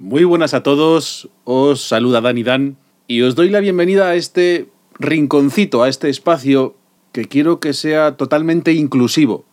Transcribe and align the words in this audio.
Muy 0.00 0.24
buenas 0.24 0.54
a 0.54 0.62
todos, 0.62 1.28
os 1.44 1.82
saluda 1.82 2.22
Dani 2.22 2.42
Dan 2.42 2.78
y 3.06 3.20
os 3.20 3.34
doy 3.34 3.50
la 3.50 3.60
bienvenida 3.60 4.08
a 4.08 4.14
este 4.14 4.68
rinconcito, 4.98 5.82
a 5.82 5.90
este 5.90 6.08
espacio 6.08 6.74
que 7.12 7.26
quiero 7.26 7.60
que 7.60 7.74
sea 7.74 8.16
totalmente 8.16 8.72
inclusivo. 8.72 9.44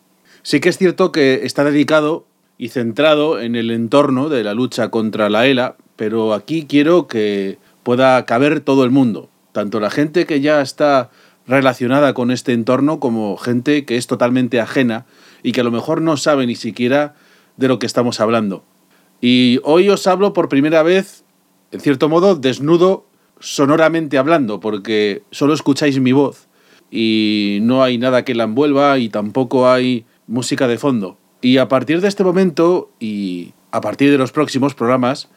Sí 0.43 0.61
que 0.61 0.69
es 0.69 0.77
cierto 0.77 1.11
que 1.11 1.41
está 1.43 1.65
dedicado 1.65 2.25
y 2.57 2.69
centrado 2.69 3.41
en 3.41 3.57
el 3.57 3.71
entorno 3.71 4.29
de 4.29 4.45
la 4.45 4.53
lucha 4.53 4.89
contra 4.89 5.29
la 5.29 5.47
ELA, 5.47 5.75
pero 5.97 6.33
aquí 6.33 6.65
quiero 6.65 7.07
que 7.07 7.57
pueda 7.83 8.25
caber 8.25 8.61
todo 8.61 8.85
el 8.85 8.89
mundo, 8.89 9.29
tanto 9.51 9.81
la 9.81 9.89
gente 9.89 10.25
que 10.25 10.39
ya 10.39 10.61
está 10.61 11.09
relacionada 11.45 12.13
con 12.13 12.31
este 12.31 12.53
entorno 12.53 13.01
como 13.01 13.35
gente 13.35 13.83
que 13.83 13.97
es 13.97 14.07
totalmente 14.07 14.61
ajena 14.61 15.07
y 15.43 15.51
que 15.51 15.59
a 15.59 15.65
lo 15.65 15.71
mejor 15.71 16.01
no 16.01 16.15
sabe 16.15 16.47
ni 16.47 16.55
siquiera 16.55 17.15
de 17.57 17.67
lo 17.67 17.79
que 17.79 17.85
estamos 17.85 18.21
hablando. 18.21 18.63
Y 19.21 19.59
hoy 19.63 19.89
os 19.89 20.05
hablo 20.07 20.33
por 20.33 20.49
primera 20.49 20.83
vez, 20.83 21.23
en 21.71 21.79
cierto 21.79 22.09
modo, 22.09 22.35
desnudo 22.35 23.05
sonoramente 23.39 24.17
hablando, 24.17 24.59
porque 24.59 25.23
solo 25.31 25.53
escucháis 25.53 25.99
mi 25.99 26.11
voz 26.11 26.47
y 26.89 27.59
no 27.61 27.83
hay 27.83 27.97
nada 27.97 28.23
que 28.23 28.35
la 28.35 28.45
envuelva 28.45 28.97
y 28.97 29.09
tampoco 29.09 29.69
hay 29.69 30.05
música 30.27 30.67
de 30.67 30.77
fondo. 30.77 31.17
Y 31.41 31.57
a 31.57 31.67
partir 31.67 32.01
de 32.01 32.07
este 32.07 32.23
momento 32.23 32.89
y 32.99 33.53
a 33.71 33.81
partir 33.81 34.11
de 34.11 34.17
los 34.17 34.31
próximos 34.31 34.73
programas, 34.75 35.29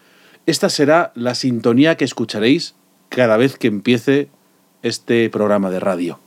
esta 0.47 0.69
será 0.69 1.13
la 1.15 1.35
sintonía 1.35 1.97
que 1.97 2.05
escucharéis 2.05 2.75
cada 3.09 3.37
vez 3.37 3.57
que 3.57 3.69
empiece 3.69 4.29
este 4.83 5.29
programa 5.31 5.71
de 5.71 5.81
radio. 5.81 6.19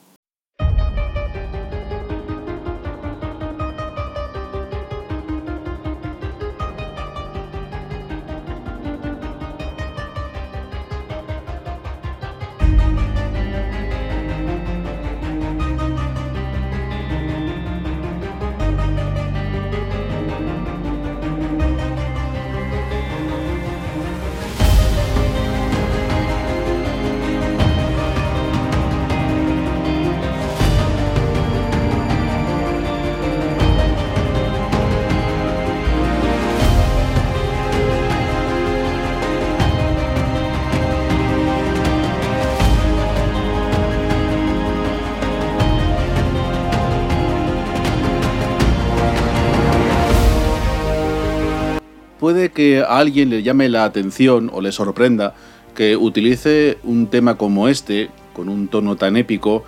Que 52.54 52.82
a 52.82 52.98
alguien 52.98 53.30
le 53.30 53.44
llame 53.44 53.70
la 53.70 53.86
atención 53.86 54.50
o 54.54 54.62
le 54.62 54.72
sorprenda 54.72 55.34
que 55.76 55.98
utilice 55.98 56.78
un 56.84 57.08
tema 57.08 57.36
como 57.38 57.68
este, 57.68 58.10
con 58.34 58.50
un 58.50 58.68
tono 58.68 58.96
tan 58.96 59.18
épico, 59.18 59.64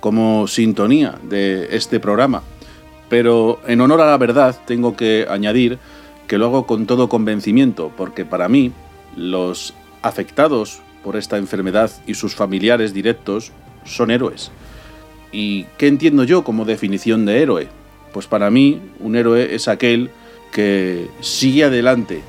como 0.00 0.46
sintonía 0.46 1.18
de 1.22 1.74
este 1.76 2.00
programa. 2.00 2.42
Pero 3.08 3.60
en 3.66 3.80
honor 3.80 4.00
a 4.02 4.06
la 4.06 4.18
verdad 4.18 4.56
tengo 4.66 4.96
que 4.96 5.26
añadir 5.28 5.78
que 6.26 6.38
lo 6.38 6.46
hago 6.46 6.66
con 6.66 6.86
todo 6.86 7.08
convencimiento, 7.08 7.92
porque 7.96 8.24
para 8.24 8.48
mí 8.48 8.72
los 9.16 9.74
afectados 10.02 10.80
por 11.02 11.16
esta 11.16 11.38
enfermedad 11.38 11.90
y 12.06 12.14
sus 12.14 12.34
familiares 12.34 12.92
directos 12.92 13.52
son 13.84 14.10
héroes. 14.10 14.50
¿Y 15.32 15.64
qué 15.78 15.86
entiendo 15.86 16.24
yo 16.24 16.44
como 16.44 16.64
definición 16.64 17.24
de 17.26 17.42
héroe? 17.42 17.68
Pues 18.12 18.26
para 18.26 18.50
mí 18.50 18.80
un 19.00 19.16
héroe 19.16 19.54
es 19.54 19.68
aquel 19.68 20.10
que 20.52 21.08
sigue 21.20 21.64
adelante 21.64 22.22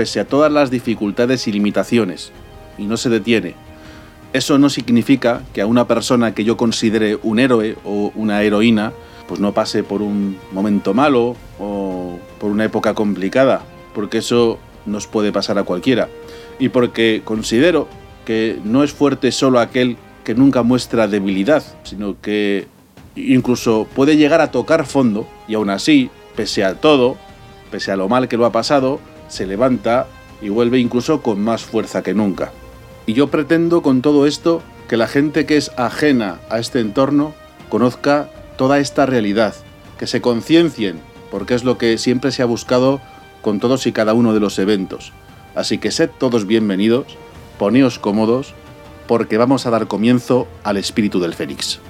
pese 0.00 0.18
a 0.18 0.24
todas 0.24 0.50
las 0.50 0.70
dificultades 0.70 1.46
y 1.46 1.52
limitaciones 1.52 2.32
y 2.78 2.84
no 2.84 2.96
se 2.96 3.10
detiene. 3.10 3.54
Eso 4.32 4.56
no 4.56 4.70
significa 4.70 5.42
que 5.52 5.60
a 5.60 5.66
una 5.66 5.86
persona 5.86 6.32
que 6.34 6.42
yo 6.42 6.56
considere 6.56 7.18
un 7.22 7.38
héroe 7.38 7.76
o 7.84 8.10
una 8.14 8.42
heroína 8.42 8.94
pues 9.28 9.40
no 9.40 9.52
pase 9.52 9.82
por 9.82 10.00
un 10.00 10.38
momento 10.52 10.94
malo 10.94 11.36
o 11.58 12.18
por 12.38 12.50
una 12.50 12.64
época 12.64 12.94
complicada, 12.94 13.60
porque 13.94 14.16
eso 14.16 14.58
nos 14.86 15.06
puede 15.06 15.32
pasar 15.32 15.58
a 15.58 15.64
cualquiera. 15.64 16.08
Y 16.58 16.70
porque 16.70 17.20
considero 17.22 17.86
que 18.24 18.58
no 18.64 18.82
es 18.82 18.92
fuerte 18.92 19.30
solo 19.32 19.60
aquel 19.60 19.98
que 20.24 20.34
nunca 20.34 20.62
muestra 20.62 21.08
debilidad, 21.08 21.62
sino 21.82 22.18
que 22.22 22.68
incluso 23.16 23.86
puede 23.94 24.16
llegar 24.16 24.40
a 24.40 24.50
tocar 24.50 24.86
fondo 24.86 25.28
y 25.46 25.56
aún 25.56 25.68
así, 25.68 26.08
pese 26.36 26.64
a 26.64 26.80
todo, 26.80 27.18
pese 27.70 27.92
a 27.92 27.96
lo 27.96 28.08
mal 28.08 28.28
que 28.28 28.38
lo 28.38 28.46
ha 28.46 28.50
pasado, 28.50 28.98
se 29.30 29.46
levanta 29.46 30.06
y 30.42 30.50
vuelve 30.50 30.78
incluso 30.78 31.22
con 31.22 31.40
más 31.40 31.62
fuerza 31.62 32.02
que 32.02 32.12
nunca. 32.12 32.52
Y 33.06 33.14
yo 33.14 33.28
pretendo 33.28 33.80
con 33.80 34.02
todo 34.02 34.26
esto 34.26 34.62
que 34.88 34.96
la 34.96 35.06
gente 35.06 35.46
que 35.46 35.56
es 35.56 35.70
ajena 35.76 36.40
a 36.50 36.58
este 36.58 36.80
entorno 36.80 37.32
conozca 37.68 38.28
toda 38.56 38.78
esta 38.78 39.06
realidad, 39.06 39.54
que 39.98 40.06
se 40.06 40.20
conciencien, 40.20 41.00
porque 41.30 41.54
es 41.54 41.64
lo 41.64 41.78
que 41.78 41.96
siempre 41.96 42.32
se 42.32 42.42
ha 42.42 42.46
buscado 42.46 43.00
con 43.40 43.60
todos 43.60 43.86
y 43.86 43.92
cada 43.92 44.12
uno 44.12 44.34
de 44.34 44.40
los 44.40 44.58
eventos. 44.58 45.12
Así 45.54 45.78
que 45.78 45.90
sed 45.90 46.10
todos 46.18 46.46
bienvenidos, 46.46 47.06
poneos 47.58 47.98
cómodos, 47.98 48.54
porque 49.06 49.38
vamos 49.38 49.66
a 49.66 49.70
dar 49.70 49.86
comienzo 49.86 50.46
al 50.62 50.76
espíritu 50.76 51.20
del 51.20 51.34
Fénix. 51.34 51.80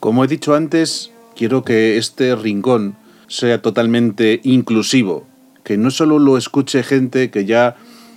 Como 0.00 0.24
he 0.24 0.26
dicho 0.26 0.54
antes, 0.54 1.12
quiero 1.36 1.62
que 1.62 1.96
este 1.96 2.34
rincón 2.34 2.96
sea 3.28 3.62
totalmente 3.62 4.40
inclusivo, 4.42 5.26
que 5.62 5.76
no 5.76 5.90
solo 5.90 6.18
lo 6.18 6.36
escuche 6.36 6.82
gente 6.82 7.30
que 7.30 7.44
ya 7.44 7.76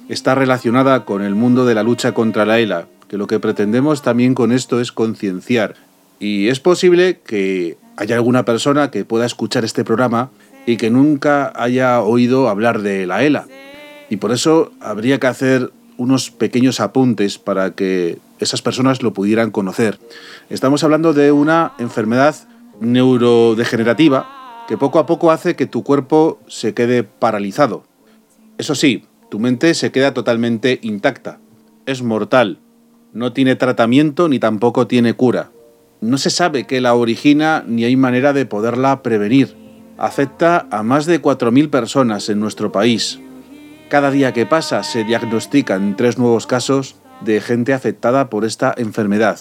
está 0.09 0.35
relacionada 0.35 1.05
con 1.05 1.21
el 1.21 1.35
mundo 1.35 1.65
de 1.65 1.75
la 1.75 1.83
lucha 1.83 2.13
contra 2.13 2.45
la 2.45 2.59
ELA, 2.59 2.87
que 3.07 3.17
lo 3.17 3.27
que 3.27 3.39
pretendemos 3.39 4.01
también 4.01 4.33
con 4.33 4.51
esto 4.51 4.81
es 4.81 4.91
concienciar. 4.91 5.75
Y 6.19 6.47
es 6.47 6.59
posible 6.59 7.19
que 7.25 7.77
haya 7.95 8.15
alguna 8.15 8.45
persona 8.45 8.91
que 8.91 9.05
pueda 9.05 9.25
escuchar 9.25 9.63
este 9.63 9.83
programa 9.83 10.29
y 10.67 10.75
que 10.75 10.91
nunca 10.91 11.51
haya 11.55 12.01
oído 12.01 12.49
hablar 12.49 12.81
de 12.81 13.07
la 13.07 13.23
ELA. 13.23 13.47
Y 14.09 14.17
por 14.17 14.31
eso 14.31 14.73
habría 14.81 15.17
que 15.17 15.27
hacer 15.27 15.71
unos 15.95 16.29
pequeños 16.29 16.81
apuntes 16.81 17.39
para 17.39 17.71
que 17.71 18.19
esas 18.39 18.61
personas 18.61 19.01
lo 19.01 19.13
pudieran 19.13 19.49
conocer. 19.49 19.97
Estamos 20.49 20.83
hablando 20.83 21.13
de 21.13 21.31
una 21.31 21.71
enfermedad 21.79 22.35
neurodegenerativa 22.81 24.65
que 24.67 24.77
poco 24.77 24.99
a 24.99 25.05
poco 25.05 25.31
hace 25.31 25.55
que 25.55 25.65
tu 25.65 25.83
cuerpo 25.83 26.39
se 26.47 26.73
quede 26.73 27.03
paralizado. 27.03 27.85
Eso 28.57 28.75
sí, 28.75 29.05
tu 29.31 29.39
mente 29.39 29.73
se 29.73 29.93
queda 29.93 30.13
totalmente 30.13 30.79
intacta. 30.83 31.39
Es 31.85 32.03
mortal. 32.03 32.59
No 33.13 33.31
tiene 33.31 33.55
tratamiento 33.55 34.27
ni 34.27 34.37
tampoco 34.37 34.85
tiene 34.85 35.13
cura. 35.13 35.49
No 36.01 36.17
se 36.17 36.29
sabe 36.29 36.65
qué 36.67 36.81
la 36.81 36.93
origina 36.93 37.63
ni 37.65 37.85
hay 37.85 37.95
manera 37.95 38.33
de 38.33 38.45
poderla 38.45 39.01
prevenir. 39.01 39.66
Afecta 39.97 40.67
a 40.69 40.83
más 40.83 41.05
de 41.05 41.21
4.000 41.21 41.69
personas 41.69 42.29
en 42.29 42.39
nuestro 42.39 42.71
país. 42.71 43.19
Cada 43.89 44.11
día 44.11 44.33
que 44.33 44.45
pasa 44.45 44.83
se 44.83 45.03
diagnostican 45.03 45.95
tres 45.95 46.17
nuevos 46.17 46.45
casos 46.45 46.95
de 47.21 47.41
gente 47.41 47.73
afectada 47.73 48.29
por 48.29 48.45
esta 48.45 48.73
enfermedad 48.77 49.39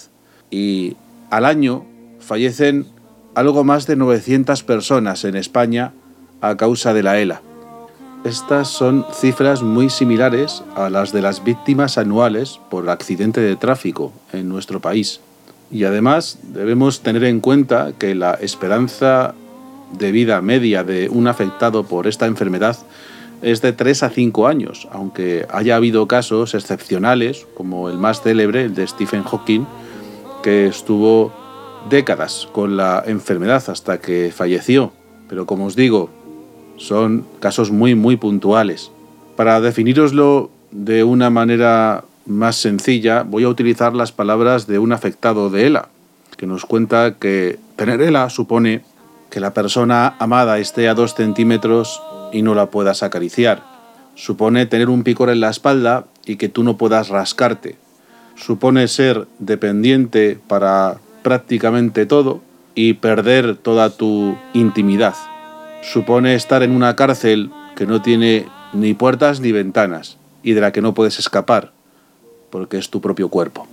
y 0.50 0.97
al 1.31 1.44
año 1.44 1.85
fallecen 2.20 2.87
algo 3.35 3.64
más 3.64 3.87
de 3.87 3.97
900 3.97 4.62
personas 4.62 5.25
en 5.25 5.37
España 5.37 5.93
a 6.41 6.56
causa 6.56 6.94
de 6.94 7.02
la 7.02 7.19
ELA. 7.19 7.43
Estas 8.25 8.69
son 8.69 9.05
cifras 9.12 9.62
muy 9.62 9.91
similares 9.91 10.64
a 10.75 10.91
las 10.91 11.12
de 11.12 11.23
las 11.23 11.44
víctimas 11.44 11.99
anuales 11.99 12.59
por 12.70 12.88
accidente 12.88 13.41
de 13.41 13.56
tráfico 13.56 14.12
en 14.32 14.49
nuestro 14.49 14.81
país. 14.81 15.20
Y 15.70 15.85
además 15.85 16.38
debemos 16.43 17.02
tener 17.02 17.25
en 17.25 17.41
cuenta 17.41 17.93
que 17.99 18.14
la 18.14 18.35
esperanza 18.35 19.35
de 19.93 20.12
vida 20.12 20.41
media 20.41 20.85
de 20.85 21.09
un 21.09 21.29
afectado 21.29 21.85
por 21.85 22.06
esta 22.06 22.27
enfermedad 22.27 22.77
es 23.43 23.61
de 23.62 23.73
3 23.73 24.03
a 24.03 24.11
5 24.11 24.47
años, 24.47 24.88
aunque 24.91 25.47
haya 25.50 25.77
habido 25.77 26.09
casos 26.09 26.55
excepcionales, 26.55 27.47
como 27.55 27.88
el 27.88 27.99
más 27.99 28.23
célebre, 28.23 28.65
el 28.65 28.75
de 28.75 28.87
Stephen 28.87 29.25
Hawking, 29.25 29.67
que 30.43 30.67
estuvo 30.67 31.33
décadas 31.88 32.49
con 32.53 32.77
la 32.77 33.03
enfermedad 33.06 33.62
hasta 33.69 34.00
que 34.00 34.33
falleció. 34.35 34.93
Pero 35.29 35.47
como 35.47 35.67
os 35.67 35.77
digo, 35.77 36.11
son 36.77 37.27
casos 37.41 37.71
muy, 37.71 37.94
muy 37.94 38.17
puntuales. 38.17 38.91
Para 39.37 39.61
definiroslo 39.61 40.50
de 40.71 41.05
una 41.05 41.31
manera 41.31 42.05
más 42.27 42.56
sencilla, 42.56 43.23
voy 43.23 43.44
a 43.44 43.49
utilizar 43.49 43.94
las 43.94 44.12
palabras 44.12 44.67
de 44.67 44.79
un 44.79 44.93
afectado 44.93 45.50
de 45.50 45.67
ELA, 45.67 45.88
que 46.37 46.47
nos 46.47 46.65
cuenta 46.65 47.15
que 47.19 47.59
tener 47.77 48.00
ELA 48.00 48.31
supone 48.31 48.83
que 49.37 49.41
la 49.41 49.53
persona 49.53 50.15
amada 50.19 50.59
esté 50.61 50.88
a 50.88 50.94
dos 50.94 51.15
centímetros 51.15 52.03
y 52.33 52.41
no 52.41 52.55
la 52.55 52.71
puedas 52.71 53.03
acariciar. 53.03 53.62
Supone 54.15 54.65
tener 54.65 54.88
un 54.88 55.03
picor 55.03 55.29
en 55.29 55.41
la 55.41 55.50
espalda 55.50 56.06
y 56.25 56.37
que 56.37 56.49
tú 56.49 56.65
no 56.65 56.79
puedas 56.79 57.11
rascarte. 57.11 57.77
Supone 58.35 58.88
ser 58.88 59.27
dependiente 59.38 60.38
para 60.49 61.00
prácticamente 61.23 62.06
todo 62.06 62.41
y 62.75 62.94
perder 62.94 63.56
toda 63.56 63.91
tu 63.91 64.38
intimidad. 64.55 65.17
Supone 65.83 66.35
estar 66.35 66.62
en 66.62 66.71
una 66.71 66.97
cárcel 66.97 67.50
que 67.77 67.85
no 67.85 68.00
tiene 68.00 68.47
ni 68.73 68.94
puertas 68.94 69.41
ni 69.41 69.53
ventanas 69.53 70.17
y 70.43 70.55
de 70.55 70.62
la 70.62 70.73
que 70.73 70.81
no 70.81 70.94
puedes 70.94 71.19
escapar, 71.19 71.73
porque 72.49 72.79
es 72.79 72.88
tu 72.88 73.03
propio 73.03 73.29
cuerpo. 73.29 73.69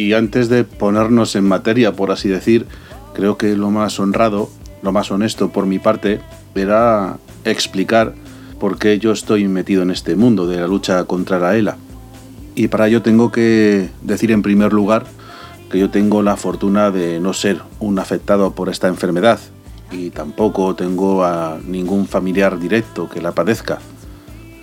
Y 0.00 0.14
antes 0.14 0.48
de 0.48 0.64
ponernos 0.64 1.36
en 1.36 1.44
materia, 1.44 1.92
por 1.92 2.10
así 2.10 2.26
decir, 2.26 2.64
creo 3.12 3.36
que 3.36 3.54
lo 3.54 3.70
más 3.70 4.00
honrado, 4.00 4.48
lo 4.82 4.92
más 4.92 5.10
honesto 5.10 5.50
por 5.50 5.66
mi 5.66 5.78
parte, 5.78 6.20
era 6.54 7.18
explicar 7.44 8.14
por 8.58 8.78
qué 8.78 8.98
yo 8.98 9.12
estoy 9.12 9.46
metido 9.46 9.82
en 9.82 9.90
este 9.90 10.16
mundo 10.16 10.46
de 10.46 10.56
la 10.56 10.66
lucha 10.66 11.04
contra 11.04 11.38
la 11.38 11.54
ELA. 11.54 11.76
Y 12.54 12.68
para 12.68 12.88
ello 12.88 13.02
tengo 13.02 13.30
que 13.30 13.90
decir 14.00 14.32
en 14.32 14.40
primer 14.40 14.72
lugar 14.72 15.04
que 15.70 15.78
yo 15.78 15.90
tengo 15.90 16.22
la 16.22 16.38
fortuna 16.38 16.90
de 16.90 17.20
no 17.20 17.34
ser 17.34 17.60
un 17.78 17.98
afectado 17.98 18.54
por 18.54 18.70
esta 18.70 18.88
enfermedad 18.88 19.38
y 19.92 20.08
tampoco 20.08 20.74
tengo 20.76 21.24
a 21.24 21.58
ningún 21.62 22.06
familiar 22.06 22.58
directo 22.58 23.06
que 23.10 23.20
la 23.20 23.32
padezca. 23.32 23.80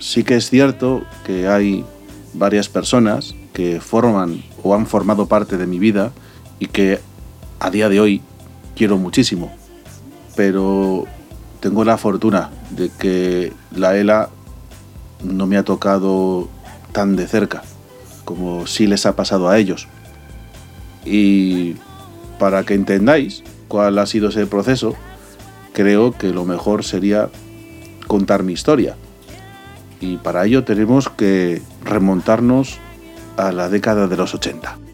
Sí 0.00 0.24
que 0.24 0.34
es 0.34 0.50
cierto 0.50 1.02
que 1.24 1.46
hay 1.46 1.84
varias 2.34 2.68
personas 2.68 3.36
forman 3.80 4.42
o 4.62 4.74
han 4.74 4.86
formado 4.86 5.26
parte 5.26 5.56
de 5.56 5.66
mi 5.66 5.78
vida 5.78 6.12
y 6.58 6.66
que 6.66 7.00
a 7.60 7.70
día 7.70 7.88
de 7.88 8.00
hoy 8.00 8.22
quiero 8.76 8.98
muchísimo. 8.98 9.52
Pero 10.36 11.04
tengo 11.60 11.84
la 11.84 11.98
fortuna 11.98 12.50
de 12.70 12.90
que 12.98 13.52
la 13.74 13.96
ELA 13.96 14.30
no 15.24 15.46
me 15.46 15.56
ha 15.56 15.64
tocado 15.64 16.48
tan 16.92 17.16
de 17.16 17.26
cerca 17.26 17.62
como 18.28 18.66
sí 18.66 18.86
les 18.86 19.06
ha 19.06 19.16
pasado 19.16 19.48
a 19.48 19.56
ellos. 19.56 19.88
Y 21.06 21.76
para 22.38 22.62
que 22.64 22.74
entendáis 22.74 23.42
cuál 23.68 23.98
ha 23.98 24.04
sido 24.04 24.28
ese 24.28 24.46
proceso, 24.46 24.94
creo 25.72 26.12
que 26.12 26.28
lo 26.28 26.44
mejor 26.44 26.84
sería 26.84 27.30
contar 28.06 28.42
mi 28.42 28.52
historia. 28.52 28.96
Y 29.98 30.18
para 30.18 30.44
ello 30.44 30.62
tenemos 30.64 31.08
que 31.08 31.62
remontarnos 31.82 32.78
a 33.38 33.52
la 33.52 33.68
década 33.68 34.06
de 34.06 34.16
los 34.16 34.34
80. 34.34 34.87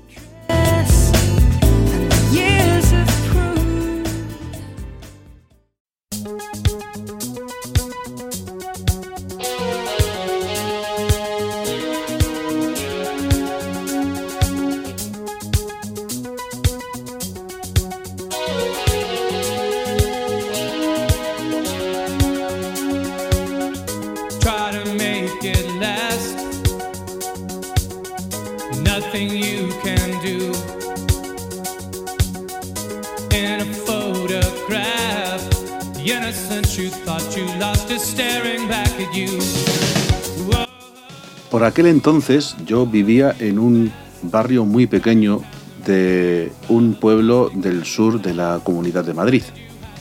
Por 41.50 41.62
aquel 41.62 41.86
entonces 41.86 42.56
yo 42.66 42.84
vivía 42.84 43.34
en 43.38 43.58
un 43.58 43.92
barrio 44.22 44.64
muy 44.64 44.86
pequeño 44.86 45.40
de 45.86 46.52
un 46.68 46.94
pueblo 46.94 47.50
del 47.54 47.84
sur 47.84 48.20
de 48.20 48.34
la 48.34 48.60
Comunidad 48.64 49.04
de 49.04 49.14
Madrid. 49.14 49.42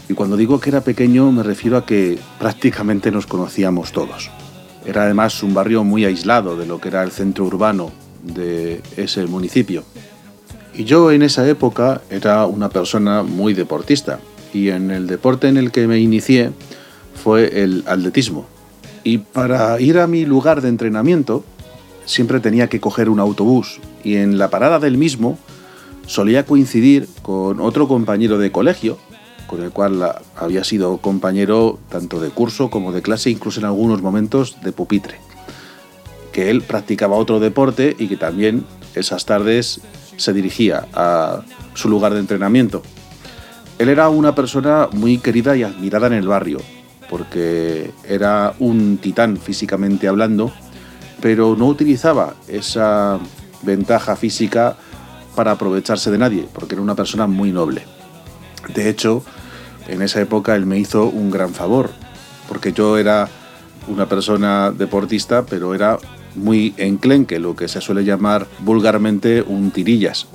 Y 0.09 0.13
cuando 0.13 0.35
digo 0.35 0.59
que 0.59 0.69
era 0.69 0.81
pequeño 0.81 1.31
me 1.31 1.43
refiero 1.43 1.77
a 1.77 1.85
que 1.85 2.17
prácticamente 2.39 3.11
nos 3.11 3.27
conocíamos 3.27 3.91
todos. 3.91 4.31
Era 4.85 5.03
además 5.03 5.43
un 5.43 5.53
barrio 5.53 5.83
muy 5.83 6.05
aislado 6.05 6.57
de 6.57 6.65
lo 6.65 6.81
que 6.81 6.89
era 6.89 7.03
el 7.03 7.11
centro 7.11 7.45
urbano 7.45 8.02
de 8.23 8.81
ese 8.97 9.25
municipio. 9.25 9.83
Y 10.73 10.85
yo 10.85 11.11
en 11.11 11.21
esa 11.21 11.47
época 11.47 12.01
era 12.09 12.45
una 12.47 12.69
persona 12.69 13.21
muy 13.21 13.53
deportista 13.53 14.19
y 14.53 14.69
en 14.69 14.91
el 14.91 15.07
deporte 15.07 15.47
en 15.47 15.57
el 15.57 15.71
que 15.71 15.87
me 15.87 15.99
inicié 15.99 16.51
fue 17.23 17.63
el 17.63 17.83
atletismo. 17.85 18.45
Y 19.03 19.19
para 19.19 19.79
ir 19.79 19.99
a 19.99 20.07
mi 20.07 20.25
lugar 20.25 20.61
de 20.61 20.69
entrenamiento 20.69 21.43
siempre 22.05 22.39
tenía 22.39 22.69
que 22.69 22.79
coger 22.79 23.09
un 23.09 23.19
autobús 23.19 23.79
y 24.03 24.15
en 24.15 24.37
la 24.37 24.49
parada 24.49 24.79
del 24.79 24.97
mismo 24.97 25.37
solía 26.07 26.45
coincidir 26.45 27.07
con 27.21 27.59
otro 27.59 27.87
compañero 27.87 28.37
de 28.37 28.51
colegio, 28.51 28.97
con 29.47 29.61
el 29.61 29.71
cual 29.71 30.15
había 30.35 30.63
sido 30.63 30.97
compañero 30.97 31.79
tanto 31.89 32.19
de 32.19 32.29
curso 32.29 32.69
como 32.69 32.91
de 32.91 33.01
clase, 33.01 33.29
incluso 33.29 33.59
en 33.59 33.65
algunos 33.65 34.01
momentos 34.01 34.57
de 34.63 34.71
pupitre. 34.71 35.19
Que 36.33 36.49
él 36.49 36.61
practicaba 36.61 37.15
otro 37.15 37.39
deporte 37.39 37.95
y 37.97 38.07
que 38.07 38.17
también 38.17 38.65
esas 38.95 39.25
tardes 39.25 39.79
se 40.17 40.33
dirigía 40.33 40.87
a 40.93 41.43
su 41.75 41.87
lugar 41.87 42.13
de 42.13 42.19
entrenamiento. 42.19 42.81
Él 43.79 43.89
era 43.89 44.09
una 44.09 44.35
persona 44.35 44.89
muy 44.91 45.19
querida 45.19 45.55
y 45.55 45.63
admirada 45.63 46.07
en 46.07 46.13
el 46.13 46.27
barrio, 46.27 46.59
porque 47.09 47.91
era 48.07 48.53
un 48.59 48.97
titán 48.97 49.37
físicamente 49.37 50.07
hablando, 50.07 50.51
pero 51.21 51.55
no 51.55 51.67
utilizaba 51.67 52.33
esa 52.47 53.19
ventaja 53.61 54.15
física 54.15 54.75
para 55.35 55.51
aprovecharse 55.51 56.11
de 56.11 56.17
nadie, 56.17 56.47
porque 56.53 56.75
era 56.75 56.81
una 56.81 56.95
persona 56.95 57.27
muy 57.27 57.51
noble. 57.51 57.83
De 58.73 58.89
hecho, 58.89 59.23
en 59.87 60.01
esa 60.01 60.21
época 60.21 60.55
él 60.55 60.65
me 60.65 60.79
hizo 60.79 61.05
un 61.05 61.31
gran 61.31 61.53
favor, 61.53 61.89
porque 62.47 62.73
yo 62.73 62.97
era 62.97 63.29
una 63.87 64.07
persona 64.07 64.71
deportista, 64.71 65.45
pero 65.45 65.73
era 65.73 65.97
muy 66.35 66.73
enclenque, 66.77 67.39
lo 67.39 67.55
que 67.55 67.67
se 67.67 67.81
suele 67.81 68.03
llamar 68.03 68.47
vulgarmente 68.59 69.41
un 69.41 69.71
tirillas. 69.71 70.27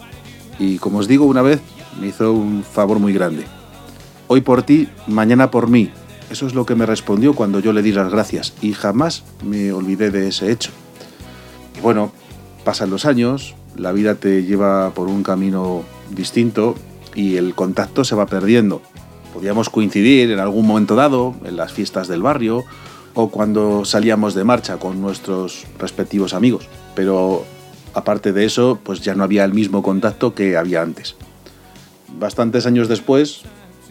Y 0.59 0.79
como 0.79 0.99
os 0.99 1.09
digo, 1.09 1.25
una 1.25 1.43
vez 1.43 1.61
me 2.01 2.09
hizo 2.09 2.33
un 2.33 2.65
favor 2.65 2.99
muy 2.99 3.13
grande. 3.13 3.45
Hoy 4.27 4.41
por 4.41 4.63
ti, 4.63 4.89
mañana 5.07 5.51
por 5.51 5.69
mí. 5.69 5.91
Eso 6.31 6.47
es 6.47 6.55
lo 6.55 6.67
que 6.67 6.75
me 6.75 6.85
respondió 6.85 7.33
cuando 7.33 7.61
yo 7.61 7.73
le 7.73 7.83
di 7.83 7.93
las 7.93 8.13
gracias 8.13 8.53
y 8.61 8.75
jamás 8.75 9.25
me 9.43 9.73
olvidé 9.73 10.11
de 10.11 10.29
ese 10.29 10.51
hecho. 10.51 10.71
Y 11.79 11.81
bueno, 11.81 12.13
pasan 12.65 12.91
los 12.91 13.07
años, 13.07 13.55
la 13.77 13.93
vida 13.93 14.15
te 14.17 14.43
lleva 14.45 14.91
por 14.91 15.09
un 15.09 15.23
camino 15.23 15.85
distinto 16.11 16.75
y 17.15 17.37
el 17.37 17.55
contacto 17.55 18.05
se 18.05 18.15
va 18.15 18.27
perdiendo. 18.27 18.83
Podíamos 19.33 19.71
coincidir 19.71 20.31
en 20.31 20.39
algún 20.39 20.67
momento 20.67 20.95
dado, 20.95 21.35
en 21.45 21.57
las 21.57 21.73
fiestas 21.73 22.09
del 22.09 22.23
barrio, 22.23 22.65
o 23.21 23.31
cuando 23.31 23.85
salíamos 23.85 24.35
de 24.35 24.45
marcha 24.45 24.77
con 24.77 25.03
nuestros 25.03 25.67
respectivos 25.77 26.35
amigos. 26.35 26.69
Pero 26.95 27.45
aparte 27.93 28.33
de 28.33 28.45
eso, 28.45 28.79
pues 28.81 29.01
ya 29.01 29.17
no 29.17 29.25
había 29.25 29.45
el 29.45 29.53
mismo 29.53 29.83
contacto 29.83 30.37
que 30.37 30.57
había 30.57 30.83
antes. 30.83 31.17
Bastantes 32.17 32.65
años 32.65 32.87
después, 32.87 33.41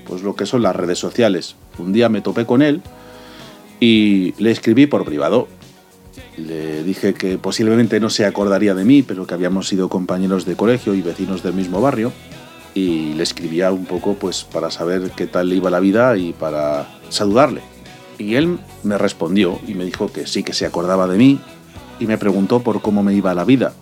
pues 0.07 0.23
lo 0.23 0.37
que 0.37 0.45
son 0.45 0.61
las 0.61 0.77
redes 0.77 0.99
sociales. 0.99 1.57
Un 1.77 1.91
día 1.91 2.07
me 2.07 2.21
topé 2.21 2.45
con 2.45 2.61
él 2.61 2.81
y 3.81 4.33
le 4.41 4.51
escribí 4.51 4.87
por 4.87 5.03
privado. 5.03 5.49
Le 6.37 6.85
dije 6.85 7.13
que 7.13 7.37
posiblemente 7.37 7.99
no 7.99 8.09
se 8.09 8.25
acordaría 8.25 8.75
de 8.75 8.85
mí, 8.85 9.03
pero 9.03 9.27
que 9.27 9.33
habíamos 9.33 9.67
sido 9.67 9.89
compañeros 9.89 10.45
de 10.45 10.55
colegio 10.55 10.93
y 10.93 11.01
vecinos 11.01 11.43
del 11.43 11.53
mismo 11.53 11.81
barrio. 11.81 12.13
Y 12.73 13.13
le 13.15 13.23
escribía 13.23 13.73
un 13.73 13.87
poco 13.87 14.13
pues 14.13 14.45
para 14.45 14.71
saber 14.71 15.11
qué 15.17 15.27
tal 15.27 15.49
le 15.49 15.55
iba 15.55 15.69
la 15.69 15.81
vida 15.81 16.15
y 16.15 16.31
para 16.31 16.87
saludarle. 17.09 17.76
Y 18.17 18.35
él 18.35 18.59
me 18.83 18.97
respondió 18.97 19.59
y 19.67 19.73
me 19.73 19.85
dijo 19.85 20.11
que 20.11 20.25
sí 20.25 20.43
que 20.43 20.53
se 20.53 20.65
acordaba 20.65 21.07
de 21.07 21.17
mí 21.17 21.39
y 21.99 22.07
me 22.07 22.17
preguntó 22.17 22.61
por 22.61 22.81
cómo 22.81 23.03
me 23.03 23.13
iba 23.13 23.33
la 23.33 23.45
vida. 23.45 23.73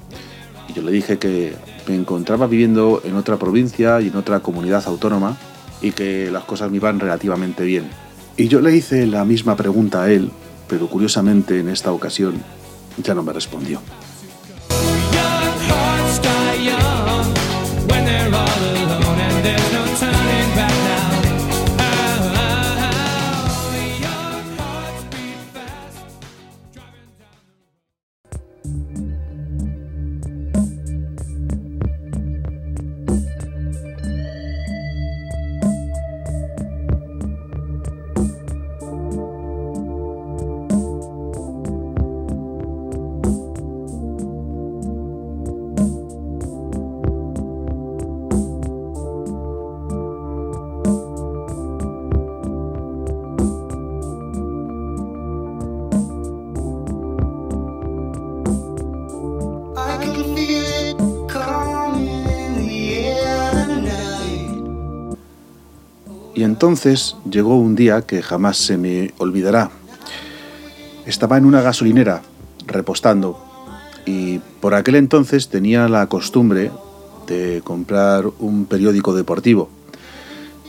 Y 0.68 0.74
yo 0.74 0.82
le 0.82 0.92
dije 0.92 1.18
que 1.18 1.54
me 1.88 1.96
encontraba 1.96 2.48
viviendo 2.48 3.02
en 3.06 3.16
otra 3.16 3.38
provincia 3.38 4.02
y 4.02 4.08
en 4.08 4.16
otra 4.16 4.40
comunidad 4.40 4.84
autónoma 4.88 5.38
y 5.82 5.92
que 5.92 6.30
las 6.32 6.44
cosas 6.44 6.72
me 6.72 6.78
iban 6.78 7.00
relativamente 7.00 7.64
bien. 7.64 7.90
Y 8.38 8.48
yo 8.48 8.60
le 8.62 8.76
hice 8.76 9.06
la 9.08 9.24
misma 9.24 9.56
pregunta 9.56 10.04
a 10.04 10.12
él, 10.12 10.32
pero 10.68 10.88
curiosamente 10.88 11.60
en 11.60 11.70
esta 11.70 11.92
ocasión 11.92 12.36
ya 13.02 13.14
no 13.14 13.24
me 13.24 13.34
respondió. 13.34 13.80
Entonces 66.56 67.18
llegó 67.30 67.58
un 67.58 67.76
día 67.76 68.04
que 68.04 68.22
jamás 68.22 68.56
se 68.56 68.78
me 68.78 69.14
olvidará. 69.18 69.72
Estaba 71.06 71.38
en 71.38 71.44
una 71.44 71.62
gasolinera 71.62 72.22
repostando 72.66 73.44
y 74.06 74.40
por 74.62 74.74
aquel 74.74 74.96
entonces 74.96 75.50
tenía 75.50 75.90
la 75.90 76.08
costumbre 76.08 76.72
de 77.28 77.62
comprar 77.62 78.28
un 78.40 78.68
periódico 78.68 79.14
deportivo. 79.14 79.70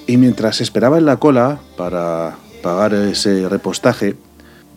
Y 0.09 0.17
mientras 0.17 0.61
esperaba 0.61 0.99
en 0.99 1.07
la 1.07 1.19
cola 1.19 1.61
para 1.77 2.37
pagar 2.65 2.93
ese 2.93 3.49
repostaje, 3.49 4.17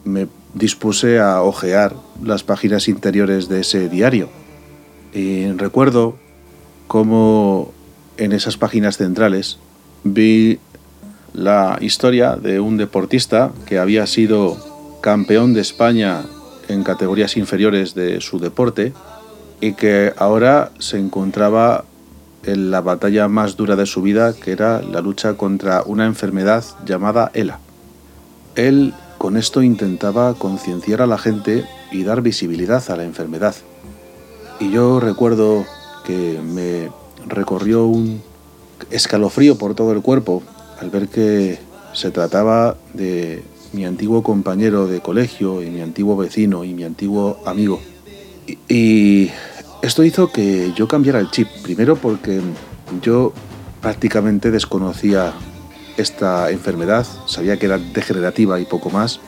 me 0.06 0.28
dispuse 0.54 1.20
a 1.20 1.42
hojear 1.42 1.96
las 2.24 2.44
páginas 2.44 2.88
interiores 2.88 3.50
de 3.50 3.62
ese 3.62 3.90
diario. 3.90 4.30
Y 5.12 5.52
recuerdo 5.54 6.18
cómo 6.86 7.74
en 8.18 8.32
esas 8.32 8.58
páginas 8.58 8.98
centrales 8.98 9.58
vi 10.04 10.60
la 11.34 11.78
historia 11.82 12.36
de 12.36 12.60
un 12.60 12.78
deportista 12.78 13.52
que 13.66 13.80
había 13.80 14.06
sido 14.08 14.58
campeón 15.02 15.54
de 15.54 15.62
España 15.62 16.24
en 16.68 16.84
categorías 16.84 17.38
inferiores 17.38 17.96
de 17.96 18.22
su 18.22 18.40
deporte 18.40 18.94
y 19.62 19.74
que 19.74 20.14
ahora 20.18 20.72
se 20.80 20.98
encontraba 20.98 21.86
en 22.44 22.72
la 22.72 22.82
batalla 22.82 23.28
más 23.28 23.58
dura 23.58 23.76
de 23.76 23.86
su 23.86 24.02
vida, 24.02 24.34
que 24.34 24.52
era 24.52 24.82
la 24.82 25.02
lucha 25.02 25.36
contra 25.36 25.84
una 25.86 26.06
enfermedad 26.06 26.64
llamada 26.86 27.32
ELA. 27.34 27.60
Él 28.56 28.94
con 29.18 29.36
esto 29.36 29.62
intentaba 29.62 30.34
concienciar 30.36 31.02
a 31.02 31.08
la 31.08 31.18
gente 31.18 31.66
y 31.92 32.04
dar 32.04 32.22
visibilidad 32.22 32.84
a 32.90 32.96
la 32.96 33.04
enfermedad. 33.04 33.56
Y 34.60 34.72
yo 34.72 35.00
recuerdo 35.00 35.66
que 36.06 36.40
me 36.42 36.90
recorrió 37.28 37.86
un 37.86 38.22
escalofrío 38.92 39.58
por 39.58 39.76
todo 39.76 39.92
el 39.92 40.02
cuerpo 40.02 40.42
al 40.80 40.90
ver 40.90 41.08
que 41.08 41.60
se 41.94 42.12
trataba 42.12 42.78
de 42.94 43.44
mi 43.74 43.86
antiguo 43.86 44.24
compañero 44.24 44.88
de 44.88 45.02
colegio 45.02 45.62
y 45.62 45.70
mi 45.70 45.82
antiguo 45.82 46.18
vecino 46.18 46.64
y 46.64 46.74
mi 46.74 46.84
antiguo 46.84 47.40
amigo. 47.46 47.82
Y, 48.68 49.30
esto 49.82 50.04
hizo 50.04 50.30
que 50.30 50.74
yo 50.76 50.90
cambiara 50.90 51.20
el 51.20 51.32
chip, 51.32 51.48
primero 51.64 51.96
porque 51.96 52.42
yo 53.02 53.32
prácticamente 53.82 54.52
desconocía 54.52 55.32
esta 55.96 56.52
enfermedad, 56.52 57.08
sabía 57.28 57.58
que 57.58 57.68
era 57.68 57.78
degenerativa 57.78 58.60
y 58.60 58.66
poco 58.66 58.90
más. 58.90 59.22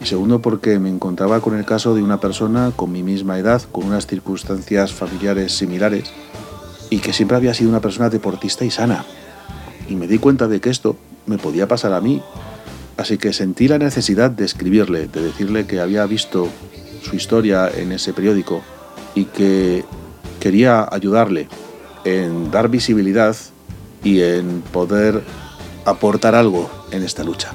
Y 0.00 0.06
segundo 0.06 0.40
porque 0.40 0.78
me 0.78 0.88
encontraba 0.88 1.40
con 1.40 1.58
el 1.58 1.64
caso 1.64 1.96
de 1.96 2.02
una 2.04 2.20
persona 2.20 2.70
con 2.76 2.92
mi 2.92 3.02
misma 3.02 3.40
edad, 3.40 3.60
con 3.72 3.86
unas 3.86 4.06
circunstancias 4.06 4.92
familiares 4.92 5.56
similares, 5.56 6.12
y 6.88 6.98
que 7.00 7.12
siempre 7.12 7.36
había 7.36 7.52
sido 7.52 7.70
una 7.70 7.80
persona 7.80 8.08
deportista 8.08 8.64
y 8.64 8.70
sana 8.70 9.04
y 9.88 9.96
me 9.96 10.06
di 10.06 10.18
cuenta 10.18 10.48
de 10.48 10.60
que 10.60 10.70
esto 10.70 10.96
me 11.26 11.38
podía 11.38 11.68
pasar 11.68 11.92
a 11.92 12.00
mí. 12.00 12.22
Así 12.96 13.18
que 13.18 13.32
sentí 13.32 13.68
la 13.68 13.78
necesidad 13.78 14.30
de 14.30 14.44
escribirle, 14.44 15.06
de 15.08 15.20
decirle 15.20 15.66
que 15.66 15.80
había 15.80 16.06
visto 16.06 16.48
su 17.02 17.14
historia 17.14 17.68
en 17.68 17.92
ese 17.92 18.12
periódico 18.12 18.62
y 19.14 19.26
que 19.26 19.84
quería 20.40 20.88
ayudarle 20.90 21.48
en 22.04 22.50
dar 22.50 22.68
visibilidad 22.68 23.36
y 24.02 24.22
en 24.22 24.62
poder 24.72 25.22
aportar 25.84 26.34
algo 26.34 26.70
en 26.90 27.02
esta 27.02 27.24
lucha. 27.24 27.52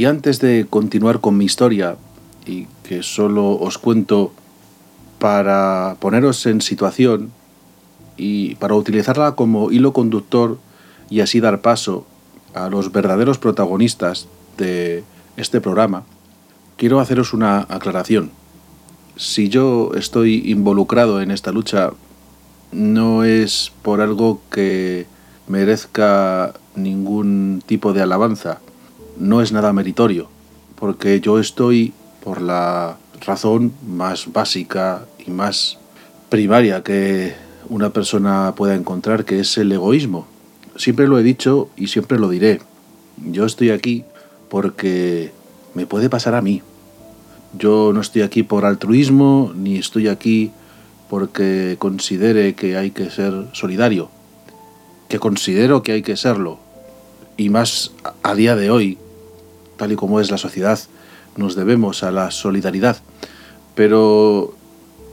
Y 0.00 0.06
antes 0.06 0.40
de 0.40 0.66
continuar 0.70 1.20
con 1.20 1.36
mi 1.36 1.44
historia, 1.44 1.98
y 2.46 2.68
que 2.84 3.02
solo 3.02 3.50
os 3.60 3.76
cuento 3.76 4.32
para 5.18 5.98
poneros 6.00 6.46
en 6.46 6.62
situación 6.62 7.32
y 8.16 8.54
para 8.54 8.76
utilizarla 8.76 9.34
como 9.34 9.70
hilo 9.70 9.92
conductor 9.92 10.56
y 11.10 11.20
así 11.20 11.40
dar 11.40 11.60
paso 11.60 12.06
a 12.54 12.70
los 12.70 12.92
verdaderos 12.92 13.36
protagonistas 13.36 14.26
de 14.56 15.04
este 15.36 15.60
programa, 15.60 16.04
quiero 16.78 16.98
haceros 16.98 17.34
una 17.34 17.66
aclaración. 17.68 18.30
Si 19.16 19.50
yo 19.50 19.90
estoy 19.94 20.50
involucrado 20.50 21.20
en 21.20 21.30
esta 21.30 21.52
lucha, 21.52 21.90
no 22.72 23.24
es 23.24 23.70
por 23.82 24.00
algo 24.00 24.40
que 24.50 25.04
merezca 25.46 26.54
ningún 26.74 27.62
tipo 27.66 27.92
de 27.92 28.00
alabanza, 28.00 28.60
no 29.20 29.42
es 29.42 29.52
nada 29.52 29.72
meritorio, 29.72 30.28
porque 30.76 31.20
yo 31.20 31.38
estoy 31.38 31.92
por 32.24 32.40
la 32.40 32.96
razón 33.20 33.72
más 33.86 34.32
básica 34.32 35.04
y 35.24 35.30
más 35.30 35.78
primaria 36.30 36.82
que 36.82 37.34
una 37.68 37.90
persona 37.90 38.54
pueda 38.56 38.74
encontrar, 38.74 39.24
que 39.24 39.40
es 39.40 39.58
el 39.58 39.70
egoísmo. 39.70 40.26
Siempre 40.76 41.06
lo 41.06 41.18
he 41.18 41.22
dicho 41.22 41.68
y 41.76 41.88
siempre 41.88 42.18
lo 42.18 42.30
diré. 42.30 42.60
Yo 43.18 43.44
estoy 43.44 43.70
aquí 43.70 44.04
porque 44.48 45.32
me 45.74 45.86
puede 45.86 46.08
pasar 46.08 46.34
a 46.34 46.40
mí. 46.40 46.62
Yo 47.58 47.92
no 47.92 48.00
estoy 48.00 48.22
aquí 48.22 48.42
por 48.42 48.64
altruismo, 48.64 49.52
ni 49.54 49.76
estoy 49.76 50.08
aquí 50.08 50.50
porque 51.10 51.76
considere 51.78 52.54
que 52.54 52.76
hay 52.76 52.92
que 52.92 53.10
ser 53.10 53.48
solidario, 53.52 54.08
que 55.08 55.18
considero 55.18 55.82
que 55.82 55.92
hay 55.92 56.02
que 56.02 56.16
serlo, 56.16 56.58
y 57.36 57.48
más 57.48 57.92
a 58.22 58.34
día 58.34 58.54
de 58.54 58.70
hoy, 58.70 58.98
tal 59.80 59.92
y 59.92 59.96
como 59.96 60.20
es 60.20 60.30
la 60.30 60.36
sociedad, 60.36 60.78
nos 61.38 61.56
debemos 61.56 62.02
a 62.02 62.10
la 62.10 62.30
solidaridad. 62.30 62.98
Pero 63.74 64.52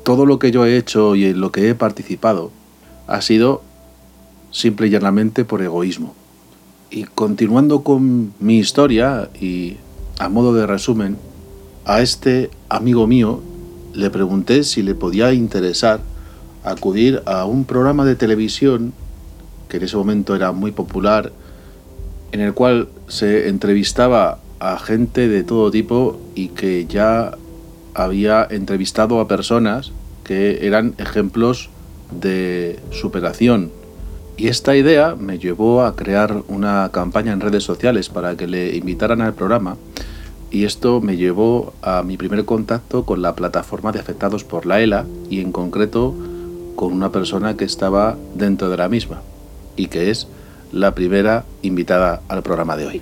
todo 0.04 0.26
lo 0.26 0.40
que 0.40 0.52
yo 0.52 0.66
he 0.66 0.76
hecho 0.76 1.16
y 1.16 1.24
en 1.24 1.40
lo 1.40 1.54
que 1.54 1.70
he 1.70 1.74
participado 1.74 2.52
ha 3.08 3.22
sido 3.22 3.62
simple 4.52 4.88
y 4.88 4.90
llanamente 4.90 5.46
por 5.46 5.62
egoísmo. 5.62 6.16
Y 6.92 7.06
continuando 7.06 7.84
con 7.84 8.34
mi 8.42 8.58
historia 8.58 9.30
y 9.40 9.78
a 10.20 10.28
modo 10.28 10.54
de 10.54 10.68
resumen, 10.68 11.16
a 11.86 12.02
este 12.02 12.50
amigo 12.68 13.08
mío 13.08 13.42
le 13.94 14.10
pregunté 14.10 14.66
si 14.66 14.84
le 14.84 14.96
podía 14.96 15.32
interesar 15.32 16.02
acudir 16.66 17.24
a 17.26 17.46
un 17.46 17.64
programa 17.64 18.04
de 18.04 18.18
televisión 18.18 18.92
que 19.70 19.78
en 19.78 19.84
ese 19.84 19.96
momento 19.96 20.36
era 20.36 20.52
muy 20.52 20.72
popular, 20.72 21.32
en 22.34 22.42
el 22.42 22.54
cual 22.54 22.90
se 23.08 23.48
entrevistaba 23.48 24.40
a 24.60 24.78
gente 24.80 25.28
de 25.28 25.44
todo 25.44 25.72
tipo 25.72 26.20
y 26.36 26.50
que 26.50 26.86
ya 26.88 27.38
había 27.94 28.48
entrevistado 28.50 29.20
a 29.20 29.28
personas 29.28 29.92
que 30.24 30.66
eran 30.68 30.94
ejemplos 30.98 31.70
de 32.12 32.80
superación. 32.92 33.72
Y 34.38 34.50
esta 34.50 34.76
idea 34.76 35.16
me 35.16 35.40
llevó 35.40 35.84
a 35.84 35.96
crear 35.96 36.44
una 36.48 36.90
campaña 36.92 37.34
en 37.34 37.40
redes 37.40 37.64
sociales 37.64 38.10
para 38.10 38.36
que 38.38 38.46
le 38.46 38.76
invitaran 38.76 39.22
al 39.22 39.34
programa 39.34 39.78
y 40.52 40.64
esto 40.64 41.02
me 41.02 41.18
llevó 41.18 41.74
a 41.82 42.04
mi 42.04 42.18
primer 42.18 42.46
contacto 42.46 43.04
con 43.04 43.22
la 43.22 43.36
plataforma 43.36 43.92
de 43.92 44.00
afectados 44.00 44.44
por 44.44 44.66
la 44.66 44.80
ELA 44.80 45.06
y 45.30 45.42
en 45.42 45.52
concreto 45.52 46.14
con 46.76 46.94
una 46.94 47.12
persona 47.12 47.58
que 47.58 47.66
estaba 47.66 48.16
dentro 48.36 48.70
de 48.70 48.78
la 48.78 48.88
misma 48.88 49.22
y 49.76 49.88
que 49.88 50.12
es 50.12 50.28
la 50.72 50.94
primera 50.94 51.46
invitada 51.64 52.22
al 52.28 52.44
programa 52.44 52.78
de 52.78 52.86
hoy. 52.86 53.02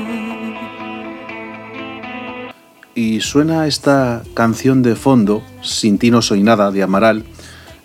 y 3.01 3.19
suena 3.19 3.65
esta 3.65 4.21
canción 4.35 4.83
de 4.83 4.95
fondo, 4.95 5.41
Sin 5.63 5.97
ti 5.97 6.11
no 6.11 6.21
soy 6.21 6.43
nada, 6.43 6.69
de 6.69 6.83
Amaral, 6.83 7.25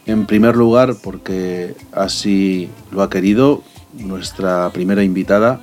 en 0.04 0.26
primer 0.26 0.56
lugar 0.56 0.96
porque 1.02 1.74
así 1.92 2.68
lo 2.92 3.00
ha 3.00 3.08
querido 3.08 3.62
nuestra 3.94 4.68
primera 4.74 5.02
invitada 5.04 5.60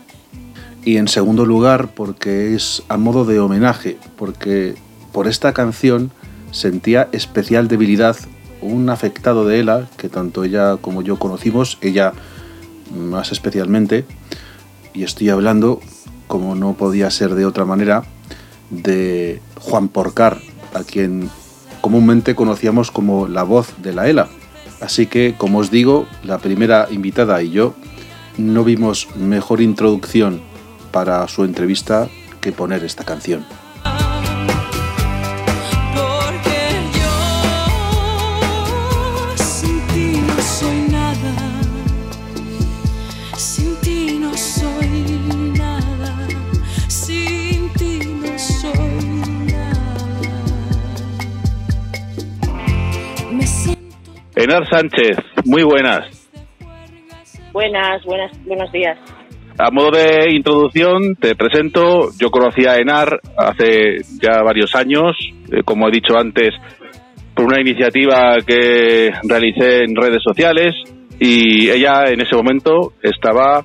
y 0.84 0.98
en 0.98 1.08
segundo 1.08 1.46
lugar 1.46 1.90
porque 1.94 2.56
es 2.56 2.82
a 2.90 2.98
modo 2.98 3.26
de 3.26 3.40
homenaje, 3.40 3.98
porque 4.18 4.74
por 5.12 5.28
esta 5.28 5.54
canción 5.54 6.10
sentía 6.50 7.08
especial 7.12 7.68
debilidad 7.68 8.18
un 8.60 8.90
afectado 8.90 9.46
de 9.46 9.60
ella, 9.60 9.88
que 9.98 10.10
tanto 10.10 10.46
ella 10.46 10.78
como 10.78 11.04
yo 11.04 11.20
conocimos, 11.20 11.78
ella 11.82 12.14
más 12.92 13.32
especialmente, 13.32 14.04
y 14.96 15.04
estoy 15.04 15.30
hablando, 15.30 15.80
como 16.28 16.56
no 16.56 16.74
podía 16.74 17.12
ser 17.12 17.36
de 17.36 17.46
otra 17.46 17.66
manera, 17.66 18.04
de 18.70 19.42
Juan 19.60 19.88
Porcar, 19.88 20.40
a 20.74 20.84
quien 20.84 21.30
comúnmente 21.82 22.36
conocíamos 22.36 22.92
como 22.92 23.28
la 23.28 23.44
voz 23.44 23.74
de 23.82 23.94
la 23.94 24.10
ELA. 24.10 24.30
Así 24.82 25.06
que, 25.06 25.36
como 25.38 25.60
os 25.60 25.72
digo, 25.72 26.06
la 26.24 26.40
primera 26.40 26.88
invitada 26.92 27.42
y 27.42 27.52
yo 27.52 27.74
no 28.38 28.64
vimos 28.64 29.08
mejor 29.16 29.62
introducción 29.62 30.42
para 30.92 31.28
su 31.28 31.44
entrevista 31.44 32.10
que 32.42 32.52
poner 32.52 32.84
esta 32.84 33.04
canción. 33.04 33.46
Enar 54.44 54.68
Sánchez, 54.70 55.18
muy 55.46 55.64
buenas. 55.64 56.30
Buenas, 57.54 58.04
buenas, 58.04 58.46
buenos 58.46 58.70
días. 58.74 58.98
A 59.58 59.72
modo 59.72 59.92
de 59.92 60.36
introducción, 60.36 61.16
te 61.16 61.34
presento. 61.36 62.10
Yo 62.20 62.30
conocí 62.30 62.66
a 62.68 62.76
Enar 62.76 63.22
hace 63.38 64.00
ya 64.22 64.44
varios 64.44 64.76
años, 64.76 65.16
eh, 65.50 65.62
como 65.64 65.88
he 65.88 65.92
dicho 65.92 66.18
antes, 66.18 66.50
por 67.34 67.46
una 67.46 67.62
iniciativa 67.62 68.36
que 68.46 69.12
realicé 69.24 69.86
en 69.86 69.96
redes 69.96 70.22
sociales 70.22 70.74
y 71.22 71.70
ella 71.70 72.10
en 72.10 72.20
ese 72.20 72.36
momento 72.36 72.94
estaba 73.02 73.64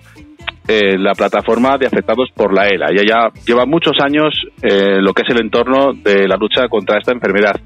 en 0.69 1.03
la 1.03 1.13
plataforma 1.13 1.77
de 1.79 1.87
afectados 1.87 2.29
por 2.37 2.55
la 2.55 2.69
ELA. 2.69 2.91
Ella 2.91 3.03
ya 3.09 3.43
lleva 3.45 3.65
muchos 3.65 3.95
años 4.01 4.33
en 4.63 5.03
lo 5.03 5.13
que 5.13 5.23
es 5.23 5.31
el 5.31 5.43
entorno 5.43 5.93
de 5.95 6.29
la 6.29 6.37
lucha 6.37 6.69
contra 6.69 6.99
esta 6.99 7.13
enfermedad. 7.13 7.59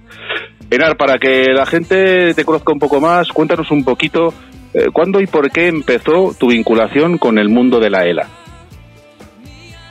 Enar, 0.73 0.97
para 0.97 1.19
que 1.19 1.53
la 1.53 1.67
gente 1.67 2.33
te 2.33 2.47
conozca 2.47 2.73
un 2.73 2.79
poco 2.79 2.99
más, 2.99 3.29
cuéntanos 3.29 3.71
un 3.71 3.85
poquito 3.85 4.33
eh, 4.73 4.87
cuándo 4.91 5.21
y 5.21 5.27
por 5.27 5.51
qué 5.51 5.69
empezó 5.69 6.35
tu 6.39 6.49
vinculación 6.49 7.19
con 7.19 7.39
el 7.39 7.51
mundo 7.51 7.79
de 7.79 7.91
la 7.91 8.07
ELA. 8.07 8.27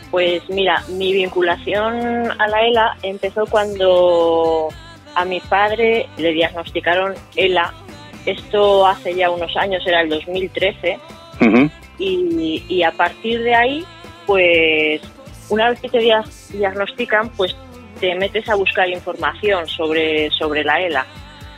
Pues 0.09 0.41
mira, 0.49 0.83
mi 0.89 1.13
vinculación 1.13 2.31
a 2.31 2.47
la 2.47 2.65
ELA 2.65 2.97
empezó 3.03 3.45
cuando 3.45 4.69
a 5.13 5.23
mi 5.23 5.39
padre 5.41 6.07
le 6.17 6.33
diagnosticaron 6.33 7.13
ELA 7.35 7.71
Esto 8.25 8.87
hace 8.87 9.13
ya 9.13 9.29
unos 9.29 9.55
años, 9.57 9.85
era 9.85 10.01
el 10.01 10.09
2013, 10.09 10.97
y, 11.99 12.63
y 12.67 12.81
a 12.81 12.91
partir 12.91 13.43
de 13.43 13.53
ahí, 13.53 13.85
pues 14.25 14.99
una 15.49 15.69
vez 15.69 15.79
que 15.79 15.89
te 15.89 15.99
diagnostican, 16.53 17.29
pues 17.37 17.55
te 18.01 18.15
metes 18.15 18.49
a 18.49 18.55
buscar 18.55 18.89
información 18.89 19.67
sobre, 19.67 20.29
sobre 20.31 20.63
la 20.63 20.81
ELA. 20.81 21.05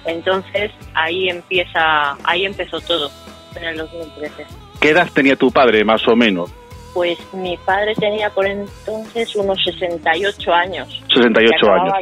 Entonces 0.05 0.71
ahí 0.93 1.29
empieza, 1.29 2.15
ahí 2.25 2.45
empezó 2.45 2.79
todo 2.81 3.09
en 3.55 3.63
el 3.63 3.77
2013. 3.77 4.45
¿Qué 4.81 4.89
edad 4.89 5.07
tenía 5.13 5.37
tu 5.37 5.49
padre 5.49 5.85
más 5.85 6.05
o 6.07 6.15
menos? 6.15 6.51
Pues 6.93 7.17
mi 7.33 7.57
padre 7.65 7.95
tenía 7.95 8.29
por 8.29 8.45
entonces 8.45 9.35
unos 9.37 9.57
68 9.63 10.53
años. 10.53 11.01
68 11.13 11.71
años. 11.71 11.93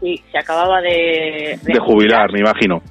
sí, 0.00 0.22
se 0.30 0.38
acababa 0.38 0.80
de... 0.82 1.58
De, 1.62 1.80
jubilar, 1.80 2.30
me 2.30 2.40
imagino. 2.40 2.82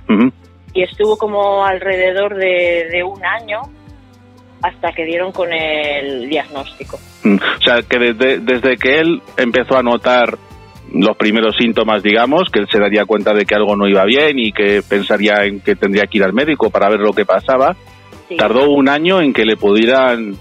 Y 0.73 0.81
estuvo 0.81 1.15
como 1.15 1.63
alrededor 1.63 2.35
de, 2.35 3.03
un 3.03 3.23
año 3.23 3.61
hasta 4.63 4.91
que 4.93 5.05
dieron 5.05 5.31
con 5.31 5.53
el 5.53 6.27
diagnóstico. 6.27 6.99
Mm, 7.23 7.35
o 7.35 7.61
sea, 7.63 7.81
que 7.83 7.99
desde, 7.99 8.39
desde 8.39 8.77
que 8.77 8.99
él 8.99 9.21
empezó 9.37 9.77
a 9.77 9.83
notar 9.83 10.37
los 10.93 11.15
primeros 11.17 11.55
síntomas, 11.55 12.03
digamos, 12.03 12.49
que 12.51 12.59
él 12.59 12.67
se 12.69 12.79
daría 12.79 13.05
cuenta 13.05 13.33
de 13.33 13.45
que 13.45 13.55
algo 13.55 13.75
no 13.75 13.87
iba 13.87 14.03
bien 14.05 14.39
y 14.39 14.51
que 14.51 14.81
pensaría 14.87 15.45
en 15.45 15.61
que 15.61 15.75
tendría 15.75 16.03
que 16.03 16.17
ir 16.17 16.23
al 16.23 16.33
médico 16.33 16.69
para 16.69 16.89
ver 16.89 16.99
lo 16.99 17.13
que 17.13 17.25
pasaba. 17.25 17.75
Tardó 18.37 18.69
un 18.69 18.89
año 18.89 19.21
en 19.21 19.33
que 19.33 19.45
le 19.45 19.57
pudieran 19.57 20.35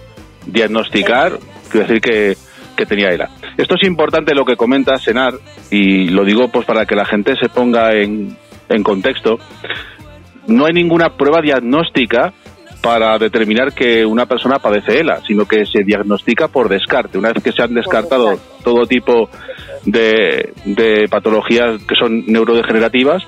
diagnosticar, 0.46 1.38
quiero 1.70 1.86
decir 1.86 2.00
que, 2.00 2.36
que 2.76 2.86
tenía 2.86 3.08
ELA. 3.10 3.30
Esto 3.56 3.74
es 3.74 3.86
importante 3.86 4.34
lo 4.34 4.44
que 4.44 4.56
comenta 4.56 4.96
Senar, 4.96 5.34
y 5.70 6.08
lo 6.08 6.24
digo 6.24 6.48
pues 6.48 6.66
para 6.66 6.86
que 6.86 6.94
la 6.94 7.04
gente 7.04 7.34
se 7.36 7.48
ponga 7.48 7.94
en, 7.94 8.36
en 8.68 8.82
contexto. 8.82 9.38
No 10.46 10.66
hay 10.66 10.72
ninguna 10.72 11.16
prueba 11.16 11.40
diagnóstica 11.40 12.32
para 12.80 13.18
determinar 13.18 13.72
que 13.72 14.06
una 14.06 14.26
persona 14.26 14.58
padece 14.58 15.00
ELA, 15.00 15.20
sino 15.26 15.46
que 15.46 15.66
se 15.66 15.84
diagnostica 15.84 16.48
por 16.48 16.68
descarte. 16.68 17.18
Una 17.18 17.32
vez 17.32 17.42
que 17.42 17.52
se 17.52 17.62
han 17.62 17.74
descartado 17.74 18.38
todo 18.64 18.86
tipo 18.86 19.28
de, 19.84 20.52
de 20.64 21.08
patologías 21.08 21.82
que 21.84 21.94
son 21.94 22.24
neurodegenerativas, 22.26 23.22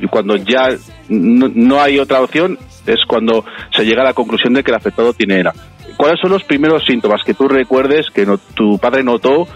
y 0.00 0.06
cuando 0.06 0.36
ya 0.36 0.68
no, 1.08 1.80
hay 1.80 1.98
otra 1.98 2.20
opción, 2.20 2.58
es 2.86 3.04
cuando 3.06 3.44
se 3.74 3.84
llega 3.84 4.02
a 4.02 4.06
la 4.06 4.14
conclusión 4.14 4.52
de 4.54 4.62
que 4.62 4.70
el 4.70 4.76
afectado 4.76 5.12
tiene 5.12 5.40
ELA. 5.40 5.54
¿Cuáles 5.96 6.20
son 6.20 6.32
los 6.32 6.44
primeros 6.44 6.84
síntomas 6.84 7.22
que 7.24 7.34
tú 7.34 7.48
recuerdes 7.48 8.10
que 8.10 8.26
tu 8.54 8.78
padre 8.78 9.04
notó 9.04 9.46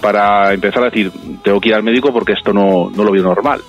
para 0.00 0.52
empezar 0.52 0.82
a 0.82 0.90
decir, 0.90 1.10
tengo 1.42 1.60
que 1.60 1.70
ir 1.70 1.74
al 1.74 1.82
médico 1.82 2.12
porque 2.12 2.32
esto 2.32 2.52
no, 2.52 2.90
no 2.90 3.04
lo 3.04 3.10
veo 3.10 3.22
normal? 3.22 3.60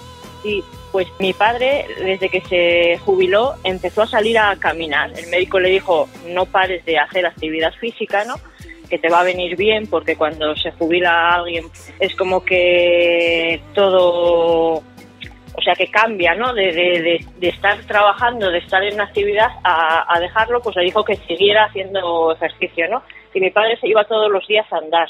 Sí, 0.42 0.62
pues 0.94 1.08
mi 1.20 1.34
padre, 1.34 1.88
desde 1.98 2.30
que 2.30 2.42
se 2.42 3.00
jubiló, 3.00 3.56
empezó 3.64 4.04
a 4.04 4.08
salir 4.08 4.38
a 4.38 4.56
caminar. 4.58 5.12
El 5.18 5.28
médico 5.32 5.60
le 5.60 5.70
dijo, 5.70 6.08
no 6.28 6.46
pares 6.46 6.86
de 6.86 7.00
hacer 7.00 7.26
actividad 7.26 7.74
física, 7.74 8.24
¿no? 8.26 8.36
Que 8.88 9.00
te 9.00 9.10
va 9.10 9.22
a 9.22 9.24
venir 9.24 9.58
bien 9.58 9.88
porque 9.88 10.16
cuando 10.16 10.56
se 10.56 10.72
jubila 10.74 11.34
alguien 11.34 11.66
es 12.00 12.16
como 12.16 12.46
que 12.46 13.60
todo 13.74 14.84
o 15.56 15.62
sea 15.64 15.74
que 15.74 15.88
cambia, 15.88 16.36
¿no? 16.36 16.54
De, 16.54 17.26
estar 17.42 17.80
trabajando, 17.86 18.52
de 18.52 18.60
estar 18.60 18.84
en 18.84 18.94
una 18.94 19.06
actividad 19.06 19.50
a, 19.64 20.06
a, 20.08 20.20
dejarlo, 20.20 20.62
pues 20.62 20.76
le 20.76 20.84
dijo 20.84 21.04
que 21.04 21.16
siguiera 21.16 21.66
haciendo 21.66 22.34
ejercicio, 22.34 22.88
¿no? 22.88 23.02
Y 23.34 23.40
mi 23.40 23.50
padre 23.50 23.78
se 23.80 23.88
iba 23.88 24.04
todos 24.04 24.32
los 24.32 24.48
días 24.48 24.72
a 24.72 24.78
andar. 24.78 25.10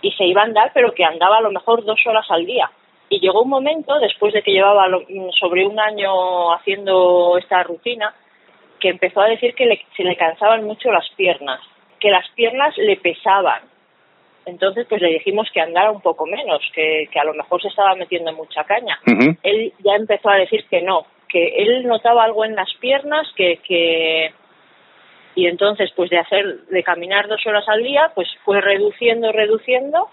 Y 0.00 0.10
se 0.12 0.24
iba 0.24 0.40
a 0.40 0.44
andar, 0.44 0.70
pero 0.72 0.94
que 0.94 1.04
andaba 1.04 1.36
a 1.36 1.42
lo 1.42 1.50
mejor 1.50 1.84
dos 1.84 2.00
horas 2.06 2.24
al 2.30 2.46
día. 2.46 2.70
Y 3.08 3.20
llegó 3.20 3.42
un 3.42 3.48
momento, 3.48 3.98
después 3.98 4.34
de 4.34 4.42
que 4.42 4.52
llevaba 4.52 4.86
sobre 5.38 5.66
un 5.66 5.80
año 5.80 6.52
haciendo 6.52 7.38
esta 7.38 7.62
rutina, 7.62 8.14
que 8.80 8.90
empezó 8.90 9.20
a 9.20 9.28
decir 9.28 9.54
que 9.54 9.80
se 9.96 10.04
le 10.04 10.16
cansaban 10.16 10.64
mucho 10.64 10.92
las 10.92 11.08
piernas, 11.16 11.60
que 11.98 12.10
las 12.10 12.28
piernas 12.30 12.76
le 12.76 12.96
pesaban. 12.96 13.62
Entonces, 14.46 14.86
pues 14.88 15.02
le 15.02 15.08
dijimos 15.08 15.48
que 15.52 15.60
andara 15.60 15.90
un 15.90 16.00
poco 16.00 16.26
menos, 16.26 16.62
que, 16.74 17.08
a 17.18 17.24
lo 17.24 17.34
mejor 17.34 17.60
se 17.60 17.68
estaba 17.68 17.94
metiendo 17.94 18.32
mucha 18.32 18.64
caña. 18.64 18.98
Él 19.42 19.72
ya 19.80 19.94
empezó 19.94 20.30
a 20.30 20.36
decir 20.36 20.64
que 20.70 20.80
no, 20.80 21.06
que 21.28 21.62
él 21.62 21.86
notaba 21.86 22.24
algo 22.24 22.44
en 22.44 22.54
las 22.54 22.72
piernas, 22.80 23.26
que, 23.36 23.58
que 23.66 24.32
y 25.38 25.46
entonces, 25.46 25.92
pues 25.94 26.10
de 26.10 26.18
hacer, 26.18 26.64
de 26.64 26.82
caminar 26.82 27.28
dos 27.28 27.46
horas 27.46 27.68
al 27.68 27.82
día, 27.82 28.10
pues 28.14 28.28
fue 28.44 28.60
reduciendo, 28.60 29.30
reduciendo, 29.30 30.08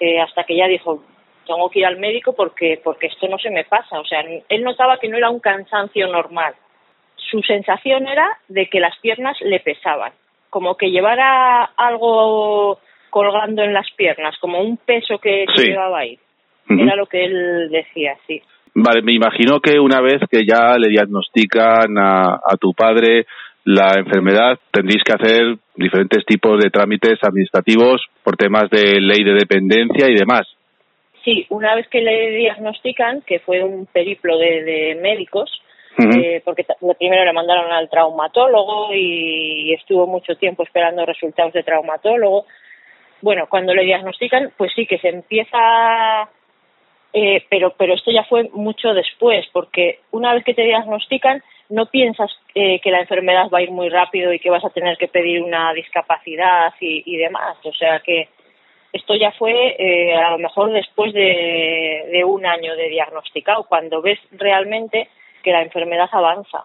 eh, 0.00 0.18
hasta 0.18 0.44
que 0.44 0.56
ya 0.56 0.66
dijo, 0.66 1.02
tengo 1.46 1.70
que 1.70 1.80
ir 1.80 1.86
al 1.86 1.98
médico 1.98 2.34
porque, 2.34 2.80
porque 2.82 3.06
esto 3.08 3.28
no 3.28 3.38
se 3.38 3.50
me 3.50 3.64
pasa. 3.64 4.00
O 4.00 4.04
sea, 4.04 4.20
él 4.20 4.64
notaba 4.64 4.98
que 4.98 5.08
no 5.08 5.16
era 5.16 5.30
un 5.30 5.40
cansancio 5.40 6.06
normal. 6.08 6.54
Su 7.16 7.40
sensación 7.42 8.06
era 8.06 8.26
de 8.48 8.66
que 8.66 8.80
las 8.80 8.98
piernas 8.98 9.36
le 9.40 9.60
pesaban, 9.60 10.12
como 10.50 10.76
que 10.76 10.90
llevara 10.90 11.64
algo 11.76 12.78
colgando 13.10 13.62
en 13.62 13.74
las 13.74 13.90
piernas, 13.96 14.36
como 14.40 14.60
un 14.60 14.76
peso 14.78 15.18
que, 15.18 15.46
llevaba 15.56 16.00
ahí. 16.00 16.18
Era 16.68 16.96
lo 16.96 17.06
que 17.06 17.24
él 17.24 17.68
decía, 17.70 18.16
sí. 18.26 18.40
Vale, 18.74 19.02
me 19.02 19.12
imagino 19.12 19.60
que 19.60 19.78
una 19.78 20.00
vez 20.00 20.22
que 20.30 20.46
ya 20.46 20.78
le 20.78 20.88
diagnostican 20.88 21.98
a, 21.98 22.36
a 22.36 22.56
tu 22.58 22.72
padre 22.72 23.26
la 23.64 23.92
enfermedad, 23.98 24.58
tendréis 24.72 25.02
que 25.04 25.12
hacer 25.12 25.56
diferentes 25.76 26.24
tipos 26.24 26.58
de 26.62 26.70
trámites 26.70 27.18
administrativos 27.22 28.02
por 28.22 28.36
temas 28.36 28.68
de 28.70 29.00
ley 29.00 29.22
de 29.22 29.34
dependencia 29.34 30.08
y 30.08 30.14
demás. 30.14 30.46
Sí, 31.24 31.46
una 31.50 31.74
vez 31.74 31.88
que 31.88 32.00
le 32.00 32.30
diagnostican, 32.30 33.22
que 33.22 33.38
fue 33.38 33.62
un 33.62 33.86
periplo 33.86 34.38
de, 34.38 34.98
médicos, 35.00 35.62
eh, 35.98 36.40
porque 36.44 36.66
primero 36.98 37.24
le 37.24 37.32
mandaron 37.32 37.70
al 37.70 37.88
traumatólogo 37.90 38.94
y 38.94 39.72
estuvo 39.74 40.06
mucho 40.06 40.36
tiempo 40.36 40.62
esperando 40.64 41.06
resultados 41.06 41.52
de 41.52 41.62
traumatólogo. 41.62 42.46
Bueno, 43.20 43.46
cuando 43.48 43.72
le 43.72 43.84
diagnostican, 43.84 44.52
pues 44.56 44.72
sí 44.74 44.84
que 44.84 44.98
se 44.98 45.10
empieza, 45.10 46.28
eh, 47.12 47.44
pero, 47.48 47.72
pero 47.78 47.94
esto 47.94 48.10
ya 48.10 48.24
fue 48.24 48.48
mucho 48.52 48.92
después, 48.94 49.46
porque 49.52 50.00
una 50.10 50.34
vez 50.34 50.42
que 50.42 50.54
te 50.54 50.64
diagnostican, 50.64 51.40
no 51.68 51.86
piensas 51.86 52.32
eh, 52.54 52.80
que 52.80 52.90
la 52.90 53.00
enfermedad 53.00 53.48
va 53.48 53.58
a 53.58 53.62
ir 53.62 53.70
muy 53.70 53.88
rápido 53.90 54.32
y 54.32 54.40
que 54.40 54.50
vas 54.50 54.64
a 54.64 54.70
tener 54.70 54.96
que 54.98 55.06
pedir 55.06 55.40
una 55.40 55.72
discapacidad 55.72 56.74
y, 56.80 57.04
y 57.06 57.16
demás. 57.16 57.56
O 57.64 57.72
sea 57.72 58.00
que 58.00 58.28
esto 58.92 59.14
ya 59.14 59.32
fue 59.32 59.76
eh, 59.78 60.14
a 60.14 60.32
lo 60.32 60.38
mejor 60.38 60.70
después 60.70 61.14
de, 61.14 62.22
un 62.26 62.44
año 62.44 62.76
de 62.76 62.88
diagnosticado, 62.88 63.64
cuando 63.64 64.02
ves 64.02 64.18
realmente 64.32 65.08
que 65.42 65.50
la 65.50 65.62
enfermedad 65.62 66.08
avanza. 66.12 66.64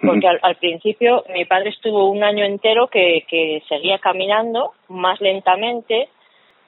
Porque 0.00 0.28
al, 0.28 0.56
principio 0.56 1.24
mi 1.32 1.46
padre 1.46 1.70
estuvo 1.70 2.10
un 2.10 2.22
año 2.22 2.44
entero 2.44 2.88
que, 2.88 3.24
que 3.28 3.62
seguía 3.66 3.98
caminando 3.98 4.72
más 4.88 5.20
lentamente, 5.22 6.10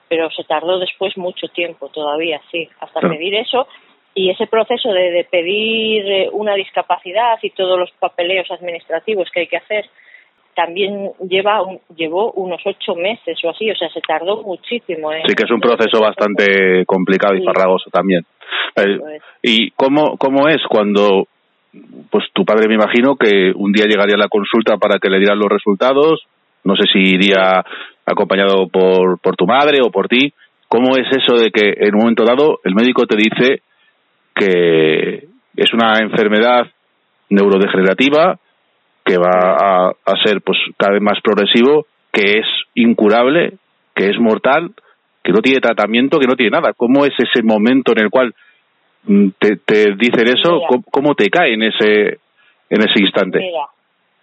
pero 0.08 0.30
se 0.30 0.44
tardó 0.44 0.78
después 0.78 1.16
mucho 1.18 1.46
tiempo 1.48 1.90
todavía, 1.90 2.40
sí, 2.50 2.68
hasta 2.80 3.00
pedir 3.00 3.34
eso. 3.34 3.68
Y 4.14 4.30
ese 4.30 4.46
proceso 4.46 4.90
de, 4.92 5.10
de 5.10 5.24
pedir 5.24 6.10
eh, 6.10 6.28
una 6.32 6.54
discapacidad 6.54 7.38
y 7.42 7.50
todos 7.50 7.78
los 7.78 7.90
papeleos 7.92 8.50
administrativos 8.50 9.30
que 9.30 9.40
hay 9.40 9.46
que 9.46 9.58
hacer, 9.58 9.88
también 10.54 11.12
lleva 11.28 11.60
llevó 11.96 12.32
unos 12.32 12.60
ocho 12.64 12.94
meses 12.94 13.38
o 13.44 13.50
así, 13.50 13.70
o 13.70 13.76
sea, 13.76 13.88
se 13.90 14.00
tardó 14.00 14.42
muchísimo. 14.42 15.10
Sí, 15.26 15.34
que 15.34 15.44
es 15.44 15.50
un 15.50 15.60
proceso 15.60 16.00
bastante 16.00 16.84
complicado 16.86 17.34
y 17.34 17.44
farragoso 17.44 17.90
también. 17.90 18.24
Eh, 18.76 19.20
¿Y 19.42 19.70
cómo, 19.72 20.16
cómo 20.16 20.48
es 20.48 20.58
cuando, 20.68 21.28
pues 22.10 22.24
tu 22.32 22.44
padre 22.44 22.68
me 22.68 22.74
imagino 22.74 23.16
que 23.16 23.52
un 23.54 23.72
día 23.72 23.86
llegaría 23.86 24.16
a 24.16 24.24
la 24.24 24.28
consulta 24.28 24.76
para 24.78 24.98
que 24.98 25.10
le 25.10 25.18
dieran 25.18 25.38
los 25.38 25.48
resultados, 25.48 26.24
no 26.64 26.74
sé 26.76 26.84
si 26.92 26.98
iría 26.98 27.64
acompañado 28.04 28.68
por, 28.68 29.20
por 29.20 29.36
tu 29.36 29.46
madre 29.46 29.78
o 29.84 29.90
por 29.90 30.08
ti, 30.08 30.32
¿cómo 30.68 30.96
es 30.96 31.06
eso 31.10 31.36
de 31.36 31.50
que 31.50 31.74
en 31.76 31.94
un 31.94 32.00
momento 32.00 32.24
dado 32.24 32.60
el 32.64 32.74
médico 32.74 33.06
te 33.06 33.16
dice 33.16 33.62
que 34.34 35.28
es 35.56 35.72
una 35.72 35.98
enfermedad 36.00 36.66
neurodegenerativa, 37.30 38.38
que 39.08 39.16
va 39.16 39.88
a, 40.04 40.16
ser 40.22 40.42
pues 40.42 40.58
cada 40.76 40.92
vez 40.92 41.00
más 41.00 41.18
progresivo, 41.22 41.86
que 42.12 42.40
es 42.40 42.46
incurable, 42.74 43.54
que 43.94 44.10
es 44.10 44.18
mortal, 44.18 44.72
que 45.24 45.32
no 45.32 45.40
tiene 45.40 45.60
tratamiento, 45.60 46.18
que 46.18 46.26
no 46.26 46.36
tiene 46.36 46.50
nada. 46.50 46.74
¿Cómo 46.76 47.06
es 47.06 47.12
ese 47.18 47.42
momento 47.42 47.92
en 47.92 48.04
el 48.04 48.10
cual 48.10 48.34
mm, 49.04 49.28
te, 49.38 49.56
te 49.56 49.94
dicen 49.96 50.28
eso? 50.28 50.60
¿Cómo, 50.90 51.14
te 51.14 51.30
cae 51.30 51.54
en 51.54 51.62
ese, 51.62 52.18
en 52.68 52.80
ese 52.82 53.00
instante? 53.00 53.38
Mira, 53.38 53.68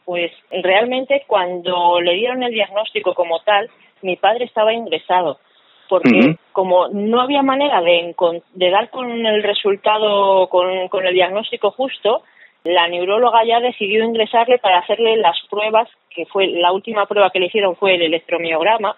pues 0.05 0.31
realmente 0.51 1.23
cuando 1.25 1.99
le 1.99 2.13
dieron 2.13 2.43
el 2.43 2.53
diagnóstico 2.53 3.15
como 3.15 3.39
tal, 3.39 3.67
mi 4.03 4.17
padre 4.17 4.45
estaba 4.45 4.71
ingresado 4.71 5.39
porque 5.87 6.37
como 6.51 6.87
no 6.87 7.21
había 7.21 7.43
manera 7.43 7.79
de, 7.81 8.15
de 8.53 8.69
dar 8.71 8.89
con 8.89 9.07
el 9.07 9.43
resultado, 9.43 10.47
con, 10.47 10.87
con 10.89 11.05
el 11.05 11.13
diagnóstico 11.13 11.69
justo, 11.69 12.23
la 12.65 12.87
neuróloga 12.87 13.45
ya 13.45 13.59
decidió 13.59 14.03
ingresarle 14.03 14.57
para 14.57 14.79
hacerle 14.79 15.17
las 15.17 15.37
pruebas, 15.49 15.87
que 16.09 16.25
fue 16.25 16.47
la 16.47 16.71
última 16.71 17.05
prueba 17.05 17.29
que 17.29 17.39
le 17.39 17.45
hicieron 17.45 17.75
fue 17.75 17.93
el 17.93 18.01
electromiograma, 18.01 18.95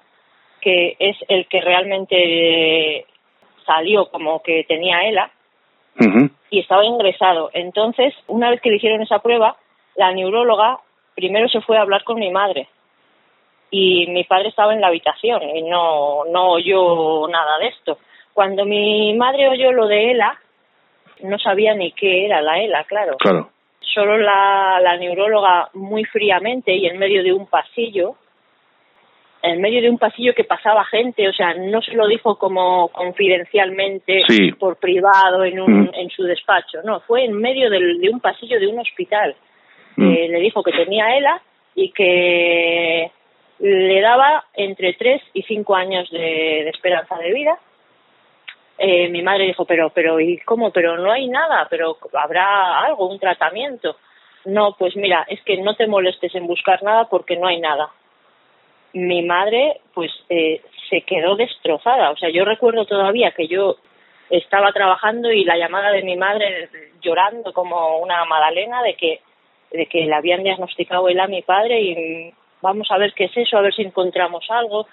que 0.61 0.95
es 0.99 1.17
el 1.27 1.47
que 1.47 1.59
realmente 1.61 3.05
salió 3.65 4.09
como 4.09 4.41
que 4.41 4.63
tenía 4.63 5.01
ELA. 5.01 5.31
y 6.49 6.59
estaba 6.59 6.85
ingresado. 6.85 7.49
Entonces, 7.53 8.13
una 8.27 8.49
vez 8.51 8.61
que 8.61 8.69
le 8.69 8.77
hicieron 8.77 9.01
esa 9.01 9.19
prueba, 9.19 9.57
la 9.95 10.11
neuróloga 10.13 10.79
primero 11.15 11.49
se 11.49 11.59
fue 11.61 11.77
a 11.77 11.81
hablar 11.81 12.03
con 12.03 12.19
mi 12.19 12.29
madre 12.29 12.69
y 13.71 14.07
mi 14.07 14.23
padre 14.23 14.49
estaba 14.49 14.73
en 14.73 14.79
la 14.79 14.87
habitación 14.87 15.41
y 15.43 15.63
no, 15.63 16.23
no 16.25 16.51
oyó 16.51 17.27
nada 17.27 17.57
de 17.57 17.67
esto. 17.67 17.97
Cuando 18.33 18.63
mi 18.63 19.13
madre 19.15 19.49
oyó 19.49 19.71
lo 19.71 19.87
de 19.87 20.11
ELA, 20.11 20.39
no 21.23 21.39
sabía 21.39 21.73
ni 21.73 21.91
qué 21.91 22.25
era 22.25 22.41
la 22.41 22.59
ELA, 22.59 22.83
claro. 22.85 23.17
Claro. 23.17 23.49
Solo 23.93 24.17
la, 24.17 24.79
la 24.81 24.97
neuróloga 24.97 25.69
muy 25.73 26.03
fríamente 26.05 26.73
y 26.73 26.85
en 26.85 26.97
medio 26.99 27.23
de 27.23 27.33
un 27.33 27.47
pasillo, 27.47 28.15
en 29.41 29.61
medio 29.61 29.81
de 29.81 29.89
un 29.89 29.97
pasillo 29.97 30.33
que 30.35 30.43
pasaba 30.43 30.83
gente, 30.85 31.27
o 31.27 31.33
sea, 31.33 31.53
no 31.53 31.81
se 31.81 31.93
lo 31.93 32.07
dijo 32.07 32.37
como 32.37 32.89
confidencialmente 32.89 34.23
Sí. 34.27 34.51
por 34.53 34.77
privado 34.77 35.43
en, 35.45 35.59
un, 35.59 35.81
Mm. 35.83 35.91
en 35.93 36.09
su 36.09 36.23
despacho, 36.23 36.79
no, 36.83 36.99
fue 37.01 37.23
en 37.25 37.33
medio 37.33 37.69
del- 37.69 37.99
de 37.99 38.09
un 38.09 38.19
pasillo 38.19 38.59
de 38.59 38.67
un 38.67 38.79
hospital. 38.79 39.35
Mm. 39.95 40.11
Eh, 40.11 40.27
le 40.29 40.39
dijo 40.41 40.61
que 40.63 40.71
tenía 40.71 41.15
ELA 41.17 41.41
y 41.75 41.91
que 41.91 43.11
le 43.59 44.01
daba 44.01 44.45
entre 44.55 44.93
tres 44.93 45.21
y 45.33 45.41
cinco 45.43 45.75
años 45.75 46.09
de, 46.11 46.19
de 46.19 46.69
esperanza 46.69 47.17
de 47.17 47.33
vida. 47.33 47.57
Eh, 48.77 49.09
mi 49.09 49.21
madre 49.21 49.45
dijo, 49.45 49.65
pero, 49.65 49.89
pero, 49.89 50.19
¿y 50.19 50.37
cómo? 50.39 50.71
Pero 50.71 50.97
no 50.97 51.11
hay 51.11 51.27
nada, 51.27 51.67
pero 51.69 51.97
habrá 52.13 52.79
algo, 52.79 53.09
un 53.09 53.19
tratamiento. 53.19 53.97
No, 54.45 54.75
pues 54.77 54.95
mira, 54.95 55.25
es 55.27 55.41
que 55.43 55.57
no 55.57 55.75
te 55.75 55.87
molestes 55.87 56.33
en 56.35 56.47
buscar 56.47 56.83
nada 56.83 57.05
porque 57.09 57.35
no 57.35 57.47
hay 57.47 57.59
nada. 57.59 57.89
Mi 58.93 59.23
madre, 59.23 59.81
pues, 59.93 60.11
eh, 60.29 60.61
se 60.89 61.01
quedó 61.01 61.35
destrozada. 61.35 62.11
O 62.11 62.17
sea, 62.17 62.29
yo 62.29 62.45
recuerdo 62.45 62.85
todavía 62.85 63.31
que 63.31 63.47
yo 63.47 63.77
estaba 64.29 64.71
trabajando 64.71 65.31
y 65.31 65.43
la 65.43 65.57
llamada 65.57 65.91
de 65.91 66.03
mi 66.03 66.15
madre 66.15 66.69
llorando 67.01 67.53
como 67.53 67.97
una 67.99 68.25
magdalena 68.25 68.83
de 68.83 68.95
que 68.95 69.21
de 69.71 69.85
que 69.87 70.05
le 70.05 70.15
habían 70.15 70.43
diagnosticado 70.43 71.09
él 71.09 71.19
a 71.19 71.27
mi 71.27 71.41
padre 71.41 71.81
y 71.81 72.33
vamos 72.61 72.87
a 72.91 72.97
ver 72.97 73.13
qué 73.13 73.25
es 73.25 73.37
eso, 73.37 73.57
a 73.57 73.61
ver 73.61 73.73
si 73.73 73.81
encontramos 73.81 74.45
algo, 74.49 74.87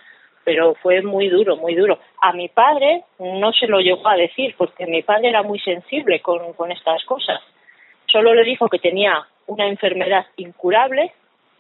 pero 0.44 0.74
fue 0.74 1.02
muy 1.02 1.28
duro, 1.28 1.56
muy 1.56 1.74
duro. 1.74 1.98
A 2.20 2.32
mi 2.32 2.48
padre 2.48 3.04
no 3.18 3.52
se 3.52 3.66
lo 3.66 3.80
llegó 3.80 4.06
a 4.08 4.16
decir 4.16 4.54
porque 4.56 4.86
mi 4.86 5.02
padre 5.02 5.30
era 5.30 5.42
muy 5.42 5.58
sensible 5.60 6.20
con, 6.20 6.52
con 6.52 6.70
estas 6.70 7.04
cosas. 7.04 7.40
Solo 8.06 8.34
le 8.34 8.44
dijo 8.44 8.68
que 8.68 8.78
tenía 8.78 9.26
una 9.46 9.66
enfermedad 9.66 10.26
incurable 10.36 11.12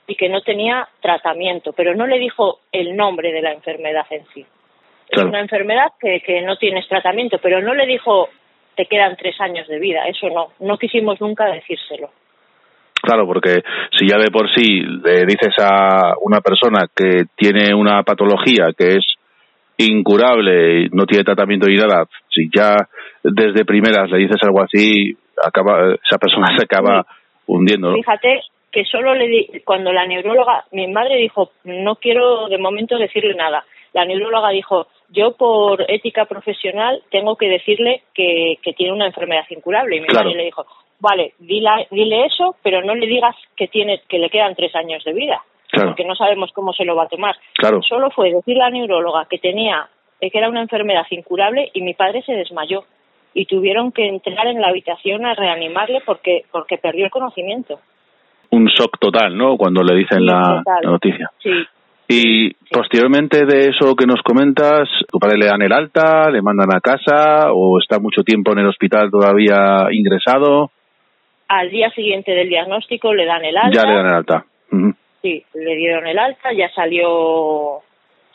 y 0.06 0.14
que 0.14 0.28
no 0.28 0.42
tenía 0.42 0.88
tratamiento, 1.00 1.72
pero 1.72 1.94
no 1.94 2.06
le 2.06 2.18
dijo 2.18 2.60
el 2.72 2.94
nombre 2.94 3.32
de 3.32 3.42
la 3.42 3.52
enfermedad 3.52 4.06
en 4.10 4.26
sí. 4.34 4.46
Es 5.08 5.22
una 5.22 5.40
enfermedad 5.40 5.92
que, 6.00 6.20
que 6.20 6.42
no 6.42 6.56
tienes 6.56 6.88
tratamiento, 6.88 7.38
pero 7.38 7.60
no 7.60 7.74
le 7.74 7.86
dijo 7.86 8.28
te 8.74 8.86
quedan 8.86 9.16
tres 9.16 9.40
años 9.40 9.68
de 9.68 9.78
vida, 9.78 10.06
eso 10.08 10.28
no, 10.28 10.48
no 10.58 10.78
quisimos 10.78 11.20
nunca 11.20 11.46
decírselo. 11.46 12.10
Claro, 13.04 13.26
porque 13.26 13.62
si 13.98 14.08
ya 14.08 14.16
de 14.16 14.30
por 14.30 14.48
sí 14.54 14.80
le 14.80 15.26
dices 15.26 15.54
a 15.60 16.14
una 16.22 16.40
persona 16.40 16.86
que 16.94 17.24
tiene 17.36 17.74
una 17.74 18.02
patología 18.02 18.72
que 18.76 18.96
es 18.96 19.04
incurable, 19.76 20.84
y 20.84 20.88
no 20.92 21.04
tiene 21.04 21.24
tratamiento 21.24 21.66
ni 21.66 21.76
nada, 21.76 22.06
si 22.30 22.48
ya 22.54 22.76
desde 23.22 23.64
primeras 23.64 24.10
le 24.10 24.18
dices 24.18 24.38
algo 24.42 24.62
así, 24.62 25.16
acaba 25.44 25.94
esa 25.94 26.18
persona 26.18 26.56
se 26.56 26.64
acaba 26.64 27.04
hundiendo, 27.46 27.90
¿no? 27.90 27.96
Fíjate 27.96 28.40
que 28.72 28.84
solo 28.84 29.14
le 29.14 29.28
di, 29.28 29.48
cuando 29.64 29.92
la 29.92 30.06
neuróloga, 30.06 30.64
mi 30.72 30.86
madre 30.88 31.16
dijo, 31.16 31.50
no 31.64 31.96
quiero 31.96 32.48
de 32.48 32.58
momento 32.58 32.96
decirle 32.98 33.34
nada. 33.34 33.64
La 33.92 34.04
neuróloga 34.04 34.50
dijo, 34.50 34.88
yo 35.10 35.36
por 35.36 35.88
ética 35.88 36.24
profesional 36.24 37.02
tengo 37.10 37.36
que 37.36 37.48
decirle 37.48 38.02
que, 38.14 38.56
que 38.62 38.72
tiene 38.72 38.92
una 38.92 39.06
enfermedad 39.06 39.44
incurable. 39.50 39.96
Y 39.96 40.00
mi 40.00 40.06
Claro. 40.06 40.24
madre 40.30 40.38
le 40.38 40.44
dijo, 40.46 40.66
vale, 41.04 41.34
dile, 41.38 41.86
dile 41.92 42.26
eso, 42.26 42.56
pero 42.64 42.82
no 42.82 42.94
le 42.96 43.06
digas 43.06 43.36
que 43.56 43.68
tiene, 43.68 44.00
que 44.08 44.18
le 44.18 44.28
quedan 44.30 44.56
tres 44.56 44.74
años 44.74 45.04
de 45.04 45.12
vida, 45.12 45.40
Claro, 45.70 45.90
porque 45.90 46.04
no 46.04 46.16
sabemos 46.16 46.50
cómo 46.52 46.72
se 46.72 46.84
lo 46.84 46.96
va 46.96 47.04
a 47.04 47.08
tomar. 47.08 47.36
claro, 47.54 47.80
Solo 47.82 48.10
fue 48.10 48.32
decir 48.32 48.56
la 48.56 48.70
neuróloga 48.70 49.26
que 49.30 49.38
tenía, 49.38 49.86
eh, 50.20 50.30
que 50.30 50.38
era 50.38 50.48
una 50.48 50.62
enfermedad 50.62 51.06
incurable 51.10 51.70
y 51.72 51.82
mi 51.82 51.94
padre 51.94 52.22
se 52.22 52.32
desmayó 52.32 52.84
y 53.34 53.46
tuvieron 53.46 53.92
que 53.92 54.06
entrar 54.08 54.46
en 54.46 54.60
la 54.60 54.68
habitación 54.68 55.26
a 55.26 55.34
reanimarle 55.34 56.00
porque 56.06 56.42
porque 56.52 56.78
perdió 56.78 57.04
el 57.04 57.10
conocimiento. 57.10 57.80
un 58.50 58.66
shock 58.66 58.98
total, 59.00 59.36
¿no? 59.36 59.56
Cuando 59.56 59.82
le 59.82 59.96
dicen 59.96 60.24
la 60.24 60.62
noticia. 60.84 61.30
Sí, 61.42 61.50
Y 62.06 62.54
posteriormente 62.70 63.44
de 63.46 63.70
eso 63.70 63.96
que 63.96 64.06
nos 64.06 64.22
comentas, 64.22 64.88
¿tu 65.10 65.18
padre 65.18 65.38
le 65.38 65.46
dan 65.46 65.62
el 65.62 65.72
alta, 65.72 66.30
le 66.30 66.42
mandan 66.42 66.68
a 66.72 66.80
casa 66.80 67.50
o 67.52 67.78
está 67.80 67.98
mucho 67.98 68.22
tiempo 68.22 68.52
en 68.52 68.58
el 68.60 68.68
hospital 68.68 69.10
todavía 69.10 69.88
ingresado? 69.90 70.70
Al 71.58 71.70
día 71.70 71.90
siguiente 71.90 72.32
del 72.32 72.48
diagnóstico 72.48 73.14
le 73.14 73.24
dan 73.26 73.44
el 73.44 73.56
alta. 73.56 73.82
Ya 73.82 73.86
le 73.88 73.94
dan 73.94 74.06
el 74.06 74.14
alta. 74.14 74.44
Sí, 75.22 75.44
le 75.54 75.76
dieron 75.76 76.06
el 76.06 76.18
alta, 76.18 76.52
ya 76.52 76.68
salió 76.70 77.82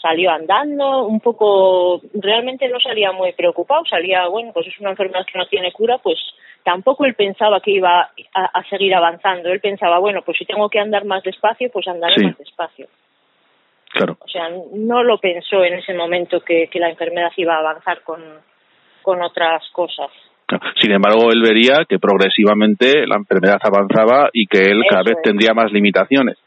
salió 0.02 0.32
andando, 0.32 1.06
un 1.06 1.20
poco, 1.20 2.00
realmente 2.14 2.70
no 2.70 2.80
salía 2.80 3.12
muy 3.12 3.34
preocupado, 3.34 3.84
salía, 3.86 4.28
bueno, 4.28 4.52
pues 4.54 4.68
es 4.68 4.80
una 4.80 4.92
enfermedad 4.92 5.26
que 5.26 5.38
no 5.38 5.46
tiene 5.48 5.74
cura, 5.74 5.98
pues 5.98 6.18
tampoco 6.64 7.04
él 7.04 7.16
pensaba 7.16 7.60
que 7.60 7.72
iba 7.72 8.10
a, 8.34 8.46
a 8.46 8.64
seguir 8.70 8.96
avanzando, 8.96 9.50
él 9.50 9.60
pensaba, 9.60 10.00
bueno, 10.00 10.22
pues 10.26 10.38
si 10.38 10.46
tengo 10.46 10.70
que 10.70 10.80
andar 10.80 11.04
más 11.04 11.22
despacio, 11.24 11.70
pues 11.70 11.86
andaré 11.90 12.16
Sí. 12.16 12.26
más 12.26 12.38
despacio. 12.38 12.88
Claro. 13.92 14.18
O 14.22 14.28
sea, 14.30 14.50
no 14.74 15.04
lo 15.04 15.18
pensó 15.18 15.66
en 15.66 15.74
ese 15.74 15.94
momento 15.94 16.40
que, 16.42 16.68
que 16.68 16.80
la 16.80 16.90
enfermedad 16.90 17.32
iba 17.36 17.56
a 17.56 17.60
avanzar 17.60 18.02
con, 18.04 18.24
con 19.02 19.22
otras 19.22 19.68
cosas. 19.74 20.12
Sin 20.82 20.92
embargo, 20.92 21.32
él 21.32 21.42
vería 21.42 21.86
que 21.88 22.00
progresivamente 22.00 23.06
la 23.06 23.18
enfermedad 23.18 23.60
avanzaba 23.62 24.30
y 24.34 24.48
que 24.48 24.60
él 24.60 24.84
cada 24.90 25.02
Eso 25.02 25.10
vez 25.10 25.18
es. 25.18 25.24
tendría 25.24 25.54
más 25.54 25.72
limitaciones. 25.72 26.38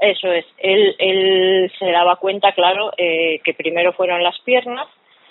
Eso 0.00 0.32
es, 0.32 0.46
él, 0.58 0.96
él 0.98 1.72
se 1.78 1.90
daba 1.90 2.16
cuenta, 2.16 2.52
claro, 2.52 2.90
eh, 2.96 3.40
que 3.44 3.52
primero 3.52 3.92
fueron 3.92 4.22
las 4.22 4.38
piernas 4.40 4.88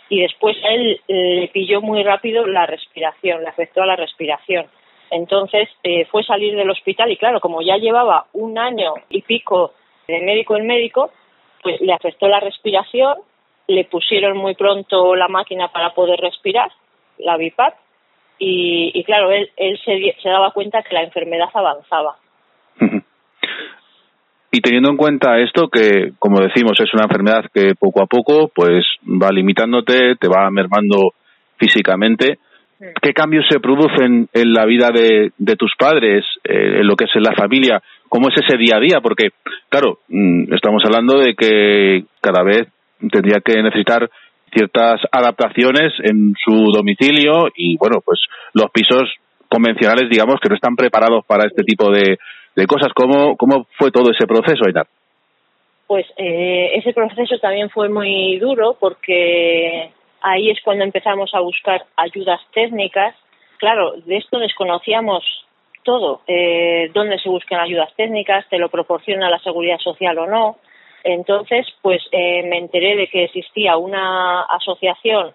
y 0.10 0.22
después 0.22 0.56
a 0.64 0.70
él 0.70 1.02
le 1.08 1.48
pilló 1.48 1.82
muy 1.82 2.04
rápido 2.04 2.46
la 2.46 2.66
respiración, 2.68 3.42
le 3.42 3.50
afectó 3.50 3.82
a 3.82 3.88
la 3.88 3.96
respiración. 3.96 4.68
Entonces 5.12 5.70
eh, 5.84 6.06
fue 6.06 6.24
salir 6.24 6.56
del 6.56 6.70
hospital 6.70 7.12
y 7.12 7.18
claro, 7.18 7.40
como 7.40 7.62
ya 7.64 7.78
llevaba 7.78 8.28
un 8.34 8.60
año 8.60 8.94
y 9.10 9.24
pico 9.24 9.74
de 10.08 10.20
médico 10.22 10.56
en 10.56 10.68
médico, 10.68 11.12
pues 11.64 11.82
le 11.82 11.92
afectó 11.94 12.28
la 12.28 12.40
respiración, 12.40 13.18
le 13.68 13.86
pusieron 13.86 14.38
muy 14.38 14.54
pronto 14.56 15.16
la 15.16 15.28
máquina 15.28 15.70
para 15.70 15.94
poder 15.94 16.20
respirar, 16.20 16.72
la 17.18 17.38
BIPAP, 17.38 17.74
y, 18.40 18.92
y 18.94 19.04
claro, 19.04 19.32
él, 19.32 19.50
él 19.58 19.80
se, 19.84 20.30
daba 20.30 20.52
cuenta 20.52 20.82
que 20.82 20.96
la 20.96 21.04
enfermedad 21.04 21.50
avanzaba. 21.54 22.16
Y 24.52 24.62
teniendo 24.62 24.90
en 24.90 24.98
cuenta 24.98 25.38
esto, 25.38 25.68
que 25.68 26.14
como 26.18 26.42
decimos 26.42 26.80
es 26.80 26.92
una 26.94 27.04
enfermedad 27.04 27.46
que 27.54 27.76
poco 27.76 28.02
a 28.02 28.08
poco 28.08 28.50
pues 28.54 28.84
va 29.06 29.30
limitándote, 29.32 30.16
te 30.16 30.28
va 30.28 30.50
mermando 30.50 31.12
físicamente. 31.58 32.40
¿qué 33.02 33.14
cambios 33.14 33.46
se 33.50 33.60
producen 33.60 34.30
en 34.34 34.54
la 34.54 34.66
vida 34.66 34.90
de, 34.92 35.32
de 35.38 35.56
tus 35.56 35.74
padres, 35.78 36.26
eh, 36.44 36.80
en 36.80 36.88
lo 36.88 36.96
que 36.96 37.06
es 37.06 37.16
en 37.16 37.24
la 37.24 37.36
familia? 37.36 37.82
¿Cómo 38.08 38.30
es 38.30 38.36
ese 38.42 38.58
día 38.58 38.78
a 38.78 38.80
día? 38.80 39.02
Porque, 39.02 39.30
claro, 39.68 40.00
mm, 40.08 40.54
estamos 40.54 40.82
hablando 40.86 41.20
de 41.20 41.36
que 41.36 42.06
cada 42.22 42.44
vez 42.44 42.68
tendría 43.12 43.42
que 43.44 43.62
necesitar 43.62 44.10
ciertas 44.54 45.02
adaptaciones 45.12 45.94
en 46.04 46.34
su 46.44 46.72
domicilio 46.72 47.50
y, 47.56 47.78
bueno, 47.78 48.02
pues 48.04 48.20
los 48.54 48.70
pisos 48.72 49.04
convencionales, 49.48 50.10
digamos, 50.10 50.40
que 50.40 50.50
no 50.50 50.56
están 50.56 50.76
preparados 50.76 51.26
para 51.26 51.46
este 51.46 51.64
tipo 51.64 51.92
de, 51.92 52.18
de 52.56 52.68
cosas. 52.68 52.90
¿Cómo, 52.94 53.36
¿Cómo 53.38 53.66
fue 53.78 53.92
todo 53.92 54.12
ese 54.12 54.28
proceso, 54.28 54.66
Ainar? 54.66 54.88
Pues 55.88 56.06
eh, 56.18 56.72
ese 56.76 56.94
proceso 56.94 57.40
también 57.40 57.70
fue 57.72 57.90
muy 57.90 58.38
duro 58.38 58.78
porque 58.80 59.90
ahí 60.22 60.52
es 60.52 60.60
cuando 60.64 60.84
empezamos 60.84 61.34
a 61.34 61.40
buscar 61.40 61.86
ayudas 61.96 62.40
técnicas. 62.54 63.16
Claro, 63.58 63.94
de 64.06 64.18
esto 64.18 64.38
desconocíamos 64.38 65.24
todo, 65.84 66.22
eh, 66.28 66.92
dónde 66.94 67.18
se 67.18 67.30
buscan 67.30 67.60
ayudas 67.60 67.92
técnicas, 67.96 68.48
te 68.50 68.60
lo 68.60 68.70
proporciona 68.70 69.30
la 69.30 69.40
seguridad 69.40 69.80
social 69.80 70.18
o 70.20 70.28
no. 70.28 70.58
Entonces, 71.04 71.66
pues 71.82 72.02
eh, 72.12 72.44
me 72.44 72.58
enteré 72.58 72.96
de 72.96 73.08
que 73.08 73.26
existía 73.26 73.78
una 73.78 74.44
asociación 74.44 75.34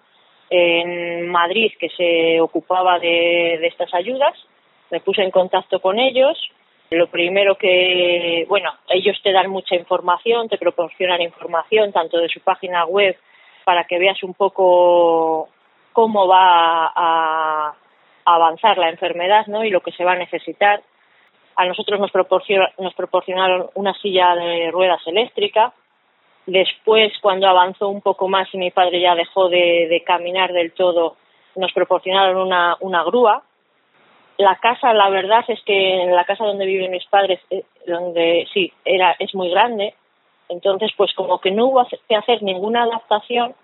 en 0.50 1.28
Madrid 1.28 1.72
que 1.78 1.88
se 1.90 2.40
ocupaba 2.40 2.98
de, 2.98 3.58
de 3.60 3.66
estas 3.66 3.92
ayudas. 3.94 4.34
Me 4.90 5.00
puse 5.00 5.22
en 5.22 5.30
contacto 5.30 5.80
con 5.80 5.98
ellos. 5.98 6.38
Lo 6.90 7.08
primero 7.08 7.56
que, 7.56 8.44
bueno, 8.48 8.70
ellos 8.88 9.18
te 9.22 9.32
dan 9.32 9.50
mucha 9.50 9.74
información, 9.74 10.48
te 10.48 10.58
proporcionan 10.58 11.22
información 11.22 11.92
tanto 11.92 12.18
de 12.18 12.28
su 12.28 12.40
página 12.40 12.84
web 12.84 13.16
para 13.64 13.84
que 13.84 13.98
veas 13.98 14.22
un 14.22 14.34
poco 14.34 15.48
cómo 15.92 16.28
va 16.28 16.92
a, 16.94 17.74
avanzar 18.26 18.78
la 18.78 18.88
enfermedad, 18.88 19.46
¿no? 19.48 19.64
Y 19.64 19.70
lo 19.70 19.80
que 19.80 19.92
se 19.92 20.04
va 20.04 20.12
a 20.12 20.16
necesitar. 20.16 20.82
A 21.56 21.66
nosotros 21.66 22.00
nos, 22.00 22.10
nos 22.78 22.94
proporcionaron 22.94 23.70
una 23.74 23.94
silla 23.94 24.34
de 24.34 24.70
ruedas 24.70 25.00
eléctrica. 25.06 25.72
Después, 26.46 27.12
cuando 27.22 27.48
avanzó 27.48 27.88
un 27.88 28.02
poco 28.02 28.28
más 28.28 28.48
y 28.52 28.58
mi 28.58 28.70
padre 28.70 29.00
ya 29.00 29.14
dejó 29.14 29.48
de, 29.48 29.86
de 29.88 30.02
caminar 30.04 30.52
del 30.52 30.72
todo, 30.72 31.16
nos 31.56 31.72
proporcionaron 31.72 32.36
una, 32.36 32.76
una 32.80 33.02
grúa. 33.04 33.42
La 34.36 34.56
casa, 34.56 34.92
la 34.92 35.08
verdad 35.10 35.44
es 35.48 35.62
que 35.64 36.02
en 36.02 36.14
la 36.14 36.24
casa 36.24 36.44
donde 36.44 36.66
viven 36.66 36.90
mis 36.90 37.06
padres, 37.06 37.40
eh, 37.50 37.64
donde 37.86 38.46
sí, 38.52 38.72
era, 38.84 39.14
es 39.18 39.34
muy 39.34 39.48
grande, 39.48 39.94
entonces 40.48 40.90
pues 40.96 41.12
como 41.14 41.40
que 41.40 41.50
no 41.50 41.66
hubo 41.66 41.86
que 42.08 42.16
hacer 42.16 42.42
ninguna 42.42 42.82
adaptación, 42.82 43.54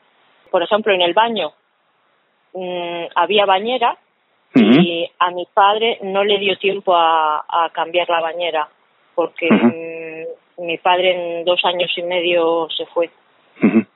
por 0.51 0.63
ejemplo 0.63 0.93
en 0.93 1.03
el 1.03 1.13
baño 1.13 1.53
mm, 2.55 3.07
había 3.15 3.47
bañera 3.47 3.99
y 4.55 5.09
a 5.19 5.31
mi 5.31 5.47
padre 5.53 5.99
no 6.03 6.25
le 6.25 6.39
dio 6.39 6.57
tiempo 6.59 6.95
a, 6.97 7.71
cambiar 7.73 8.09
la 8.09 8.21
bañera 8.21 8.69
porque 9.15 9.49
mm, 9.51 10.65
mi 10.67 10.79
padre 10.79 11.39
en 11.39 11.45
dos 11.45 11.65
años 11.65 11.91
y 11.97 12.03
medio 12.03 12.69
se 12.77 12.87
fue. 12.87 13.11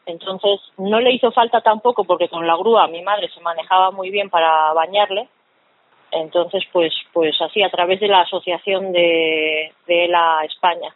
Entonces 0.07 0.61
no 0.77 1.01
le 1.01 1.13
hizo 1.13 1.33
falta 1.33 1.61
tampoco 1.63 2.05
porque 2.05 2.29
con 2.29 2.47
la 2.47 2.57
grúa 2.57 2.87
mi 2.89 3.03
madre 3.03 3.29
se 3.29 3.41
manejaba 3.41 3.91
muy 3.91 4.11
bien 4.11 4.29
para 4.31 4.73
bañarle. 4.75 5.29
Entonces, 6.13 6.63
pues, 6.73 6.93
pues 7.13 7.35
así, 7.41 7.63
a 7.63 7.71
través 7.71 7.99
de 7.99 8.07
la 8.07 8.21
asociación 8.21 8.93
de, 8.93 9.73
de 9.87 10.09
la 10.09 10.45
España. 10.45 10.95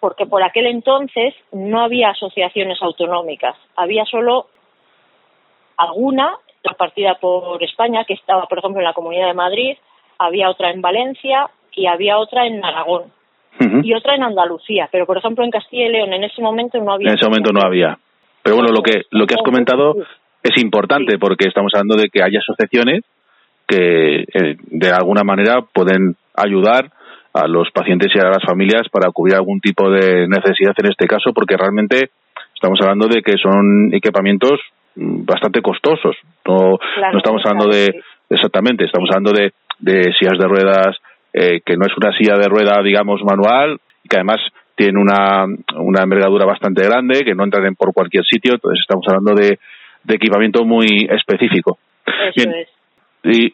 Porque 0.00 0.26
por 0.26 0.42
aquel 0.42 0.66
entonces 0.66 1.34
no 1.52 1.80
había 1.80 2.10
asociaciones 2.10 2.80
autonómicas, 2.82 3.56
había 3.76 4.04
solo 4.04 4.46
alguna 5.76 6.36
partida 6.76 7.16
por 7.20 7.62
España, 7.62 8.04
que 8.04 8.14
estaba, 8.14 8.46
por 8.46 8.58
ejemplo, 8.58 8.80
en 8.80 8.84
la 8.84 8.92
Comunidad 8.92 9.28
de 9.28 9.34
Madrid, 9.34 9.76
había 10.18 10.50
otra 10.50 10.70
en 10.70 10.80
Valencia 10.80 11.50
y 11.72 11.86
había 11.86 12.18
otra 12.18 12.46
en 12.46 12.64
Aragón. 12.64 13.04
Y 13.82 13.92
otra 13.94 14.14
en 14.16 14.22
Andalucía, 14.22 14.88
pero 14.90 15.06
por 15.06 15.18
ejemplo 15.18 15.44
en 15.44 15.50
Castilla 15.50 15.86
y 15.86 15.92
León 15.92 16.12
en 16.12 16.24
ese 16.24 16.40
momento 16.40 16.78
no 16.80 16.94
había. 16.94 17.10
En 17.10 17.18
ese 17.18 17.28
momento 17.28 17.52
no 17.52 17.60
había. 17.60 17.98
Pero 18.42 18.56
bueno, 18.56 18.72
lo 18.72 18.82
que 18.82 19.02
lo 19.10 19.26
que 19.26 19.34
has 19.34 19.42
comentado 19.42 19.94
es 20.42 20.62
importante 20.62 21.18
porque 21.18 21.48
estamos 21.48 21.70
hablando 21.74 21.96
de 21.96 22.08
que 22.08 22.22
hay 22.24 22.34
asociaciones 22.34 23.02
que 23.68 24.22
eh, 24.22 24.56
de 24.58 24.90
alguna 24.90 25.22
manera 25.22 25.60
pueden 25.72 26.16
ayudar 26.34 26.90
a 27.34 27.46
los 27.46 27.70
pacientes 27.70 28.10
y 28.14 28.18
a 28.18 28.30
las 28.30 28.44
familias 28.44 28.88
para 28.90 29.10
cubrir 29.12 29.36
algún 29.36 29.60
tipo 29.60 29.90
de 29.90 30.26
necesidad 30.28 30.74
en 30.78 30.90
este 30.90 31.06
caso, 31.06 31.32
porque 31.34 31.56
realmente 31.56 32.10
estamos 32.54 32.80
hablando 32.80 33.06
de 33.06 33.22
que 33.22 33.36
son 33.36 33.92
equipamientos 33.92 34.60
bastante 34.94 35.60
costosos. 35.60 36.16
No, 36.46 36.78
no 37.12 37.18
estamos 37.18 37.42
hablando 37.44 37.68
de, 37.68 38.02
exactamente, 38.28 38.84
estamos 38.84 39.08
hablando 39.10 39.32
de, 39.32 39.52
de 39.78 40.12
sillas 40.18 40.38
de 40.38 40.48
ruedas, 40.48 40.96
eh, 41.32 41.60
que 41.64 41.76
no 41.76 41.86
es 41.86 41.96
una 41.96 42.16
silla 42.16 42.36
de 42.36 42.48
rueda, 42.48 42.82
digamos, 42.82 43.22
manual, 43.22 43.78
y 44.04 44.08
que 44.08 44.16
además 44.16 44.40
tiene 44.74 45.00
una, 45.00 45.44
una 45.76 46.02
envergadura 46.02 46.44
bastante 46.44 46.82
grande, 46.84 47.24
que 47.24 47.34
no 47.34 47.44
entran 47.44 47.74
por 47.74 47.92
cualquier 47.92 48.24
sitio, 48.24 48.54
entonces 48.54 48.80
estamos 48.80 49.04
hablando 49.08 49.34
de, 49.34 49.58
de 50.04 50.14
equipamiento 50.14 50.64
muy 50.64 51.08
específico. 51.10 51.78
Eso 52.34 52.50
es. 52.50 52.68
Y, 53.24 53.52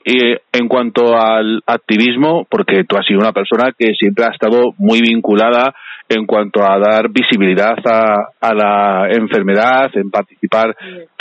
en 0.53 0.67
cuanto 0.67 1.15
al 1.15 1.63
activismo, 1.67 2.47
porque 2.51 2.85
tú 2.85 2.97
has 2.97 3.07
sido 3.07 3.21
una 3.21 3.33
persona 3.33 3.73
que 3.77 3.93
siempre 3.99 4.25
ha 4.25 4.33
estado 4.33 4.73
muy 4.79 5.01
vinculada 5.03 5.75
en 6.09 6.25
cuanto 6.25 6.63
a 6.63 6.79
dar 6.79 7.11
visibilidad 7.11 7.77
a, 7.85 8.31
a 8.41 8.55
la 8.55 9.09
enfermedad, 9.11 9.91
en 9.95 10.11
participar 10.11 10.75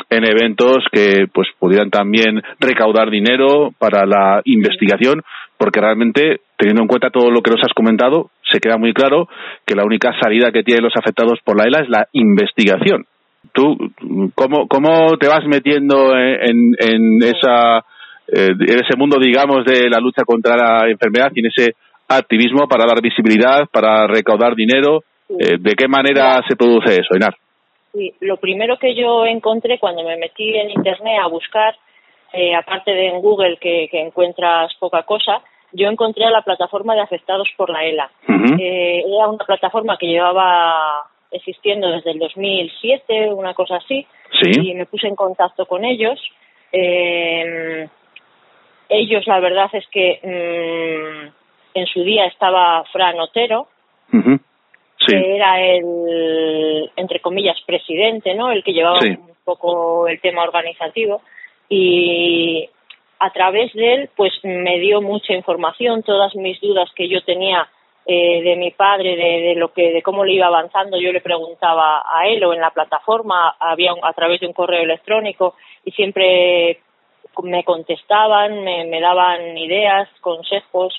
en 0.10 0.24
eventos 0.24 0.86
que 0.92 1.28
pues 1.34 1.48
pudieran 1.60 1.90
también 1.90 2.42
recaudar 2.60 3.10
dinero 3.10 3.72
para 3.78 4.06
la 4.06 4.42
investigación, 4.46 5.22
porque 5.58 5.82
realmente, 5.82 6.42
teniendo 6.58 6.84
en 6.84 6.88
cuenta 6.88 7.10
todo 7.10 7.32
lo 7.32 7.42
que 7.42 7.52
nos 7.52 7.62
has 7.62 7.74
comentado, 7.74 8.30
se 8.52 8.60
queda 8.60 8.78
muy 8.78 8.94
claro 8.94 9.28
que 9.66 9.76
la 9.76 9.84
única 9.84 10.14
salida 10.22 10.52
que 10.52 10.64
tienen 10.64 10.84
los 10.84 10.96
afectados 10.96 11.40
por 11.44 11.58
la 11.58 11.68
ELA 11.68 11.80
es 11.82 11.90
la 11.90 12.08
investigación. 12.14 13.06
¿Tú 13.54 13.76
cómo, 14.36 14.68
cómo 14.68 15.18
te 15.18 15.28
vas 15.28 15.46
metiendo 15.46 16.16
en, 16.16 16.76
en 16.80 17.24
esa 17.24 17.84
eh, 18.28 18.50
en 18.52 18.80
ese 18.80 18.98
mundo, 18.98 19.18
digamos, 19.20 19.64
de 19.66 19.90
la 19.90 20.00
lucha 20.00 20.24
contra 20.26 20.58
la 20.58 20.90
enfermedad 20.90 21.32
y 21.34 21.40
en 21.40 21.46
ese 21.46 21.76
activismo 22.10 22.68
para 22.68 22.86
dar 22.86 23.02
visibilidad, 23.02 23.68
para 23.72 24.06
recaudar 24.06 24.54
dinero. 24.54 25.04
Eh, 25.30 25.58
¿De 25.60 25.76
qué 25.76 25.88
manera 25.88 26.42
se 26.48 26.56
produce 26.56 26.94
eso, 26.94 27.16
Inar? 27.16 27.36
Sí, 27.98 28.14
lo 28.20 28.38
primero 28.38 28.78
que 28.78 28.94
yo 28.94 29.26
encontré 29.26 29.80
cuando 29.80 30.04
me 30.04 30.18
metí 30.18 30.56
en 30.56 30.70
Internet 30.70 31.20
a 31.20 31.28
buscar, 31.28 31.76
eh, 32.32 32.54
aparte 32.54 32.92
de 32.92 33.08
en 33.08 33.22
Google 33.22 33.58
que, 33.58 33.90
encuentras 33.92 34.72
poca 34.76 35.02
cosa, 35.02 35.42
yo 35.74 35.90
encontré 35.90 36.30
la 36.30 36.44
plataforma 36.44 36.94
de 36.94 37.02
afectados 37.02 37.50
por 37.58 37.72
la 37.72 37.84
ELA. 37.86 38.12
era 38.24 39.28
una 39.28 39.44
plataforma 39.44 39.98
que 39.98 40.06
llevaba 40.06 41.08
existiendo 41.32 41.90
desde 41.90 42.12
el 42.12 42.20
2007, 42.20 43.34
una 43.34 43.56
cosa 43.56 43.78
así, 43.78 44.06
y 44.44 44.76
me 44.76 44.86
puse 44.86 45.08
en 45.08 45.16
contacto 45.16 45.66
con 45.66 45.84
ellos. 45.84 46.22
Eh, 46.72 47.88
ellos, 48.90 49.26
la 49.26 49.40
verdad 49.40 49.72
es 49.74 49.88
que 49.88 50.20
mm, 50.22 51.80
en 51.80 51.88
su 51.88 52.04
día 52.04 52.26
estaba 52.26 52.84
Fran 52.92 53.20
Otero, 53.20 53.68
que 55.06 55.36
era 55.36 55.62
el, 55.62 56.92
entre 56.96 57.20
comillas, 57.20 57.58
presidente, 57.66 58.34
¿no? 58.34 58.52
El 58.52 58.64
que 58.64 58.74
llevaba 58.74 59.00
un 59.00 59.36
poco 59.44 60.08
el 60.08 60.20
tema 60.22 60.44
organizativo. 60.44 61.22
Y 61.70 62.70
a 63.20 63.32
través 63.32 63.74
de 63.74 63.94
él, 63.94 64.10
pues 64.16 64.34
me 64.44 64.80
dio 64.80 65.02
mucha 65.02 65.34
información, 65.34 66.04
todas 66.04 66.36
mis 66.36 66.60
dudas 66.62 66.90
que 66.96 67.08
yo 67.08 67.22
tenía 67.24 67.68
eh, 68.10 68.42
de 68.42 68.56
mi 68.56 68.72
padre, 68.72 69.18
de, 69.18 69.56
lo 69.56 69.74
que, 69.74 69.92
de 69.92 70.02
cómo 70.02 70.24
le 70.24 70.32
iba 70.32 70.48
avanzando, 70.48 70.98
yo 70.98 71.12
le 71.12 71.20
preguntaba 71.20 72.06
a 72.08 72.26
él 72.28 72.42
o 72.46 72.54
en 72.54 72.62
la 72.62 72.70
plataforma, 72.70 73.56
había 73.60 73.92
a 74.02 74.14
través 74.14 74.40
de 74.40 74.48
un 74.48 74.54
correo 74.54 74.82
electrónico 74.82 75.56
y 75.84 75.92
siempre 75.92 76.80
me 77.44 77.66
contestaban, 77.66 78.64
me, 78.64 79.02
daban 79.02 79.58
ideas, 79.58 80.08
consejos 80.22 80.94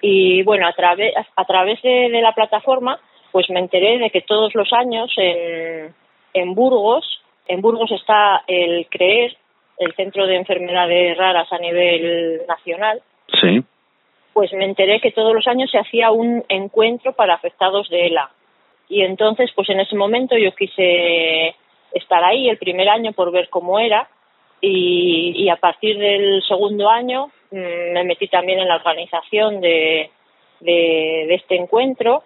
y 0.00 0.44
bueno, 0.44 0.68
a 0.68 0.72
través, 0.72 1.14
a 1.34 1.44
través 1.46 1.82
de, 1.82 2.08
la 2.10 2.32
plataforma 2.32 3.00
pues 3.36 3.50
me 3.50 3.60
enteré 3.60 3.98
de 3.98 4.08
que 4.08 4.22
todos 4.22 4.54
los 4.54 4.72
años 4.72 5.12
en, 5.18 5.94
en 6.32 6.54
Burgos, 6.54 7.20
en 7.46 7.60
Burgos 7.60 7.92
está 7.92 8.44
el 8.46 8.86
CREER, 8.86 9.36
el 9.76 9.92
Centro 9.92 10.26
de 10.26 10.36
Enfermedades 10.36 11.18
Raras 11.18 11.52
a 11.52 11.58
nivel 11.58 12.40
nacional. 12.48 13.02
Sí. 13.38 13.62
Pues 14.32 14.54
me 14.54 14.64
enteré 14.64 15.02
que 15.02 15.12
todos 15.12 15.34
los 15.34 15.46
años 15.48 15.70
se 15.70 15.76
hacía 15.76 16.12
un 16.12 16.44
encuentro 16.48 17.12
para 17.12 17.34
afectados 17.34 17.90
de 17.90 18.06
ELA. 18.06 18.30
Y 18.88 19.02
entonces, 19.02 19.50
pues 19.54 19.68
en 19.68 19.80
ese 19.80 19.96
momento 19.96 20.38
yo 20.38 20.54
quise 20.54 21.54
estar 21.92 22.24
ahí 22.24 22.48
el 22.48 22.56
primer 22.56 22.88
año 22.88 23.12
por 23.12 23.32
ver 23.32 23.50
cómo 23.50 23.78
era 23.78 24.08
y, 24.62 25.46
a 25.50 25.56
partir 25.56 25.98
del 25.98 26.42
segundo 26.48 26.88
año 26.88 27.26
mm, 27.50 27.92
me 27.92 28.04
metí 28.04 28.28
también 28.28 28.60
en 28.60 28.68
la 28.68 28.76
organización 28.76 29.60
de, 29.60 30.08
de, 30.60 31.34
este 31.34 31.56
encuentro, 31.56 32.22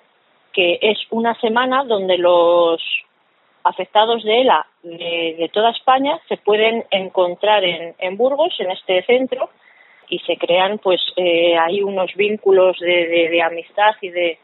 que 0.53 0.79
es 0.83 0.99
una 1.11 1.35
semana 1.41 1.85
donde 1.85 2.19
los 2.19 2.83
afectados 3.65 4.23
de 4.25 4.41
ELA 4.41 4.67
de, 4.83 5.51
toda 5.53 5.71
España 5.71 6.19
se 6.29 6.37
pueden 6.39 6.85
encontrar 6.91 7.65
en, 7.65 7.95
en, 7.99 8.17
Burgos, 8.17 8.55
en 8.59 8.71
este 8.71 9.03
centro, 9.05 9.51
y 10.09 10.19
se 10.21 10.37
crean, 10.37 10.79
pues, 10.79 11.01
eh, 11.17 11.57
hay 11.57 11.83
unos 11.83 12.13
vínculos 12.15 12.79
de, 12.81 13.29
de, 13.31 13.43
amistad 13.43 13.95
y 14.01 14.09
de. 14.09 14.39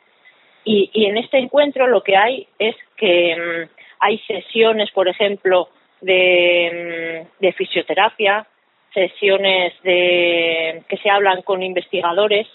Y, 0.64 1.06
en 1.06 1.16
este 1.16 1.38
encuentro 1.38 1.86
lo 1.86 2.02
que 2.02 2.16
hay 2.16 2.46
es 2.58 2.76
que 2.96 3.36
mm, 3.36 3.70
hay 4.00 4.18
sesiones, 4.18 4.90
por 4.92 5.08
ejemplo, 5.08 5.68
de, 6.00 7.26
de 7.40 7.52
fisioterapia, 7.52 8.46
sesiones 8.94 9.74
de, 9.82 10.82
que 10.88 10.96
se 10.98 11.10
hablan 11.10 11.42
con 11.42 11.62
investigadores. 11.62 12.46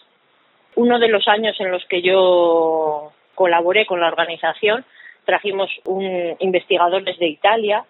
Uno 0.76 1.00
de 1.00 1.10
los 1.10 1.28
años 1.28 1.60
en 1.60 1.70
los 1.70 1.86
que 1.86 2.02
yo 2.02 3.12
colaboré 3.42 3.88
con 3.88 4.00
la 4.00 4.08
organización, 4.08 4.86
trajimos 5.26 5.68
un 5.86 6.06
investigador 6.38 7.04
desde 7.04 7.28
Italia. 7.28 7.84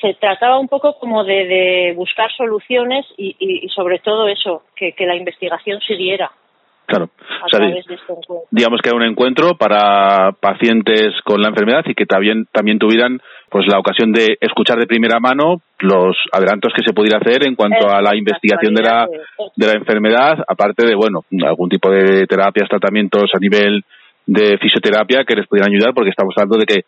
Se 0.00 0.14
trataba 0.14 0.60
un 0.60 0.68
poco 0.68 0.96
como 1.00 1.24
de, 1.24 1.44
de 1.46 1.92
buscar 1.96 2.30
soluciones 2.36 3.04
y, 3.16 3.34
y, 3.40 3.68
sobre 3.70 3.98
todo 3.98 4.28
eso, 4.28 4.62
que, 4.76 4.92
que 4.92 5.06
la 5.06 5.16
investigación 5.16 5.80
siguiera. 5.80 6.30
Claro. 6.86 7.10
Este 7.52 7.96
digamos 8.52 8.80
que 8.80 8.88
era 8.88 8.96
un 8.96 9.02
encuentro 9.02 9.56
para 9.58 10.32
pacientes 10.40 11.20
con 11.24 11.42
la 11.42 11.48
enfermedad 11.48 11.82
y 11.84 11.94
que 11.94 12.06
también, 12.06 12.46
también 12.50 12.78
tuvieran 12.78 13.20
pues 13.50 13.66
la 13.66 13.78
ocasión 13.78 14.12
de 14.12 14.38
escuchar 14.40 14.78
de 14.78 14.86
primera 14.86 15.18
mano 15.18 15.60
los 15.80 16.16
adelantos 16.32 16.72
que 16.74 16.84
se 16.86 16.94
pudiera 16.94 17.18
hacer 17.18 17.46
en 17.46 17.56
cuanto 17.56 17.90
a 17.90 18.00
la 18.00 18.16
investigación 18.16 18.72
de 18.72 18.82
la, 18.82 19.06
de 19.56 19.66
la 19.66 19.72
enfermedad, 19.72 20.38
aparte 20.46 20.86
de, 20.86 20.94
bueno, 20.94 21.24
algún 21.44 21.68
tipo 21.68 21.90
de 21.90 22.26
terapias, 22.26 22.68
tratamientos 22.68 23.30
a 23.34 23.38
nivel 23.38 23.84
de 24.28 24.58
fisioterapia 24.58 25.24
que 25.24 25.34
les 25.34 25.46
pudieran 25.46 25.72
ayudar, 25.72 25.94
porque 25.94 26.10
estamos 26.10 26.34
hablando 26.36 26.58
de 26.58 26.66
que, 26.66 26.80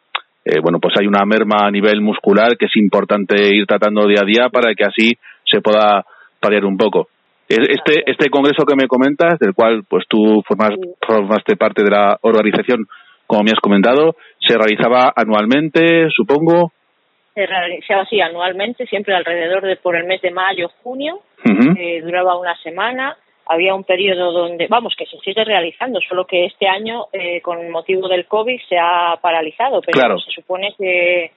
eh, 0.45 0.61
bueno, 0.62 0.78
pues 0.78 0.95
hay 1.01 1.07
una 1.07 1.24
merma 1.24 1.66
a 1.66 1.70
nivel 1.70 2.03
muscular 2.03 2.57
que 2.59 2.66
es 2.66 2.76
importante 2.76 3.34
ir 3.49 3.66
tratando 3.66 4.07
día 4.07 4.20
a 4.22 4.26
día 4.26 4.49
para 4.51 4.74
que 4.74 4.84
así 4.84 5.12
se 5.51 5.62
pueda 5.62 6.05
paliar 6.38 6.66
un 6.66 6.76
poco. 6.76 7.09
Este, 7.49 8.05
este 8.07 8.28
congreso 8.28 8.64
que 8.64 8.76
me 8.76 8.86
comentas, 8.86 9.38
del 9.41 9.55
cual 9.55 9.82
pues 9.88 10.05
tú 10.07 10.43
formas, 10.47 10.72
formaste 11.05 11.57
parte 11.57 11.82
de 11.82 11.91
la 11.91 12.18
organización, 12.20 12.86
como 13.26 13.43
me 13.43 13.53
has 13.53 13.61
comentado, 13.61 14.16
se 14.38 14.57
realizaba 14.57 15.12
anualmente, 15.16 16.09
supongo. 16.14 16.72
Se 17.34 17.47
realizaba 17.47 18.03
así 18.03 18.20
anualmente, 18.20 18.86
siempre 18.86 19.14
alrededor 19.14 19.64
de 19.64 19.76
por 19.76 19.97
el 19.97 20.05
mes 20.05 20.20
de 20.20 20.30
mayo, 20.30 20.68
junio. 20.82 21.20
eh, 21.45 22.03
duraba 22.03 22.38
una 22.38 22.55
semana, 22.57 23.16
había 23.51 23.75
un 23.75 23.83
periodo 23.83 24.31
donde, 24.31 24.69
vamos, 24.69 24.95
que 24.97 25.07
se 25.07 25.19
sigue 25.19 25.45
realizando, 25.45 25.99
solo 26.09 26.25
que 26.25 26.47
este 26.47 26.69
año, 26.69 27.07
eh, 27.13 27.41
con 27.41 27.69
motivo 27.71 28.09
del 28.09 28.27
COVID, 28.27 28.61
se 28.69 28.79
ha 28.79 29.17
paralizado, 29.21 29.81
pero 29.81 30.19
se 30.21 30.31
supone 30.31 30.73
que 30.79 31.33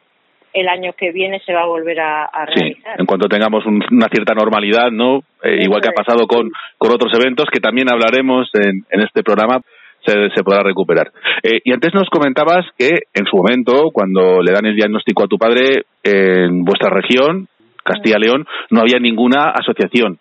el 0.53 0.70
año 0.70 0.93
que 0.93 1.11
viene 1.11 1.39
se 1.39 1.53
va 1.53 1.61
a 1.61 1.66
volver 1.68 1.99
a, 1.99 2.30
realizar. 2.45 2.93
Sí, 2.95 2.99
en 2.99 3.05
cuanto 3.07 3.28
tengamos 3.28 3.66
una 3.66 4.07
cierta 4.09 4.36
normalidad, 4.36 4.91
¿no? 4.91 5.22
Eh, 5.43 5.64
igual 5.64 5.82
que 5.82 5.89
ha 5.89 6.03
pasado 6.03 6.28
con, 6.28 6.51
con 6.78 6.91
otros 6.91 7.11
eventos 7.20 7.47
que 7.51 7.59
también 7.59 7.91
hablaremos 7.91 8.47
en, 8.53 8.86
en 8.91 9.01
este 9.01 9.24
programa, 9.24 9.61
se, 10.05 10.30
se 10.36 10.43
podrá 10.43 10.61
recuperar. 10.61 11.11
Eh, 11.41 11.61
y 11.64 11.74
antes 11.74 11.95
nos 11.95 12.09
comentabas 12.11 12.68
que 12.78 12.89
en 13.11 13.26
su 13.26 13.38
momento, 13.38 13.89
cuando 13.91 14.43
le 14.43 14.51
dan 14.51 14.68
el 14.68 14.76
diagnóstico 14.76 15.24
a 15.24 15.28
tu 15.28 15.39
padre 15.39 15.86
en 16.03 16.64
vuestra 16.64 16.91
región, 16.91 17.47
Castilla-León, 17.84 18.45
no 18.70 18.82
había 18.82 18.99
ninguna 18.99 19.49
asociación. 19.49 20.20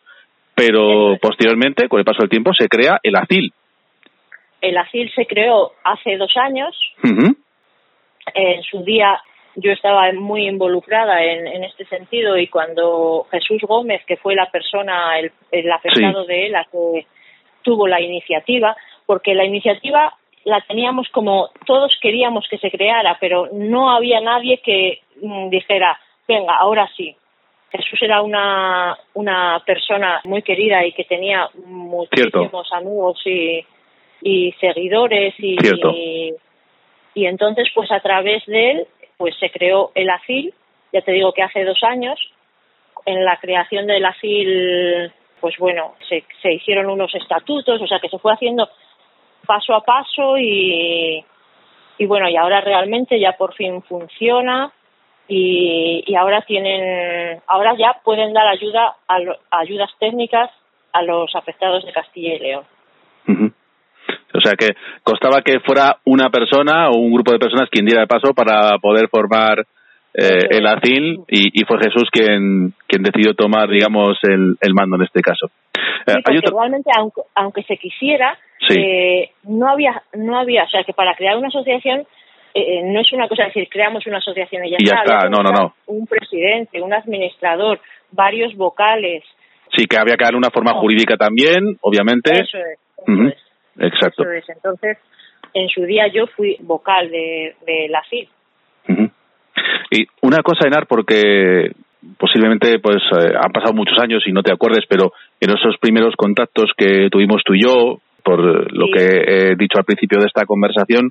Pero 0.55 1.16
posteriormente, 1.20 1.88
con 1.88 1.98
el 1.98 2.05
paso 2.05 2.20
del 2.20 2.30
tiempo, 2.30 2.53
se 2.53 2.68
crea 2.68 2.98
el 3.03 3.16
ACIL. 3.16 3.53
El 4.61 4.76
ACIL 4.76 5.11
se 5.14 5.26
creó 5.26 5.72
hace 5.82 6.16
dos 6.16 6.32
años. 6.36 6.76
En 8.34 8.62
su 8.62 8.84
día 8.84 9.20
yo 9.57 9.72
estaba 9.72 10.12
muy 10.12 10.46
involucrada 10.46 11.22
en, 11.22 11.46
en, 11.46 11.64
este 11.64 11.84
sentido 11.86 12.38
y 12.38 12.46
cuando 12.46 13.26
Jesús 13.30 13.61
Gómez, 13.62 14.03
que 14.07 14.16
fue 14.16 14.34
la 14.34 14.50
persona, 14.50 15.18
el, 15.18 15.72
afectado 15.72 16.24
de 16.24 16.46
él, 16.46 16.55
que 16.70 17.07
tuvo 17.62 17.86
la 17.86 18.00
iniciativa, 18.00 18.76
porque 19.05 19.34
la 19.34 19.44
iniciativa 19.44 20.14
la 20.44 20.61
teníamos 20.62 21.09
como 21.11 21.50
todos 21.66 21.96
queríamos 22.00 22.46
que 22.48 22.59
se 22.59 22.70
creara, 22.70 23.18
pero 23.20 23.48
no 23.53 23.90
había 23.90 24.20
nadie 24.20 24.59
que 24.59 25.00
mm, 25.20 25.50
dijera, 25.50 25.98
venga, 26.26 26.55
ahora 26.59 26.88
sí. 26.96 27.16
Jesús 27.72 28.02
era 28.02 28.20
una, 28.20 28.98
una 29.14 29.62
persona 29.64 30.20
muy 30.24 30.42
querida 30.42 30.84
y 30.84 30.92
que 30.92 31.04
tenía 31.04 31.48
muchísimos 31.64 32.70
amigos 32.72 33.20
y, 33.24 33.64
y 34.20 34.52
seguidores 34.60 35.34
y, 35.38 35.56
y, 35.94 36.34
y 37.14 37.26
entonces 37.26 37.68
pues 37.74 37.90
a 37.90 38.00
través 38.00 38.44
de 38.46 38.70
él 38.70 38.86
pues 39.16 39.34
se 39.38 39.50
creó 39.50 39.90
el 39.94 40.10
AFIL, 40.10 40.52
ya 40.92 41.00
te 41.00 41.12
digo 41.12 41.32
que 41.32 41.42
hace 41.42 41.64
dos 41.64 41.82
años, 41.82 42.18
en 43.06 43.24
la 43.24 43.38
creación 43.38 43.86
del 43.86 44.04
AFIL, 44.04 45.12
pues 45.40 45.56
bueno, 45.58 45.94
se, 46.08 46.24
se 46.42 46.52
hicieron 46.52 46.90
unos 46.90 47.14
estatutos, 47.14 47.80
o 47.80 47.86
sea 47.86 48.00
que 48.00 48.08
se 48.08 48.18
fue 48.18 48.32
haciendo 48.32 48.68
paso 49.46 49.74
a 49.74 49.82
paso 49.82 50.36
y, 50.38 51.24
y 51.98 52.06
bueno, 52.06 52.28
y 52.28 52.36
ahora 52.36 52.60
realmente 52.60 53.18
ya 53.18 53.32
por 53.32 53.54
fin 53.54 53.82
funciona 53.82 54.72
y, 55.34 56.04
y 56.06 56.14
ahora 56.14 56.42
tienen, 56.42 57.40
ahora 57.46 57.74
ya 57.78 57.96
pueden 58.04 58.34
dar 58.34 58.46
ayuda 58.46 58.96
a, 59.08 59.16
ayudas 59.58 59.90
técnicas 59.98 60.50
a 60.92 61.02
los 61.02 61.34
afectados 61.34 61.86
de 61.86 61.92
Castilla 61.92 62.34
y 62.34 62.38
León. 62.38 62.64
O 64.34 64.40
sea 64.40 64.52
que 64.58 64.74
costaba 65.02 65.40
que 65.42 65.60
fuera 65.60 65.96
una 66.04 66.28
persona 66.28 66.90
o 66.90 66.98
un 66.98 67.14
grupo 67.14 67.32
de 67.32 67.38
personas 67.38 67.70
quien 67.70 67.86
diera 67.86 68.02
el 68.02 68.08
paso 68.08 68.34
para 68.34 68.76
poder 68.78 69.08
formar 69.08 69.60
eh, 70.12 70.48
el 70.50 70.66
ACIL 70.66 71.20
y, 71.28 71.60
y, 71.60 71.64
fue 71.64 71.78
Jesús 71.78 72.10
quien, 72.10 72.74
quien 72.86 73.02
decidió 73.02 73.34
tomar, 73.34 73.70
digamos, 73.70 74.18
el, 74.24 74.56
el 74.60 74.74
mando 74.74 74.96
en 74.96 75.02
este 75.02 75.22
caso. 75.22 75.46
Eh, 76.06 76.40
realmente, 76.52 76.90
aunque, 76.94 77.22
aunque 77.34 77.62
se 77.62 77.78
quisiera, 77.78 78.36
eh, 78.68 79.30
no 79.44 79.70
había, 79.70 80.02
no 80.12 80.38
había, 80.38 80.64
o 80.64 80.68
sea, 80.68 80.84
que 80.84 80.92
para 80.92 81.14
crear 81.14 81.38
una 81.38 81.48
asociación 81.48 82.06
eh, 82.55 82.82
no 82.84 83.00
es 83.00 83.12
una 83.12 83.28
cosa 83.28 83.44
decir 83.44 83.68
creamos 83.70 84.07
una 84.07 84.18
asociación 84.18 84.64
y 84.64 84.70
ya, 84.70 84.76
está. 84.78 85.28
No, 85.28 85.42
no, 85.42 85.50
no. 85.50 85.74
Un 85.86 86.07
presidente, 86.07 86.80
un 86.80 86.92
administrador, 86.92 87.80
varios 88.11 88.55
vocales. 88.57 89.24
Sí, 89.74 89.86
que 89.86 89.98
había 89.98 90.16
que 90.16 90.24
darle 90.24 90.38
una 90.38 90.50
forma 90.50 90.72
jurídica 90.74 91.16
también, 91.16 91.78
obviamente. 91.80 92.32
Eso 92.32 92.59
es. 92.59 93.34
Exacto. 93.78 94.24
Entonces, 94.48 94.98
en 95.55 95.68
su 95.68 95.82
día 95.84 96.09
yo 96.12 96.26
fui 96.36 96.57
vocal 96.61 97.11
de, 97.11 97.55
de 97.66 97.88
la 97.88 98.03
CID. 98.09 98.28
Y 99.90 100.07
una 100.22 100.42
cosa, 100.42 100.66
Enar, 100.66 100.86
porque 100.86 101.72
posiblemente 102.18 102.78
pues 102.78 102.98
eh, 103.12 103.32
han 103.40 103.53
pasado 103.53 103.74
muchos 103.74 103.98
años 103.98 104.22
y 104.26 104.32
no 104.32 104.42
te 104.42 104.53
acuerdes, 104.53 104.84
pero 104.88 105.12
en 105.40 105.50
esos 105.50 105.76
primeros 105.80 106.14
contactos 106.16 106.72
que 106.76 107.09
tuvimos 107.11 107.42
tú 107.44 107.55
y 107.55 107.62
yo, 107.62 108.00
por 108.24 108.40
lo 108.40 108.86
que 108.94 109.24
he 109.26 109.56
dicho 109.56 109.78
al 109.78 109.84
principio 109.84 110.20
de 110.20 110.26
esta 110.26 110.44
conversación, 110.44 111.10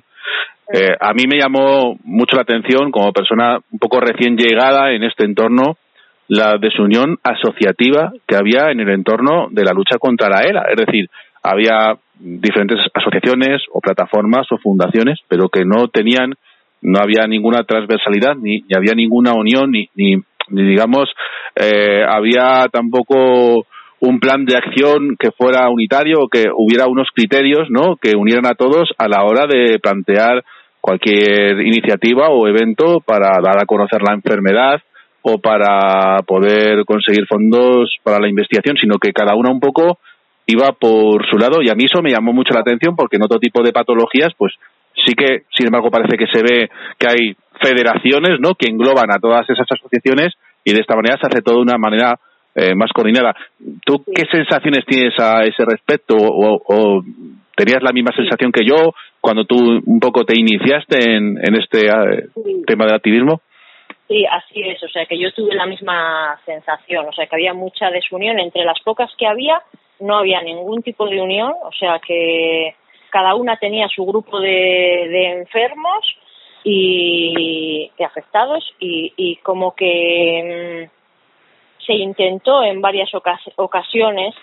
eh, 0.72 0.96
a 0.98 1.12
mí 1.12 1.24
me 1.28 1.38
llamó 1.38 1.98
mucho 2.04 2.36
la 2.36 2.42
atención 2.42 2.90
como 2.90 3.12
persona 3.12 3.58
un 3.70 3.78
poco 3.78 4.00
recién 4.00 4.36
llegada 4.36 4.92
en 4.92 5.02
este 5.02 5.24
entorno 5.24 5.76
la 6.28 6.56
desunión 6.58 7.18
asociativa 7.22 8.12
que 8.26 8.36
había 8.36 8.70
en 8.70 8.80
el 8.80 8.88
entorno 8.88 9.48
de 9.50 9.64
la 9.64 9.72
lucha 9.72 9.98
contra 9.98 10.30
la 10.30 10.40
ELA. 10.42 10.64
Es 10.70 10.86
decir, 10.86 11.10
había 11.42 11.96
diferentes 12.18 12.78
asociaciones 12.94 13.62
o 13.72 13.80
plataformas 13.80 14.46
o 14.50 14.58
fundaciones, 14.58 15.18
pero 15.28 15.48
que 15.48 15.64
no 15.64 15.88
tenían, 15.88 16.34
no 16.80 17.00
había 17.00 17.26
ninguna 17.26 17.64
transversalidad, 17.64 18.36
ni, 18.36 18.60
ni 18.60 18.76
había 18.76 18.94
ninguna 18.94 19.32
unión, 19.34 19.72
ni, 19.72 19.90
ni, 19.94 20.22
digamos, 20.48 21.10
eh, 21.56 22.02
había 22.08 22.66
tampoco 22.72 23.66
un 24.02 24.18
plan 24.18 24.44
de 24.44 24.56
acción 24.56 25.16
que 25.16 25.30
fuera 25.30 25.70
unitario 25.70 26.22
o 26.22 26.28
que 26.28 26.46
hubiera 26.56 26.88
unos 26.88 27.06
criterios, 27.14 27.70
¿no? 27.70 27.94
Que 27.94 28.16
unieran 28.16 28.46
a 28.46 28.56
todos 28.56 28.92
a 28.98 29.06
la 29.06 29.22
hora 29.22 29.46
de 29.46 29.78
plantear 29.78 30.42
cualquier 30.80 31.60
iniciativa 31.60 32.28
o 32.28 32.48
evento 32.48 32.98
para 32.98 33.38
dar 33.40 33.62
a 33.62 33.64
conocer 33.64 34.02
la 34.02 34.14
enfermedad 34.14 34.82
o 35.22 35.38
para 35.38 36.20
poder 36.26 36.84
conseguir 36.84 37.28
fondos 37.28 37.94
para 38.02 38.18
la 38.18 38.28
investigación, 38.28 38.76
sino 38.76 38.98
que 38.98 39.12
cada 39.12 39.36
una 39.36 39.52
un 39.52 39.60
poco 39.60 40.00
iba 40.46 40.72
por 40.72 41.24
su 41.30 41.38
lado 41.38 41.62
y 41.62 41.70
a 41.70 41.76
mí 41.76 41.84
eso 41.84 42.02
me 42.02 42.10
llamó 42.10 42.32
mucho 42.32 42.54
la 42.54 42.62
atención 42.62 42.96
porque 42.96 43.18
en 43.18 43.22
otro 43.22 43.38
tipo 43.38 43.62
de 43.62 43.72
patologías 43.72 44.32
pues 44.36 44.52
sí 45.06 45.14
que 45.14 45.44
sin 45.56 45.66
embargo 45.66 45.92
parece 45.92 46.18
que 46.18 46.26
se 46.26 46.42
ve 46.42 46.68
que 46.98 47.06
hay 47.06 47.36
federaciones 47.62 48.40
no 48.40 48.56
que 48.56 48.68
engloban 48.68 49.14
a 49.14 49.20
todas 49.20 49.48
esas 49.48 49.68
asociaciones 49.70 50.34
y 50.64 50.72
de 50.72 50.80
esta 50.80 50.96
manera 50.96 51.18
se 51.20 51.28
hace 51.28 51.42
todo 51.42 51.58
de 51.58 51.62
una 51.62 51.78
manera 51.78 52.18
eh, 52.54 52.74
más 52.74 52.90
coordinada. 52.92 53.34
Tú 53.84 54.04
qué 54.14 54.24
sensaciones 54.30 54.84
tienes 54.86 55.18
a 55.18 55.44
ese 55.44 55.64
respecto 55.64 56.16
o, 56.18 57.02
tenías 57.56 57.82
la 57.82 57.92
misma 57.92 58.10
sensación 58.16 58.50
que 58.50 58.64
yo 58.64 58.94
cuando 59.20 59.44
tú 59.44 59.56
un 59.84 60.00
poco 60.00 60.24
te 60.24 60.38
iniciaste 60.38 61.14
en, 61.14 61.38
en 61.38 61.54
este 61.60 61.86
eh, 61.86 62.28
tema 62.66 62.86
del 62.86 62.94
activismo 62.94 63.40
Sí, 64.12 64.26
así 64.26 64.60
es. 64.62 64.82
O 64.82 64.88
sea, 64.88 65.06
que 65.06 65.18
yo 65.18 65.32
tuve 65.32 65.54
la 65.54 65.64
misma 65.64 66.38
sensación. 66.44 67.06
O 67.08 67.12
sea, 67.12 67.26
que 67.26 67.36
había 67.36 67.54
mucha 67.54 67.90
desunión. 67.90 68.38
Entre 68.38 68.62
las 68.64 68.78
pocas 68.84 69.10
que 69.16 69.26
había 69.26 69.62
no 70.00 70.18
había 70.18 70.42
ningún 70.42 70.82
tipo 70.82 71.08
de 71.08 71.20
unión, 71.20 71.54
o 71.62 71.72
sea 71.72 72.00
que 72.04 72.74
cada 73.10 73.34
una 73.34 73.56
tenía 73.56 73.88
su 73.88 74.04
grupo 74.04 74.40
de, 74.40 75.40
enfermos 75.40 76.16
y 76.64 77.90
de 77.96 78.04
afectados 78.04 78.64
y, 78.80 79.36
como 79.44 79.74
que 79.74 80.88
mm, 80.90 81.01
se 81.86 81.94
intentó 81.94 82.62
en 82.62 82.80
varias 82.80 83.10
ocasiones 83.56 84.34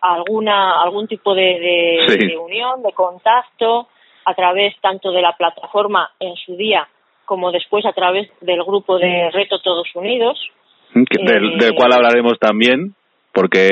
alguna 0.00 0.82
algún 0.82 1.08
tipo 1.08 1.34
de, 1.34 2.04
de, 2.08 2.36
unión, 2.36 2.82
de 2.82 2.92
contacto 2.92 3.88
a 4.26 4.34
través 4.34 4.74
tanto 4.80 5.12
de 5.12 5.22
la 5.22 5.36
plataforma 5.36 6.10
en 6.20 6.36
su 6.36 6.56
día 6.56 6.86
como 7.24 7.50
después 7.50 7.86
a 7.86 7.92
través 7.92 8.30
del 8.40 8.62
grupo 8.64 8.98
de 8.98 9.30
Reto 9.32 9.58
Todos 9.60 9.88
Unidos. 9.94 10.38
Del, 10.94 11.58
del 11.58 11.74
cual 11.74 11.92
hablaremos 11.94 12.38
también 12.38 12.94
porque 13.34 13.68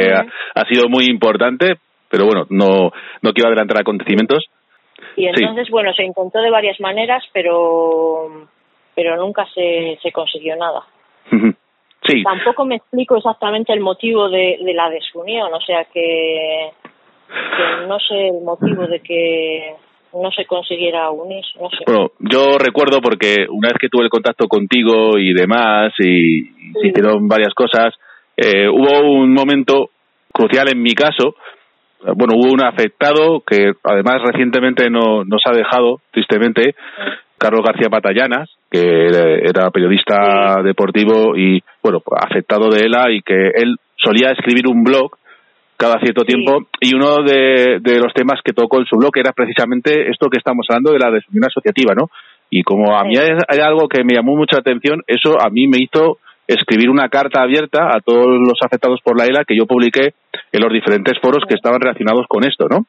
ha, 0.55 0.65
sido 0.67 0.89
muy 0.89 1.05
importante, 1.07 1.77
pero 2.11 2.27
bueno, 2.27 2.47
no, 2.51 2.91
no 3.23 3.33
quiero 3.33 3.49
adelantar 3.49 3.81
acontecimientos. 3.81 4.45
Y 5.17 5.27
entonces, 5.27 5.71
bueno, 5.71 5.93
se 5.95 6.03
intentó 6.03 6.41
de 6.41 6.51
varias 6.51 6.81
maneras, 6.81 7.23
pero, 7.33 8.49
pero 8.95 9.17
nunca 9.17 9.47
se, 9.55 9.99
se 10.03 10.11
consiguió 10.11 10.57
nada. 10.57 10.83
Sí. 12.07 12.23
Tampoco 12.23 12.65
me 12.65 12.77
explico 12.77 13.17
exactamente 13.17 13.73
el 13.73 13.81
motivo 13.81 14.29
de, 14.29 14.59
de 14.61 14.75
la 14.75 14.91
desunión, 14.91 15.53
o 15.53 15.61
sea 15.61 15.85
que, 15.85 16.71
que 17.29 17.87
no 17.87 17.99
sé 18.01 18.29
el 18.29 18.43
motivo 18.43 18.87
de 18.87 19.01
que 19.01 19.75
no 20.15 20.31
se 20.31 20.45
consiguiera 20.45 21.11
unir. 21.11 21.45
No 21.61 21.71
sé. 21.71 21.85
Bueno, 21.87 22.11
yo 22.19 22.59
recuerdo 22.59 23.01
porque 23.01 23.47
una 23.49 23.69
vez 23.69 23.79
que 23.81 23.89
tuve 23.89 24.05
el 24.05 24.11
contacto 24.11 24.47
contigo 24.47 25.19
y 25.19 25.33
demás, 25.33 25.93
y, 25.99 26.45
se 26.81 26.89
hicieron 26.89 27.29
varias 27.29 27.55
cosas, 27.55 27.95
eh, 28.37 28.69
hubo 28.69 29.01
un 29.13 29.33
momento 29.33 29.91
crucial 30.33 30.69
en 30.73 30.83
mi 30.83 30.93
caso. 30.93 31.35
Bueno, 32.17 32.35
hubo 32.37 32.53
un 32.53 32.65
afectado 32.65 33.43
que 33.47 33.73
además 33.85 34.23
recientemente 34.23 34.91
no, 34.91 35.25
nos 35.25 35.43
ha 35.47 35.53
dejado, 35.53 36.01
tristemente, 36.11 36.75
Carlos 37.39 37.63
García 37.65 37.89
Patallanas, 37.89 38.51
que 38.73 38.81
era 39.45 39.71
periodista 39.71 40.63
deportivo 40.65 41.37
y, 41.37 41.63
bueno, 41.83 42.01
afectado 42.17 42.71
de 42.71 42.87
ELA 42.87 43.13
y 43.13 43.21
que 43.21 43.51
él 43.55 43.77
solía 43.97 44.31
escribir 44.31 44.67
un 44.67 44.83
blog 44.83 45.13
cada 45.77 46.01
cierto 46.01 46.25
tiempo 46.25 46.69
y 46.81 46.95
uno 46.95 47.23
de, 47.23 47.81
de, 47.83 47.99
los 47.99 48.15
temas 48.15 48.41
que 48.43 48.55
tocó 48.55 48.79
en 48.79 48.87
su 48.87 48.97
blog 48.97 49.11
era 49.19 49.33
precisamente 49.33 50.09
esto 50.09 50.31
que 50.31 50.39
estamos 50.39 50.65
hablando 50.71 50.93
de 50.93 51.01
la 51.01 51.11
desunión 51.11 51.45
asociativa, 51.45 51.93
¿no? 51.95 52.09
Y 52.49 52.63
como 52.63 52.97
a 52.97 53.05
mí 53.05 53.15
hay, 53.19 53.59
algo 53.61 53.89
que 53.89 54.05
me 54.05 54.15
llamó 54.15 54.37
mucha 54.37 54.59
atención, 54.59 55.03
eso 55.07 55.37
a 55.39 55.51
mí 55.51 55.67
me 55.67 55.79
hizo 55.79 56.19
escribir 56.47 56.89
una 56.89 57.11
carta 57.11 57.43
abierta 57.43 57.95
a 57.95 58.01
todos 58.01 58.27
los 58.41 58.59
afectados 58.65 59.01
por 59.05 59.19
la 59.19 59.27
ELA 59.27 59.45
que 59.45 59.57
yo 59.57 59.67
publiqué 59.67 60.15
en 60.51 60.61
los 60.63 60.73
diferentes 60.73 61.19
foros 61.21 61.45
que 61.47 61.57
estaban 61.57 61.81
relacionados 61.81 62.25
con 62.27 62.47
esto, 62.47 62.69
¿no? 62.71 62.87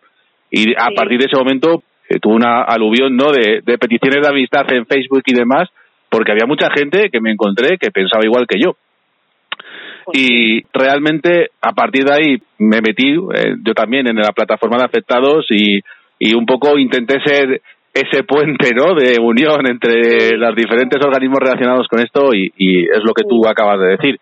Y 0.50 0.74
a 0.76 0.92
partir 0.96 1.20
de 1.20 1.26
ese 1.26 1.38
momento 1.38 1.84
eh, 2.14 2.20
tuve 2.20 2.36
una 2.36 2.64
aluvión, 2.64 3.16
¿no? 3.16 3.32
De, 3.32 3.62
de 3.64 3.78
peticiones 3.78 4.22
de 4.22 4.30
amistad 4.30 4.66
en 4.72 4.86
Facebook 4.86 5.24
y 5.26 5.34
demás, 5.34 5.70
porque 6.10 6.32
había 6.32 6.46
mucha 6.46 6.70
gente 6.72 7.10
que 7.10 7.22
me 7.22 7.32
encontré 7.32 7.78
que 7.78 7.92
pensaba 7.92 8.24
igual 8.24 8.46
que 8.48 8.60
yo. 8.60 8.76
Pues 10.06 10.20
Y 10.20 10.62
realmente 10.74 11.50
a 11.62 11.72
partir 11.74 12.06
de 12.06 12.14
ahí 12.14 12.38
me 12.60 12.82
metí 12.82 13.14
eh, 13.14 13.56
yo 13.64 13.74
también 13.74 14.08
en 14.08 14.18
la 14.18 14.32
plataforma 14.32 14.78
de 14.78 14.86
afectados 14.86 15.46
y, 15.50 15.80
y 16.20 16.36
un 16.36 16.46
poco 16.46 16.78
intenté 16.78 17.20
ser 17.26 17.62
ese 17.94 18.24
puente 18.24 18.72
¿no? 18.76 18.96
de 18.96 19.20
unión 19.22 19.68
entre 19.68 20.36
los 20.38 20.56
diferentes 20.56 21.00
organismos 21.04 21.40
relacionados 21.40 21.88
con 21.88 22.00
esto 22.00 22.34
y, 22.34 22.52
y 22.58 22.84
es 22.84 23.04
lo 23.04 23.14
que 23.14 23.24
tú 23.24 23.48
acabas 23.48 23.80
de 23.80 23.88
decir. 23.88 24.20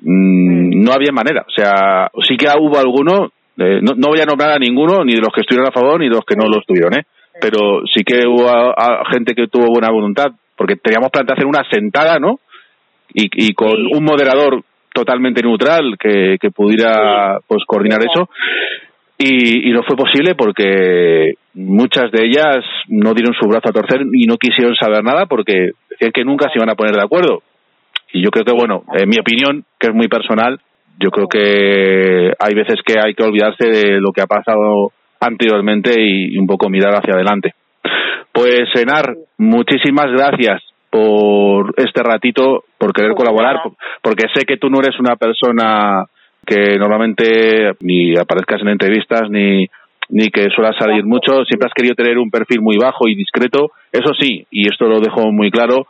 Mm, 0.00 0.82
no 0.82 0.92
había 0.92 1.12
manera. 1.12 1.44
O 1.46 1.50
sea, 1.50 2.10
sí 2.22 2.36
que 2.36 2.46
hubo 2.58 2.78
alguno, 2.78 3.32
eh, 3.58 3.80
no, 3.82 3.94
no 3.96 4.08
voy 4.08 4.20
a 4.20 4.26
nombrar 4.26 4.52
a 4.52 4.58
ninguno, 4.58 5.04
ni 5.04 5.14
de 5.14 5.20
los 5.20 5.32
que 5.34 5.40
estuvieron 5.40 5.68
a 5.68 5.72
favor 5.72 5.98
ni 6.00 6.08
de 6.08 6.14
los 6.14 6.24
que 6.24 6.36
no 6.36 6.48
lo 6.48 6.60
estuvieron, 6.60 6.94
¿eh? 6.94 7.04
Pero 7.40 7.82
sí 7.92 8.02
que 8.04 8.26
hubo 8.26 8.48
a- 8.48 8.72
a 9.02 9.04
gente 9.12 9.34
que 9.34 9.46
tuvo 9.48 9.66
buena 9.68 9.90
voluntad, 9.90 10.26
porque 10.56 10.76
teníamos 10.76 11.10
planteado 11.10 11.38
hacer 11.38 11.46
una 11.46 11.64
sentada, 11.70 12.18
¿no? 12.18 12.40
Y, 13.14 13.28
y 13.32 13.54
con 13.54 13.70
Sí. 13.76 13.90
un 13.94 14.04
moderador 14.04 14.62
totalmente 14.92 15.42
neutral 15.42 15.96
que, 15.98 16.36
que 16.40 16.50
pudiera 16.50 17.38
pues 17.46 17.62
coordinar 17.66 18.00
eso 18.00 18.28
y, 19.18 19.68
y 19.68 19.72
no 19.72 19.82
fue 19.82 19.96
posible 19.96 20.34
porque 20.34 21.34
muchas 21.54 22.10
de 22.10 22.24
ellas 22.26 22.64
no 22.88 23.14
dieron 23.14 23.34
su 23.34 23.46
brazo 23.48 23.68
a 23.68 23.72
torcer 23.72 24.00
y 24.12 24.26
no 24.26 24.36
quisieron 24.38 24.74
saber 24.76 25.04
nada 25.04 25.26
porque 25.26 25.70
decían 25.90 26.10
que 26.12 26.24
nunca 26.24 26.46
se 26.50 26.58
iban 26.58 26.70
a 26.70 26.74
poner 26.74 26.94
de 26.94 27.02
acuerdo 27.02 27.42
y 28.12 28.22
yo 28.22 28.30
creo 28.30 28.44
que 28.44 28.52
bueno 28.52 28.82
en 28.94 29.08
mi 29.08 29.16
opinión 29.20 29.64
que 29.78 29.88
es 29.88 29.94
muy 29.94 30.08
personal 30.08 30.58
yo 30.98 31.10
creo 31.10 31.28
que 31.28 32.32
hay 32.38 32.54
veces 32.54 32.80
que 32.84 32.94
hay 32.98 33.14
que 33.14 33.22
olvidarse 33.22 33.68
de 33.68 34.00
lo 34.00 34.10
que 34.12 34.22
ha 34.22 34.26
pasado 34.26 34.92
anteriormente 35.20 35.92
y, 36.00 36.34
y 36.34 36.38
un 36.38 36.46
poco 36.46 36.68
mirar 36.68 36.94
hacia 36.94 37.14
adelante. 37.14 37.54
Pues 38.32 38.68
Enar 38.74 39.14
muchísimas 39.38 40.06
gracias 40.12 40.62
por 40.90 41.74
este 41.76 42.02
ratito 42.02 42.64
por 42.78 42.92
querer 42.92 43.12
Pues 43.12 43.24
colaborar 43.24 43.56
nada. 43.56 43.70
porque 44.02 44.26
sé 44.34 44.44
que 44.46 44.56
tú 44.56 44.70
no 44.70 44.78
eres 44.80 44.98
una 44.98 45.16
persona 45.16 46.04
que 46.46 46.78
normalmente 46.78 47.72
ni 47.80 48.16
aparezcas 48.16 48.62
en 48.62 48.68
entrevistas 48.68 49.28
ni 49.28 49.66
ni 50.10 50.28
que 50.28 50.48
suelas 50.54 50.74
salir 50.78 51.04
mucho, 51.04 51.44
siempre 51.44 51.68
has 51.68 51.74
querido 51.74 51.94
tener 51.94 52.16
un 52.16 52.30
perfil 52.30 52.62
muy 52.62 52.78
bajo 52.78 53.08
y 53.08 53.14
discreto, 53.14 53.72
eso 53.92 54.14
sí, 54.18 54.46
y 54.50 54.66
esto 54.66 54.86
lo 54.86 55.00
dejo 55.00 55.30
muy 55.32 55.50
claro, 55.50 55.86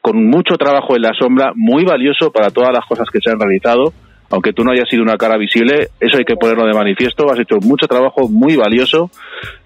con 0.00 0.24
mucho 0.24 0.56
trabajo 0.56 0.96
en 0.96 1.02
la 1.02 1.12
sombra, 1.12 1.52
muy 1.54 1.84
valioso 1.84 2.32
para 2.32 2.48
todas 2.48 2.70
las 2.72 2.86
cosas 2.86 3.08
que 3.12 3.18
se 3.22 3.30
han 3.30 3.38
realizado, 3.38 3.92
aunque 4.30 4.52
tú 4.52 4.62
no 4.64 4.72
hayas 4.72 4.88
sido 4.88 5.02
una 5.02 5.16
cara 5.16 5.36
visible, 5.36 5.88
eso 5.98 6.16
hay 6.18 6.24
que 6.24 6.36
ponerlo 6.36 6.64
de 6.66 6.72
manifiesto, 6.72 7.30
has 7.30 7.38
hecho 7.40 7.56
mucho 7.62 7.86
trabajo 7.86 8.28
muy 8.28 8.56
valioso 8.56 9.10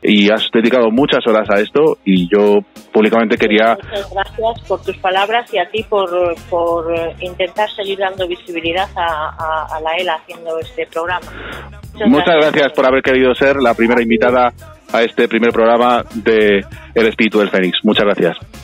y 0.03 0.31
has 0.31 0.49
dedicado 0.53 0.91
muchas 0.91 1.27
horas 1.27 1.49
a 1.51 1.61
esto 1.61 1.99
y 2.05 2.29
yo 2.35 2.61
públicamente 2.93 3.37
quería 3.37 3.77
Muchas 3.83 4.11
gracias 4.13 4.69
por 4.69 4.83
tus 4.83 4.97
palabras 4.99 5.53
y 5.53 5.59
a 5.59 5.69
ti 5.69 5.83
por, 5.89 6.09
por 6.49 6.95
eh, 6.95 7.15
intentar 7.21 7.69
seguir 7.71 7.99
dando 7.99 8.27
visibilidad 8.27 8.89
a, 8.97 9.35
a- 9.39 9.77
a 9.77 9.81
la 9.81 9.93
ELA 9.97 10.15
haciendo 10.15 10.59
este 10.59 10.87
programa. 10.87 11.27
Muchas 12.07 12.35
gracias 12.37 12.73
por 12.73 12.87
haber 12.87 13.03
querido 13.03 13.35
ser 13.35 13.57
la 13.57 13.75
primera 13.75 14.03
invitada 14.03 14.53
a 14.93 15.03
este 15.03 15.29
primer 15.29 15.51
programa 15.53 16.05
de 16.15 16.65
El 16.95 17.07
Espíritu 17.07 17.39
del 17.41 17.51
Fénix. 17.51 17.79
Muchas 17.85 18.05
gracias. 18.05 18.64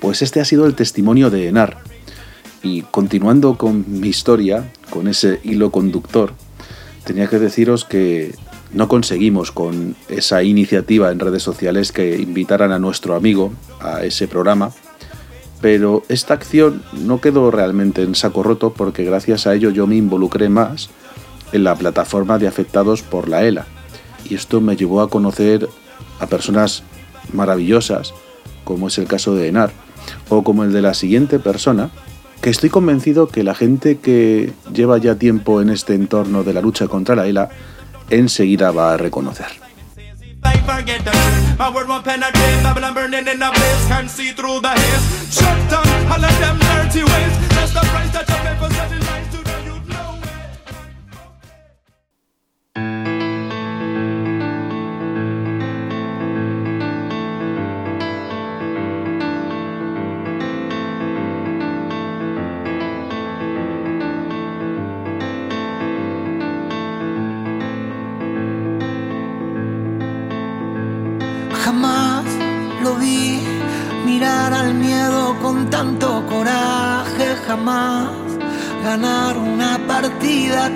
Pues 0.00 0.22
este 0.22 0.40
ha 0.40 0.44
sido 0.44 0.66
el 0.66 0.74
testimonio 0.74 1.28
de 1.30 1.48
Enar. 1.48 1.78
Y 2.62 2.82
continuando 2.82 3.56
con 3.56 3.84
mi 4.00 4.08
historia, 4.08 4.70
con 4.90 5.08
ese 5.08 5.40
hilo 5.42 5.70
conductor, 5.70 6.34
tenía 7.04 7.26
que 7.26 7.38
deciros 7.38 7.84
que 7.84 8.34
no 8.72 8.86
conseguimos 8.86 9.50
con 9.50 9.96
esa 10.08 10.42
iniciativa 10.42 11.10
en 11.10 11.18
redes 11.18 11.42
sociales 11.42 11.90
que 11.90 12.16
invitaran 12.16 12.70
a 12.70 12.78
nuestro 12.78 13.16
amigo 13.16 13.52
a 13.80 14.04
ese 14.04 14.28
programa, 14.28 14.70
pero 15.60 16.04
esta 16.08 16.34
acción 16.34 16.82
no 16.92 17.20
quedó 17.20 17.50
realmente 17.50 18.02
en 18.02 18.14
saco 18.14 18.42
roto 18.42 18.72
porque 18.72 19.04
gracias 19.04 19.46
a 19.46 19.54
ello 19.54 19.70
yo 19.70 19.86
me 19.86 19.96
involucré 19.96 20.48
más 20.48 20.90
en 21.52 21.64
la 21.64 21.74
plataforma 21.74 22.38
de 22.38 22.48
afectados 22.48 23.02
por 23.02 23.28
la 23.28 23.44
ELA. 23.44 23.66
Y 24.28 24.34
esto 24.34 24.60
me 24.60 24.76
llevó 24.76 25.00
a 25.00 25.08
conocer 25.08 25.68
a 26.20 26.26
personas 26.26 26.82
maravillosas, 27.32 28.14
como 28.64 28.88
es 28.88 28.98
el 28.98 29.06
caso 29.06 29.34
de 29.34 29.48
Enar, 29.48 29.70
o 30.28 30.42
como 30.42 30.64
el 30.64 30.72
de 30.72 30.82
la 30.82 30.94
siguiente 30.94 31.38
persona, 31.38 31.90
que 32.40 32.50
estoy 32.50 32.70
convencido 32.70 33.28
que 33.28 33.42
la 33.42 33.54
gente 33.54 33.98
que 33.98 34.52
lleva 34.72 34.98
ya 34.98 35.16
tiempo 35.16 35.60
en 35.60 35.70
este 35.70 35.94
entorno 35.94 36.44
de 36.44 36.54
la 36.54 36.60
lucha 36.60 36.86
contra 36.86 37.16
la 37.16 37.26
ELA 37.26 37.48
enseguida 38.10 38.70
va 38.70 38.94
a 38.94 38.96
reconocer. 38.96 39.46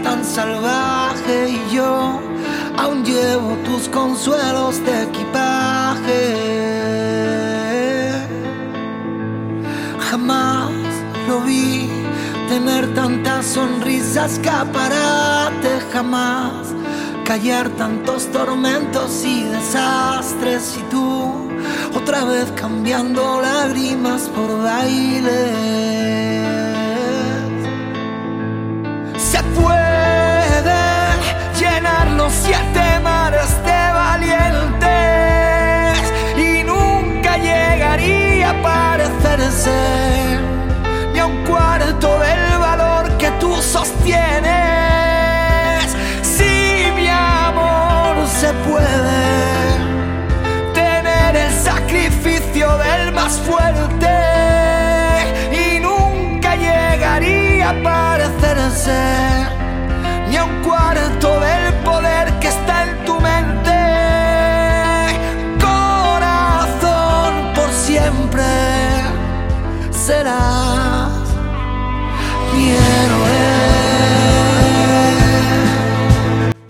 Tan 0.02 0.24
salvaje 0.24 1.50
y 1.50 1.74
yo 1.74 2.20
aún 2.78 3.04
llevo 3.04 3.56
tus 3.64 3.88
consuelos 3.88 4.84
de 4.84 5.02
equipaje. 5.02 6.36
Jamás 10.10 10.70
lo 11.28 11.40
vi 11.40 11.90
tener 12.48 12.94
tantas 12.94 13.46
sonrisas 13.46 14.32
escaparate, 14.32 15.80
jamás 15.92 16.74
callar 17.24 17.68
tantos 17.70 18.30
tormentos 18.30 19.24
y 19.24 19.44
desastres 19.44 20.76
y 20.78 20.82
tú 20.90 21.48
otra 21.94 22.24
vez 22.24 22.50
cambiando 22.52 23.40
lágrimas 23.40 24.22
por 24.34 24.62
bailes. 24.62 26.61
Puede 29.54 30.82
llenar 31.58 32.06
los 32.12 32.32
siete 32.32 33.00
mares 33.02 33.50
de 33.64 33.92
valientes 33.92 34.92
y 36.36 36.62
nunca 36.64 37.36
llegaría 37.36 38.50
a 38.50 38.62
parecerse 38.62 39.70
ni 41.12 41.18
a 41.18 41.26
un 41.26 41.44
cuarto 41.44 42.18
del 42.18 42.51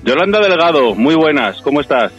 Yolanda 0.04 0.38
Delgado, 0.40 0.94
muy 0.94 1.14
buenas, 1.14 1.62
¿cómo 1.62 1.80
estás? 1.80 2.12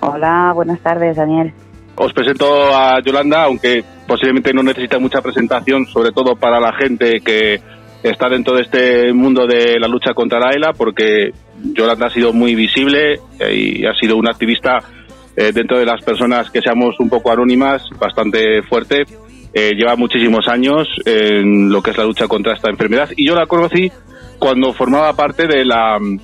Hola, 0.00 0.50
buenas 0.52 0.80
tardes, 0.80 1.16
Daniel. 1.16 1.52
Os 1.94 2.12
presento 2.12 2.74
a 2.74 3.00
Yolanda, 3.04 3.44
aunque 3.44 3.84
posiblemente 4.08 4.52
no 4.52 4.64
necesita 4.64 4.98
mucha 4.98 5.22
presentación, 5.22 5.86
sobre 5.86 6.10
todo 6.10 6.34
para 6.34 6.58
la 6.58 6.72
gente 6.72 7.20
que 7.20 7.60
está 8.02 8.28
dentro 8.28 8.56
de 8.56 8.62
este 8.62 9.12
mundo 9.12 9.46
de 9.46 9.78
la 9.78 9.86
lucha 9.86 10.12
contra 10.12 10.40
la 10.40 10.50
ELA, 10.50 10.72
porque 10.72 11.30
Yolanda 11.72 12.08
ha 12.08 12.10
sido 12.10 12.32
muy 12.32 12.56
visible 12.56 13.20
eh, 13.38 13.54
y 13.54 13.86
ha 13.86 13.94
sido 13.94 14.16
una 14.16 14.32
activista 14.32 14.80
eh, 15.36 15.52
dentro 15.52 15.78
de 15.78 15.86
las 15.86 16.02
personas 16.02 16.50
que 16.50 16.60
seamos 16.62 16.98
un 16.98 17.08
poco 17.08 17.30
anónimas, 17.30 17.88
bastante 17.96 18.60
fuerte. 18.62 19.04
Eh, 19.58 19.72
lleva 19.74 19.96
muchísimos 19.96 20.46
años 20.48 20.86
en 21.06 21.70
lo 21.72 21.80
que 21.80 21.92
es 21.92 21.96
la 21.96 22.04
lucha 22.04 22.28
contra 22.28 22.52
esta 22.52 22.68
enfermedad 22.68 23.08
y 23.16 23.26
yo 23.26 23.34
la 23.34 23.46
conocí 23.46 23.90
cuando 24.38 24.74
formaba 24.74 25.16
parte 25.16 25.46
de 25.46 25.64
la 25.64 25.98
mm, 25.98 26.20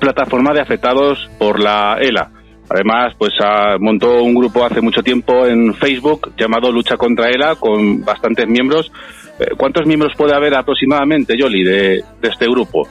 plataforma 0.00 0.54
de 0.54 0.62
afectados 0.62 1.28
por 1.38 1.60
la 1.60 1.98
ELA. 2.00 2.30
Además, 2.70 3.12
pues 3.18 3.34
ah, 3.44 3.76
montó 3.78 4.22
un 4.22 4.34
grupo 4.34 4.64
hace 4.64 4.80
mucho 4.80 5.02
tiempo 5.02 5.46
en 5.46 5.74
Facebook 5.74 6.32
llamado 6.34 6.72
Lucha 6.72 6.96
contra 6.96 7.28
ELA 7.28 7.56
con 7.56 8.02
bastantes 8.06 8.48
miembros. 8.48 8.90
Eh, 9.38 9.48
¿Cuántos 9.58 9.86
miembros 9.86 10.14
puede 10.16 10.34
haber 10.34 10.54
aproximadamente, 10.54 11.36
Yoli, 11.38 11.64
de, 11.64 12.02
este 12.22 12.46
grupo? 12.46 12.88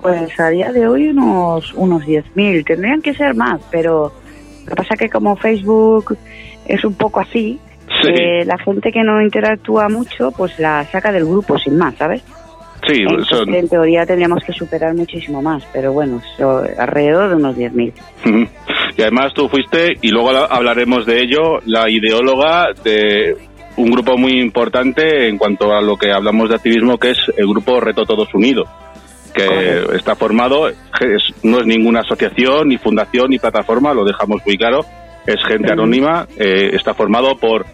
Pues 0.00 0.40
a 0.40 0.48
día 0.48 0.72
de 0.72 0.88
hoy 0.88 1.08
unos, 1.08 1.74
unos 1.74 2.02
10.000, 2.02 2.64
tendrían 2.64 3.02
que 3.02 3.12
ser 3.12 3.34
más, 3.34 3.60
pero 3.70 4.10
lo 4.64 4.70
que 4.70 4.74
pasa 4.74 4.94
es 4.94 5.00
que 5.00 5.10
como 5.10 5.36
Facebook 5.36 6.16
es 6.64 6.82
un 6.82 6.94
poco 6.94 7.20
así, 7.20 7.60
Sí. 8.02 8.08
eh, 8.08 8.44
la 8.44 8.58
gente 8.58 8.92
que 8.92 9.02
no 9.02 9.20
interactúa 9.22 9.88
mucho, 9.88 10.30
pues 10.32 10.58
la 10.58 10.84
saca 10.84 11.10
del 11.12 11.24
grupo 11.24 11.58
sin 11.58 11.76
más, 11.78 11.94
¿sabes? 11.96 12.22
Sí, 12.86 13.00
Entonces, 13.02 13.36
son. 13.38 13.54
en 13.54 13.68
teoría 13.68 14.06
tendríamos 14.06 14.42
que 14.44 14.52
superar 14.52 14.94
muchísimo 14.94 15.42
más, 15.42 15.64
pero 15.72 15.92
bueno, 15.92 16.20
so- 16.36 16.64
alrededor 16.78 17.28
de 17.30 17.34
unos 17.36 17.56
10.000. 17.56 17.92
Ujú. 18.26 18.46
Y 18.96 19.02
además 19.02 19.32
tú 19.34 19.48
fuiste, 19.48 19.94
y 20.00 20.08
luego 20.10 20.32
la- 20.32 20.44
hablaremos 20.44 21.04
de 21.04 21.20
ello, 21.22 21.58
la 21.66 21.90
ideóloga 21.90 22.68
de 22.84 23.36
un 23.76 23.90
grupo 23.90 24.16
muy 24.16 24.40
importante 24.40 25.28
en 25.28 25.38
cuanto 25.38 25.72
a 25.74 25.80
lo 25.80 25.96
que 25.96 26.12
hablamos 26.12 26.48
de 26.48 26.54
activismo, 26.56 26.98
que 26.98 27.10
es 27.10 27.18
el 27.36 27.46
grupo 27.48 27.80
Reto 27.80 28.04
Todos 28.04 28.32
Unidos, 28.34 28.68
que 29.34 29.46
Correcto. 29.46 29.92
está 29.94 30.14
formado, 30.16 30.70
no 31.42 31.58
es 31.60 31.66
ninguna 31.66 32.00
asociación, 32.00 32.68
ni 32.68 32.78
fundación, 32.78 33.30
ni 33.30 33.38
plataforma, 33.38 33.92
lo 33.92 34.04
dejamos 34.04 34.40
muy 34.46 34.56
claro, 34.56 34.84
es 35.28 35.44
gente 35.46 35.72
anónima, 35.72 36.26
eh, 36.38 36.70
está 36.72 36.94
formado 36.94 37.36
por 37.36 37.66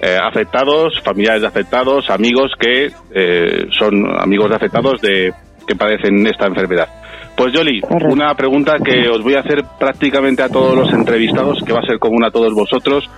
eh, 0.00 0.16
afectados, 0.22 1.00
familiares 1.02 1.42
de 1.42 1.48
afectados, 1.48 2.10
amigos 2.10 2.52
que 2.58 2.90
eh, 3.14 3.66
son 3.70 4.06
amigos 4.20 4.50
de 4.50 4.56
afectados 4.56 5.00
de 5.00 5.32
que 5.66 5.74
padecen 5.74 6.26
esta 6.26 6.46
enfermedad. 6.46 6.88
Pues 7.36 7.52
Yoli, 7.52 7.80
una 8.10 8.34
pregunta 8.34 8.78
que 8.82 9.08
os 9.08 9.22
voy 9.22 9.34
a 9.34 9.40
hacer 9.40 9.62
prácticamente 9.78 10.42
a 10.42 10.48
todos 10.48 10.74
los 10.74 10.92
entrevistados, 10.92 11.62
que 11.64 11.72
va 11.72 11.80
a 11.80 11.86
ser 11.86 11.98
común 11.98 12.24
a 12.24 12.30
todos 12.30 12.54
vosotros. 12.54 13.08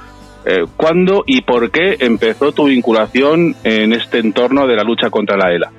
Eh, 0.45 0.65
¿Cuándo 0.77 1.25
y 1.27 1.43
por 1.43 1.71
qué 1.71 1.97
empezó 2.01 2.53
tu 2.53 2.67
vinculación 2.67 3.55
en 3.65 3.93
este 3.93 4.19
entorno 4.19 4.67
de 4.67 4.77
la 4.77 4.83
lucha 4.83 5.11
contra 5.11 5.37
la 5.37 5.53
ELA? 5.53 5.71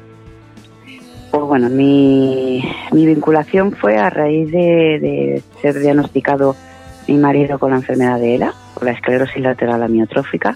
Pues 1.32 1.44
bueno, 1.44 1.70
mi, 1.70 2.64
mi 2.92 3.06
vinculación 3.06 3.72
fue 3.72 3.98
a 3.98 4.10
raíz 4.10 4.52
de, 4.52 5.00
de 5.00 5.44
ser 5.62 5.80
diagnosticado 5.80 6.56
mi 7.10 7.18
marido 7.18 7.58
con 7.58 7.72
la 7.72 7.78
enfermedad 7.78 8.20
de 8.20 8.36
ELA, 8.36 8.54
con 8.76 8.86
la 8.86 8.94
esclerosis 8.94 9.42
lateral 9.42 9.82
amiotrófica. 9.82 10.56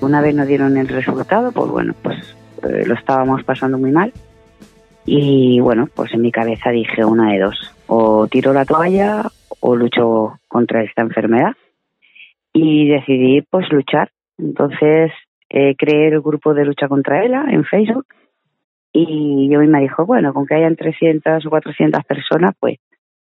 Una 0.00 0.20
vez 0.22 0.34
nos 0.34 0.46
dieron 0.46 0.76
el 0.78 0.88
resultado, 0.88 1.52
pues 1.52 1.70
bueno, 1.70 1.94
pues 2.02 2.36
eh, 2.62 2.86
lo 2.86 2.94
estábamos 2.94 3.44
pasando 3.44 3.76
muy 3.76 3.92
mal. 3.92 4.12
Y 5.04 5.60
bueno, 5.60 5.88
pues 5.94 6.12
en 6.14 6.22
mi 6.22 6.32
cabeza 6.32 6.70
dije 6.70 7.04
una 7.04 7.32
de 7.32 7.40
dos, 7.40 7.74
o 7.86 8.26
tiro 8.28 8.52
la 8.52 8.64
toalla 8.64 9.24
o 9.60 9.76
lucho 9.76 10.38
contra 10.48 10.82
esta 10.82 11.02
enfermedad. 11.02 11.52
Y 12.52 12.88
decidí 12.88 13.42
pues 13.42 13.70
luchar. 13.70 14.10
Entonces 14.38 15.12
eh, 15.50 15.74
creé 15.76 16.08
el 16.08 16.20
grupo 16.20 16.54
de 16.54 16.64
lucha 16.64 16.88
contra 16.88 17.24
ELA 17.24 17.46
en 17.50 17.64
Facebook 17.64 18.06
y 18.92 19.50
yo 19.50 19.60
me 19.60 19.80
dijo, 19.80 20.06
bueno, 20.06 20.32
con 20.32 20.46
que 20.46 20.54
hayan 20.54 20.76
300 20.76 21.44
o 21.44 21.50
400 21.50 22.04
personas, 22.04 22.54
pues 22.58 22.78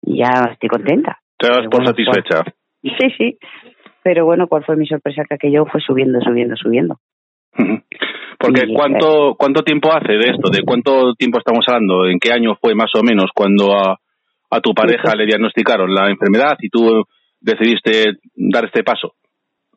ya 0.01 0.49
estoy 0.51 0.69
contenta. 0.69 1.19
¿Te 1.40 1.48
das 1.48 1.66
por 1.72 1.84
Bueno, 1.84 1.88
satisfecha? 1.88 2.44
Sí, 2.82 3.10
sí. 3.18 3.38
Pero 4.04 4.24
bueno, 4.24 4.48
¿cuál 4.48 4.64
fue 4.64 4.78
mi 4.78 4.88
sorpresa? 4.88 5.24
Que 5.28 5.36
aquello 5.36 5.66
fue 5.66 5.82
subiendo, 5.82 6.22
subiendo, 6.22 6.56
subiendo. 6.56 6.96
Porque 8.40 8.62
Y, 8.68 8.74
¿cuánto, 8.74 9.36
¿cuánto 9.38 9.64
tiempo 9.64 9.92
hace 9.92 10.14
de 10.14 10.30
esto? 10.30 10.50
¿De 10.50 10.64
cuánto 10.64 11.14
tiempo 11.16 11.40
estamos 11.40 11.66
hablando? 11.68 12.06
¿En 12.08 12.20
qué 12.20 12.32
año 12.32 12.56
fue 12.56 12.76
más 12.76 12.92
o 12.96 13.04
menos 13.04 13.32
cuando 13.36 13.74
a, 13.76 14.00
a 14.50 14.62
tu 14.62 14.74
pareja 14.74 15.14
le 15.14 15.26
diagnosticaron 15.26 15.94
la 15.94 16.10
enfermedad 16.10 16.56
y 16.62 16.70
tú 16.70 17.04
decidiste 17.42 18.14
dar 18.36 18.64
este 18.66 18.84
paso? 18.84 19.14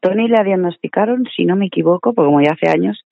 Tony 0.00 0.28
la 0.28 0.44
diagnosticaron, 0.44 1.24
si 1.34 1.44
no 1.44 1.56
me 1.56 1.66
equivoco, 1.66 2.12
porque 2.14 2.26
como 2.26 2.40
ya 2.40 2.52
hace 2.52 2.70
años, 2.70 3.02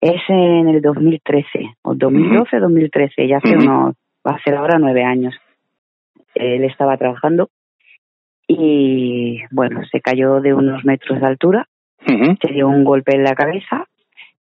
es 0.00 0.22
en 0.28 0.68
el 0.68 0.80
2013, 0.80 1.76
o 1.82 1.94
2012, 1.94 2.60
2013, 2.60 3.28
ya 3.28 3.36
hace 3.36 3.56
Ujú. 3.56 3.62
unos, 3.62 3.96
va 4.26 4.36
a 4.36 4.42
ser 4.42 4.54
ahora 4.54 4.78
nueve 4.78 5.04
años. 5.04 5.34
Él 6.34 6.64
estaba 6.64 6.96
trabajando 6.96 7.50
y, 8.46 9.40
bueno, 9.50 9.80
se 9.90 10.00
cayó 10.00 10.40
de 10.40 10.54
unos 10.54 10.84
metros 10.84 11.20
de 11.20 11.26
altura 11.26 11.68
se 12.06 12.52
dio 12.52 12.68
un 12.68 12.84
golpe 12.84 13.14
en 13.14 13.24
la 13.24 13.34
cabeza, 13.34 13.86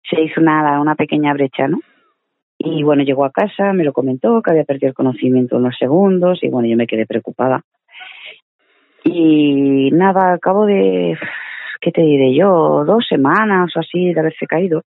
se 0.08 0.20
hizo 0.20 0.40
una, 0.40 0.80
una 0.80 0.94
pequeña 0.94 1.32
brecha, 1.32 1.68
¿no? 1.68 1.80
Y 2.58 2.82
bueno, 2.82 3.02
llegó 3.02 3.24
a 3.24 3.32
casa, 3.32 3.72
me 3.72 3.84
lo 3.84 3.92
comentó, 3.92 4.42
que 4.42 4.50
había 4.50 4.64
perdido 4.64 4.88
el 4.88 4.94
conocimiento 4.94 5.56
en 5.56 5.62
unos 5.62 5.76
segundos, 5.78 6.40
y 6.42 6.48
bueno, 6.48 6.68
yo 6.68 6.76
me 6.76 6.86
quedé 6.86 7.06
preocupada. 7.06 7.62
Y 9.04 9.90
nada, 9.92 10.32
al 10.32 10.40
cabo 10.40 10.66
de, 10.66 11.18
¿qué 11.80 11.90
te 11.90 12.02
diré 12.02 12.34
yo? 12.34 12.84
Dos 12.84 13.06
semanas 13.08 13.74
o 13.74 13.80
así 13.80 14.12
de 14.12 14.20
haberse 14.20 14.46
caído, 14.46 14.82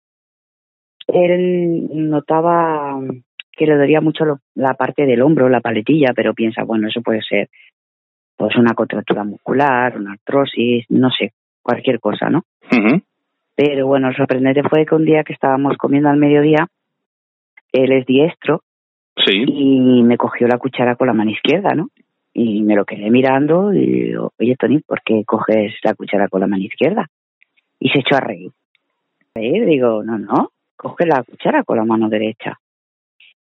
él 1.08 1.88
notaba 2.10 3.00
que 3.52 3.66
le 3.66 3.76
dolía 3.76 4.02
mucho 4.02 4.26
la 4.56 4.74
parte 4.74 5.06
del 5.06 5.22
hombro, 5.22 5.50
la 5.50 5.62
paletilla, 5.62 6.14
pero 6.16 6.34
piensa, 6.34 6.64
bueno, 6.64 6.88
eso 6.88 7.02
puede 7.02 7.22
ser 7.22 7.50
pues 8.40 8.56
una 8.56 8.74
contractura 8.74 9.26
muscular, 9.26 9.98
una 9.98 10.14
artrosis, 10.14 10.86
no 10.88 11.10
sé, 11.12 11.34
cualquier 11.62 12.00
cosa, 12.00 12.30
¿no? 12.30 12.46
Pero 13.54 13.86
bueno, 13.86 14.08
lo 14.10 14.16
sorprendente 14.16 14.64
fue 14.64 14.86
que 14.86 14.96
un 14.96 15.04
día 15.04 15.26
que 15.26 15.34
estábamos 15.34 15.76
comiendo 15.76 16.08
al 16.08 16.16
mediodía, 16.16 16.66
él 17.74 17.92
es 17.92 18.06
diestro 18.06 18.62
Sí. 19.26 19.44
y 19.46 20.04
me 20.04 20.16
cogió 20.16 20.48
la 20.48 20.58
cuchara 20.58 20.96
con 20.96 21.08
la 21.08 21.14
mano 21.14 21.32
izquierda, 21.32 21.76
¿no? 21.76 21.90
Y 22.34 22.64
me 22.64 22.78
lo 22.78 22.86
quedé 22.86 23.10
mirando 23.12 23.74
y 23.74 23.86
digo, 23.86 24.32
oye, 24.40 24.56
Tony, 24.58 24.80
¿por 24.80 25.02
qué 25.02 25.26
coges 25.26 25.74
la 25.84 25.94
cuchara 25.94 26.30
con 26.30 26.40
la 26.40 26.48
mano 26.48 26.64
izquierda? 26.64 27.08
Y 27.78 27.90
se 27.90 28.00
echó 28.00 28.16
a 28.16 28.22
reír. 28.22 28.52
Reír, 29.36 29.66
digo, 29.66 30.02
no, 30.02 30.18
no, 30.18 30.52
coge 30.78 31.06
la 31.06 31.24
cuchara 31.24 31.64
con 31.66 31.76
la 31.76 31.84
mano 31.84 32.08
derecha. 32.08 32.58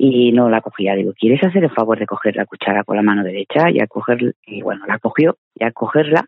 Y 0.02 0.32
no 0.32 0.50
la 0.50 0.62
cogía. 0.62 0.96
Digo, 0.96 1.12
¿quieres 1.14 1.44
hacer 1.44 1.62
el 1.64 1.72
favor 1.72 2.00
de 2.00 2.06
coger 2.06 2.38
la 2.38 2.46
cuchara 2.46 2.86
con 2.86 2.96
la 2.96 3.02
mano 3.04 3.22
derecha? 3.22 3.70
Y 3.70 3.80
al 3.82 3.90
coger, 3.90 4.34
y 4.46 4.62
bueno, 4.62 4.86
la 4.88 4.98
cogió, 4.98 5.36
y 5.56 5.66
al 5.66 5.74
cogerla, 5.74 6.24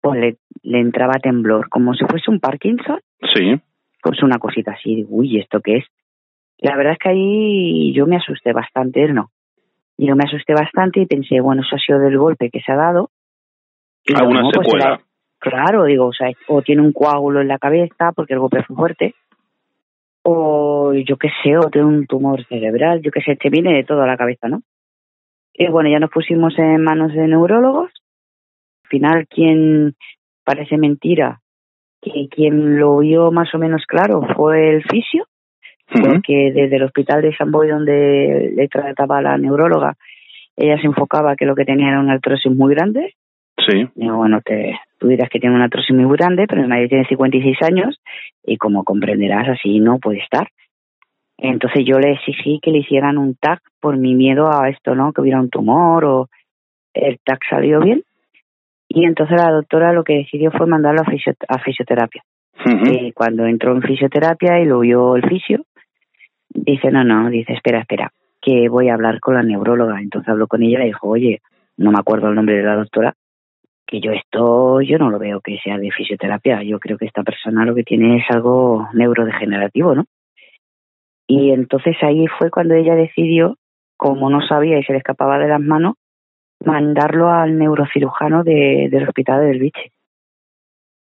pues 0.00 0.20
le, 0.20 0.36
le 0.62 0.78
entraba 0.78 1.14
temblor, 1.14 1.68
como 1.68 1.94
si 1.94 2.04
fuese 2.04 2.30
un 2.30 2.38
Parkinson 2.38 3.00
Sí. 3.34 3.60
pues 4.00 4.22
una 4.22 4.38
cosita 4.38 4.72
así, 4.72 4.94
digo, 4.94 5.08
uy, 5.10 5.40
¿esto 5.40 5.60
qué 5.60 5.78
es? 5.78 5.84
La 6.58 6.76
verdad 6.76 6.92
es 6.92 6.98
que 6.98 7.08
ahí 7.08 7.92
yo 7.94 8.06
me 8.06 8.16
asusté 8.16 8.52
bastante, 8.52 9.02
él 9.02 9.14
no. 9.14 9.30
Yo 9.98 10.14
me 10.14 10.24
asusté 10.24 10.54
bastante 10.54 11.00
y 11.00 11.06
pensé, 11.06 11.40
bueno, 11.40 11.62
eso 11.62 11.74
ha 11.74 11.78
sido 11.80 11.98
del 11.98 12.16
golpe 12.16 12.48
que 12.50 12.60
se 12.60 12.70
ha 12.70 12.76
dado. 12.76 13.10
Alguna 14.14 14.42
no, 14.42 14.50
pues 14.52 14.66
secuela. 14.66 15.00
claro, 15.38 15.84
digo, 15.84 16.06
o 16.06 16.12
sea, 16.12 16.30
o 16.48 16.62
tiene 16.62 16.82
un 16.82 16.92
coágulo 16.92 17.40
en 17.40 17.48
la 17.48 17.58
cabeza 17.58 18.12
porque 18.14 18.34
el 18.34 18.40
golpe 18.40 18.62
fue 18.62 18.76
fuerte, 18.76 19.14
o 20.24 20.94
yo 20.94 21.16
qué 21.16 21.28
sé, 21.42 21.56
o 21.56 21.70
tiene 21.70 21.86
un 21.86 22.06
tumor 22.06 22.44
cerebral, 22.46 23.02
yo 23.02 23.10
qué 23.10 23.20
sé, 23.20 23.36
te 23.36 23.50
viene 23.50 23.74
de 23.74 23.84
todo 23.84 24.02
a 24.02 24.06
la 24.06 24.16
cabeza, 24.16 24.48
¿no? 24.48 24.62
Y 25.52 25.68
bueno, 25.68 25.90
ya 25.90 26.00
nos 26.00 26.10
pusimos 26.10 26.58
en 26.58 26.82
manos 26.82 27.12
de 27.12 27.28
neurólogos. 27.28 27.92
Al 28.84 28.88
final, 28.88 29.26
quien 29.28 29.94
parece 30.44 30.78
mentira, 30.78 31.40
que 32.00 32.28
quien 32.28 32.78
lo 32.78 32.98
vio 32.98 33.30
más 33.32 33.54
o 33.54 33.58
menos 33.58 33.84
claro 33.86 34.22
fue 34.34 34.70
el 34.70 34.82
fisio, 34.84 35.26
porque 35.86 36.52
desde 36.52 36.76
el 36.76 36.82
hospital 36.82 37.22
de 37.22 37.36
San 37.36 37.50
Boy 37.50 37.68
donde 37.68 38.52
le 38.56 38.68
trataba 38.68 39.20
la 39.20 39.36
neuróloga, 39.36 39.96
ella 40.56 40.80
se 40.80 40.86
enfocaba 40.86 41.36
que 41.36 41.46
lo 41.46 41.54
que 41.54 41.64
tenía 41.64 41.88
era 41.88 42.00
una 42.00 42.14
artrosis 42.14 42.50
muy 42.50 42.74
grande. 42.74 43.14
Sí. 43.66 43.88
Digo, 43.94 44.16
bueno, 44.16 44.40
te, 44.44 44.78
tú 44.98 45.08
dirás 45.08 45.28
que 45.30 45.38
tiene 45.40 45.54
una 45.54 45.64
artrosis 45.66 45.94
muy 45.94 46.16
grande, 46.16 46.46
pero 46.48 46.66
nadie 46.66 46.88
tiene 46.88 47.06
56 47.06 47.56
años 47.62 48.00
y 48.44 48.56
como 48.56 48.84
comprenderás, 48.84 49.48
así 49.48 49.80
no 49.80 49.98
puede 49.98 50.18
estar. 50.18 50.48
Entonces 51.38 51.84
yo 51.84 51.98
le 51.98 52.12
exigí 52.12 52.60
que 52.62 52.70
le 52.70 52.78
hicieran 52.78 53.18
un 53.18 53.34
TAC 53.34 53.60
por 53.80 53.96
mi 53.96 54.14
miedo 54.14 54.48
a 54.50 54.68
esto, 54.68 54.94
¿no? 54.94 55.12
Que 55.12 55.20
hubiera 55.20 55.40
un 55.40 55.50
tumor 55.50 56.04
o 56.04 56.28
el 56.92 57.18
TAC 57.24 57.40
salió 57.50 57.80
bien. 57.80 58.02
Y 58.88 59.04
entonces 59.04 59.36
la 59.36 59.50
doctora 59.50 59.92
lo 59.92 60.04
que 60.04 60.14
decidió 60.14 60.50
fue 60.52 60.66
mandarlo 60.66 61.00
a, 61.02 61.10
fisio- 61.10 61.34
a 61.48 61.58
fisioterapia. 61.58 62.22
Ujú. 62.64 62.84
Eh, 62.86 63.12
cuando 63.14 63.46
entró 63.46 63.72
en 63.72 63.82
fisioterapia 63.82 64.60
y 64.60 64.64
lo 64.66 64.80
vio 64.80 65.16
el 65.16 65.28
fisio, 65.28 65.64
dice, 66.48 66.90
no, 66.90 67.02
no, 67.02 67.28
dice, 67.30 67.52
espera, 67.54 67.80
espera, 67.80 68.12
que 68.40 68.68
voy 68.68 68.88
a 68.88 68.94
hablar 68.94 69.18
con 69.20 69.34
la 69.34 69.42
neuróloga. 69.42 70.00
Entonces 70.00 70.28
habló 70.28 70.46
con 70.46 70.62
ella 70.62 70.78
y 70.78 70.80
le 70.82 70.86
dijo, 70.86 71.08
oye, 71.08 71.40
no 71.76 71.90
me 71.90 71.98
acuerdo 71.98 72.28
el 72.28 72.36
nombre 72.36 72.56
de 72.56 72.62
la 72.62 72.76
doctora, 72.76 73.14
que 73.86 74.00
yo 74.00 74.12
esto, 74.12 74.80
yo 74.80 74.98
no 74.98 75.10
lo 75.10 75.18
veo 75.18 75.40
que 75.40 75.58
sea 75.62 75.78
de 75.78 75.90
fisioterapia. 75.90 76.62
Yo 76.62 76.78
creo 76.78 76.98
que 76.98 77.06
esta 77.06 77.22
persona 77.22 77.64
lo 77.64 77.74
que 77.74 77.84
tiene 77.84 78.18
es 78.18 78.24
algo 78.30 78.88
neurodegenerativo, 78.92 79.94
¿no? 79.94 80.04
Y 81.26 81.50
entonces 81.52 81.96
ahí 82.02 82.26
fue 82.38 82.50
cuando 82.50 82.74
ella 82.74 82.94
decidió, 82.94 83.56
como 83.96 84.30
no 84.30 84.46
sabía 84.46 84.78
y 84.78 84.84
se 84.84 84.92
le 84.92 84.98
escapaba 84.98 85.38
de 85.38 85.48
las 85.48 85.60
manos, 85.60 85.94
mandarlo 86.64 87.30
al 87.30 87.58
neurocirujano 87.58 88.42
de, 88.42 88.88
del 88.90 89.08
hospital 89.08 89.46
del 89.46 89.58
Biche. 89.58 89.92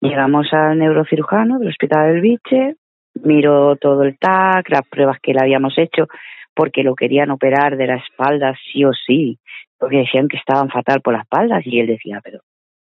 Llegamos 0.01 0.53
al 0.53 0.79
neurocirujano 0.79 1.59
del 1.59 1.69
hospital 1.69 2.13
del 2.13 2.21
Biche, 2.21 2.77
miró 3.23 3.77
todo 3.77 4.03
el 4.03 4.19
TAC, 4.19 4.69
las 4.71 4.87
pruebas 4.89 5.19
que 5.21 5.33
le 5.33 5.41
habíamos 5.41 5.77
hecho, 5.79 6.07
porque 6.55 6.83
lo 6.83 6.95
querían 6.95 7.31
operar 7.31 7.77
de 7.77 7.87
la 7.87 7.97
espalda 7.97 8.55
sí 8.73 8.85
o 8.85 8.93
sí, 8.93 9.39
porque 9.79 9.99
decían 9.99 10.29
que 10.29 10.37
estaban 10.37 10.69
fatal 10.69 11.01
por 11.01 11.15
las 11.15 11.23
espaldas 11.23 11.67
y 11.67 11.81
él 11.81 11.87
decía, 11.87 12.21
pero, 12.23 12.41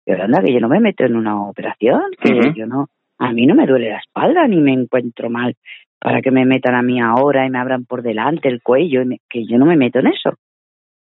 pero 0.10 0.24
anda, 0.24 0.42
que 0.42 0.52
yo 0.52 0.60
no 0.60 0.70
me 0.70 0.80
meto 0.80 1.04
en 1.06 1.16
una 1.16 1.40
operación, 1.40 2.02
que 2.20 2.30
yo 2.56 2.66
no, 2.66 2.88
a 3.20 3.32
mí 3.32 3.46
no 3.46 3.54
me 3.54 3.68
duele 3.68 3.92
la 3.92 4.00
espalda 4.00 4.48
ni 4.48 4.58
me 4.60 4.74
encuentro 4.74 5.30
mal 5.30 5.54
para 6.00 6.24
que 6.24 6.32
me 6.32 6.46
metan 6.46 6.74
a 6.74 6.82
mí 6.82 7.00
ahora 7.00 7.46
y 7.46 7.52
me 7.52 7.60
abran 7.60 7.86
por 7.86 8.02
delante 8.02 8.48
el 8.50 8.64
cuello, 8.64 9.04
y 9.04 9.06
me- 9.06 9.20
que 9.30 9.46
yo 9.46 9.60
no 9.60 9.68
me 9.68 9.76
meto 9.78 10.00
en 10.00 10.08
eso. 10.08 10.34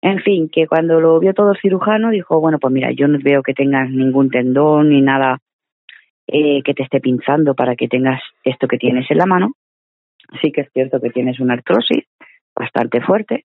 En 0.01 0.21
fin, 0.23 0.49
que 0.51 0.67
cuando 0.67 0.99
lo 0.99 1.21
vio 1.21 1.35
todo 1.35 1.51
el 1.53 1.61
cirujano 1.61 2.09
dijo, 2.09 2.41
bueno, 2.41 2.59
pues 2.59 2.73
mira, 2.73 2.91
yo 2.91 3.07
no 3.07 3.19
veo 3.23 3.43
que 3.43 3.53
tengas 3.53 3.91
ningún 3.91 4.31
tendón 4.31 4.89
ni 4.89 5.03
nada 5.03 5.41
eh, 6.27 6.63
que 6.63 6.73
te 6.73 6.83
esté 6.83 6.99
pinzando 6.99 7.55
para 7.55 7.77
que 7.77 7.89
tengas 7.89 8.23
esto 8.45 8.67
que 8.67 8.79
tienes 8.79 9.11
en 9.11 9.19
la 9.19 9.27
mano. 9.27 9.53
Sí 10.41 10.53
que 10.53 10.63
es 10.63 10.73
cierto 10.73 11.01
que 11.03 11.11
tienes 11.11 11.39
una 11.39 11.53
artrosis 11.53 12.05
bastante 12.59 13.03
fuerte, 13.03 13.45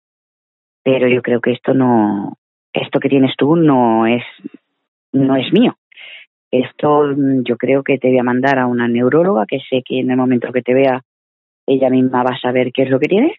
pero 0.82 1.10
yo 1.10 1.22
creo 1.22 1.42
que 1.42 1.52
esto 1.52 1.74
no, 1.74 2.38
esto 2.74 3.02
que 3.02 3.10
tienes 3.10 3.36
tú 3.38 3.58
no 3.58 4.08
es, 4.08 4.24
no 5.14 5.36
es 5.36 5.52
mío. 5.54 5.76
Esto 6.52 7.04
mm, 7.16 7.44
yo 7.44 7.58
creo 7.58 7.84
que 7.84 7.98
te 7.98 8.10
voy 8.10 8.20
a 8.20 8.24
mandar 8.24 8.60
a 8.60 8.68
una 8.68 8.88
neuróloga 8.88 9.46
que 9.46 9.60
sé 9.70 9.82
que 9.86 10.00
en 10.00 10.12
el 10.12 10.18
momento 10.18 10.52
que 10.52 10.62
te 10.62 10.74
vea 10.74 11.02
ella 11.68 11.90
misma 11.90 12.24
va 12.24 12.32
a 12.36 12.40
saber 12.40 12.72
qué 12.74 12.84
es 12.84 12.90
lo 12.90 13.00
que 13.00 13.08
tienes. 13.08 13.36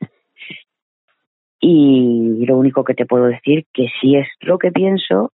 Y 1.61 2.45
lo 2.47 2.57
único 2.57 2.83
que 2.85 2.95
te 2.95 3.07
puedo 3.07 3.27
decir 3.27 3.65
que 3.73 3.89
si 4.01 4.17
es 4.17 4.27
lo 4.41 4.59
que 4.59 4.73
pienso 4.73 5.31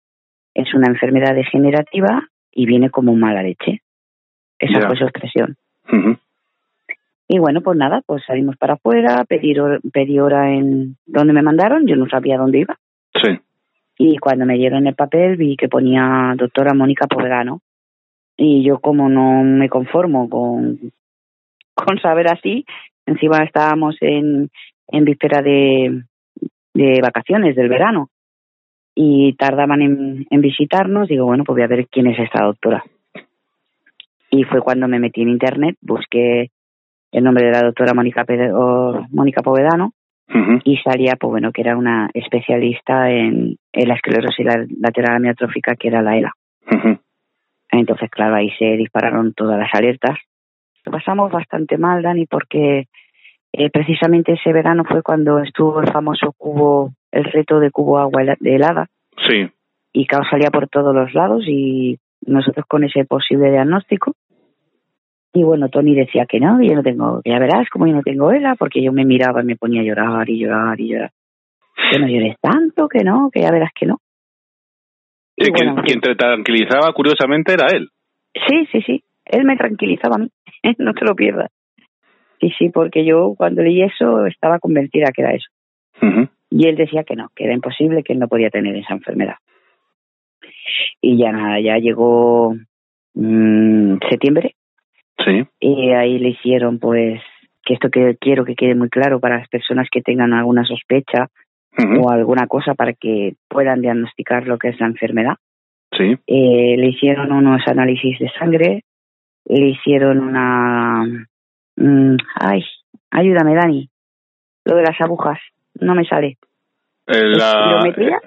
es 0.54 0.74
una 0.74 0.88
enfermedad 0.88 1.34
degenerativa 1.34 2.28
y 2.52 2.66
viene 2.66 2.90
como 2.90 3.14
mala 3.14 3.42
leche. 3.42 3.80
Esa 4.58 4.80
Ya. 4.80 4.86
fue 4.88 4.96
su 4.96 5.04
expresión. 5.04 5.56
Y 7.28 7.38
bueno, 7.38 7.60
pues 7.60 7.78
nada, 7.78 8.02
pues 8.06 8.24
salimos 8.26 8.56
para 8.56 8.74
afuera, 8.74 9.24
pedí, 9.26 9.54
pedí 9.92 10.18
hora 10.18 10.52
en 10.52 10.96
donde 11.06 11.32
me 11.34 11.42
mandaron, 11.42 11.86
yo 11.86 11.94
no 11.94 12.08
sabía 12.08 12.38
dónde 12.38 12.60
iba. 12.60 12.76
Y 13.98 14.16
cuando 14.18 14.46
me 14.46 14.54
dieron 14.54 14.86
el 14.86 14.94
papel 14.94 15.36
vi 15.36 15.56
que 15.56 15.68
ponía 15.68 16.32
doctora 16.36 16.72
Mónica 16.72 17.08
Povedano. 17.08 17.60
Y 18.36 18.62
yo 18.64 18.78
como 18.78 19.08
no 19.08 19.42
me 19.42 19.68
conformo 19.68 20.30
con, 20.30 20.78
con 21.74 21.98
saber 22.00 22.32
así, 22.32 22.64
encima 23.04 23.42
estábamos 23.42 23.96
en, 24.00 24.50
en 24.86 25.04
víspera 25.04 25.42
de, 25.42 26.04
de 26.74 27.00
vacaciones 27.02 27.56
del 27.56 27.68
verano 27.68 28.10
y 28.94 29.34
tardaban 29.34 29.82
en, 29.82 30.26
en 30.30 30.40
visitarnos, 30.40 31.08
digo, 31.08 31.26
bueno, 31.26 31.44
pues 31.44 31.56
voy 31.56 31.62
a 31.62 31.68
ver 31.68 31.88
quién 31.88 32.06
es 32.06 32.18
esta 32.18 32.44
doctora. 32.44 32.84
Y 34.30 34.44
fue 34.44 34.60
cuando 34.60 34.86
me 34.86 34.98
metí 34.98 35.22
en 35.22 35.30
internet, 35.30 35.76
busqué 35.80 36.50
el 37.10 37.24
nombre 37.24 37.46
de 37.46 37.52
la 37.52 37.62
doctora 37.62 37.94
Mónica, 37.94 38.24
Mónica 39.10 39.42
Povedano 39.42 39.92
Y 40.64 40.76
salía, 40.78 41.16
pues 41.18 41.30
bueno, 41.30 41.52
que 41.52 41.62
era 41.62 41.76
una 41.76 42.10
especialista 42.14 43.10
en, 43.10 43.56
en 43.72 43.88
la 43.88 43.94
esclerosis 43.94 44.44
la- 44.44 44.66
lateral 44.80 45.16
amiotrófica, 45.16 45.74
que 45.74 45.88
era 45.88 46.02
la 46.02 46.16
ELA. 46.18 46.32
Entonces, 47.70 48.10
claro, 48.10 48.34
ahí 48.36 48.50
se 48.58 48.76
dispararon 48.76 49.34
todas 49.34 49.58
las 49.58 49.72
alertas. 49.74 50.18
Lo 50.84 50.92
pasamos 50.92 51.30
bastante 51.30 51.76
mal, 51.78 52.02
Dani, 52.02 52.26
porque 52.26 52.86
eh, 53.52 53.70
precisamente 53.70 54.32
ese 54.32 54.52
verano 54.52 54.84
fue 54.84 55.02
cuando 55.02 55.38
estuvo 55.40 55.80
el 55.80 55.90
famoso 55.90 56.32
cubo, 56.36 56.92
el 57.12 57.24
reto 57.24 57.60
de 57.60 57.70
cubo 57.70 57.98
agua 57.98 58.22
helada, 58.42 58.86
Sí. 59.26 59.50
y 59.92 60.06
claro, 60.06 60.24
salía 60.30 60.50
por 60.50 60.68
todos 60.68 60.94
los 60.94 61.12
lados 61.14 61.44
y 61.46 61.98
nosotros 62.26 62.64
con 62.68 62.84
ese 62.84 63.04
posible 63.04 63.50
diagnóstico. 63.50 64.12
Y 65.32 65.42
bueno, 65.42 65.68
Tony 65.68 65.94
decía 65.94 66.26
que 66.26 66.40
no, 66.40 66.58
que 66.58 66.68
yo 66.68 66.74
no 66.74 66.82
tengo, 66.82 67.20
que 67.22 67.30
ya 67.30 67.38
verás 67.38 67.68
como 67.70 67.86
yo 67.86 67.94
no 67.94 68.02
tengo 68.02 68.32
ELA, 68.32 68.56
porque 68.56 68.82
yo 68.82 68.92
me 68.92 69.04
miraba 69.04 69.42
y 69.42 69.46
me 69.46 69.56
ponía 69.56 69.82
a 69.82 69.84
llorar 69.84 70.28
y 70.28 70.38
llorar 70.38 70.80
y 70.80 70.88
llorar. 70.88 71.10
Que 71.92 71.98
no 71.98 72.08
llores 72.08 72.36
tanto, 72.40 72.88
que 72.88 73.04
no, 73.04 73.30
que 73.32 73.42
ya 73.42 73.50
verás 73.50 73.70
que 73.78 73.86
no. 73.86 73.98
Y 75.36 75.44
Sí, 75.44 75.52
quien, 75.52 75.68
bueno, 75.68 75.82
quien 75.86 76.00
te 76.00 76.14
tranquilizaba, 76.14 76.92
curiosamente, 76.92 77.52
era 77.52 77.66
él. 77.68 77.88
Sí, 78.34 78.66
sí, 78.72 78.82
sí. 78.82 79.04
Él 79.26 79.44
me 79.44 79.56
tranquilizaba 79.56 80.16
a 80.16 80.18
mí. 80.18 80.30
no 80.78 80.94
te 80.94 81.04
lo 81.04 81.14
pierdas. 81.14 81.50
Sí, 82.40 82.50
sí, 82.58 82.70
porque 82.70 83.04
yo 83.04 83.34
cuando 83.36 83.62
leí 83.62 83.82
eso 83.82 84.26
estaba 84.26 84.58
convencida 84.58 85.12
que 85.14 85.22
era 85.22 85.34
eso. 85.34 85.48
Y 86.50 86.66
él 86.66 86.76
decía 86.76 87.04
que 87.04 87.16
no, 87.16 87.28
que 87.34 87.44
era 87.44 87.52
imposible, 87.52 88.02
que 88.02 88.12
él 88.12 88.18
no 88.20 88.28
podía 88.28 88.48
tener 88.48 88.74
esa 88.76 88.94
enfermedad. 88.94 89.36
Y 91.00 91.18
ya 91.18 91.32
nada, 91.32 91.60
ya 91.60 91.76
llegó 91.78 92.54
mm, 93.14 93.98
septiembre 94.08 94.54
Sí. 95.24 95.42
y 95.60 95.90
ahí 95.92 96.18
le 96.18 96.28
hicieron 96.30 96.78
pues 96.78 97.20
que 97.64 97.74
esto 97.74 97.90
que 97.90 98.16
quiero 98.20 98.44
que 98.44 98.54
quede 98.54 98.74
muy 98.74 98.88
claro 98.88 99.18
para 99.20 99.38
las 99.38 99.48
personas 99.48 99.88
que 99.90 100.00
tengan 100.00 100.32
alguna 100.32 100.64
sospecha 100.64 101.28
o 102.00 102.10
alguna 102.10 102.46
cosa 102.48 102.74
para 102.74 102.92
que 102.92 103.34
puedan 103.48 103.80
diagnosticar 103.82 104.46
lo 104.46 104.58
que 104.58 104.68
es 104.68 104.80
la 104.80 104.86
enfermedad. 104.86 105.34
Sí. 105.96 106.16
Eh, 106.26 106.76
le 106.76 106.88
hicieron 106.88 107.30
unos 107.32 107.62
análisis 107.66 108.18
de 108.18 108.30
sangre, 108.38 108.82
le 109.46 109.68
hicieron 109.68 110.18
una... 110.20 111.04
mm, 111.76 112.16
ay, 112.40 112.64
ayúdame, 113.10 113.54
Dani. 113.54 113.88
Lo 114.64 114.74
de 114.76 114.82
las 114.82 115.00
agujas, 115.00 115.38
no 115.80 115.94
me 115.94 116.04
sale. 116.04 116.36
Eh, 117.06 117.22
La, 117.36 117.80
¿Espirometría? 117.86 118.20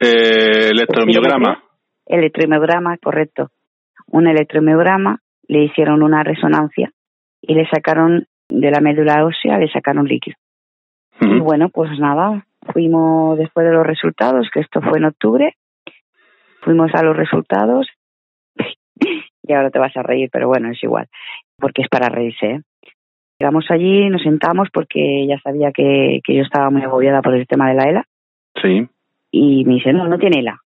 eh, 0.00 0.68
electromiograma. 0.70 1.62
Electromiograma, 2.06 2.96
correcto. 2.98 3.50
Un 4.06 4.28
electromiograma, 4.28 5.18
le 5.48 5.64
hicieron 5.64 6.02
una 6.02 6.22
resonancia 6.22 6.90
y 7.40 7.54
le 7.54 7.68
sacaron 7.68 8.26
de 8.48 8.70
la 8.70 8.80
médula 8.80 9.24
ósea, 9.24 9.58
le 9.58 9.70
sacaron 9.70 10.06
líquido. 10.06 10.36
Y 11.20 11.38
bueno, 11.40 11.68
pues 11.68 11.96
nada, 11.98 12.44
fuimos 12.72 13.38
después 13.38 13.64
de 13.66 13.72
los 13.72 13.86
resultados, 13.86 14.48
que 14.52 14.60
esto 14.60 14.80
fue 14.80 14.98
en 14.98 15.04
octubre, 15.04 15.54
fuimos 16.60 16.92
a 16.94 17.02
los 17.04 17.16
resultados 17.16 17.86
y 19.42 19.52
ahora 19.52 19.70
te 19.70 19.78
vas 19.78 19.96
a 19.96 20.02
reír, 20.02 20.28
pero 20.32 20.48
bueno, 20.48 20.70
es 20.70 20.82
igual, 20.82 21.06
porque 21.56 21.82
es 21.82 21.88
para 21.88 22.08
reírse. 22.08 22.46
¿eh? 22.46 22.60
Llegamos 23.38 23.66
allí, 23.70 24.08
nos 24.08 24.22
sentamos 24.22 24.68
porque 24.72 25.26
ya 25.28 25.38
sabía 25.40 25.70
que, 25.72 26.20
que 26.24 26.34
yo 26.34 26.42
estaba 26.42 26.70
muy 26.70 26.82
agobiada 26.82 27.22
por 27.22 27.34
el 27.34 27.46
tema 27.46 27.68
de 27.68 27.74
la 27.74 27.84
ELA 27.84 28.04
Sí. 28.60 28.88
y 29.30 29.64
me 29.64 29.74
dice, 29.74 29.92
no, 29.92 30.08
no 30.08 30.18
tiene 30.18 30.40
ELA. 30.40 30.60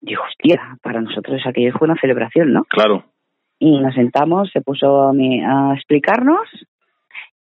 Digo, 0.00 0.22
hostia, 0.22 0.76
para 0.82 1.00
nosotros 1.00 1.40
aquello 1.46 1.72
fue 1.78 1.86
una 1.86 2.00
celebración, 2.00 2.52
¿no? 2.52 2.64
Claro. 2.64 3.04
Y 3.64 3.78
nos 3.78 3.94
sentamos, 3.94 4.50
se 4.52 4.60
puso 4.60 5.08
a, 5.08 5.74
explicarnos 5.74 6.46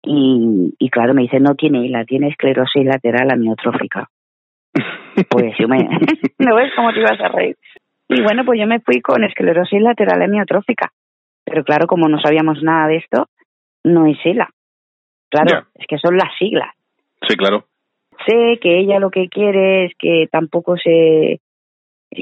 y, 0.02 0.74
y 0.78 0.90
claro, 0.90 1.14
me 1.14 1.22
dice, 1.22 1.40
no 1.40 1.54
tiene 1.54 1.86
ELA, 1.86 2.04
tiene 2.04 2.28
esclerosis 2.28 2.84
lateral 2.84 3.30
amiotrófica. 3.30 4.10
Pues 5.30 5.54
yo 5.58 5.68
me... 5.68 5.78
¿No 6.38 6.56
ves 6.56 6.72
cómo 6.74 6.92
te 6.92 6.98
ibas 6.98 7.18
a 7.20 7.28
reír? 7.28 7.56
Y 8.08 8.20
bueno, 8.20 8.44
pues 8.44 8.60
yo 8.60 8.66
me 8.66 8.80
fui 8.80 9.00
con 9.00 9.24
esclerosis 9.24 9.80
lateral 9.80 10.20
amiotrófica. 10.20 10.90
Pero 11.44 11.64
claro, 11.64 11.86
como 11.86 12.08
no 12.08 12.20
sabíamos 12.20 12.62
nada 12.62 12.88
de 12.88 12.96
esto, 12.96 13.28
no 13.84 14.06
es 14.06 14.18
ELA. 14.24 14.50
Claro, 15.30 15.68
es 15.74 15.86
que 15.86 15.98
son 15.98 16.16
las 16.16 16.36
siglas. 16.36 16.74
Sí, 17.26 17.36
claro. 17.36 17.64
Sé 18.26 18.58
que 18.60 18.80
ella 18.80 18.98
lo 18.98 19.10
que 19.10 19.28
quiere 19.28 19.86
es 19.86 19.92
que 19.98 20.26
tampoco 20.30 20.76
se... 20.76 21.40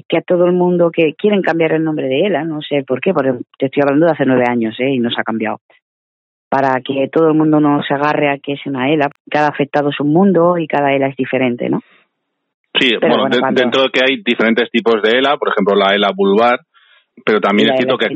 que 0.09 0.19
a 0.19 0.23
todo 0.23 0.47
el 0.47 0.53
mundo 0.53 0.91
que 0.91 1.15
quieren 1.15 1.43
cambiar 1.43 1.73
el 1.73 1.85
nombre 1.85 2.09
de 2.09 2.27
ELA, 2.27 2.45
no 2.45 2.61
sé 2.63 2.85
por 2.87 3.01
qué, 3.01 3.13
porque 3.13 3.33
te 3.59 3.67
estoy 3.67 3.83
hablando 3.83 4.07
de 4.07 4.13
hace 4.13 4.25
nueve 4.27 4.45
años, 4.49 4.75
¿eh? 4.79 4.91
Y 4.91 4.99
no 4.99 5.11
se 5.11 5.21
ha 5.21 5.25
cambiado. 5.25 5.61
Para 6.49 6.81
que 6.81 7.09
todo 7.11 7.29
el 7.29 7.35
mundo 7.35 7.61
no 7.61 7.83
se 7.83 7.95
agarre 7.95 8.31
a 8.31 8.39
que 8.39 8.53
es 8.53 8.61
una 8.67 8.91
ELA. 8.93 9.11
Cada 9.31 9.49
afectado 9.49 9.91
es 9.91 10.01
un 10.01 10.13
mundo 10.13 10.59
y 10.59 10.67
cada 10.67 10.93
ELA 10.95 11.09
es 11.09 11.17
diferente, 11.17 11.69
¿no? 11.69 11.81
Sí, 12.79 12.91
Pero 13.01 13.19
bueno, 13.19 13.37
dentro 13.53 13.83
de 13.83 13.91
que 13.91 14.01
hay 14.03 14.23
diferentes 14.23 14.71
tipos 14.71 15.03
de 15.03 15.19
ELA, 15.19 15.37
por 15.37 15.49
ejemplo, 15.51 15.75
la 15.75 15.95
ELA 15.95 16.11
vulvar, 16.15 16.61
pero 17.25 17.41
también 17.41 17.71
es 17.71 17.77
cierto 17.77 17.99
que, 17.99 18.09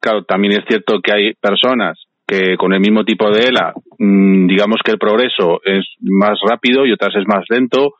claro, 0.00 0.24
también 0.24 0.58
es 0.58 0.64
cierto 0.68 1.00
que 1.02 1.12
hay 1.12 1.34
personas 1.34 1.98
que 2.26 2.56
con 2.56 2.72
el 2.72 2.80
mismo 2.80 3.04
tipo 3.04 3.30
de 3.30 3.48
ELA, 3.48 3.72
mm, 3.98 4.46
digamos 4.46 4.80
que 4.84 4.92
el 4.92 4.98
progreso 4.98 5.60
es 5.64 5.84
más 6.00 6.38
rápido 6.48 6.86
y 6.86 6.92
otras 6.92 7.14
es 7.16 7.24
más 7.26 7.44
lento. 7.48 7.94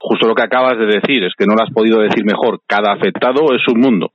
Justo 0.00 0.26
lo 0.26 0.34
que 0.34 0.42
acabas 0.42 0.78
de 0.78 0.86
decir, 0.86 1.22
es 1.24 1.34
que 1.36 1.44
no 1.46 1.54
lo 1.54 1.62
has 1.62 1.72
podido 1.72 2.00
decir 2.00 2.24
mejor. 2.24 2.60
Cada 2.66 2.92
afectado 2.92 3.54
es 3.54 3.62
un 3.68 3.80
mundo. 3.80 4.12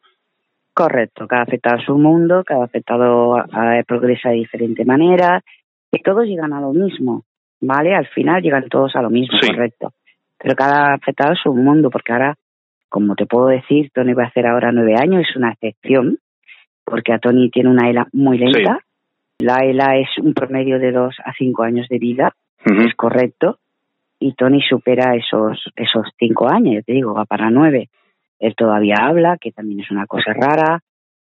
Correcto, 0.74 1.28
cada 1.28 1.44
afectado 1.44 1.78
es 1.78 1.88
un 1.88 2.02
mundo, 2.02 2.44
cada 2.44 2.66
afectado 2.66 3.38
ah, 3.38 3.82
progresa 3.88 4.30
de 4.30 4.36
diferente 4.36 4.84
manera, 4.84 5.42
y 5.92 6.02
todos 6.02 6.26
llegan 6.26 6.52
a 6.52 6.60
lo 6.60 6.74
mismo. 6.74 7.24
¿vale? 7.62 7.96
Al 7.96 8.08
final 8.08 8.42
llegan 8.42 8.68
todos 8.70 8.96
a 8.96 9.02
lo 9.02 9.10
mismo, 9.10 9.38
correcto. 9.40 9.94
Pero 10.38 10.56
cada 10.56 10.94
afectado 10.94 11.34
es 11.34 11.46
un 11.46 11.64
mundo, 11.64 11.90
porque 11.90 12.14
ahora, 12.14 12.36
como 12.90 13.16
te 13.16 13.26
puedo 13.26 13.48
decir, 13.48 13.90
Tony 13.94 14.14
va 14.14 14.24
a 14.24 14.28
hacer 14.28 14.46
ahora 14.46 14.72
nueve 14.72 14.96
años, 14.98 15.26
es 15.28 15.36
una 15.36 15.52
excepción, 15.52 16.20
porque 16.84 17.14
a 17.14 17.20
Tony 17.20 17.50
tiene 17.50 17.70
una 17.70 17.90
ELA 17.90 18.08
muy 18.14 18.38
lenta. 18.38 18.80
La 19.40 19.66
ELA 19.66 19.98
es 19.98 20.10
un 20.22 20.34
promedio 20.34 20.80
de 20.80 20.92
dos 20.92 21.16
a 21.24 21.34
cinco 21.34 21.64
años 21.64 21.88
de 21.90 22.00
vida, 22.00 22.34
es 22.64 22.96
correcto, 22.96 23.60
y 24.26 24.34
Tony 24.34 24.60
supera 24.60 25.16
esos, 25.16 25.72
esos 25.76 26.08
cinco 26.18 26.50
años, 26.50 26.84
te 26.84 26.94
digo, 26.94 27.14
va 27.14 27.26
para 27.26 27.52
nueve. 27.52 27.90
Él 28.40 28.56
todavía 28.56 28.96
habla, 29.00 29.38
que 29.40 29.52
también 29.52 29.82
es 29.82 29.92
una 29.92 30.08
cosa 30.08 30.34
rara, 30.34 30.80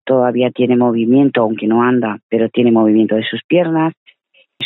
todavía 0.06 0.50
tiene 0.52 0.78
movimiento, 0.78 1.42
aunque 1.42 1.68
no 1.68 1.84
anda, 1.84 2.20
pero 2.30 2.48
tiene 2.48 2.72
movimiento 2.72 3.16
de 3.16 3.26
sus 3.30 3.44
piernas, 3.44 3.92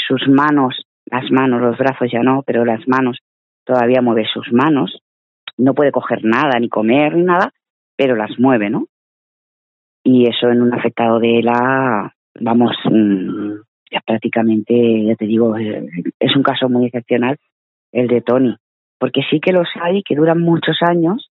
sus 0.07 0.27
manos, 0.27 0.85
las 1.05 1.31
manos, 1.31 1.59
los 1.59 1.75
brazos 1.79 2.11
ya 2.11 2.21
no, 2.21 2.43
pero 2.45 2.65
las 2.65 2.87
manos 2.87 3.17
todavía 3.65 4.03
mueve 4.03 4.27
sus 4.31 4.53
manos, 4.53 5.01
no 5.57 5.73
puede 5.73 5.91
coger 5.91 6.23
nada, 6.23 6.59
ni 6.59 6.69
comer, 6.69 7.15
ni 7.15 7.23
nada, 7.23 7.51
pero 7.97 8.15
las 8.15 8.37
mueve, 8.37 8.69
¿no? 8.69 8.85
Y 10.03 10.29
eso 10.29 10.49
en 10.49 10.61
un 10.61 10.71
afectado 10.71 11.19
de 11.19 11.41
la, 11.41 12.13
vamos, 12.39 12.77
mm, 12.85 13.53
ya 13.91 14.01
prácticamente, 14.05 15.05
ya 15.05 15.15
te 15.15 15.25
digo, 15.25 15.57
eh, 15.57 15.83
es 16.19 16.35
un 16.35 16.43
caso 16.43 16.69
muy 16.69 16.85
excepcional 16.85 17.39
el 17.91 18.07
de 18.07 18.21
Tony, 18.21 18.55
porque 18.99 19.21
sí 19.29 19.39
que 19.39 19.51
los 19.51 19.67
hay 19.81 20.03
que 20.03 20.15
duran 20.15 20.41
muchos 20.41 20.77
años, 20.81 21.31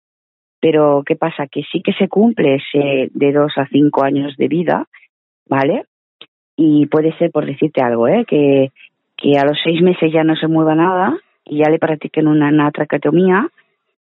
pero 0.60 1.02
¿qué 1.04 1.16
pasa? 1.16 1.46
Que 1.46 1.62
sí 1.72 1.82
que 1.82 1.92
se 1.94 2.08
cumple 2.08 2.56
ese 2.56 3.10
de 3.12 3.32
dos 3.32 3.52
a 3.56 3.66
cinco 3.66 4.04
años 4.04 4.36
de 4.36 4.48
vida, 4.48 4.86
¿vale? 5.48 5.84
Y 6.56 6.86
puede 6.86 7.16
ser, 7.18 7.30
por 7.30 7.46
decirte 7.46 7.82
algo, 7.82 8.06
¿eh? 8.06 8.24
que, 8.26 8.70
que 9.16 9.38
a 9.38 9.44
los 9.44 9.58
seis 9.64 9.82
meses 9.82 10.12
ya 10.12 10.22
no 10.22 10.36
se 10.36 10.46
mueva 10.46 10.74
nada 10.74 11.18
y 11.44 11.58
ya 11.58 11.70
le 11.70 11.78
practiquen 11.78 12.28
una, 12.28 12.48
una 12.48 12.70
traqueotomía 12.70 13.48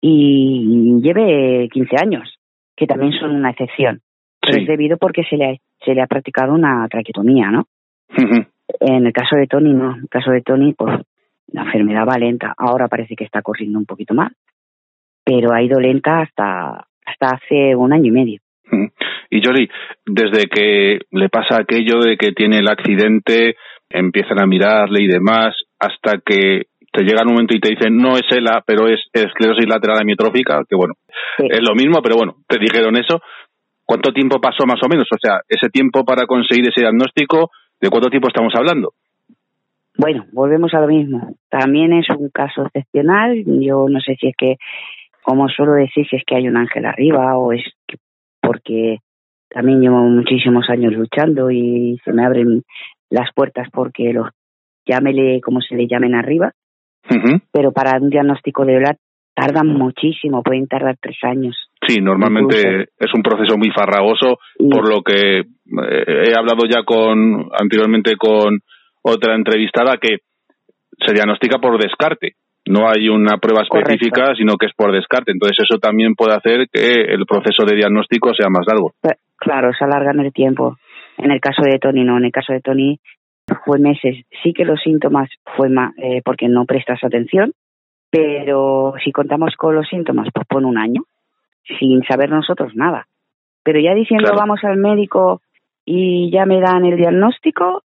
y 0.00 1.00
lleve 1.02 1.68
15 1.70 1.96
años, 2.00 2.38
que 2.76 2.86
también 2.86 3.12
son 3.12 3.34
una 3.34 3.50
excepción. 3.50 4.00
Pero 4.40 4.60
es 4.60 4.66
debido 4.66 4.96
porque 4.96 5.24
se 5.24 5.36
le, 5.36 5.60
se 5.84 5.94
le 5.94 6.00
ha 6.00 6.06
practicado 6.06 6.54
una 6.54 6.86
traqueotomía, 6.88 7.50
¿no? 7.50 7.66
En 8.80 9.06
el 9.06 9.12
caso 9.12 9.36
de 9.36 9.46
Tony, 9.46 9.74
no. 9.74 9.96
En 9.96 10.02
el 10.02 10.08
caso 10.08 10.30
de 10.30 10.42
Tony, 10.42 10.72
pues 10.72 11.00
la 11.52 11.62
enfermedad 11.62 12.06
va 12.06 12.18
lenta. 12.18 12.54
Ahora 12.56 12.88
parece 12.88 13.16
que 13.16 13.24
está 13.24 13.42
corriendo 13.42 13.78
un 13.78 13.86
poquito 13.86 14.14
más, 14.14 14.32
pero 15.24 15.52
ha 15.52 15.62
ido 15.62 15.80
lenta 15.80 16.20
hasta, 16.20 16.86
hasta 17.04 17.36
hace 17.36 17.74
un 17.74 17.92
año 17.92 18.06
y 18.06 18.10
medio. 18.10 18.40
Y 19.30 19.42
Jory, 19.44 19.68
desde 20.06 20.46
que 20.46 21.00
le 21.10 21.28
pasa 21.28 21.60
aquello 21.60 22.00
de 22.00 22.16
que 22.16 22.32
tiene 22.32 22.58
el 22.58 22.68
accidente, 22.68 23.56
empiezan 23.90 24.40
a 24.40 24.46
mirarle 24.46 25.02
y 25.02 25.06
demás, 25.06 25.54
hasta 25.78 26.18
que 26.24 26.62
te 26.92 27.02
llega 27.02 27.22
un 27.24 27.32
momento 27.32 27.54
y 27.54 27.60
te 27.60 27.70
dicen 27.70 27.96
no 27.96 28.14
es 28.16 28.24
ELA, 28.30 28.62
pero 28.66 28.88
es 28.88 29.00
esclerosis 29.12 29.68
lateral 29.68 30.00
amiotrófica, 30.00 30.62
que 30.68 30.76
bueno, 30.76 30.94
es 31.38 31.60
lo 31.62 31.74
mismo, 31.74 32.00
pero 32.02 32.16
bueno, 32.16 32.36
te 32.46 32.58
dijeron 32.58 32.96
eso. 32.96 33.20
¿Cuánto 33.84 34.12
tiempo 34.12 34.40
pasó 34.40 34.66
más 34.66 34.80
o 34.82 34.88
menos? 34.88 35.06
O 35.10 35.16
sea, 35.18 35.40
ese 35.48 35.70
tiempo 35.70 36.04
para 36.04 36.26
conseguir 36.26 36.68
ese 36.68 36.82
diagnóstico, 36.82 37.50
¿de 37.80 37.88
cuánto 37.88 38.10
tiempo 38.10 38.28
estamos 38.28 38.52
hablando? 38.54 38.92
Bueno, 39.98 40.26
volvemos 40.32 40.72
a 40.74 40.80
lo 40.80 40.86
mismo. 40.86 41.34
También 41.50 41.92
es 41.92 42.06
un 42.16 42.30
caso 42.30 42.66
excepcional. 42.66 43.42
Yo 43.44 43.88
no 43.88 44.00
sé 44.00 44.14
si 44.18 44.28
es 44.28 44.34
que, 44.38 44.56
como 45.22 45.48
suelo 45.48 45.72
decir, 45.72 46.06
si 46.08 46.16
es 46.16 46.22
que 46.24 46.36
hay 46.36 46.48
un 46.48 46.56
ángel 46.56 46.86
arriba 46.86 47.36
o 47.36 47.52
es 47.52 47.64
porque 48.40 48.98
también 49.50 49.80
llevo 49.80 49.98
muchísimos 49.98 50.70
años 50.70 50.92
luchando 50.92 51.50
y 51.50 51.98
se 52.04 52.12
me 52.12 52.24
abren 52.24 52.62
las 53.10 53.30
puertas 53.34 53.68
porque 53.72 54.12
los 54.12 54.28
llámele 54.86 55.40
como 55.40 55.60
se 55.60 55.74
le 55.74 55.88
llamen 55.88 56.14
arriba. 56.14 56.52
Pero 57.52 57.72
para 57.72 57.98
un 58.00 58.10
diagnóstico 58.10 58.64
de 58.64 58.76
ELA 58.76 58.96
tardan 59.34 59.68
muchísimo, 59.68 60.42
pueden 60.42 60.68
tardar 60.68 60.96
tres 61.00 61.16
años. 61.22 61.56
Sí, 61.86 62.00
normalmente 62.00 62.88
es 62.98 63.14
un 63.14 63.22
proceso 63.22 63.56
muy 63.56 63.70
farragoso, 63.70 64.38
por 64.58 64.88
lo 64.88 65.02
que 65.02 65.40
eh, 65.40 65.44
he 65.66 66.38
hablado 66.38 66.66
ya 66.68 66.82
con 66.84 67.48
anteriormente 67.58 68.16
con 68.16 68.60
otra 69.02 69.34
entrevistada 69.34 69.96
que 69.98 70.18
se 71.06 71.14
diagnostica 71.14 71.58
por 71.58 71.80
descarte. 71.80 72.32
No 72.66 72.88
hay 72.88 73.08
una 73.08 73.38
prueba 73.38 73.62
específica, 73.62 74.34
sino 74.36 74.56
que 74.56 74.66
es 74.66 74.72
por 74.74 74.92
descarte. 74.92 75.32
Entonces 75.32 75.58
eso 75.62 75.78
también 75.78 76.14
puede 76.14 76.34
hacer 76.34 76.68
que 76.70 77.02
el 77.08 77.24
proceso 77.24 77.64
de 77.64 77.76
diagnóstico 77.76 78.34
sea 78.34 78.48
más 78.50 78.66
largo. 78.66 78.92
Claro, 79.36 79.70
se 79.72 79.84
alarga 79.84 80.10
en 80.10 80.20
el 80.20 80.32
tiempo. 80.32 80.76
En 81.16 81.30
el 81.30 81.40
caso 81.40 81.62
de 81.62 81.78
Tony 81.78 82.04
no, 82.04 82.18
en 82.18 82.26
el 82.26 82.32
caso 82.32 82.52
de 82.52 82.60
Tony 82.60 83.00
fue 83.64 83.78
meses. 83.78 84.16
Sí 84.42 84.52
que 84.52 84.64
los 84.64 84.80
síntomas 84.82 85.30
fue 85.56 85.68
más, 85.68 85.94
eh, 85.98 86.20
porque 86.24 86.48
no 86.48 86.64
prestas 86.66 87.02
atención, 87.02 87.52
pero 88.10 88.94
si 89.04 89.12
contamos 89.12 89.54
con 89.56 89.74
los 89.74 89.88
síntomas, 89.88 90.28
pues 90.32 90.46
pone 90.46 90.66
un 90.66 90.78
año, 90.78 91.02
sin 91.78 92.02
saber 92.04 92.30
nosotros 92.30 92.72
nada. 92.74 93.06
Pero 93.62 93.80
ya 93.80 93.94
diciendo 93.94 94.30
vamos 94.36 94.60
al 94.64 94.76
médico 94.76 95.40
y 95.84 96.30
ya 96.30 96.46
me 96.46 96.60
dan 96.60 96.84
el 96.84 96.96
diagnóstico, 96.96 97.82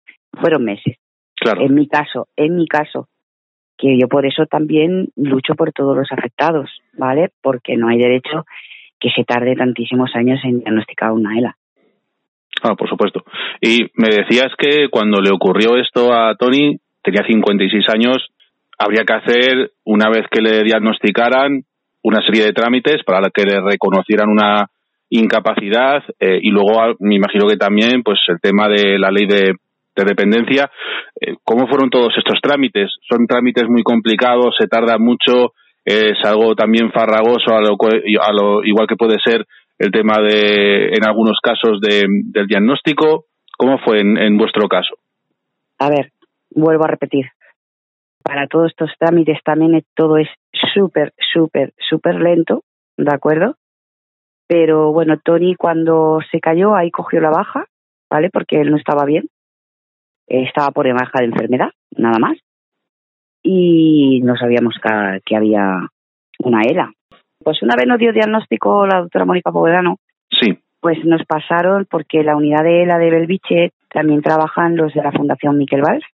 fueron 0.41 0.64
meses. 0.64 0.97
Claro. 1.34 1.62
En 1.62 1.74
mi 1.74 1.87
caso, 1.89 2.28
en 2.37 2.57
mi 2.57 2.66
caso, 2.66 3.09
que 3.76 3.99
yo 3.99 4.09
por 4.09 4.26
eso 4.26 4.47
también 4.47 5.09
lucho 5.16 5.55
por 5.55 5.72
todos 5.72 5.97
los 5.97 6.11
afectados, 6.11 6.70
¿vale? 6.95 7.30
Porque 7.43 7.76
no 7.76 7.89
hay 7.89 7.99
derecho 7.99 8.45
que 8.99 9.11
se 9.14 9.24
tarde 9.24 9.55
tantísimos 9.55 10.11
años 10.14 10.41
en 10.45 10.61
diagnosticar 10.61 11.12
una 11.12 11.39
ELA. 11.39 11.57
Ah, 12.62 12.74
por 12.74 12.89
supuesto. 12.89 13.22
Y 13.61 13.82
me 13.95 14.09
decías 14.09 14.53
que 14.57 14.89
cuando 14.91 15.20
le 15.20 15.30
ocurrió 15.30 15.76
esto 15.76 16.12
a 16.12 16.34
Tony, 16.37 16.78
tenía 17.03 17.22
56 17.26 17.84
años, 17.95 18.28
habría 18.78 19.05
que 19.05 19.12
hacer, 19.12 19.70
una 19.84 20.09
vez 20.09 20.26
que 20.30 20.41
le 20.41 20.62
diagnosticaran, 20.62 21.62
una 22.03 22.22
serie 22.22 22.45
de 22.45 22.53
trámites 22.53 23.03
para 23.05 23.30
que 23.30 23.45
le 23.45 23.61
reconocieran 23.61 24.28
una 24.30 24.70
incapacidad 25.11 26.03
eh, 26.18 26.39
y 26.43 26.51
luego 26.51 26.95
me 27.01 27.16
imagino 27.16 27.47
que 27.47 27.57
también 27.57 28.03
pues 28.03 28.18
el 28.28 28.41
tema 28.41 28.68
de 28.68 28.99
la 28.99 29.11
ley 29.11 29.26
de 29.26 29.55
de 29.97 30.05
dependencia. 30.05 30.70
Eh, 31.20 31.34
¿Cómo 31.42 31.66
fueron 31.66 31.90
todos 31.90 32.12
estos 32.16 32.38
trámites? 32.40 32.90
Son 33.09 33.26
trámites 33.26 33.68
muy 33.68 33.82
complicados, 33.82 34.55
se 34.59 34.68
tarda 34.68 34.99
mucho, 34.99 35.53
es 35.84 36.18
algo 36.24 36.55
también 36.55 36.92
farragoso, 36.92 37.55
a 37.55 37.61
lo, 37.61 38.64
igual 38.64 38.86
que 38.86 38.97
puede 38.97 39.16
ser 39.24 39.47
el 39.78 39.90
tema 39.90 40.18
de, 40.20 40.88
en 40.88 41.05
algunos 41.07 41.38
casos, 41.42 41.80
de, 41.80 42.05
del 42.32 42.47
diagnóstico. 42.47 43.24
¿Cómo 43.57 43.78
fue 43.78 44.01
en, 44.01 44.18
en 44.18 44.36
vuestro 44.36 44.68
caso? 44.68 44.97
A 45.78 45.88
ver, 45.88 46.12
vuelvo 46.51 46.84
a 46.84 46.88
repetir. 46.88 47.26
Para 48.22 48.47
todos 48.49 48.70
estos 48.70 48.90
trámites 48.99 49.38
también 49.44 49.82
todo 49.94 50.18
es 50.18 50.28
súper, 50.74 51.14
súper, 51.32 51.72
súper 51.88 52.16
lento, 52.16 52.64
¿de 52.97 53.14
acuerdo? 53.14 53.55
Pero 54.49 54.92
bueno, 54.92 55.18
Tony 55.24 55.55
cuando 55.55 56.18
se 56.30 56.40
cayó 56.40 56.74
ahí 56.74 56.90
cogió 56.90 57.20
la 57.20 57.30
baja, 57.30 57.66
¿vale? 58.11 58.30
Porque 58.30 58.61
él 58.61 58.70
no 58.70 58.76
estaba 58.76 59.05
bien 59.05 59.28
estaba 60.27 60.70
por 60.70 60.91
baja 60.93 61.18
de 61.18 61.27
enfermedad, 61.27 61.70
nada 61.97 62.18
más. 62.18 62.39
Y 63.43 64.20
no 64.22 64.37
sabíamos 64.37 64.74
que, 65.24 65.37
había 65.37 65.89
una 66.41 66.62
ELA. 66.62 66.93
Pues 67.43 67.62
una 67.62 67.77
vez 67.77 67.87
nos 67.87 67.99
dio 67.99 68.12
diagnóstico 68.12 68.87
la 68.87 69.01
doctora 69.01 69.24
Mónica 69.24 69.53
Povedano, 69.53 69.97
sí. 70.31 70.59
pues 70.81 71.05
nos 71.05 71.24
pasaron, 71.27 71.87
porque 71.89 72.24
la 72.24 72.37
unidad 72.37 72.64
de 72.64 72.83
ELA 72.83 72.99
de 72.99 73.11
Belviche 73.11 73.70
también 73.89 74.20
trabajan 74.20 74.77
los 74.77 74.93
de 74.93 75.03
la 75.03 75.12
Fundación 75.12 75.57
Miquel 75.57 75.83
Valls, 75.83 76.05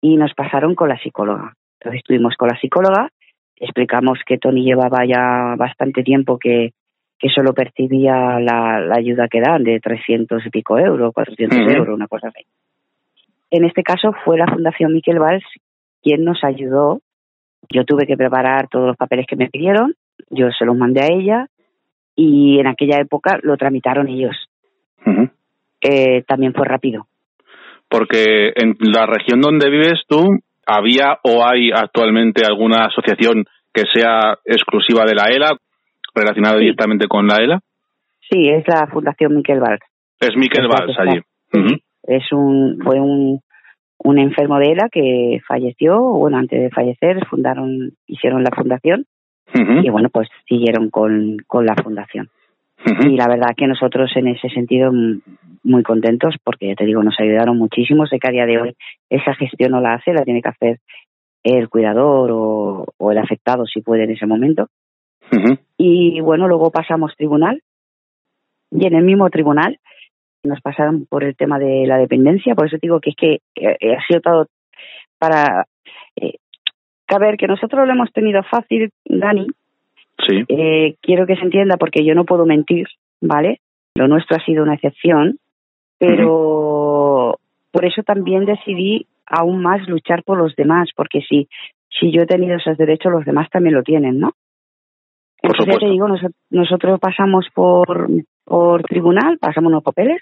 y 0.00 0.16
nos 0.16 0.32
pasaron 0.34 0.74
con 0.74 0.88
la 0.88 0.98
psicóloga. 0.98 1.54
Entonces 1.80 1.98
estuvimos 1.98 2.36
con 2.36 2.48
la 2.48 2.58
psicóloga, 2.58 3.10
explicamos 3.56 4.18
que 4.26 4.38
Tony 4.38 4.64
llevaba 4.64 5.04
ya 5.04 5.54
bastante 5.56 6.02
tiempo 6.02 6.38
que, 6.38 6.72
que 7.18 7.28
solo 7.28 7.54
percibía 7.54 8.38
la, 8.40 8.94
ayuda 8.94 9.28
que 9.28 9.40
dan 9.40 9.64
de 9.64 9.80
300 9.80 10.44
y 10.46 10.50
pico 10.50 10.78
euros, 10.78 11.12
400 11.14 11.58
euros, 11.72 11.94
una 11.94 12.06
cosa 12.08 12.28
así. 12.28 12.44
En 13.50 13.64
este 13.64 13.82
caso 13.82 14.12
fue 14.24 14.38
la 14.38 14.46
Fundación 14.46 14.92
Miquel 14.92 15.18
Valls 15.18 15.44
quien 16.02 16.24
nos 16.24 16.42
ayudó. 16.44 17.00
Yo 17.70 17.84
tuve 17.84 18.06
que 18.06 18.16
preparar 18.16 18.68
todos 18.68 18.86
los 18.86 18.96
papeles 18.96 19.26
que 19.26 19.36
me 19.36 19.48
pidieron, 19.48 19.94
yo 20.30 20.48
se 20.56 20.64
los 20.64 20.76
mandé 20.76 21.02
a 21.02 21.08
ella 21.12 21.46
y 22.14 22.60
en 22.60 22.66
aquella 22.66 22.98
época 23.00 23.38
lo 23.42 23.56
tramitaron 23.56 24.08
ellos. 24.08 24.36
Eh, 25.80 26.22
también 26.26 26.52
fue 26.54 26.66
rápido. 26.66 27.06
Porque 27.88 28.52
en 28.54 28.76
la 28.80 29.06
región 29.06 29.40
donde 29.40 29.70
vives 29.70 30.02
tú, 30.08 30.40
¿había 30.66 31.18
o 31.22 31.46
hay 31.46 31.70
actualmente 31.70 32.44
alguna 32.44 32.86
asociación 32.86 33.44
que 33.72 33.82
sea 33.92 34.38
exclusiva 34.44 35.04
de 35.04 35.14
la 35.14 35.30
ELA, 35.30 35.56
relacionada 36.14 36.58
directamente 36.58 37.06
con 37.06 37.26
la 37.26 37.36
ELA? 37.36 37.60
Sí, 38.28 38.48
es 38.48 38.64
la 38.66 38.86
Fundación 38.88 39.36
Miquel 39.36 39.60
Valls. 39.60 39.84
Es 40.18 40.36
Miquel 40.36 40.66
Valls 40.66 40.98
allí. 40.98 41.20
Es 42.06 42.32
un, 42.32 42.78
fue 42.82 43.00
un, 43.00 43.40
un 43.98 44.18
enfermo 44.18 44.58
de 44.58 44.72
ELA 44.72 44.88
que 44.90 45.40
falleció, 45.46 46.00
bueno, 46.00 46.38
antes 46.38 46.60
de 46.60 46.70
fallecer 46.70 47.26
fundaron, 47.26 47.92
hicieron 48.06 48.42
la 48.44 48.50
fundación 48.54 49.06
y 49.54 49.88
bueno, 49.90 50.10
pues 50.10 50.28
siguieron 50.48 50.90
con, 50.90 51.38
con 51.46 51.64
la 51.64 51.76
fundación. 51.76 52.28
Y 52.84 53.16
la 53.16 53.26
verdad 53.26 53.54
que 53.56 53.66
nosotros 53.66 54.10
en 54.16 54.28
ese 54.28 54.48
sentido 54.50 54.92
muy 55.62 55.82
contentos 55.82 56.34
porque, 56.44 56.68
ya 56.68 56.74
te 56.74 56.84
digo, 56.84 57.02
nos 57.02 57.18
ayudaron 57.18 57.56
muchísimo. 57.56 58.06
Sé 58.06 58.18
que 58.18 58.28
a 58.28 58.32
día 58.32 58.46
de 58.46 58.60
hoy 58.60 58.76
esa 59.08 59.34
gestión 59.34 59.72
no 59.72 59.80
la 59.80 59.94
hace, 59.94 60.12
la 60.12 60.24
tiene 60.24 60.42
que 60.42 60.48
hacer 60.48 60.80
el 61.42 61.68
cuidador 61.68 62.30
o, 62.32 62.86
o 62.96 63.12
el 63.12 63.18
afectado 63.18 63.66
si 63.66 63.80
puede 63.80 64.04
en 64.04 64.10
ese 64.10 64.26
momento. 64.26 64.68
Y 65.76 66.20
bueno, 66.20 66.46
luego 66.46 66.70
pasamos 66.70 67.16
tribunal 67.16 67.60
y 68.70 68.86
en 68.86 68.94
el 68.94 69.04
mismo 69.04 69.28
tribunal 69.30 69.78
nos 70.46 70.60
pasaron 70.60 71.06
por 71.06 71.24
el 71.24 71.36
tema 71.36 71.58
de 71.58 71.86
la 71.86 71.98
dependencia, 71.98 72.54
por 72.54 72.66
eso 72.66 72.76
digo 72.80 73.00
que 73.00 73.10
es 73.10 73.16
que 73.16 73.38
eh, 73.54 73.96
ha 73.96 74.06
sido 74.06 74.20
todo 74.20 74.46
para... 75.18 75.66
Eh, 76.16 76.36
que 77.06 77.14
a 77.14 77.18
ver, 77.18 77.36
que 77.36 77.46
nosotros 77.46 77.86
lo 77.86 77.92
hemos 77.92 78.12
tenido 78.12 78.42
fácil, 78.42 78.90
Dani, 79.04 79.46
Sí. 80.26 80.44
eh, 80.48 80.96
quiero 81.02 81.26
que 81.26 81.36
se 81.36 81.42
entienda 81.42 81.76
porque 81.76 82.04
yo 82.04 82.14
no 82.14 82.24
puedo 82.24 82.46
mentir, 82.46 82.86
¿vale? 83.20 83.60
Lo 83.94 84.08
nuestro 84.08 84.36
ha 84.36 84.44
sido 84.44 84.62
una 84.62 84.74
excepción, 84.74 85.38
pero 85.98 87.38
por 87.70 87.84
eso 87.84 88.02
también 88.02 88.44
decidí 88.44 89.06
aún 89.26 89.62
más 89.62 89.86
luchar 89.88 90.22
por 90.24 90.38
los 90.38 90.54
demás, 90.56 90.88
porque 90.96 91.20
si, 91.28 91.48
si 91.90 92.10
yo 92.12 92.22
he 92.22 92.26
tenido 92.26 92.56
esos 92.56 92.76
derechos, 92.78 93.12
los 93.12 93.24
demás 93.24 93.48
también 93.50 93.74
lo 93.74 93.82
tienen, 93.82 94.18
¿no? 94.18 94.32
Por 95.42 95.50
Entonces, 95.52 95.64
supuesto. 95.74 95.86
te 95.86 95.92
digo, 95.92 96.08
noso- 96.08 96.32
nosotros 96.50 96.98
pasamos 97.00 97.46
por, 97.54 98.08
por 98.44 98.82
tribunal, 98.82 99.38
pasamos 99.38 99.70
unos 99.70 99.82
papeles, 99.82 100.20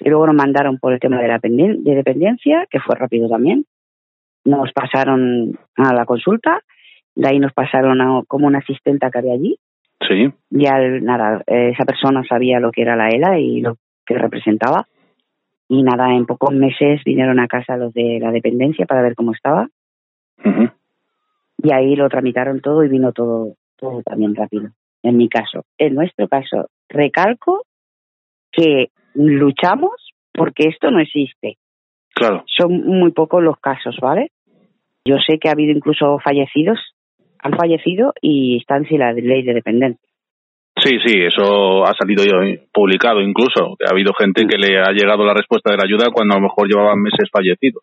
y 0.00 0.08
luego 0.08 0.26
nos 0.26 0.36
mandaron 0.36 0.78
por 0.78 0.92
el 0.92 1.00
tema 1.00 1.20
de 1.20 1.28
la 1.28 1.38
penden- 1.38 1.82
de 1.82 1.94
dependencia, 1.94 2.66
que 2.70 2.80
fue 2.80 2.96
rápido 2.96 3.28
también. 3.28 3.64
Nos 4.44 4.72
pasaron 4.72 5.58
a 5.76 5.94
la 5.94 6.04
consulta, 6.04 6.60
de 7.14 7.28
ahí 7.28 7.38
nos 7.38 7.52
pasaron 7.52 8.00
a 8.00 8.22
como 8.26 8.46
una 8.46 8.58
asistenta 8.58 9.10
que 9.10 9.18
había 9.18 9.34
allí, 9.34 9.58
Sí. 10.08 10.32
ya 10.50 10.78
nada, 11.00 11.42
esa 11.46 11.84
persona 11.84 12.24
sabía 12.28 12.58
lo 12.58 12.72
que 12.72 12.82
era 12.82 12.96
la 12.96 13.10
ELA 13.10 13.38
y 13.38 13.60
lo 13.60 13.76
que 14.04 14.18
representaba. 14.18 14.86
Y 15.68 15.82
nada, 15.84 16.12
en 16.12 16.26
pocos 16.26 16.52
meses 16.52 17.00
vinieron 17.04 17.38
a 17.38 17.46
casa 17.46 17.76
los 17.76 17.94
de 17.94 18.18
la 18.20 18.32
dependencia 18.32 18.84
para 18.84 19.00
ver 19.02 19.14
cómo 19.14 19.32
estaba. 19.32 19.68
Y 21.64 21.72
ahí 21.72 21.94
lo 21.94 22.08
tramitaron 22.08 22.60
todo 22.60 22.82
y 22.82 22.88
vino 22.88 23.12
todo, 23.12 23.54
todo 23.82 24.02
también 24.02 24.34
rápido. 24.34 24.70
En 25.02 25.16
mi 25.16 25.28
caso. 25.28 25.64
En 25.76 25.94
nuestro 25.94 26.28
caso, 26.28 26.68
recalco 26.88 27.64
que 28.52 28.86
luchamos 29.14 29.92
porque 30.32 30.68
esto 30.68 30.90
no 30.90 31.00
existe. 31.00 31.56
Claro. 32.14 32.44
Son 32.46 32.70
muy 32.86 33.10
pocos 33.10 33.42
los 33.42 33.58
casos, 33.58 33.96
¿vale? 34.00 34.30
Yo 35.04 35.16
sé 35.26 35.38
que 35.38 35.48
ha 35.48 35.52
habido 35.52 35.72
incluso 35.72 36.18
fallecidos, 36.24 36.78
han 37.40 37.56
fallecido 37.56 38.12
y 38.20 38.58
están 38.58 38.86
sin 38.86 39.00
la 39.00 39.12
ley 39.12 39.42
de 39.42 39.54
dependencia. 39.54 40.08
Sí, 40.80 40.98
sí, 41.04 41.20
eso 41.20 41.84
ha 41.84 41.92
salido 41.98 42.24
yo, 42.24 42.38
publicado 42.72 43.20
incluso. 43.20 43.76
Ha 43.84 43.92
habido 43.92 44.12
gente 44.14 44.46
que 44.46 44.56
le 44.56 44.78
ha 44.78 44.92
llegado 44.92 45.24
la 45.24 45.34
respuesta 45.34 45.70
de 45.70 45.76
la 45.76 45.84
ayuda 45.84 46.12
cuando 46.12 46.34
a 46.34 46.38
lo 46.38 46.44
mejor 46.44 46.68
llevaban 46.68 47.02
meses 47.02 47.28
fallecidos. 47.30 47.82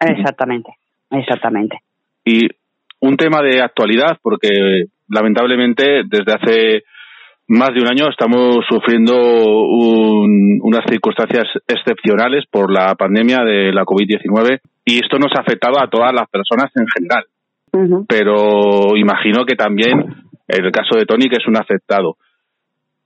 Exactamente, 0.00 0.72
exactamente. 1.10 1.78
Y 2.24 2.48
un 3.00 3.16
tema 3.16 3.42
de 3.42 3.60
actualidad, 3.62 4.18
porque 4.22 4.86
lamentablemente 5.08 6.02
desde 6.06 6.32
hace 6.32 6.82
más 7.48 7.70
de 7.74 7.80
un 7.82 7.88
año 7.88 8.08
estamos 8.08 8.64
sufriendo 8.68 9.14
un- 9.16 10.58
unas 10.62 10.84
circunstancias 10.88 11.44
excepcionales 11.68 12.44
por 12.50 12.72
la 12.72 12.94
pandemia 12.94 13.38
de 13.44 13.72
la 13.72 13.84
COVID-19 13.84 14.60
y 14.86 14.96
esto 14.96 15.18
nos 15.18 15.32
ha 15.36 15.42
afectado 15.42 15.78
a 15.80 15.88
todas 15.88 16.12
las 16.14 16.28
personas 16.30 16.70
en 16.76 16.86
general. 16.88 17.24
Pero 18.08 18.96
imagino 18.96 19.44
que 19.44 19.56
también 19.56 19.98
en 20.48 20.64
el 20.64 20.72
caso 20.72 20.96
de 20.98 21.06
Tony, 21.06 21.28
que 21.28 21.36
es 21.36 21.46
un 21.48 21.56
afectado. 21.56 22.16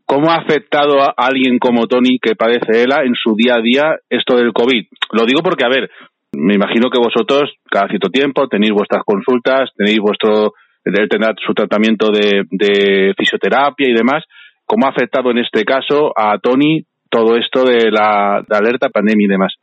¿Cómo 0.07 0.31
ha 0.31 0.37
afectado 0.37 1.01
a 1.03 1.15
alguien 1.17 1.59
como 1.59 1.87
Tony, 1.87 2.19
que 2.21 2.35
padece 2.35 2.83
ELA, 2.83 3.05
en 3.05 3.15
su 3.15 3.35
día 3.37 3.57
a 3.57 3.61
día 3.61 3.97
esto 4.09 4.37
del 4.37 4.53
COVID? 4.53 4.87
Lo 5.13 5.25
digo 5.27 5.41
porque, 5.43 5.65
a 5.65 5.69
ver, 5.69 5.91
me 6.33 6.55
imagino 6.55 6.91
que 6.91 6.99
vosotros 6.99 7.53
cada 7.71 7.89
cierto 7.89 8.09
tiempo 8.09 8.49
tenéis 8.49 8.73
vuestras 8.73 9.05
consultas, 9.05 9.71
tenéis 9.77 9.99
vuestro, 10.01 10.55
él 10.97 11.09
tendrá 11.09 11.35
su 11.45 11.55
tratamiento 11.55 12.11
de, 12.11 12.45
de 12.51 13.15
fisioterapia 13.17 13.89
y 13.89 13.95
demás. 13.95 14.25
¿Cómo 14.65 14.87
ha 14.87 14.91
afectado 14.91 15.31
en 15.31 15.39
este 15.39 15.65
caso 15.65 16.13
a 16.17 16.39
Tony 16.39 16.85
todo 17.11 17.37
esto 17.37 17.65
de 17.65 17.91
la, 17.91 18.45
de 18.47 18.57
alerta 18.57 18.91
pandemia 18.91 19.25
y 19.25 19.31
demás? 19.31 19.55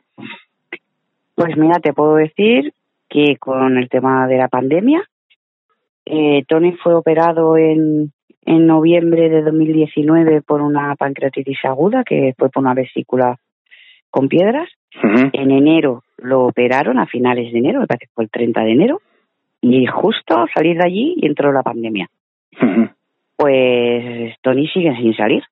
Pues 1.34 1.56
mira, 1.56 1.78
te 1.80 1.92
puedo 1.92 2.16
decir 2.16 2.72
que 3.08 3.36
con 3.38 3.76
el 3.76 3.88
tema 3.88 4.26
de 4.26 4.38
la 4.38 4.48
pandemia, 4.48 5.02
eh, 6.06 6.44
Tony 6.48 6.72
fue 6.82 6.94
operado 6.94 7.56
en, 7.56 8.12
en 8.46 8.66
noviembre 8.66 9.28
de 9.28 9.42
2019 9.42 10.42
por 10.42 10.62
una 10.62 10.94
pancreatitis 10.96 11.58
aguda, 11.64 12.04
que 12.04 12.32
fue 12.38 12.48
por 12.48 12.62
una 12.62 12.74
vesícula 12.74 13.36
con 14.10 14.28
piedras. 14.28 14.68
En 15.02 15.50
enero 15.50 16.04
lo 16.16 16.46
operaron, 16.46 16.98
a 16.98 17.06
finales 17.06 17.52
de 17.52 17.58
enero, 17.58 17.80
me 17.80 17.86
parece 17.86 18.06
que 18.06 18.12
fue 18.14 18.24
el 18.24 18.30
30 18.30 18.62
de 18.62 18.70
enero, 18.70 19.00
y 19.72 19.86
justo 19.86 20.38
al 20.38 20.48
salir 20.54 20.78
de 20.78 20.86
allí 20.86 21.14
y 21.16 21.26
entró 21.26 21.52
la 21.52 21.62
pandemia. 21.62 22.08
Pues 23.36 24.34
Tony 24.42 24.68
sigue 24.68 24.94
sin 24.96 25.14
salir. 25.14 25.42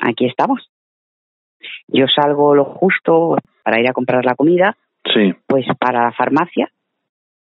Aquí 0.00 0.26
estamos. 0.26 0.70
Yo 1.88 2.06
salgo 2.06 2.54
lo 2.54 2.64
justo 2.64 3.36
para 3.62 3.80
ir 3.80 3.88
a 3.88 3.92
comprar 3.92 4.24
la 4.24 4.34
comida, 4.34 4.76
Sí, 5.14 5.34
pues 5.46 5.64
para 5.78 6.04
la 6.04 6.12
farmacia, 6.12 6.70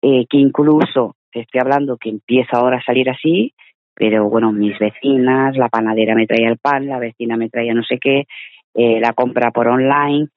eh, 0.03 0.27
que 0.29 0.37
incluso 0.37 1.16
te 1.33 1.41
estoy 1.41 1.61
hablando 1.61 1.97
que 1.97 2.11
empieza 2.11 2.59
ahora 2.59 2.79
a 2.79 2.85
salir 2.85 3.11
así, 3.11 3.53
pero 3.95 4.29
bueno, 4.29 4.53
mis 4.53 4.79
vecinas, 4.79 5.57
la 5.57 5.69
panadera 5.69 6.14
me 6.14 6.27
traía 6.27 6.49
el 6.49 6.59
pan, 6.59 6.87
la 6.87 6.99
vecina 6.99 7.37
me 7.37 7.49
traía 7.49 7.75
no 7.75 7.83
sé 7.83 7.99
qué, 7.99 8.27
eh, 8.75 9.01
la 9.01 9.12
compra 9.12 9.51
por 9.51 9.66
online 9.66 10.29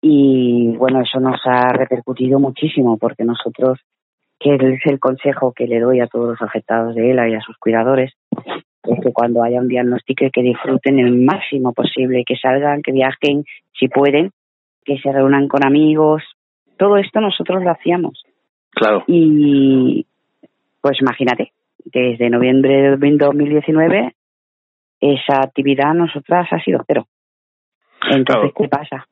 y 0.00 0.74
bueno, 0.76 1.00
eso 1.02 1.20
nos 1.20 1.40
ha 1.44 1.72
repercutido 1.72 2.40
muchísimo 2.40 2.96
porque 2.98 3.24
nosotros, 3.24 3.78
que 4.38 4.54
es 4.54 4.80
el 4.86 4.98
consejo 5.00 5.52
que 5.52 5.66
le 5.66 5.80
doy 5.80 6.00
a 6.00 6.06
todos 6.06 6.28
los 6.28 6.42
afectados 6.42 6.94
de 6.94 7.10
ELA 7.10 7.28
y 7.28 7.34
a 7.34 7.40
sus 7.40 7.56
cuidadores, 7.58 8.12
es 8.84 9.00
que 9.02 9.12
cuando 9.12 9.42
haya 9.42 9.60
un 9.60 9.68
diagnóstico 9.68 10.26
que 10.32 10.42
disfruten 10.42 10.98
el 10.98 11.16
máximo 11.16 11.72
posible, 11.72 12.24
que 12.24 12.36
salgan, 12.36 12.82
que 12.82 12.92
viajen, 12.92 13.44
si 13.78 13.88
pueden, 13.88 14.30
que 14.84 14.98
se 14.98 15.10
reúnan 15.12 15.48
con 15.48 15.66
amigos. 15.66 16.22
Todo 16.76 16.96
esto 16.98 17.20
nosotros 17.20 17.62
lo 17.62 17.70
hacíamos. 17.70 18.22
claro. 18.70 19.02
Y 19.06 20.06
pues 20.80 21.00
imagínate, 21.00 21.52
desde 21.84 22.30
noviembre 22.30 22.96
de 22.96 23.16
2019 23.16 24.12
esa 25.00 25.38
actividad 25.42 25.94
nosotras 25.94 26.46
ha 26.52 26.60
sido 26.60 26.82
cero. 26.86 27.06
Entonces, 28.10 28.52
Claro. 28.52 28.52
¿qué 28.56 28.68
pasa? 28.68 29.06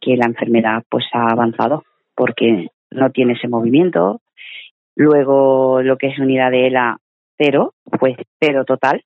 Que 0.00 0.16
la 0.16 0.26
enfermedad 0.26 0.82
pues 0.88 1.04
ha 1.12 1.30
avanzado 1.30 1.84
porque 2.16 2.68
no 2.90 3.10
tiene 3.10 3.34
ese 3.34 3.48
movimiento. 3.48 4.20
Luego 4.96 5.82
lo 5.82 5.96
que 5.96 6.08
es 6.08 6.18
unidad 6.18 6.50
de 6.50 6.66
ELA 6.68 6.98
cero, 7.36 7.74
pues 7.98 8.16
cero 8.40 8.64
total, 8.64 9.02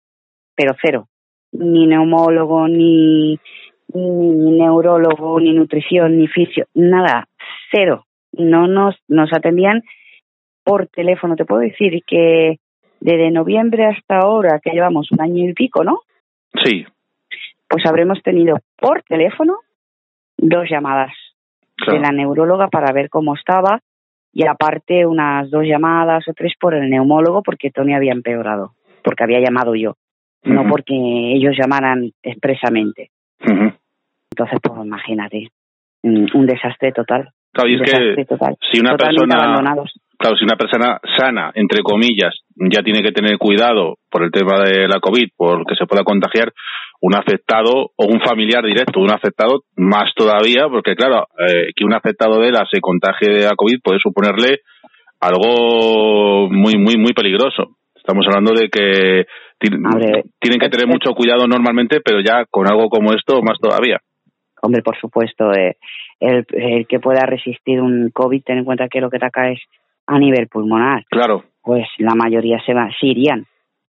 pero 0.55 0.75
cero. 0.83 1.09
Ni 1.53 1.87
neumólogo, 1.87 2.69
ni, 2.69 3.39
ni 3.95 4.51
neurólogo, 4.59 5.41
ni 5.41 5.53
nutrición, 5.55 6.19
ni 6.19 6.27
fisio, 6.29 6.67
nada, 6.75 7.27
cero. 7.71 8.05
No 8.33 8.67
nos, 8.67 8.97
nos 9.09 9.33
atendían 9.33 9.83
por 10.63 10.87
teléfono. 10.89 11.37
Te 11.37 11.47
puedo 11.47 11.63
decir 11.63 12.03
que 12.07 12.59
desde 13.01 13.31
noviembre 13.31 13.87
hasta 13.87 14.19
ahora, 14.19 14.61
que 14.63 14.71
llevamos 14.71 15.11
un 15.13 15.21
año 15.23 15.49
y 15.49 15.55
pico, 15.55 15.85
¿no? 15.85 16.01
Sí, 16.65 16.85
Pues 17.69 17.87
habremos 17.87 18.23
tenido 18.23 18.57
por 18.77 19.03
teléfono 19.03 19.59
dos 20.37 20.69
llamadas 20.71 21.13
claro. 21.77 21.95
de 21.95 22.07
la 22.07 22.13
neuróloga 22.13 22.69
para 22.69 22.93
ver 22.93 23.09
cómo 23.09 23.35
estaba 23.35 23.81
y 24.39 24.47
aparte 24.47 25.05
unas 25.05 25.51
dos 25.51 25.65
llamadas 25.65 26.23
o 26.29 26.33
tres 26.33 26.53
por 26.61 26.73
el 26.73 26.89
neumólogo 26.89 27.43
porque 27.43 27.73
Tony 27.73 27.93
había 27.93 28.13
empeorado, 28.13 28.75
porque 29.03 29.25
había 29.25 29.41
llamado 29.41 29.75
yo, 29.75 29.97
no 30.45 30.63
porque 30.69 30.95
ellos 30.95 31.57
llamaran 31.59 32.13
expresamente. 32.23 33.11
Entonces, 33.41 34.61
pues 34.63 34.87
imagínate, 34.87 35.49
un 36.05 36.47
desastre 36.47 36.93
total. 36.93 37.31
Claro, 37.53 37.69
y 37.69 37.83
es 37.83 38.15
que 38.17 38.25
total. 38.27 38.57
si 38.71 38.79
una 38.79 38.93
Totalmente 38.93 39.27
persona 39.27 39.45
abandonados. 39.45 40.01
Claro, 40.19 40.37
si 40.37 40.45
una 40.45 40.57
persona 40.57 40.99
sana, 41.17 41.53
entre 41.55 41.83
comillas, 41.83 42.35
ya 42.57 42.83
tiene 42.83 43.03
que 43.03 43.13
tener 43.13 43.39
cuidado 43.39 43.99
por 44.11 44.25
el 44.25 44.33
tema 44.33 44.59
de 44.65 44.89
la 44.89 44.99
COVID, 44.99 45.29
porque 45.37 45.77
se 45.77 45.87
pueda 45.87 46.03
contagiar, 46.03 46.53
un 47.01 47.15
afectado 47.15 47.93
o 47.95 48.05
un 48.05 48.21
familiar 48.21 48.65
directo 48.65 48.99
de 48.99 49.05
un 49.05 49.13
afectado, 49.13 49.63
más 49.77 50.13
todavía, 50.17 50.69
porque 50.69 50.97
claro, 50.97 51.29
eh, 51.39 51.69
que 51.77 51.85
un 51.85 51.95
afectado 51.95 52.41
de 52.41 52.51
la 52.51 52.67
se 52.69 52.81
contagie 52.81 53.31
de 53.31 53.45
la 53.45 53.55
COVID 53.57 53.81
puede 53.83 54.01
suponerle 54.01 54.63
algo 55.21 56.49
muy, 56.51 56.75
muy, 56.77 56.97
muy 56.97 57.13
peligroso. 57.13 57.77
Estamos 57.95 58.27
hablando 58.27 58.53
de 58.59 58.69
que 58.69 59.27
Hombre, 59.61 60.25
tienen 60.41 60.61
que 60.61 60.69
tener 60.69 60.87
mucho 60.89 61.13
cuidado 61.15 61.47
normalmente, 61.47 62.01
pero 62.01 62.21
ya 62.21 62.45
con 62.51 62.69
algo 62.69 62.89
como 62.89 63.13
esto, 63.13 63.41
más 63.43 63.59
todavía. 63.61 63.99
Hombre, 64.63 64.83
por 64.83 64.99
supuesto, 64.99 65.53
eh, 65.53 65.77
el, 66.21 66.45
el 66.51 66.87
que 66.87 66.99
pueda 66.99 67.27
resistir 67.27 67.81
un 67.81 68.11
COVID, 68.11 68.43
ten 68.43 68.59
en 68.59 68.65
cuenta 68.65 68.89
que 68.89 69.01
lo 69.01 69.11
que 69.11 69.19
te 69.19 69.27
acá 69.27 69.51
es 69.51 69.61
a 70.09 70.19
nivel 70.19 70.49
pulmonar. 70.49 71.05
Claro, 71.11 71.45
Pues 71.63 71.87
la 71.99 72.15
mayoría 72.15 72.59
se 72.65 72.73
va, 72.73 72.89
sí 72.99 73.09
irían. 73.09 73.47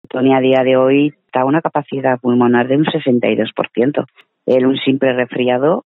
Tony 0.09 0.35
a 0.35 0.41
día 0.41 0.63
de 0.63 0.75
hoy 0.75 1.13
está 1.25 1.45
una 1.45 1.61
capacidad 1.61 2.19
pulmonar 2.19 2.67
de 2.67 2.75
un 2.75 2.85
62%. 2.85 4.05
Él, 4.45 4.65
un 4.65 4.77
simple 4.77 5.13
resfriado, 5.13 5.85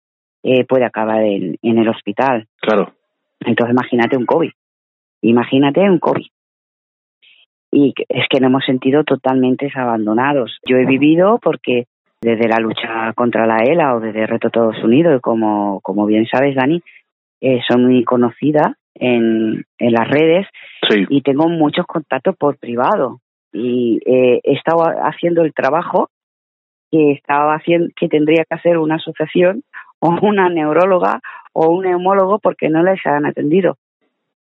eh, 0.43 0.64
puede 0.64 0.85
acabar 0.87 1.22
en, 1.22 1.57
en 1.62 1.79
el 1.79 1.89
hospital. 1.89 2.47
claro. 2.61 2.93
Entonces, 3.41 3.75
imagínate 3.75 4.16
un 4.16 4.25
COVID. 4.25 4.51
Imagínate 5.20 5.81
un 5.81 5.99
COVID. 5.99 6.27
y 7.72 7.93
es 8.09 8.25
que 8.31 8.41
nos 8.41 8.49
hemos 8.49 8.64
sentido 8.64 9.05
totalmente 9.05 9.70
abandonados. 9.75 10.59
Yo 10.66 10.79
he 10.79 10.87
vivido 10.87 11.39
porque 11.43 11.85
desde 12.22 12.49
la 12.49 12.57
lucha 12.61 13.12
contra 13.14 13.47
la 13.47 13.59
ELA 13.59 13.97
o 13.97 14.01
desde 14.01 14.27
Reto 14.27 14.49
Todos 14.49 14.83
Unidos, 14.83 15.20
como, 15.20 15.81
como 15.83 16.07
bien 16.07 16.25
sabes, 16.27 16.55
Dani, 16.55 16.81
eh, 17.43 17.61
soy 17.68 17.83
muy 17.83 18.05
conocida 18.05 18.77
en, 18.95 19.64
en 19.78 19.92
las 19.92 20.09
redes 20.09 20.47
y 21.09 21.22
tengo 21.22 21.49
muchos 21.49 21.86
contactos 21.86 22.36
por 22.36 22.59
privado. 22.59 23.20
Y 23.53 24.01
eh, 24.05 24.40
he 24.42 24.53
estado 24.53 24.82
haciendo 24.82 25.42
el 25.42 25.55
trabajo 25.55 26.11
que 26.90 27.12
estaba 27.12 27.55
haciendo, 27.55 27.88
que 27.97 28.09
tendría 28.09 28.45
que 28.45 28.55
hacer 28.55 28.78
una 28.78 28.97
asociación 28.97 29.62
o 30.01 30.11
una 30.22 30.49
neuróloga 30.49 31.20
o 31.53 31.68
un 31.68 31.84
neumólogo 31.84 32.38
porque 32.38 32.68
no 32.68 32.82
les 32.82 33.05
han 33.07 33.26
atendido. 33.26 33.76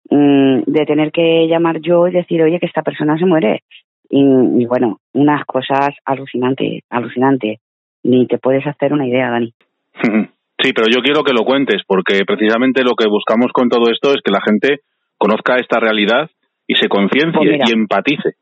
Mm, 0.10 0.64
de 0.66 0.86
tener 0.86 1.12
que 1.12 1.48
llamar 1.48 1.82
yo 1.82 2.08
y 2.08 2.12
decir, 2.12 2.42
oye, 2.42 2.60
que 2.60 2.66
esta 2.66 2.82
persona 2.82 3.18
se 3.18 3.26
muere. 3.26 3.64
Y, 4.10 4.66
bueno, 4.66 5.00
unas 5.14 5.46
cosas 5.46 5.90
alucinantes, 6.04 6.82
alucinantes. 6.90 7.60
Ni 8.04 8.26
te 8.26 8.40
puedes 8.40 8.66
hacer 8.66 8.92
una 8.92 9.08
idea, 9.08 9.30
Dani. 9.30 9.54
Sí, 10.62 10.74
pero 10.74 10.88
yo 10.94 11.02
quiero 11.02 11.24
que 11.24 11.34
lo 11.34 11.46
cuentes, 11.46 11.84
porque 11.88 12.26
precisamente 12.26 12.84
lo 12.84 12.96
que 12.96 13.08
buscamos 13.08 13.52
con 13.54 13.70
todo 13.70 13.90
esto 13.92 14.14
es 14.14 14.22
que 14.22 14.32
la 14.32 14.42
gente 14.42 14.82
conozca 15.18 15.56
esta 15.56 15.80
realidad 15.80 16.30
y 16.68 16.76
se 16.76 16.90
conciencie 16.90 17.58
pues 17.58 17.70
y 17.70 17.74
empatice. 17.74 18.34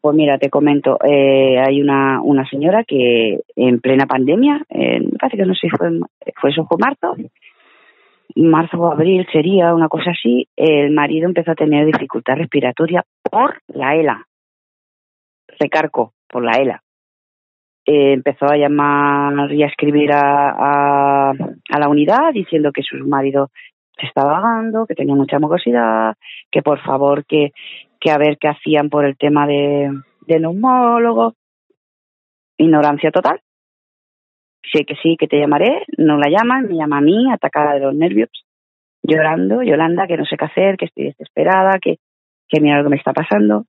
Pues 0.00 0.16
mira, 0.16 0.38
te 0.38 0.48
comento, 0.48 0.96
eh, 1.04 1.58
hay 1.58 1.82
una, 1.82 2.22
una 2.22 2.48
señora 2.48 2.84
que 2.84 3.40
en 3.54 3.80
plena 3.80 4.06
pandemia, 4.06 4.62
eh, 4.70 5.00
me 5.00 5.18
parece 5.18 5.36
que 5.36 5.44
no 5.44 5.54
sé 5.54 5.68
si 5.68 5.68
fue, 5.68 5.90
fue 6.40 6.50
eso, 6.50 6.64
fue 6.64 6.78
marzo, 6.78 7.14
marzo 8.34 8.78
o 8.78 8.90
abril 8.90 9.26
sería 9.30 9.74
una 9.74 9.88
cosa 9.88 10.12
así, 10.12 10.48
el 10.56 10.90
marido 10.92 11.26
empezó 11.26 11.50
a 11.50 11.56
tener 11.56 11.84
dificultad 11.84 12.36
respiratoria 12.36 13.04
por 13.22 13.60
la 13.68 13.94
ELA. 13.94 14.26
Recarco, 15.58 16.14
por 16.28 16.44
la 16.44 16.52
ELA. 16.52 16.82
Eh, 17.86 18.12
empezó 18.12 18.46
a 18.46 18.56
llamar 18.56 19.52
y 19.52 19.62
a 19.62 19.66
escribir 19.66 20.12
a, 20.12 21.30
a, 21.30 21.78
la 21.78 21.88
unidad 21.88 22.32
diciendo 22.32 22.72
que 22.72 22.82
su 22.82 22.96
marido 23.06 23.50
se 23.98 24.06
estaba 24.06 24.36
ahogando, 24.36 24.86
que 24.86 24.94
tenía 24.94 25.14
mucha 25.14 25.38
mucosidad, 25.38 26.14
que 26.50 26.62
por 26.62 26.80
favor 26.82 27.24
que, 27.24 27.52
que 27.98 28.10
a 28.10 28.18
ver 28.18 28.38
qué 28.38 28.48
hacían 28.48 28.90
por 28.90 29.04
el 29.04 29.16
tema 29.16 29.46
de, 29.46 29.90
de 30.26 30.40
neumólogo. 30.40 31.34
Ignorancia 32.58 33.10
total 33.10 33.40
sé 34.72 34.84
que 34.84 34.94
sí, 35.02 35.16
que 35.18 35.26
te 35.26 35.38
llamaré, 35.38 35.84
no 35.96 36.18
la 36.18 36.28
llaman, 36.28 36.66
me 36.66 36.76
llama 36.76 36.98
a 36.98 37.00
mí, 37.00 37.30
atacada 37.32 37.74
de 37.74 37.80
los 37.80 37.94
nervios, 37.94 38.28
llorando, 39.02 39.62
Yolanda, 39.62 40.06
que 40.06 40.16
no 40.16 40.24
sé 40.24 40.36
qué 40.36 40.44
hacer, 40.44 40.76
que 40.76 40.86
estoy 40.86 41.04
desesperada, 41.04 41.78
que, 41.80 41.96
que 42.48 42.60
mira 42.60 42.78
lo 42.78 42.84
que 42.84 42.90
me 42.90 42.96
está 42.96 43.12
pasando. 43.12 43.64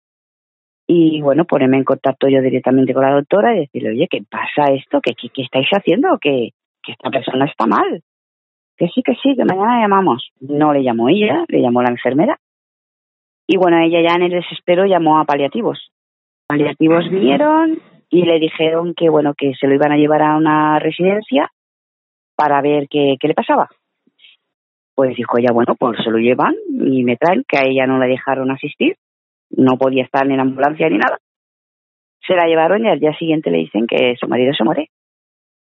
Y 0.94 1.22
bueno, 1.22 1.46
ponerme 1.46 1.78
en 1.78 1.86
contacto 1.86 2.28
yo 2.28 2.42
directamente 2.42 2.94
con 2.94 3.04
la 3.04 3.14
doctora 3.14 3.56
y 3.56 3.60
decirle, 3.62 3.92
oye, 3.92 4.08
¿qué 4.10 4.24
pasa 4.30 4.74
esto? 4.74 5.00
¿Qué, 5.02 5.14
qué, 5.16 5.42
estáis 5.42 5.70
haciendo? 5.72 6.18
Que, 6.20 6.50
que 6.84 6.92
esta 6.92 7.10
persona 7.10 7.46
está 7.46 7.66
mal. 7.66 8.04
Que 8.76 8.90
sí, 8.90 9.02
que 9.02 9.16
sí, 9.24 9.34
que 9.38 9.46
mañana 9.46 9.80
llamamos. 9.80 10.32
No 10.42 10.74
le 10.74 10.84
llamó 10.84 11.08
ella, 11.08 11.46
le 11.48 11.62
llamó 11.62 11.82
la 11.82 11.92
enfermera. 11.92 12.38
Y 13.48 13.56
bueno, 13.56 13.78
ella 13.78 14.02
ya 14.02 14.16
en 14.18 14.24
el 14.24 14.32
desespero 14.32 14.86
llamó 14.86 15.18
a 15.18 15.24
paliativos. 15.24 15.94
Paliativos 16.48 17.10
vinieron, 17.10 17.80
y 18.10 18.24
le 18.24 18.40
dijeron 18.40 18.94
que 18.94 19.10
bueno 19.10 19.34
que 19.34 19.54
se 19.58 19.68
lo 19.68 19.76
iban 19.76 19.94
a 19.94 19.98
llevar 19.98 20.22
a 20.24 20.36
una 20.36 20.78
residencia 20.80 21.50
para 22.36 22.62
ver 22.62 22.90
qué, 22.90 23.16
qué 23.18 23.30
le 23.30 23.34
pasaba. 23.34 23.70
Pues 24.94 25.16
dijo 25.16 25.38
ella, 25.38 25.54
bueno, 25.54 25.76
pues 25.80 26.04
se 26.04 26.12
lo 26.12 26.18
llevan 26.18 26.54
y 26.70 27.06
me 27.06 27.16
traen, 27.16 27.46
que 27.48 27.58
a 27.58 27.66
ella 27.66 27.88
no 27.88 27.98
la 27.98 28.08
dejaron 28.08 28.52
asistir, 28.52 28.98
no 29.58 29.78
podía 29.78 30.04
estar 30.04 30.26
ni 30.26 30.34
en 30.34 30.40
ambulancia 30.40 30.90
ni 30.90 30.98
nada. 30.98 31.20
Se 32.26 32.36
la 32.36 32.46
llevaron 32.46 32.86
y 32.86 32.90
al 32.90 33.00
día 33.00 33.14
siguiente 33.18 33.52
le 33.52 33.60
dicen 33.60 33.88
que 33.88 34.16
su 34.20 34.28
marido 34.28 34.54
se 34.54 34.64
muere. 34.64 34.90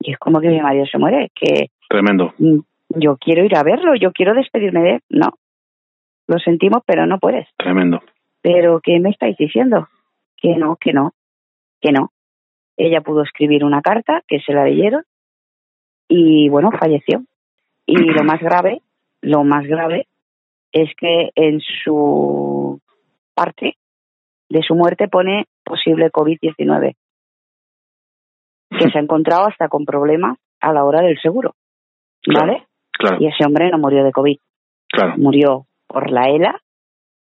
Y 0.01 0.13
es 0.13 0.19
como 0.19 0.41
que 0.41 0.49
mi 0.49 0.61
marido 0.61 0.87
se 0.87 0.99
muere, 0.99 1.31
que... 1.35 1.71
Tremendo. 1.89 2.33
Mm, 2.39 2.61
yo 2.91 3.17
quiero 3.19 3.45
ir 3.45 3.57
a 3.57 3.63
verlo, 3.63 3.95
yo 3.95 4.13
quiero 4.13 4.35
despedirme 4.35 4.81
de 4.81 4.91
él. 4.95 5.01
No, 5.11 5.35
lo 6.31 6.39
sentimos, 6.39 6.83
pero 6.87 7.07
no 7.07 7.19
puedes. 7.19 7.49
Tremendo. 7.57 8.01
Pero 8.41 8.81
¿qué 8.81 9.01
me 9.01 9.11
estáis 9.11 9.37
diciendo? 9.37 9.89
Que 10.37 10.55
no, 10.55 10.77
que 10.77 10.93
no, 10.93 11.13
que 11.81 11.91
no. 11.91 12.13
Ella 12.77 13.01
pudo 13.01 13.25
escribir 13.25 13.65
una 13.65 13.83
carta 13.83 14.23
que 14.29 14.39
se 14.41 14.53
la 14.53 14.65
leyeron 14.65 15.03
y 16.09 16.49
bueno, 16.49 16.71
falleció. 16.71 17.25
Y 17.85 17.97
lo 18.15 18.23
más 18.23 18.41
grave, 18.41 18.81
lo 19.21 19.43
más 19.43 19.67
grave 19.67 20.07
es 20.73 20.89
que 20.97 21.31
en 21.35 21.61
su 21.61 22.81
parte 23.35 23.75
de 24.51 24.63
su 24.63 24.75
muerte 24.75 25.09
pone 25.09 25.47
posible 25.65 26.11
COVID-19, 26.11 26.97
que 28.71 28.91
se 28.91 28.99
ha 28.99 29.01
encontrado 29.01 29.47
hasta 29.47 29.69
con 29.69 29.85
problemas 29.85 30.37
a 30.61 30.73
la 30.73 30.85
hora 30.85 31.01
del 31.01 31.19
seguro. 31.21 31.55
¿Vale? 32.27 32.67
Claro. 32.93 33.17
Y 33.21 33.29
ese 33.29 33.47
hombre 33.47 33.71
no 33.71 33.79
murió 33.79 34.05
de 34.05 34.13
COVID. 34.13 34.37
Claro. 34.89 35.15
Murió 35.17 35.67
por 35.87 36.11
la 36.11 36.29
ELA 36.29 36.61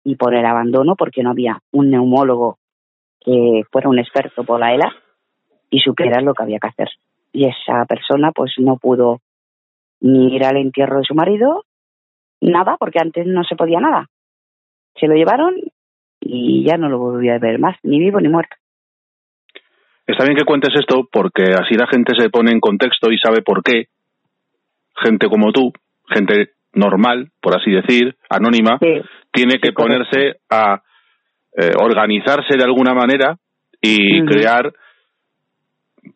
y 0.04 0.16
por 0.16 0.34
el 0.34 0.46
abandono 0.46 0.96
porque 0.96 1.24
no 1.24 1.30
había 1.30 1.60
un 1.72 1.92
neumólogo 1.92 2.58
que 3.22 3.62
fuera 3.72 3.90
un 3.90 4.00
experto 4.00 4.44
por 4.44 4.60
la 4.60 4.74
ELA 4.74 4.92
y 5.70 5.80
supiera 5.80 6.22
lo 6.22 6.34
que 6.34 6.44
había 6.44 6.60
que 6.60 6.68
hacer. 6.68 6.90
Y 7.32 7.46
esa 7.46 7.86
persona 7.86 8.32
pues 8.32 8.54
no 8.58 8.78
pudo 8.78 9.20
ni 10.02 10.36
ir 10.36 10.46
al 10.46 10.58
entierro 10.58 10.98
de 10.98 11.06
su 11.06 11.14
marido, 11.14 11.64
nada, 12.42 12.76
porque 12.80 13.00
antes 13.00 13.28
no 13.28 13.44
se 13.44 13.56
podía 13.56 13.80
nada. 13.80 14.08
Se 14.96 15.08
lo 15.08 15.14
llevaron 15.14 15.56
y 16.32 16.64
ya 16.64 16.78
no 16.78 16.90
lo 16.90 17.00
volví 17.00 17.30
a 17.30 17.40
ver 17.40 17.60
más, 17.60 17.76
ni 17.84 18.00
vivo 18.00 18.20
ni 18.20 18.30
muerto. 18.30 18.56
Está 20.06 20.24
bien 20.24 20.38
que 20.38 20.46
cuentes 20.46 20.74
esto 20.80 21.08
porque 21.12 21.44
así 21.44 21.76
la 21.76 21.88
gente 21.88 22.14
se 22.18 22.30
pone 22.30 22.52
en 22.52 22.60
contexto 22.60 23.12
y 23.12 23.18
sabe 23.18 23.42
por 23.42 23.62
qué 23.64 23.86
gente 25.04 25.28
como 25.28 25.52
tú, 25.52 25.72
gente 26.08 26.52
normal, 26.74 27.30
por 27.42 27.56
así 27.56 27.72
decir, 27.72 28.16
anónima, 28.30 28.80
tiene 29.32 29.60
que 29.62 29.72
ponerse 29.72 30.40
a 30.50 30.82
eh, 31.56 31.72
organizarse 31.80 32.58
de 32.58 32.64
alguna 32.64 32.94
manera 32.94 33.38
y 33.82 34.24
crear 34.26 34.72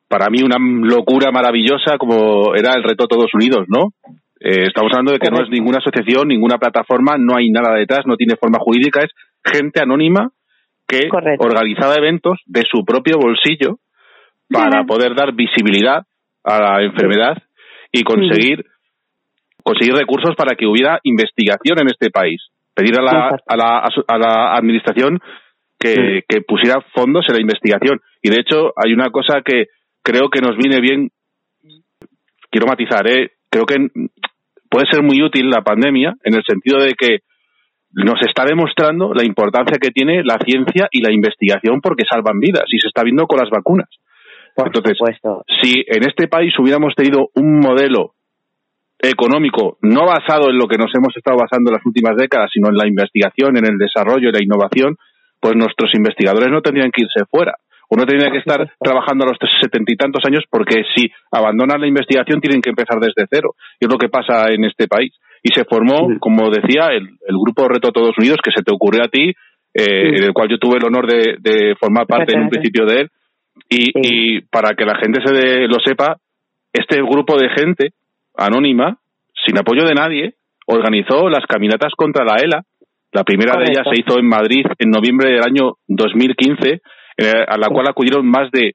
para 0.07 0.30
mí 0.30 0.41
una 0.44 0.57
locura 0.60 1.31
maravillosa 1.31 1.98
como 1.98 2.56
era 2.56 2.73
el 2.76 2.84
reto 2.84 3.07
Todos 3.07 3.34
Unidos, 3.34 3.65
¿no? 3.68 3.94
Eh, 4.40 4.68
estamos 4.68 4.91
hablando 4.91 5.14
de 5.14 5.19
que 5.19 5.31
no 5.31 5.41
es 5.41 5.49
ninguna 5.49 5.77
asociación, 5.77 6.27
ninguna 6.27 6.57
plataforma, 6.57 7.15
no 7.18 7.35
hay 7.35 7.49
nada 7.49 7.76
detrás, 7.76 8.06
no 8.06 8.18
tiene 8.18 8.35
forma 8.35 8.60
jurídica, 8.60 9.02
es 9.02 9.11
gente 9.43 9.81
anónima 9.81 10.31
que 10.87 11.09
organizaba 11.39 11.95
eventos 11.95 12.39
de 12.45 12.63
su 12.69 12.85
propio 12.85 13.17
bolsillo 13.17 13.79
para 14.49 14.83
poder 14.85 15.15
dar 15.15 15.33
visibilidad 15.33 16.05
a 16.43 16.61
la 16.61 16.83
enfermedad 16.83 17.37
y 17.91 18.03
conseguir 18.03 18.65
conseguir 19.63 19.95
recursos 19.95 20.35
para 20.35 20.55
que 20.57 20.67
hubiera 20.67 20.99
investigación 21.03 21.79
en 21.79 21.87
este 21.87 22.09
país. 22.09 22.41
Pedir 22.75 22.99
a 22.99 23.01
la, 23.01 23.29
a 23.47 23.55
la, 23.55 23.87
a 24.07 24.17
la 24.17 24.55
administración 24.55 25.19
que, 25.79 26.23
que 26.27 26.41
pusiera 26.41 26.81
fondos 26.93 27.25
en 27.29 27.35
la 27.35 27.41
investigación. 27.41 28.01
Y 28.21 28.29
de 28.29 28.39
hecho 28.39 28.73
hay 28.75 28.93
una 28.93 29.09
cosa 29.09 29.41
que, 29.41 29.67
creo 30.03 30.29
que 30.29 30.41
nos 30.41 30.57
viene 30.57 30.81
bien, 30.81 31.09
quiero 32.51 32.67
matizar, 32.67 33.07
¿eh? 33.07 33.31
creo 33.49 33.65
que 33.65 33.87
puede 34.69 34.85
ser 34.91 35.03
muy 35.03 35.21
útil 35.21 35.49
la 35.49 35.61
pandemia 35.61 36.13
en 36.23 36.35
el 36.35 36.43
sentido 36.43 36.79
de 36.79 36.93
que 36.93 37.19
nos 37.93 38.19
está 38.25 38.45
demostrando 38.45 39.13
la 39.13 39.23
importancia 39.23 39.77
que 39.79 39.91
tiene 39.91 40.23
la 40.23 40.37
ciencia 40.43 40.87
y 40.91 41.01
la 41.01 41.13
investigación 41.13 41.79
porque 41.81 42.03
salvan 42.09 42.39
vidas 42.39 42.65
y 42.67 42.79
se 42.79 42.87
está 42.87 43.03
viendo 43.03 43.27
con 43.27 43.39
las 43.39 43.49
vacunas. 43.49 43.89
Entonces, 44.55 44.97
si 45.61 45.83
en 45.87 46.07
este 46.07 46.27
país 46.27 46.53
hubiéramos 46.59 46.93
tenido 46.95 47.29
un 47.35 47.59
modelo 47.59 48.13
económico 48.99 49.77
no 49.81 50.05
basado 50.05 50.49
en 50.49 50.57
lo 50.57 50.67
que 50.67 50.77
nos 50.77 50.93
hemos 50.95 51.15
estado 51.15 51.37
basando 51.37 51.69
en 51.69 51.75
las 51.75 51.85
últimas 51.85 52.15
décadas, 52.15 52.49
sino 52.53 52.69
en 52.69 52.77
la 52.77 52.87
investigación, 52.87 53.57
en 53.57 53.65
el 53.65 53.77
desarrollo 53.77 54.29
y 54.29 54.31
la 54.31 54.43
innovación, 54.43 54.95
pues 55.39 55.55
nuestros 55.55 55.91
investigadores 55.93 56.49
no 56.49 56.61
tendrían 56.61 56.91
que 56.91 57.03
irse 57.03 57.25
fuera. 57.29 57.55
Uno 57.89 58.05
tenía 58.05 58.31
que 58.31 58.39
estar 58.39 58.73
trabajando 58.79 59.25
a 59.25 59.27
los 59.27 59.37
setenta 59.61 59.91
y 59.91 59.97
tantos 59.97 60.23
años 60.25 60.45
porque 60.49 60.83
si 60.95 61.11
abandonan 61.31 61.81
la 61.81 61.87
investigación 61.87 62.39
tienen 62.39 62.61
que 62.61 62.69
empezar 62.69 62.99
desde 62.99 63.27
cero. 63.29 63.55
Y 63.79 63.85
es 63.85 63.91
lo 63.91 63.97
que 63.97 64.09
pasa 64.09 64.49
en 64.49 64.63
este 64.63 64.87
país. 64.87 65.13
Y 65.43 65.49
se 65.53 65.65
formó, 65.65 66.07
como 66.19 66.49
decía, 66.49 66.87
el, 66.93 67.09
grupo 67.27 67.67
Reto 67.67 67.91
Todos 67.91 68.17
Unidos, 68.17 68.39
que 68.43 68.51
se 68.55 68.63
te 68.63 68.73
ocurrió 68.73 69.03
a 69.03 69.09
ti, 69.09 69.29
eh, 69.73 70.17
en 70.17 70.23
el 70.23 70.33
cual 70.33 70.47
yo 70.49 70.57
tuve 70.57 70.77
el 70.77 70.85
honor 70.85 71.05
de, 71.05 71.75
formar 71.79 72.07
parte 72.07 72.33
en 72.33 72.43
un 72.43 72.49
principio 72.49 72.85
de 72.85 73.01
él. 73.01 73.09
Y, 73.69 74.41
para 74.41 74.73
que 74.75 74.85
la 74.85 74.95
gente 74.95 75.19
se 75.23 75.67
lo 75.67 75.79
sepa, 75.85 76.17
este 76.71 77.01
grupo 77.01 77.37
de 77.37 77.49
gente 77.49 77.89
anónima, 78.37 78.97
sin 79.45 79.57
apoyo 79.57 79.83
de 79.83 79.93
nadie, 79.93 80.33
organizó 80.65 81.29
las 81.29 81.45
caminatas 81.45 81.91
contra 81.95 82.23
la 82.23 82.37
ELA. 82.37 82.63
La 83.11 83.23
primera 83.23 83.57
de 83.57 83.65
ellas 83.65 83.85
se 83.93 83.99
hizo 83.99 84.17
en 84.17 84.27
Madrid 84.27 84.65
en 84.79 84.89
noviembre 84.89 85.29
del 85.29 85.43
año 85.43 85.73
2015 85.87 86.81
eh, 87.17 87.45
a 87.47 87.57
la 87.57 87.67
cual 87.67 87.87
acudieron 87.87 88.25
más 88.25 88.49
de 88.51 88.73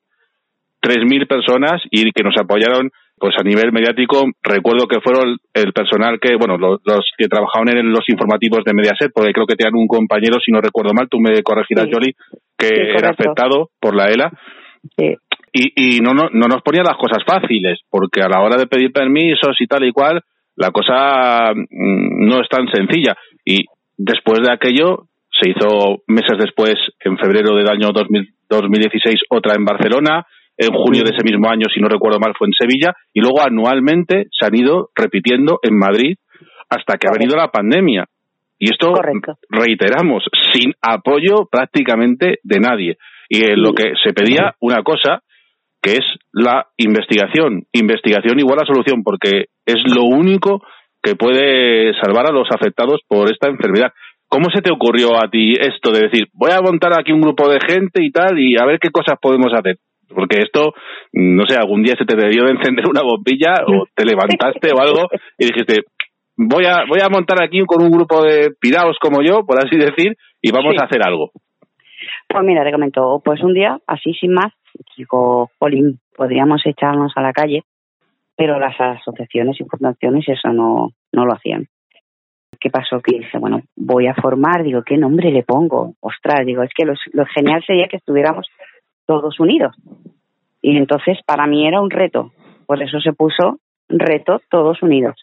3.000 0.80 1.26
personas 1.26 1.82
y 1.90 2.12
que 2.12 2.22
nos 2.22 2.36
apoyaron 2.38 2.90
pues 3.18 3.34
a 3.38 3.42
nivel 3.42 3.72
mediático. 3.72 4.24
Recuerdo 4.42 4.86
que 4.86 5.00
fueron 5.00 5.36
el 5.54 5.72
personal 5.72 6.18
que, 6.20 6.36
bueno, 6.36 6.56
los, 6.58 6.80
que 7.16 7.28
trabajaban 7.28 7.68
en 7.76 7.90
los 7.90 8.08
informativos 8.08 8.64
de 8.64 8.74
Mediaset, 8.74 9.12
porque 9.12 9.32
creo 9.32 9.46
que 9.46 9.56
tenían 9.56 9.74
un 9.76 9.86
compañero, 9.88 10.38
si 10.44 10.52
no 10.52 10.60
recuerdo 10.60 10.92
mal, 10.94 11.08
tú 11.08 11.18
me 11.18 11.42
corregirás, 11.42 11.86
Jolie, 11.92 12.14
que 12.56 12.68
Sí, 12.68 12.80
era 12.96 13.10
afectado 13.10 13.70
por 13.80 13.94
la 13.94 14.06
ELA 14.06 14.30
Sí. 14.96 15.16
y, 15.52 15.96
y 15.96 16.00
no, 16.00 16.14
no, 16.14 16.28
no 16.32 16.46
nos 16.46 16.62
ponía 16.62 16.82
las 16.82 16.96
cosas 16.96 17.24
fáciles, 17.26 17.80
porque 17.90 18.22
a 18.22 18.28
la 18.28 18.40
hora 18.40 18.56
de 18.56 18.66
pedir 18.66 18.92
permisos 18.92 19.60
y 19.60 19.66
tal 19.66 19.84
y 19.84 19.92
cual, 19.92 20.22
la 20.56 20.70
cosa 20.70 21.52
mm, 21.54 22.26
no 22.28 22.40
es 22.40 22.48
tan 22.48 22.68
sencilla. 22.68 23.16
Y 23.44 23.64
después 23.96 24.40
de 24.40 24.52
aquello, 24.52 25.06
se 25.30 25.50
hizo 25.50 26.02
meses 26.06 26.38
después, 26.38 26.74
en 27.00 27.16
febrero 27.18 27.54
del 27.56 27.68
año 27.68 27.90
2000 27.92 28.34
2016, 28.50 29.20
otra 29.30 29.54
en 29.54 29.64
Barcelona, 29.64 30.26
en 30.58 30.74
junio 30.74 31.04
de 31.04 31.14
ese 31.14 31.24
mismo 31.24 31.48
año, 31.48 31.66
si 31.72 31.80
no 31.80 31.88
recuerdo 31.88 32.18
mal, 32.18 32.34
fue 32.36 32.48
en 32.48 32.52
Sevilla, 32.52 32.92
y 33.14 33.20
luego 33.20 33.40
anualmente 33.40 34.26
se 34.30 34.44
han 34.44 34.56
ido 34.56 34.90
repitiendo 34.94 35.60
en 35.62 35.78
Madrid 35.78 36.16
hasta 36.68 36.98
que 36.98 37.06
ha 37.08 37.16
venido 37.16 37.36
la 37.36 37.48
pandemia. 37.48 38.06
Y 38.58 38.72
esto, 38.72 38.92
Correcto. 38.92 39.38
reiteramos, 39.48 40.24
sin 40.52 40.74
apoyo 40.82 41.46
prácticamente 41.50 42.40
de 42.42 42.60
nadie. 42.60 42.96
Y 43.28 43.44
en 43.44 43.62
lo 43.62 43.72
que 43.72 43.92
se 44.02 44.12
pedía 44.12 44.56
una 44.60 44.82
cosa, 44.82 45.22
que 45.80 45.92
es 45.92 46.04
la 46.32 46.66
investigación. 46.76 47.62
Investigación 47.72 48.40
igual 48.40 48.58
a 48.60 48.66
solución, 48.66 49.04
porque 49.04 49.46
es 49.64 49.76
lo 49.94 50.02
único 50.04 50.62
que 51.00 51.14
puede 51.14 51.94
salvar 52.02 52.26
a 52.26 52.32
los 52.32 52.48
afectados 52.50 53.00
por 53.06 53.30
esta 53.30 53.48
enfermedad. 53.48 53.92
¿Cómo 54.26 54.46
se 54.52 54.60
te 54.60 54.72
ocurrió 54.72 55.16
a 55.16 55.30
ti 55.30 55.52
esto 55.52 55.92
de 55.92 56.08
decir, 56.08 56.26
voy 56.32 56.50
a 56.50 56.60
montar 56.60 56.98
aquí 56.98 57.12
un 57.12 57.20
grupo 57.20 57.48
de 57.48 57.60
gente 57.60 58.04
y 58.04 58.10
tal, 58.10 58.38
y 58.38 58.56
a 58.60 58.66
ver 58.66 58.78
qué 58.80 58.90
cosas 58.90 59.18
podemos 59.22 59.52
hacer? 59.54 59.76
Porque 60.14 60.38
esto, 60.38 60.72
no 61.12 61.44
sé, 61.46 61.56
algún 61.56 61.82
día 61.82 61.94
se 61.98 62.04
te 62.04 62.16
debió 62.16 62.44
de 62.44 62.52
encender 62.52 62.86
una 62.88 63.02
bombilla 63.02 63.54
o 63.66 63.86
te 63.94 64.04
levantaste 64.04 64.72
o 64.72 64.80
algo 64.80 65.08
y 65.38 65.46
dijiste, 65.46 65.82
voy 66.36 66.64
a, 66.64 66.84
voy 66.88 67.00
a 67.02 67.08
montar 67.10 67.42
aquí 67.42 67.60
con 67.66 67.82
un 67.82 67.90
grupo 67.90 68.22
de 68.22 68.50
piraos 68.60 68.96
como 69.00 69.22
yo, 69.22 69.44
por 69.44 69.58
así 69.58 69.76
decir, 69.76 70.16
y 70.40 70.50
vamos 70.50 70.72
Sí. 70.74 70.78
a 70.80 70.86
hacer 70.86 71.00
algo. 71.06 71.30
Pues 72.28 72.44
mira, 72.44 72.64
te 72.64 72.72
comento, 72.72 73.20
pues 73.24 73.42
un 73.42 73.54
día, 73.54 73.78
así 73.86 74.12
sin 74.14 74.32
más, 74.32 74.52
digo, 74.96 75.50
Jolín, 75.58 75.98
podríamos 76.16 76.60
echarnos 76.64 77.12
a 77.16 77.22
la 77.22 77.32
calle, 77.32 77.62
pero 78.36 78.58
las 78.58 78.78
asociaciones 78.80 79.60
y 79.60 79.64
fundaciones 79.64 80.28
eso 80.28 80.52
no, 80.52 80.90
no 81.12 81.24
lo 81.26 81.32
hacían. 81.32 81.66
¿Qué 82.60 82.70
pasó? 82.70 83.00
Que 83.00 83.18
dice, 83.18 83.38
bueno, 83.38 83.60
voy 83.76 84.06
a 84.08 84.14
formar, 84.14 84.62
digo, 84.62 84.82
¿qué 84.84 84.96
nombre 84.96 85.30
le 85.30 85.42
pongo? 85.42 85.94
Ostras, 86.00 86.44
digo, 86.44 86.62
es 86.62 86.70
que 86.74 86.84
lo, 86.84 86.94
lo 87.12 87.24
genial 87.26 87.62
sería 87.66 87.88
que 87.88 87.96
estuviéramos 87.96 88.46
todos 89.08 89.40
unidos. 89.40 89.74
Y 90.60 90.76
entonces 90.76 91.18
para 91.26 91.46
mí 91.46 91.66
era 91.66 91.80
un 91.80 91.90
reto, 91.90 92.30
por 92.66 92.82
eso 92.82 93.00
se 93.00 93.14
puso 93.14 93.58
reto 93.88 94.40
todos 94.50 94.82
unidos. 94.82 95.16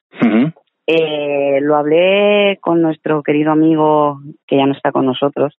Eh, 0.87 1.59
lo 1.61 1.75
hablé 1.75 2.57
con 2.61 2.81
nuestro 2.81 3.21
querido 3.23 3.51
amigo 3.51 4.19
que 4.47 4.57
ya 4.57 4.65
no 4.65 4.73
está 4.73 4.91
con 4.91 5.05
nosotros, 5.05 5.55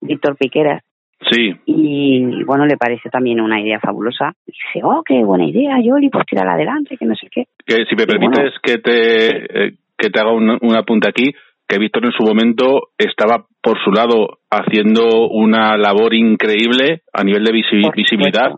Víctor 0.00 0.36
Piqueras, 0.36 0.82
Sí, 1.30 1.50
y 1.64 2.44
bueno, 2.44 2.66
le 2.66 2.76
parece 2.76 3.08
también 3.08 3.40
una 3.40 3.58
idea 3.58 3.80
fabulosa. 3.80 4.34
Y 4.46 4.52
dice, 4.52 4.84
oh, 4.84 5.02
qué 5.02 5.24
buena 5.24 5.46
idea, 5.46 5.80
Yoli, 5.82 6.10
pues 6.10 6.26
tirarla 6.26 6.52
adelante, 6.52 6.96
que 6.98 7.06
no 7.06 7.14
sé 7.14 7.28
qué. 7.30 7.44
que 7.64 7.86
si 7.86 7.96
me 7.96 8.02
Y 8.02 8.06
permites 8.06 8.38
bueno, 8.38 8.50
que 8.62 8.78
te 8.78 9.66
eh, 9.66 9.74
que 9.96 10.10
te 10.10 10.20
haga 10.20 10.32
un, 10.32 10.58
un 10.60 10.76
apunte 10.76 11.08
aquí, 11.08 11.32
que 11.68 11.78
Víctor 11.78 12.04
en 12.06 12.12
su 12.12 12.22
momento 12.22 12.88
estaba 12.96 13.44
por 13.62 13.78
su 13.84 13.90
lado 13.90 14.38
haciendo 14.50 15.28
una 15.28 15.76
labor 15.76 16.14
increíble 16.14 17.02
a 17.12 17.24
nivel 17.24 17.44
de 17.44 17.52
visi- 17.52 17.92
visibilidad, 17.94 18.52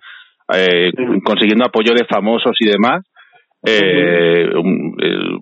eh, 0.55 0.93
consiguiendo 1.25 1.65
apoyo 1.65 1.93
de 1.95 2.05
famosos 2.05 2.53
y 2.61 2.67
demás. 2.69 3.05
Eh, 3.67 4.51
un- 4.55 4.95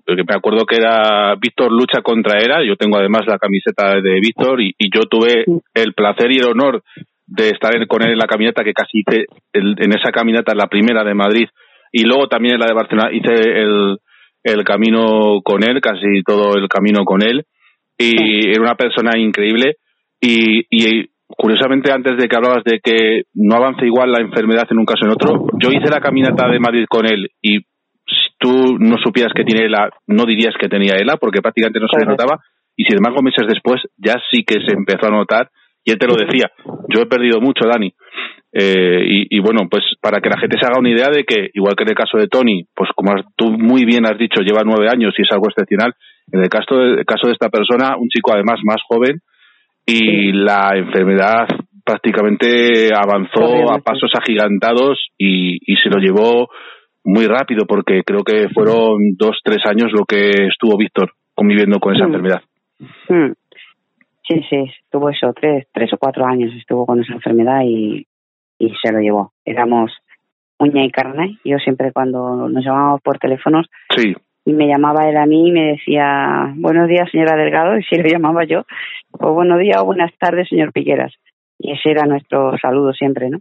que 0.05 0.15
me 0.15 0.35
acuerdo 0.35 0.65
que 0.65 0.77
era 0.77 1.35
Víctor 1.35 1.71
lucha 1.71 2.01
contra 2.01 2.39
ERA, 2.39 2.63
yo 2.63 2.75
tengo 2.75 2.97
además 2.97 3.21
la 3.27 3.37
camiseta 3.37 4.01
de 4.01 4.19
Víctor 4.19 4.59
y, 4.61 4.73
y 4.77 4.89
yo 4.93 5.01
tuve 5.01 5.45
el 5.75 5.93
placer 5.93 6.31
y 6.31 6.37
el 6.39 6.47
honor 6.47 6.81
de 7.27 7.49
estar 7.49 7.75
en- 7.75 7.85
con 7.85 8.01
él 8.03 8.11
en 8.13 8.17
la 8.17 8.25
caminata 8.25 8.63
que 8.63 8.73
casi 8.73 8.99
hice 9.05 9.25
el- 9.53 9.75
en 9.77 9.91
esa 9.95 10.11
caminata, 10.11 10.55
la 10.55 10.67
primera 10.67 11.03
de 11.03 11.13
Madrid 11.13 11.47
y 11.91 12.05
luego 12.05 12.27
también 12.27 12.55
en 12.55 12.61
la 12.61 12.67
de 12.67 12.73
Barcelona 12.73 13.09
hice 13.11 13.33
el, 13.61 13.97
el 14.43 14.63
camino 14.63 15.41
con 15.43 15.61
él, 15.63 15.79
casi 15.81 16.23
todo 16.25 16.55
el 16.57 16.67
camino 16.69 17.03
con 17.05 17.21
él 17.21 17.43
y 17.97 18.49
era 18.49 18.61
una 18.61 18.75
persona 18.75 19.17
increíble. 19.17 19.75
Y, 20.21 20.65
y 20.69 21.09
curiosamente 21.27 21.91
antes 21.91 22.17
de 22.17 22.27
que 22.27 22.35
hablabas 22.35 22.63
de 22.63 22.79
que 22.79 23.23
no 23.33 23.55
avanza 23.55 23.85
igual 23.85 24.11
la 24.11 24.21
enfermedad 24.21 24.67
en 24.69 24.79
un 24.79 24.85
caso 24.85 25.05
en 25.05 25.11
otro, 25.11 25.47
yo 25.61 25.69
hice 25.69 25.89
la 25.89 25.99
caminata 25.99 26.47
de 26.49 26.59
Madrid 26.59 26.85
con 26.89 27.05
él 27.05 27.29
y 27.41 27.59
si 27.59 28.29
tú 28.39 28.77
no 28.79 28.97
supieras 29.03 29.33
que 29.35 29.43
tiene 29.43 29.65
ELA, 29.65 29.89
no 30.07 30.25
dirías 30.25 30.55
que 30.59 30.69
tenía 30.69 30.95
ELA 30.95 31.17
porque 31.17 31.41
prácticamente 31.41 31.79
no 31.79 31.87
se 31.87 31.99
le 31.99 32.05
Correcto. 32.05 32.23
notaba. 32.23 32.43
Y 32.75 32.83
sin 32.85 32.97
embargo 32.97 33.21
meses 33.21 33.45
después 33.47 33.81
ya 33.97 34.15
sí 34.31 34.43
que 34.45 34.61
se 34.65 34.73
empezó 34.73 35.07
a 35.07 35.11
notar. 35.11 35.49
Y 35.83 35.91
él 35.91 35.99
te 35.99 36.07
lo 36.07 36.15
decía, 36.15 36.51
yo 36.93 37.01
he 37.01 37.05
perdido 37.05 37.39
mucho, 37.39 37.65
Dani. 37.67 37.93
Eh, 38.51 39.03
y, 39.05 39.37
y 39.37 39.39
bueno, 39.39 39.67
pues 39.69 39.83
para 40.01 40.19
que 40.19 40.29
la 40.29 40.39
gente 40.39 40.57
se 40.59 40.65
haga 40.65 40.79
una 40.79 40.89
idea 40.89 41.09
de 41.09 41.23
que, 41.23 41.49
igual 41.53 41.75
que 41.75 41.83
en 41.83 41.89
el 41.89 41.95
caso 41.95 42.17
de 42.17 42.27
Tony, 42.27 42.65
pues 42.75 42.89
como 42.95 43.13
tú 43.35 43.51
muy 43.51 43.85
bien 43.85 44.05
has 44.05 44.17
dicho, 44.17 44.41
lleva 44.41 44.63
nueve 44.65 44.87
años 44.91 45.13
y 45.17 45.21
es 45.21 45.31
algo 45.31 45.47
excepcional, 45.47 45.93
en 46.31 46.41
el 46.41 46.49
caso 46.49 46.75
de, 46.77 46.93
el 46.99 47.05
caso 47.05 47.27
de 47.27 47.33
esta 47.33 47.49
persona, 47.49 47.95
un 47.97 48.09
chico 48.09 48.33
además 48.33 48.59
más 48.63 48.81
joven, 48.87 49.19
y 49.85 50.31
la 50.33 50.71
enfermedad 50.75 51.47
prácticamente 51.85 52.89
avanzó 52.93 53.71
a 53.71 53.79
pasos 53.79 54.11
agigantados 54.19 55.07
y, 55.17 55.57
y 55.71 55.77
se 55.77 55.89
lo 55.89 55.97
llevó 55.99 56.49
muy 57.05 57.25
rápido 57.25 57.65
porque 57.65 58.01
creo 58.05 58.23
que 58.23 58.49
fueron 58.53 59.15
dos, 59.17 59.39
tres 59.43 59.59
años 59.65 59.91
lo 59.93 60.03
que 60.05 60.29
estuvo 60.49 60.77
Víctor 60.77 61.11
conviviendo 61.33 61.79
con 61.79 61.95
esa 61.95 62.03
Mm. 62.05 62.07
enfermedad. 62.07 62.41
Mm. 63.09 63.31
Sí, 64.27 64.41
sí, 64.49 64.57
estuvo 64.83 65.09
eso, 65.09 65.31
tres, 65.33 65.67
tres 65.73 65.93
o 65.93 65.97
cuatro 65.97 66.25
años 66.25 66.51
estuvo 66.57 66.85
con 66.85 66.99
esa 67.01 67.13
enfermedad 67.13 67.61
y, 67.63 68.05
y 68.59 68.73
se 68.83 68.91
lo 68.91 68.99
llevó. 68.99 69.31
Éramos 69.45 69.93
uña 70.59 70.83
y 70.83 70.91
carne. 70.91 71.37
Yo 71.45 71.57
siempre 71.59 71.93
cuando 71.93 72.49
nos 72.49 72.65
llamábamos 72.65 73.01
por 73.01 73.19
teléfonos 73.19 73.67
Sí, 73.95 74.13
y 74.47 74.53
me 74.53 74.67
llamaba 74.67 75.09
él 75.09 75.17
a 75.17 75.25
mí 75.25 75.49
y 75.49 75.51
me 75.51 75.73
decía, 75.73 76.53
buenos 76.55 76.87
días, 76.87 77.09
señora 77.11 77.35
Delgado, 77.35 77.77
y 77.77 77.83
si 77.83 77.97
lo 77.97 78.03
llamaba 78.09 78.45
yo, 78.45 78.63
pues 79.11 79.33
buenos 79.33 79.59
días 79.59 79.77
o 79.81 79.85
buenas 79.85 80.11
tardes, 80.17 80.47
señor 80.49 80.71
Piqueras. 80.71 81.13
Y 81.59 81.71
ese 81.71 81.91
era 81.91 82.05
nuestro 82.05 82.57
saludo 82.57 82.93
siempre, 82.93 83.29
¿no? 83.29 83.39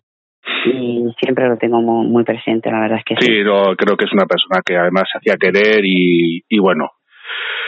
Y 0.64 1.04
siempre 1.20 1.48
lo 1.48 1.56
tengo 1.58 1.80
muy, 1.80 2.06
muy 2.08 2.24
presente, 2.24 2.70
la 2.70 2.80
verdad 2.80 2.98
es 2.98 3.04
que 3.04 3.14
sí. 3.18 3.26
sí, 3.26 3.42
no, 3.44 3.74
creo 3.76 3.96
que 3.96 4.06
es 4.06 4.12
una 4.12 4.26
persona 4.26 4.62
que 4.64 4.76
además 4.76 5.04
se 5.10 5.18
hacía 5.18 5.36
querer 5.36 5.84
y, 5.84 6.42
y 6.48 6.58
bueno, 6.58 6.90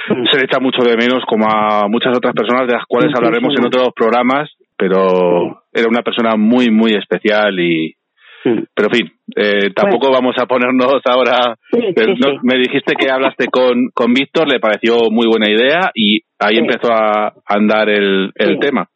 Mm. 0.09 0.27
se 0.31 0.39
le 0.39 0.44
echa 0.44 0.59
mucho 0.60 0.82
de 0.82 0.97
menos 0.97 1.24
como 1.27 1.47
a 1.47 1.86
muchas 1.89 2.16
otras 2.16 2.32
personas 2.35 2.66
de 2.66 2.74
las 2.74 2.85
cuales 2.86 3.12
hablaremos 3.15 3.55
en 3.59 3.66
otros 3.66 3.90
programas, 3.94 4.51
pero 4.77 5.62
era 5.73 5.89
una 5.89 6.02
persona 6.02 6.36
muy, 6.36 6.70
muy 6.70 6.94
especial 6.94 7.59
y, 7.60 7.94
Pero 8.43 8.89
en 8.89 8.94
fin, 8.94 9.12
eh, 9.36 9.70
tampoco 9.74 10.10
vamos 10.12 10.35
a 10.40 10.47
ponernos 10.47 11.01
ahora. 11.05 11.56
Sí, 11.73 11.81
sí, 11.97 12.05
no- 12.19 12.31
sí. 12.32 12.39
Me 12.43 12.56
dijiste 12.59 12.94
que 12.94 13.10
hablaste 13.10 13.47
con, 13.48 13.89
con 13.93 14.12
Víctor, 14.12 14.48
le 14.51 14.60
pareció 14.60 15.10
muy 15.10 15.27
buena 15.27 15.51
idea 15.51 15.90
y 15.94 16.20
ahí 16.39 16.59
empezó 16.59 16.93
a 16.93 17.32
andar 17.47 17.89
el, 17.89 18.31
el 18.35 18.59
tema. 18.59 18.89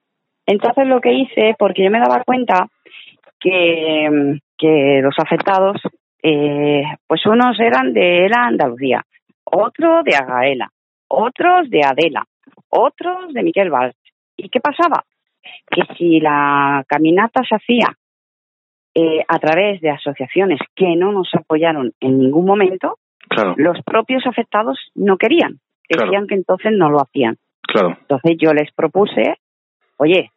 Entonces 0.46 0.86
lo 0.86 1.00
que 1.00 1.12
hice, 1.12 1.54
porque 1.58 1.84
yo 1.84 1.90
me 1.90 1.98
daba 2.00 2.22
cuenta 2.24 2.66
que, 3.40 4.38
que 4.58 5.00
los 5.02 5.14
afectados, 5.18 5.80
eh, 6.22 6.82
pues 7.06 7.24
unos 7.26 7.58
eran 7.60 7.92
de 7.92 8.26
ELA 8.26 8.46
Andalucía, 8.46 9.02
otros 9.44 10.04
de 10.04 10.14
Agaela, 10.16 10.68
otros 11.08 11.68
de 11.68 11.80
Adela, 11.84 12.24
otros 12.68 13.32
de 13.32 13.42
Miquel 13.42 13.70
Valls. 13.70 13.96
¿Y 14.36 14.48
qué 14.48 14.60
pasaba? 14.60 15.04
Que 15.70 15.82
si 15.96 16.20
la 16.20 16.84
caminata 16.86 17.42
se 17.48 17.56
hacía 17.56 17.96
eh, 18.94 19.24
a 19.26 19.38
través 19.38 19.80
de 19.80 19.90
asociaciones 19.90 20.58
que 20.74 20.96
no 20.96 21.12
nos 21.12 21.28
apoyaron 21.34 21.92
en 22.00 22.18
ningún 22.18 22.44
momento, 22.44 22.98
Claro, 23.28 23.54
los 23.56 23.78
propios 23.84 24.26
afectados 24.26 24.78
no 24.94 25.16
querían. 25.16 25.60
Claro. 25.88 26.06
Decían 26.06 26.26
que 26.26 26.34
entonces 26.34 26.72
no 26.72 26.90
lo 26.90 26.98
hacían. 27.00 27.36
claro. 27.62 27.96
Entonces 28.00 28.36
yo 28.38 28.52
les 28.52 28.70
propuse, 28.72 29.36
oye, 29.96 30.30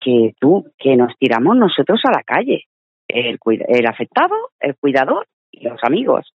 que 0.00 0.32
tú, 0.40 0.66
que 0.78 0.96
nos 0.96 1.16
tiramos 1.18 1.56
nosotros 1.56 2.00
a 2.04 2.10
la 2.10 2.22
calle, 2.24 2.64
el, 3.08 3.38
el 3.46 3.86
afectado, 3.86 4.34
el 4.60 4.76
cuidador 4.76 5.26
y 5.50 5.64
los 5.68 5.78
amigos. 5.82 6.32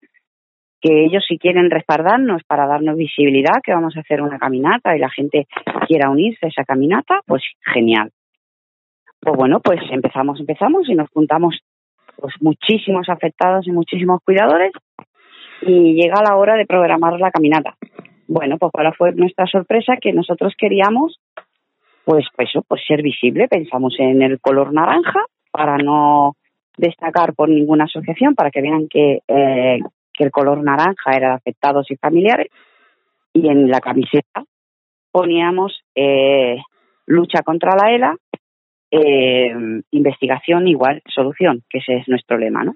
Que 0.82 1.06
ellos 1.06 1.24
si 1.28 1.38
quieren 1.38 1.70
respaldarnos 1.70 2.44
para 2.44 2.68
darnos 2.68 2.98
visibilidad, 2.98 3.61
que 3.64 3.74
vamos 3.74 3.95
a 3.95 4.02
hacer 4.02 4.22
una 4.22 4.38
caminata 4.38 4.95
y 4.95 4.99
la 4.99 5.10
gente 5.10 5.48
quiera 5.88 6.10
unirse 6.10 6.45
a 6.45 6.49
esa 6.49 6.64
caminata, 6.65 7.22
pues 7.26 7.44
genial. 7.74 8.11
Pues 9.23 9.37
bueno, 9.37 9.61
pues 9.61 9.79
empezamos, 9.89 10.39
empezamos 10.39 10.89
y 10.89 10.95
nos 10.95 11.09
juntamos 11.09 11.57
pues 12.17 12.33
muchísimos 12.41 13.07
afectados 13.07 13.65
y 13.65 13.71
muchísimos 13.71 14.19
cuidadores 14.25 14.71
y 15.61 15.93
llega 15.93 16.21
la 16.21 16.35
hora 16.35 16.55
de 16.55 16.65
programar 16.65 17.17
la 17.19 17.31
caminata. 17.31 17.77
Bueno, 18.27 18.57
pues 18.57 18.71
ahora 18.75 18.91
fue 18.91 19.13
nuestra 19.13 19.45
sorpresa 19.47 19.95
que 20.01 20.11
nosotros 20.11 20.53
queríamos, 20.57 21.21
pues, 22.03 22.25
pues 22.35 22.49
eso, 22.49 22.63
pues 22.67 22.81
ser 22.85 23.01
visible. 23.01 23.47
Pensamos 23.47 23.95
en 23.97 24.21
el 24.21 24.41
color 24.41 24.73
naranja 24.73 25.25
para 25.51 25.77
no 25.77 26.35
destacar 26.77 27.33
por 27.33 27.47
ninguna 27.47 27.85
asociación, 27.85 28.35
para 28.35 28.51
que 28.51 28.61
vean 28.61 28.87
que, 28.89 29.19
eh, 29.27 29.79
que 30.13 30.23
el 30.23 30.31
color 30.31 30.61
naranja 30.63 31.11
era 31.15 31.35
afectados 31.35 31.89
y 31.91 31.95
familiares. 31.95 32.47
Y 33.31 33.47
en 33.47 33.69
la 33.69 33.79
camiseta 33.79 34.43
poníamos 35.11 35.81
eh, 35.95 36.57
lucha 37.05 37.41
contra 37.41 37.75
la 37.75 37.93
ELA, 37.93 38.15
eh, 38.95 39.52
investigación 39.91 40.68
igual 40.68 41.02
solución, 41.07 41.64
que 41.70 41.80
ese 41.80 41.95
es 41.95 42.07
nuestro 42.07 42.38
lema, 42.38 42.64
¿no? 42.64 42.76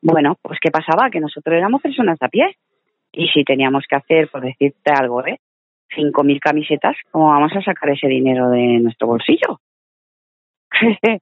Bueno, 0.00 0.36
pues 0.40 0.58
¿qué 0.60 0.70
pasaba? 0.70 1.10
Que 1.10 1.20
nosotros 1.20 1.54
éramos 1.54 1.82
personas 1.82 2.16
a 2.22 2.28
pie. 2.28 2.56
Y 3.12 3.28
si 3.28 3.44
teníamos 3.44 3.84
que 3.88 3.96
hacer, 3.96 4.28
por 4.28 4.42
decirte 4.42 4.90
algo, 4.90 5.26
¿eh? 5.26 5.38
5.000 5.96 6.38
camisetas, 6.40 6.96
¿cómo 7.10 7.28
vamos 7.28 7.52
a 7.56 7.62
sacar 7.62 7.90
ese 7.90 8.06
dinero 8.08 8.50
de 8.50 8.78
nuestro 8.80 9.06
bolsillo? 9.06 9.60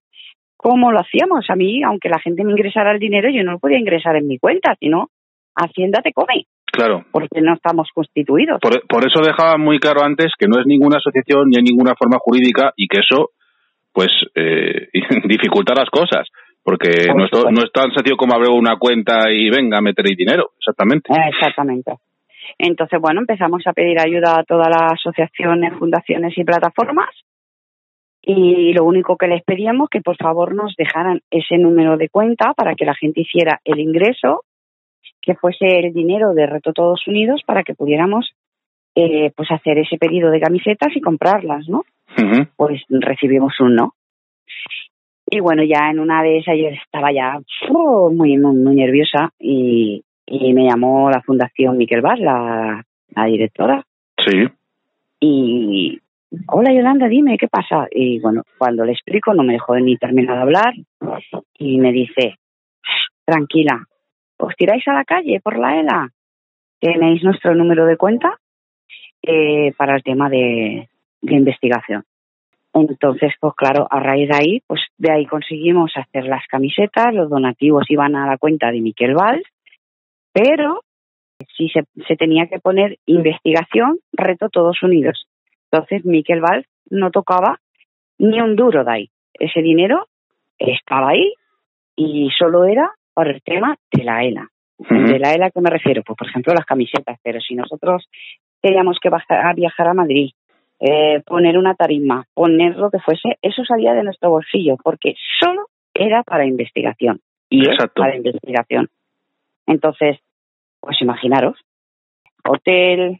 ¿Cómo 0.57 0.91
lo 0.93 1.01
hacíamos? 1.01 1.47
A 1.49 1.55
mí, 1.57 1.83
aunque 1.83 2.09
la 2.09 2.19
gente 2.19 2.45
me 2.45 2.51
ingresara 2.53 2.93
el 2.93 2.99
dinero, 2.99 3.29
yo 3.31 3.45
no 3.45 3.53
lo 3.53 3.59
podía 3.59 3.79
ingresar 3.79 4.17
en 4.17 4.27
mi 4.27 4.39
cuenta, 4.39 4.75
sino 4.81 5.09
Hacienda 5.55 6.03
te 6.03 6.13
come, 6.13 6.45
Claro. 6.71 7.05
porque 7.11 7.41
no 7.41 7.55
estamos 7.55 7.89
constituidos. 7.95 8.61
Por, 8.61 8.87
por 8.87 9.07
eso 9.07 9.21
dejaba 9.23 9.57
muy 9.57 9.79
claro 9.79 10.03
antes 10.05 10.33
que 10.39 10.49
no 10.49 10.61
es 10.61 10.67
ninguna 10.67 10.99
asociación 10.99 11.49
ni 11.49 11.57
hay 11.57 11.63
ninguna 11.63 11.95
forma 11.97 12.19
jurídica 12.19 12.73
y 12.77 12.89
que 12.89 13.01
eso, 13.01 13.31
pues, 13.97 14.11
eh, 14.35 14.89
dificulta 15.25 15.73
las 15.75 15.89
cosas. 15.89 16.29
Porque 16.63 17.07
Por 17.07 17.17
no 17.17 17.25
es, 17.25 17.33
no 17.33 17.65
es 17.65 17.73
tan 17.73 17.91
sencillo 17.93 18.17
como 18.19 18.35
abrir 18.35 18.51
una 18.51 18.77
cuenta 18.77 19.31
y 19.31 19.49
venga, 19.49 19.81
meteréis 19.81 20.19
dinero. 20.19 20.51
Exactamente. 20.59 21.11
Eh, 21.13 21.31
Exactamente. 21.31 21.95
Entonces, 22.59 23.01
bueno, 23.01 23.21
empezamos 23.21 23.63
a 23.67 23.73
pedir 23.73 23.99
ayuda 23.99 24.39
a 24.39 24.45
todas 24.45 24.69
las 24.69 24.93
asociaciones, 24.93 25.79
fundaciones 25.79 26.37
y 26.37 26.45
plataformas. 26.45 27.09
Y 28.21 28.73
lo 28.75 28.85
único 28.85 29.17
que 29.17 29.29
les 29.29 29.43
pedíamos 29.45 29.89
que 29.89 30.01
por 30.01 30.17
favor 30.17 30.55
nos 30.55 30.75
dejaran 30.77 31.21
ese 31.31 31.57
número 31.57 31.97
de 31.97 32.09
cuenta 32.09 32.53
para 32.55 32.75
que 32.75 32.85
la 32.85 32.95
gente 32.95 33.23
hiciera 33.23 33.61
el 33.65 33.79
ingreso, 33.79 34.43
que 35.23 35.37
fuese 35.37 35.67
el 35.67 35.93
dinero 35.95 36.35
de 36.35 36.47
Reto 36.47 36.73
Todos 36.73 37.07
Unidos 37.07 37.43
para 37.47 37.63
que 37.63 37.75
pudiéramos 37.75 38.33
eh, 38.95 39.31
pues 39.37 39.51
hacer 39.51 39.79
ese 39.79 39.97
pedido 39.97 40.31
de 40.31 40.41
camisetas 40.41 40.95
y 40.95 41.01
comprarlas, 41.01 41.69
¿no? 41.69 41.85
Pues 42.57 42.83
recibimos 42.89 43.59
un 43.61 43.75
no. 43.77 43.95
Y 45.29 45.41
bueno, 45.41 45.63
ya 45.65 45.91
en 45.91 45.99
una 45.99 46.23
de 46.23 46.39
esas 46.39 46.57
yo 46.57 46.69
estaba 46.69 47.13
ya 47.13 47.39
muy, 47.71 48.15
muy, 48.15 48.55
muy 48.55 48.75
nerviosa 48.77 49.31
y, 49.39 50.05
y 50.25 50.53
me 50.55 50.65
llamó 50.69 51.11
la 51.11 51.21
Fundación 51.23 51.77
Miquel 51.77 52.01
Bar, 52.01 52.19
la, 52.19 52.85
la 53.15 53.25
directora, 53.27 53.85
Sí. 54.25 54.49
y 55.21 56.01
hola 56.49 56.73
Yolanda, 56.73 57.07
dime, 57.09 57.37
¿qué 57.39 57.49
pasa? 57.49 57.87
Y 57.91 58.21
bueno, 58.21 58.43
cuando 58.59 58.85
le 58.85 58.93
explico 58.93 59.35
no 59.35 59.43
me 59.43 59.55
dejó 59.55 59.77
ni 59.79 59.97
terminar 59.97 60.37
de 60.37 60.43
hablar 60.43 60.75
y 61.59 61.79
me 61.79 61.93
dice, 61.93 62.37
tranquila, 63.25 63.85
os 64.39 64.55
tiráis 64.57 64.87
a 64.89 64.95
la 64.95 65.05
calle 65.05 65.41
por 65.41 65.59
la 65.59 65.79
ELA, 65.81 66.11
tenéis 66.81 67.23
nuestro 67.25 67.55
número 67.55 67.85
de 67.87 67.97
cuenta 67.97 68.39
eh, 69.23 69.73
para 69.77 69.97
el 69.97 70.03
tema 70.03 70.29
de, 70.29 70.89
de 71.27 71.37
investigación. 71.37 72.05
Entonces, 72.73 73.33
pues 73.41 73.55
claro, 73.55 73.87
a 73.91 74.01
raíz 74.01 74.29
de 74.29 74.37
ahí, 74.37 74.63
pues 74.67 74.81
de 74.99 75.11
ahí 75.11 75.27
conseguimos 75.27 75.93
hacer 75.97 76.25
las 76.25 76.47
camisetas, 76.47 77.15
los 77.15 77.31
donativos 77.31 77.85
iban 77.89 78.17
a 78.17 78.27
la 78.27 78.37
cuenta 78.37 78.71
de 78.71 78.81
Miquel 78.81 79.15
Valls, 79.15 79.47
pero 80.33 80.83
sí 81.57 81.71
se, 81.71 81.85
se 82.07 82.17
tenía 82.17 82.49
que 82.49 82.61
poner 82.61 82.99
investigación, 83.07 83.99
reto 84.13 84.51
todos 84.51 84.83
unidos. 84.83 85.27
Entonces, 85.71 86.05
Miquel 86.05 86.41
Valls 86.41 86.67
no 86.91 87.11
tocaba 87.11 87.61
ni 88.19 88.41
un 88.41 88.57
duro 88.57 88.85
de 88.85 88.93
ahí. 88.93 89.11
Ese 89.35 89.63
dinero 89.63 90.07
estaba 90.59 91.11
ahí 91.11 91.33
y 91.97 92.31
solo 92.39 92.65
era 92.65 92.91
para 93.15 93.31
el 93.31 93.43
tema 93.43 93.77
de 93.93 94.05
la 94.05 94.23
ELA. 94.25 94.49
¿De 94.79 95.19
la 95.19 95.33
ELA 95.33 95.47
a 95.47 95.51
qué 95.51 95.61
me 95.61 95.71
refiero? 95.71 96.03
Pues, 96.03 96.17
por 96.17 96.29
ejemplo, 96.29 96.53
las 96.53 96.67
camisetas. 96.67 97.19
Pero 97.23 97.41
si 97.41 97.55
nosotros 97.55 98.07
teníamos 98.61 98.99
que 99.01 99.09
bajar, 99.09 99.55
viajar 99.55 99.89
a 99.89 99.95
Madrid, 99.95 100.31
eh, 100.81 101.23
poner 101.27 101.57
una 101.57 101.75
tarima, 101.75 102.27
poner 102.35 102.77
lo 102.77 102.91
que 102.91 102.99
fuese, 102.99 103.39
eso 103.43 103.65
salía 103.65 103.95
de 103.95 104.03
nuestro 104.03 104.31
bolsillo, 104.31 104.77
porque 104.83 105.15
solo 105.41 105.67
era 105.95 106.23
para 106.23 106.47
investigación. 106.47 107.21
Y 107.49 107.63
es 107.63 107.69
Exacto. 107.69 108.03
para 108.03 108.17
investigación. 108.17 108.89
Entonces, 109.67 110.19
pues 110.81 111.01
imaginaros, 111.01 111.57
hotel, 112.45 113.19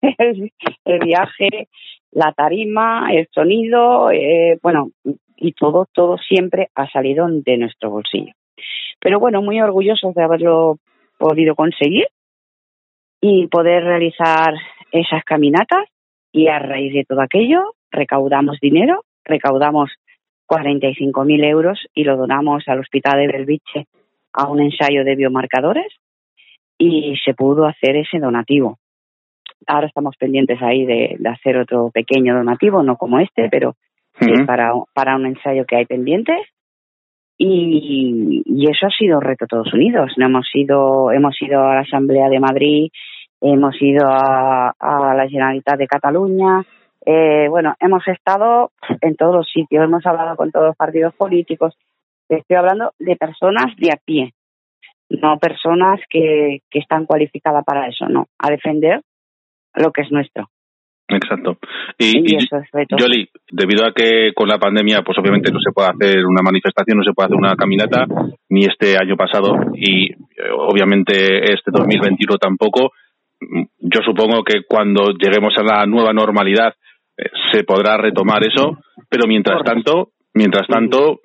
el, 0.00 0.52
el 0.84 0.98
viaje, 1.00 1.68
la 2.12 2.32
tarima, 2.32 3.08
el 3.12 3.28
sonido, 3.32 4.10
eh, 4.10 4.58
bueno, 4.62 4.90
y 5.36 5.52
todo, 5.52 5.86
todo 5.92 6.18
siempre 6.18 6.68
ha 6.74 6.90
salido 6.90 7.26
de 7.28 7.56
nuestro 7.58 7.90
bolsillo. 7.90 8.32
Pero 9.00 9.20
bueno, 9.20 9.42
muy 9.42 9.60
orgullosos 9.60 10.14
de 10.14 10.22
haberlo 10.22 10.78
podido 11.18 11.54
conseguir 11.54 12.06
y 13.20 13.46
poder 13.48 13.84
realizar 13.84 14.54
esas 14.90 15.22
caminatas 15.24 15.84
y 16.32 16.48
a 16.48 16.58
raíz 16.58 16.92
de 16.92 17.04
todo 17.04 17.20
aquello 17.20 17.74
recaudamos 17.90 18.58
dinero, 18.60 19.04
recaudamos 19.24 19.90
45.000 20.48 21.44
euros 21.44 21.86
y 21.94 22.04
lo 22.04 22.16
donamos 22.16 22.64
al 22.68 22.80
Hospital 22.80 23.18
de 23.18 23.26
Belviche 23.28 23.86
a 24.32 24.48
un 24.48 24.60
ensayo 24.60 25.04
de 25.04 25.16
biomarcadores 25.16 25.92
y 26.78 27.16
se 27.24 27.34
pudo 27.34 27.66
hacer 27.66 27.96
ese 27.96 28.18
donativo. 28.18 28.78
Ahora 29.66 29.88
estamos 29.88 30.16
pendientes 30.16 30.62
ahí 30.62 30.86
de, 30.86 31.16
de 31.18 31.28
hacer 31.28 31.58
otro 31.58 31.90
pequeño 31.90 32.34
donativo, 32.34 32.82
no 32.82 32.96
como 32.96 33.18
este, 33.18 33.48
pero 33.50 33.74
sí, 34.20 34.30
para, 34.46 34.72
para 34.94 35.16
un 35.16 35.26
ensayo 35.26 35.66
que 35.66 35.76
hay 35.76 35.86
pendientes. 35.86 36.38
Y, 37.36 38.42
y 38.46 38.70
eso 38.70 38.86
ha 38.86 38.90
sido 38.90 39.20
Reto 39.20 39.46
Todos 39.46 39.72
Unidos. 39.72 40.12
No 40.16 40.26
hemos 40.26 40.48
ido, 40.54 41.12
hemos 41.12 41.40
ido 41.40 41.62
a 41.62 41.74
la 41.74 41.80
Asamblea 41.80 42.28
de 42.28 42.40
Madrid, 42.40 42.90
hemos 43.40 43.74
ido 43.80 44.06
a, 44.06 44.74
a 44.78 45.14
la 45.14 45.28
Generalitat 45.28 45.78
de 45.78 45.86
Cataluña, 45.86 46.64
eh, 47.10 47.48
bueno, 47.48 47.74
hemos 47.80 48.06
estado 48.06 48.70
en 49.00 49.16
todos 49.16 49.34
los 49.34 49.50
sitios, 49.50 49.84
hemos 49.84 50.04
hablado 50.04 50.36
con 50.36 50.50
todos 50.50 50.66
los 50.66 50.76
partidos 50.76 51.14
políticos. 51.14 51.74
Estoy 52.28 52.56
hablando 52.56 52.92
de 52.98 53.16
personas 53.16 53.74
de 53.78 53.90
a 53.90 53.96
pie, 53.96 54.34
no 55.08 55.38
personas 55.38 56.00
que, 56.10 56.58
que 56.70 56.78
están 56.78 57.06
cualificadas 57.06 57.64
para 57.64 57.88
eso, 57.88 58.08
no, 58.08 58.26
a 58.38 58.50
defender 58.50 59.00
lo 59.74 59.90
que 59.90 60.02
es 60.02 60.10
nuestro. 60.10 60.50
Exacto. 61.08 61.56
Y, 61.96 62.18
Y 62.18 62.34
y, 62.34 62.36
eso 62.36 62.58
es. 62.58 62.68
Yoli, 62.98 63.30
debido 63.50 63.86
a 63.86 63.92
que 63.92 64.32
con 64.34 64.46
la 64.46 64.58
pandemia, 64.58 65.00
pues 65.02 65.16
obviamente 65.18 65.50
no 65.50 65.58
se 65.60 65.72
puede 65.72 65.88
hacer 65.88 66.18
una 66.26 66.42
manifestación, 66.42 66.98
no 66.98 67.04
se 67.04 67.14
puede 67.14 67.28
hacer 67.28 67.38
una 67.38 67.56
caminata, 67.56 68.04
ni 68.50 68.66
este 68.66 68.98
año 68.98 69.16
pasado 69.16 69.54
y 69.74 70.12
eh, 70.12 70.16
obviamente 70.54 71.54
este 71.54 71.70
2021 71.72 72.36
tampoco. 72.36 72.92
Yo 73.78 74.00
supongo 74.04 74.42
que 74.42 74.62
cuando 74.66 75.12
lleguemos 75.12 75.54
a 75.58 75.62
la 75.62 75.86
nueva 75.86 76.12
normalidad 76.12 76.74
eh, 77.16 77.30
se 77.52 77.64
podrá 77.64 77.96
retomar 77.96 78.42
eso, 78.46 78.78
pero 79.08 79.24
mientras 79.26 79.62
tanto, 79.64 80.10
mientras 80.34 80.66
tanto, 80.66 81.20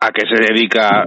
¿a 0.00 0.10
qué 0.10 0.26
se 0.26 0.52
dedica 0.52 1.06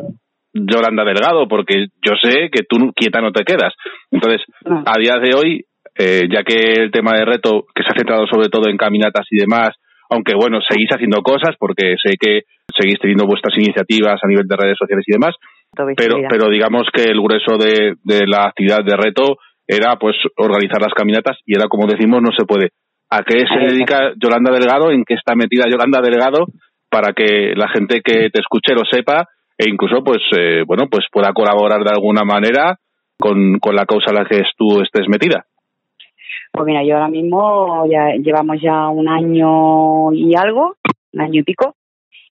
Yolanda 0.54 1.04
Delgado? 1.04 1.48
Porque 1.48 1.88
yo 2.02 2.14
sé 2.22 2.50
que 2.52 2.64
tú 2.68 2.92
quieta 2.96 3.22
no 3.22 3.32
te 3.32 3.44
quedas. 3.44 3.74
Entonces, 4.12 4.42
No. 4.66 4.84
a 4.86 5.00
día 5.00 5.16
de 5.18 5.36
hoy, 5.36 5.66
eh, 5.98 6.28
ya 6.32 6.44
que 6.44 6.74
el 6.84 6.92
tema 6.92 7.14
de 7.14 7.26
reto, 7.26 7.66
que 7.74 7.84
se 7.84 7.90
ha 7.90 7.98
centrado 7.98 8.26
sobre 8.28 8.50
todo 8.50 8.70
en 8.70 8.78
caminatas 8.78 9.26
y 9.32 9.38
demás, 9.40 9.72
aunque 10.10 10.34
bueno, 10.36 10.60
seguís 10.68 10.90
haciendo 10.92 11.22
cosas 11.22 11.56
porque 11.58 11.96
sé 12.04 12.16
que 12.20 12.42
seguís 12.80 13.00
teniendo 13.00 13.26
vuestras 13.26 13.56
iniciativas 13.58 14.20
a 14.24 14.28
nivel 14.28 14.48
de 14.48 14.56
redes 14.56 14.78
sociales 14.78 15.06
y 15.08 15.14
demás, 15.14 15.36
pero, 15.96 16.18
pero 16.30 16.50
digamos 16.50 16.88
que 16.94 17.04
el 17.04 17.20
grueso 17.20 17.58
de, 17.58 17.96
de 18.04 18.28
la 18.28 18.46
actividad 18.46 18.84
de 18.84 18.96
reto 18.96 19.38
era 19.68 19.98
pues 19.98 20.16
organizar 20.38 20.82
las 20.82 20.94
caminatas 20.94 21.38
y 21.46 21.56
era 21.56 21.68
como 21.68 21.88
decimos, 21.88 22.22
no 22.22 22.32
se 22.38 22.46
puede. 22.46 22.70
¿A 23.10 23.24
qué 23.24 23.46
se 23.48 23.60
dedica 23.60 24.14
Yolanda 24.18 24.52
Delgado? 24.52 24.92
¿En 24.92 25.04
qué 25.06 25.14
está 25.14 25.36
metida 25.36 25.66
Yolanda 25.70 26.02
Delgado? 26.02 26.48
Para 26.90 27.14
que 27.14 27.54
la 27.56 27.70
gente 27.70 28.02
que 28.04 28.30
te 28.30 28.40
escuche 28.40 28.74
lo 28.74 28.82
sepa 28.90 29.28
e 29.58 29.70
incluso 29.70 30.04
pues 30.04 30.20
eh, 30.38 30.64
bueno 30.66 30.88
pues 30.90 31.06
pueda 31.12 31.32
colaborar 31.34 31.84
de 31.84 31.92
alguna 31.92 32.24
manera 32.24 32.78
con, 33.20 33.60
con 33.60 33.76
la 33.76 33.86
causa 33.86 34.10
en 34.10 34.16
la 34.16 34.26
que 34.26 34.42
tú 34.58 34.82
estés 34.82 35.08
metida. 35.08 35.46
Pues 36.52 36.66
mira, 36.66 36.84
yo 36.84 36.96
ahora 36.96 37.08
mismo 37.08 37.86
ya 37.90 38.16
llevamos 38.22 38.58
ya 38.62 38.88
un 38.90 39.08
año 39.08 40.12
y 40.14 40.36
algo, 40.36 40.76
un 41.14 41.22
año 41.22 41.40
y 41.40 41.44
pico. 41.44 41.76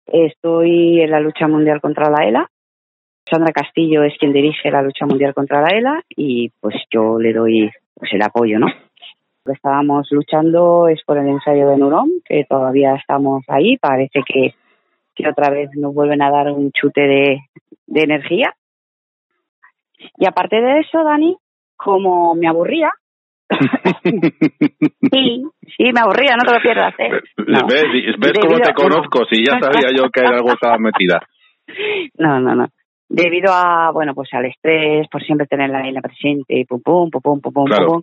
Estoy 0.06 1.01
en 1.01 1.11
la 1.11 1.19
lucha 1.19 1.47
mundial 1.47 1.80
contra 1.80 2.10
la 2.10 2.27
ELA. 2.27 2.49
Sandra 3.30 3.51
Castillo 3.51 4.03
es 4.03 4.18
quien 4.18 4.34
dirige 4.34 4.72
la 4.72 4.81
lucha 4.81 5.06
mundial 5.06 5.34
contra 5.34 5.61
la 5.61 5.77
ELA 5.77 6.01
y 6.10 6.49
pues 6.60 6.76
yo 6.91 7.19
le 7.19 7.34
doy 7.34 7.72
pues 7.93 8.11
el 8.14 8.22
apoyo, 8.22 8.60
¿no? 8.60 8.68
Lo 8.68 9.45
que 9.45 9.53
estábamos 9.53 10.07
luchando 10.11 10.88
es 10.88 11.03
por 11.03 11.18
el 11.18 11.27
ensayo 11.27 11.69
de 11.69 11.77
Nurón, 11.77 12.10
que 12.26 12.45
todavía 12.47 12.95
estamos 12.95 13.43
ahí. 13.47 13.77
Parece 13.77 14.22
que, 14.26 14.53
que 15.15 15.27
otra 15.27 15.49
vez 15.49 15.69
nos 15.76 15.93
vuelven 15.93 16.22
a 16.22 16.31
dar 16.31 16.51
un 16.51 16.72
chute 16.72 17.01
de, 17.01 17.39
de 17.88 18.03
energía. 18.03 18.53
Y 20.18 20.26
aparte 20.26 20.57
de 20.61 20.80
eso, 20.80 21.03
Dani, 21.03 21.38
como 21.76 22.35
me 22.35 22.47
aburría, 22.47 22.91
Sí, 25.11 25.43
sí, 25.76 25.84
me 25.91 26.01
aburría, 26.01 26.35
no 26.35 26.45
te 26.45 26.53
lo 26.53 26.61
pierdas, 26.61 26.93
¿eh? 26.99 27.10
No. 27.38 27.68
¿Ves, 27.68 28.15
ves 28.19 28.34
cómo 28.39 28.60
te 28.60 28.73
conozco? 28.73 29.26
Si 29.26 29.43
ya 29.43 29.60
sabía 29.60 29.89
yo 29.95 30.10
que 30.11 30.22
algo 30.22 30.51
estaba 30.53 30.77
metida. 30.77 31.19
No, 32.18 32.39
no, 32.39 32.56
no. 32.56 32.65
Debido 33.10 33.52
a, 33.52 33.90
bueno, 33.91 34.14
pues 34.14 34.30
al 34.34 34.45
estrés, 34.45 35.07
por 35.07 35.23
siempre 35.23 35.48
tener 35.48 35.69
la 35.72 35.88
isla 35.88 36.02
presente, 36.02 36.57
y 36.60 36.65
pum, 36.65 36.80
pum, 36.81 37.10
pum, 37.10 37.22
pum, 37.22 37.41
pum, 37.41 37.53
pum, 37.53 37.65
Claro. 37.65 37.88
pum, 37.88 38.02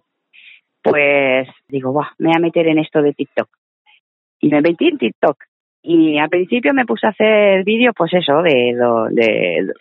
pues 0.82 1.48
digo, 1.68 1.94
va, 1.94 2.12
me 2.18 2.28
voy 2.28 2.36
a 2.36 2.40
meter 2.40 2.66
en 2.68 2.78
esto 2.78 3.00
de 3.02 3.12
TikTok. 3.12 3.48
Y 4.40 4.48
me 4.48 4.60
metí 4.60 4.88
en 4.88 4.98
TikTok. 4.98 5.36
Y 5.82 6.18
al 6.18 6.28
principio 6.28 6.74
me 6.74 6.84
puse 6.84 7.06
a 7.06 7.10
hacer 7.10 7.62
vídeos, 7.64 7.94
pues 7.96 8.12
eso, 8.14 8.42
de, 8.42 8.74
do- 8.76 9.06
de, 9.10 9.72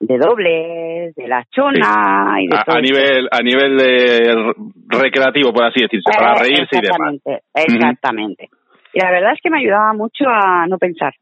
de 0.00 0.18
dobles, 0.18 1.14
de 1.14 1.28
la 1.28 1.44
chona 1.50 2.36
y 2.40 2.46
de 2.48 2.56
A, 2.56 2.64
todo 2.64 2.76
a 2.76 2.80
eso. 2.80 2.92
nivel 2.92 3.28
a 3.30 3.40
nivel 3.42 3.76
de 3.76 4.54
recreativo, 4.88 5.52
por 5.52 5.64
así 5.64 5.80
decirse, 5.82 6.10
para 6.16 6.32
Eh, 6.32 6.40
reírse 6.40 6.76
y 6.76 6.80
demás. 6.80 7.14
exactamente, 7.14 7.42
Exactamente. 7.54 8.48
Y 8.94 9.00
la 9.00 9.10
verdad 9.10 9.32
es 9.34 9.40
que 9.42 9.50
me 9.50 9.58
ayudaba 9.58 9.92
mucho 9.92 10.24
a 10.26 10.66
no 10.66 10.78
pensar. 10.78 11.12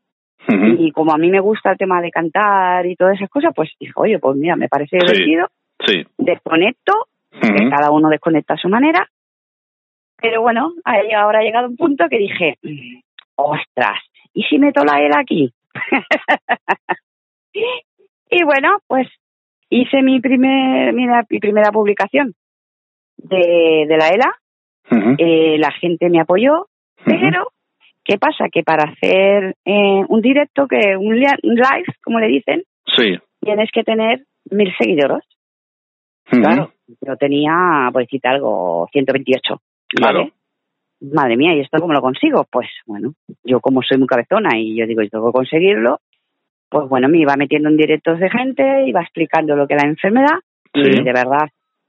Y 0.49 0.91
como 0.91 1.13
a 1.13 1.19
mí 1.19 1.31
me 1.31 1.41
gusta 1.41 1.73
el 1.73 1.79
tema 1.79 2.01
de 2.03 2.11
cantar 2.11 2.85
y 2.87 2.97
todas 2.97 3.15
esas 3.17 3.31
cosas, 3.31 3.53
pues 3.55 3.71
dije, 3.79 3.93
oye, 3.97 4.19
pues 4.19 4.37
mira, 4.37 4.57
me 4.57 4.69
parece 4.69 4.99
divertido, 4.99 5.49
Sí. 5.87 6.05
desconecto, 6.19 7.07
que 7.41 7.71
cada 7.71 7.91
uno 7.91 8.09
desconecta 8.09 8.55
a 8.55 8.59
su 8.59 8.69
manera. 8.69 9.09
Pero 10.21 10.43
bueno, 10.43 10.73
ahí 10.85 11.11
ahora 11.13 11.41
ha 11.41 11.43
llegado 11.43 11.69
un 11.69 11.77
punto 11.77 12.09
que 12.09 12.19
dije, 12.19 12.57
"Mm, 12.63 13.01
ostras, 13.37 13.99
¿y 14.35 14.43
si 14.45 14.59
meto 14.59 14.85
la 14.85 15.01
ELA 15.01 15.19
aquí? 15.21 15.53
y 18.31 18.45
bueno, 18.45 18.79
pues 18.87 19.09
hice 19.71 20.03
mi, 20.03 20.21
primer, 20.21 20.93
mi, 20.93 21.07
mi 21.29 21.39
primera 21.39 21.71
publicación 21.73 22.35
de, 23.17 23.87
de 23.89 23.97
la 23.97 24.09
ELA, 24.09 24.35
eh, 25.19 25.57
la 25.59 25.71
gente 25.73 26.11
me 26.11 26.21
apoyó, 26.21 26.67
pero 27.05 27.49
¿qué 28.05 28.19
pasa? 28.19 28.49
Que 28.51 28.63
para 28.63 28.91
hacer 28.91 29.57
eh, 29.65 30.05
un 30.09 30.21
directo, 30.21 30.67
que 30.67 30.97
un, 30.97 31.19
live, 31.19 31.85
como 32.05 32.19
le 32.21 32.29
dicen, 32.29 32.63
Sí. 32.97 33.17
tienes 33.41 33.71
que 33.73 33.85
tener 33.85 34.25
mil 34.51 34.73
seguidores. 34.79 35.25
Claro, 36.25 36.73
yo 37.01 37.17
tenía, 37.17 37.91
por 37.93 38.03
decirte 38.03 38.29
algo, 38.29 38.89
128. 38.93 39.61
¿vale? 40.01 40.15
Claro. 40.19 40.31
Madre 41.13 41.37
mía, 41.37 41.55
¿y 41.55 41.61
esto 41.61 41.79
cómo 41.81 41.93
lo 41.93 42.01
consigo? 42.01 42.47
Pues 42.51 42.69
bueno, 42.87 43.15
yo 43.45 43.61
como 43.61 43.83
soy 43.83 43.99
muy 43.99 44.07
cabezona 44.07 44.57
y 44.57 44.77
yo 44.77 44.87
digo, 44.87 45.03
yo 45.03 45.11
tengo 45.11 45.27
que 45.27 45.37
conseguirlo, 45.37 45.99
pues 46.69 46.89
bueno, 46.89 47.09
me 47.09 47.19
iba 47.19 47.35
metiendo 47.37 47.69
en 47.69 47.77
directos 47.77 48.19
de 48.21 48.31
gente, 48.31 48.85
iba 48.87 49.03
explicando 49.03 49.57
lo 49.57 49.67
que 49.67 49.75
es 49.75 49.83
la 49.83 49.89
enfermedad 49.89 50.39
y 50.73 51.03
de 51.03 51.13
verdad, 51.13 51.49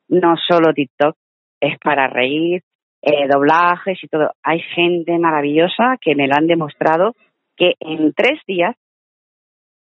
no 0.10 0.36
solo 0.36 0.74
TikTok, 0.74 1.16
es 1.62 1.78
para 1.80 2.08
reír, 2.08 2.64
eh, 3.06 3.28
doblajes 3.30 4.02
y 4.04 4.08
todo. 4.08 4.32
Hay 4.44 4.62
gente 4.62 5.18
maravillosa 5.20 5.98
que 6.02 6.16
me 6.16 6.28
lo 6.28 6.36
han 6.36 6.48
demostrado 6.48 7.16
que 7.58 7.74
en 7.80 8.14
tres 8.14 8.40
días 8.48 8.76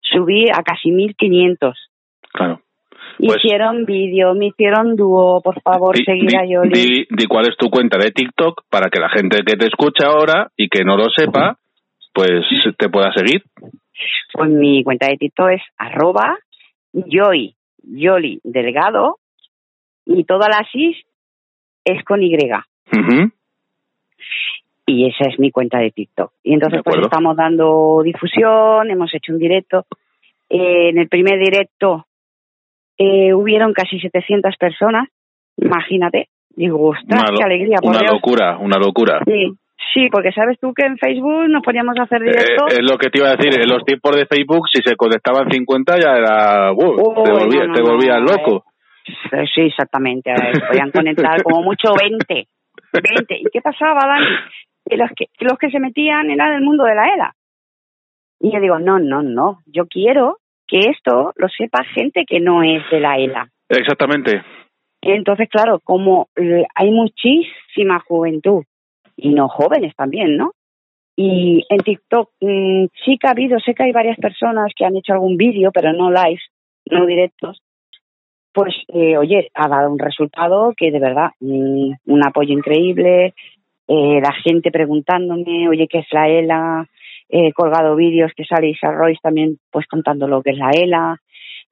subí 0.00 0.46
a 0.50 0.62
casi 0.62 0.90
1500. 0.90 1.76
Claro. 2.32 2.60
Pues- 3.18 3.36
hicieron 3.44 3.84
vídeo, 3.84 4.34
me 4.34 4.46
hicieron 4.46 4.96
dúo, 4.96 5.42
por 5.42 5.60
favor, 5.60 5.94
Di, 5.94 6.04
seguir 6.04 6.36
a 6.36 6.46
Yoli. 6.46 6.70
di- 6.72 7.06
di 7.10 7.26
cuál 7.26 7.48
es 7.48 7.56
tu 7.58 7.68
cuenta 7.68 7.98
de 7.98 8.10
TikTok 8.10 8.62
para 8.70 8.88
que 8.88 8.98
la 8.98 9.10
gente 9.10 9.42
que 9.44 9.56
te 9.56 9.66
escucha 9.66 10.06
ahora 10.06 10.50
y 10.56 10.68
que 10.68 10.84
no 10.84 10.96
lo 10.96 11.10
sepa, 11.10 11.58
pues 12.14 12.30
te 12.78 12.88
pueda 12.88 13.12
seguir. 13.12 13.42
Pues 14.32 14.48
mi 14.50 14.82
cuenta 14.82 15.08
de 15.08 15.16
TikTok 15.18 15.50
es 15.50 15.62
arroba 15.76 16.38
Yoli 16.94 17.54
Delgado, 18.42 19.18
y 20.06 20.24
toda 20.24 20.48
la 20.48 20.66
SIS 20.72 20.96
es 21.84 22.02
con 22.04 22.22
Y. 22.22 22.36
Ujú. 22.92 23.30
Y 24.86 25.06
esa 25.08 25.28
es 25.30 25.38
mi 25.38 25.50
cuenta 25.50 25.78
de 25.78 25.90
TikTok. 25.92 26.32
Y 26.42 26.54
entonces 26.54 26.80
pues 26.84 26.96
estamos 27.00 27.36
dando 27.36 28.00
difusión, 28.02 28.90
hemos 28.90 29.14
hecho 29.14 29.32
un 29.32 29.38
directo. 29.38 29.86
Eh, 30.48 30.88
en 30.90 30.98
el 30.98 31.08
primer 31.08 31.38
directo 31.38 32.06
eh, 32.98 33.32
hubieron 33.32 33.72
casi 33.72 34.00
700 34.00 34.56
personas, 34.56 35.08
imagínate. 35.56 36.28
Digo, 36.50 36.88
ostras, 36.88 37.30
qué 37.36 37.44
alegría, 37.44 37.76
por 37.80 37.90
una 37.90 38.00
Dios. 38.00 38.12
locura, 38.12 38.58
una 38.58 38.76
locura. 38.78 39.20
Sí, 39.24 39.52
sí, 39.94 40.08
porque 40.10 40.32
sabes 40.32 40.58
tú 40.60 40.74
que 40.74 40.84
en 40.84 40.98
Facebook 40.98 41.48
nos 41.48 41.62
poníamos 41.62 41.96
a 41.98 42.02
hacer 42.02 42.22
Eh, 42.22 42.26
directos. 42.32 42.72
es 42.72 42.82
lo 42.90 42.98
que 42.98 43.08
te 43.10 43.18
iba 43.18 43.28
a 43.28 43.36
decir, 43.36 43.54
en 43.60 43.68
los 43.68 43.84
tiempos 43.84 44.16
de 44.16 44.26
Facebook, 44.26 44.66
si 44.72 44.82
se 44.82 44.96
conectaban 44.96 45.48
50 45.48 45.98
ya 46.00 46.16
era... 46.16 46.72
uh, 46.72 46.76
te 47.24 47.30
volvías, 47.30 47.66
no, 47.68 47.68
no, 47.68 47.74
te 47.74 47.80
no, 47.82 47.86
volvías 47.92 48.20
loco. 48.20 48.64
Eh, 49.32 49.44
Sí, 49.54 49.62
exactamente. 49.62 50.30
A 50.30 50.34
ver, 50.34 50.60
podían 50.68 50.90
conectar 50.90 51.42
como 51.42 51.62
mucho 51.62 51.92
20. 51.98 52.46
20. 52.92 53.34
¿Y 53.38 53.44
qué 53.52 53.60
pasaba, 53.60 54.06
Dani? 54.06 54.26
Que 54.88 54.96
los 54.96 55.10
que, 55.16 55.26
los 55.40 55.58
que 55.58 55.70
se 55.70 55.78
metían 55.78 56.30
eran 56.30 56.52
del 56.52 56.62
mundo 56.62 56.84
de 56.84 56.94
la 56.94 57.14
ELA. 57.14 57.34
Y 58.40 58.52
yo 58.52 58.60
digo, 58.60 58.78
no, 58.78 58.98
no, 58.98 59.22
no. 59.22 59.60
Yo 59.66 59.86
quiero 59.86 60.38
que 60.66 60.80
esto 60.90 61.32
lo 61.36 61.48
sepa 61.48 61.84
gente 61.84 62.24
que 62.26 62.40
no 62.40 62.62
es 62.62 62.82
de 62.90 63.00
la 63.00 63.16
ELA. 63.16 63.48
Exactamente. 63.68 64.42
Entonces, 65.02 65.48
claro, 65.48 65.80
como 65.82 66.28
eh, 66.36 66.64
hay 66.74 66.90
muchísima 66.90 68.00
juventud, 68.00 68.64
y 69.20 69.30
no 69.34 69.48
jóvenes 69.48 69.94
también, 69.96 70.36
¿no? 70.36 70.52
Y 71.16 71.64
en 71.68 71.78
TikTok 71.78 72.30
mm, 72.40 72.86
sí 73.04 73.18
que 73.18 73.28
ha 73.28 73.32
habido, 73.32 73.58
sé 73.60 73.74
que 73.74 73.82
hay 73.82 73.92
varias 73.92 74.16
personas 74.18 74.72
que 74.74 74.84
han 74.84 74.96
hecho 74.96 75.12
algún 75.12 75.36
vídeo, 75.36 75.70
pero 75.72 75.92
no 75.92 76.10
live, 76.10 76.40
no 76.90 77.06
directos. 77.06 77.60
Pues, 78.52 78.74
eh, 78.88 79.16
oye, 79.16 79.48
ha 79.54 79.68
dado 79.68 79.90
un 79.90 79.98
resultado 79.98 80.72
que 80.76 80.90
de 80.90 80.98
verdad, 80.98 81.30
mm, 81.40 81.92
un 82.06 82.26
apoyo 82.26 82.52
increíble, 82.52 83.34
eh, 83.86 84.20
la 84.22 84.32
gente 84.44 84.70
preguntándome, 84.70 85.68
oye, 85.68 85.86
¿qué 85.88 85.98
es 85.98 86.06
la 86.12 86.28
ELA? 86.28 86.86
He 87.28 87.52
colgado 87.52 87.96
vídeos 87.96 88.32
que 88.36 88.44
sale 88.44 88.70
Isa 88.70 88.90
Royce 88.90 89.20
también, 89.22 89.58
pues 89.70 89.86
contando 89.86 90.26
lo 90.26 90.42
que 90.42 90.50
es 90.50 90.58
la 90.58 90.70
ELA. 90.70 91.16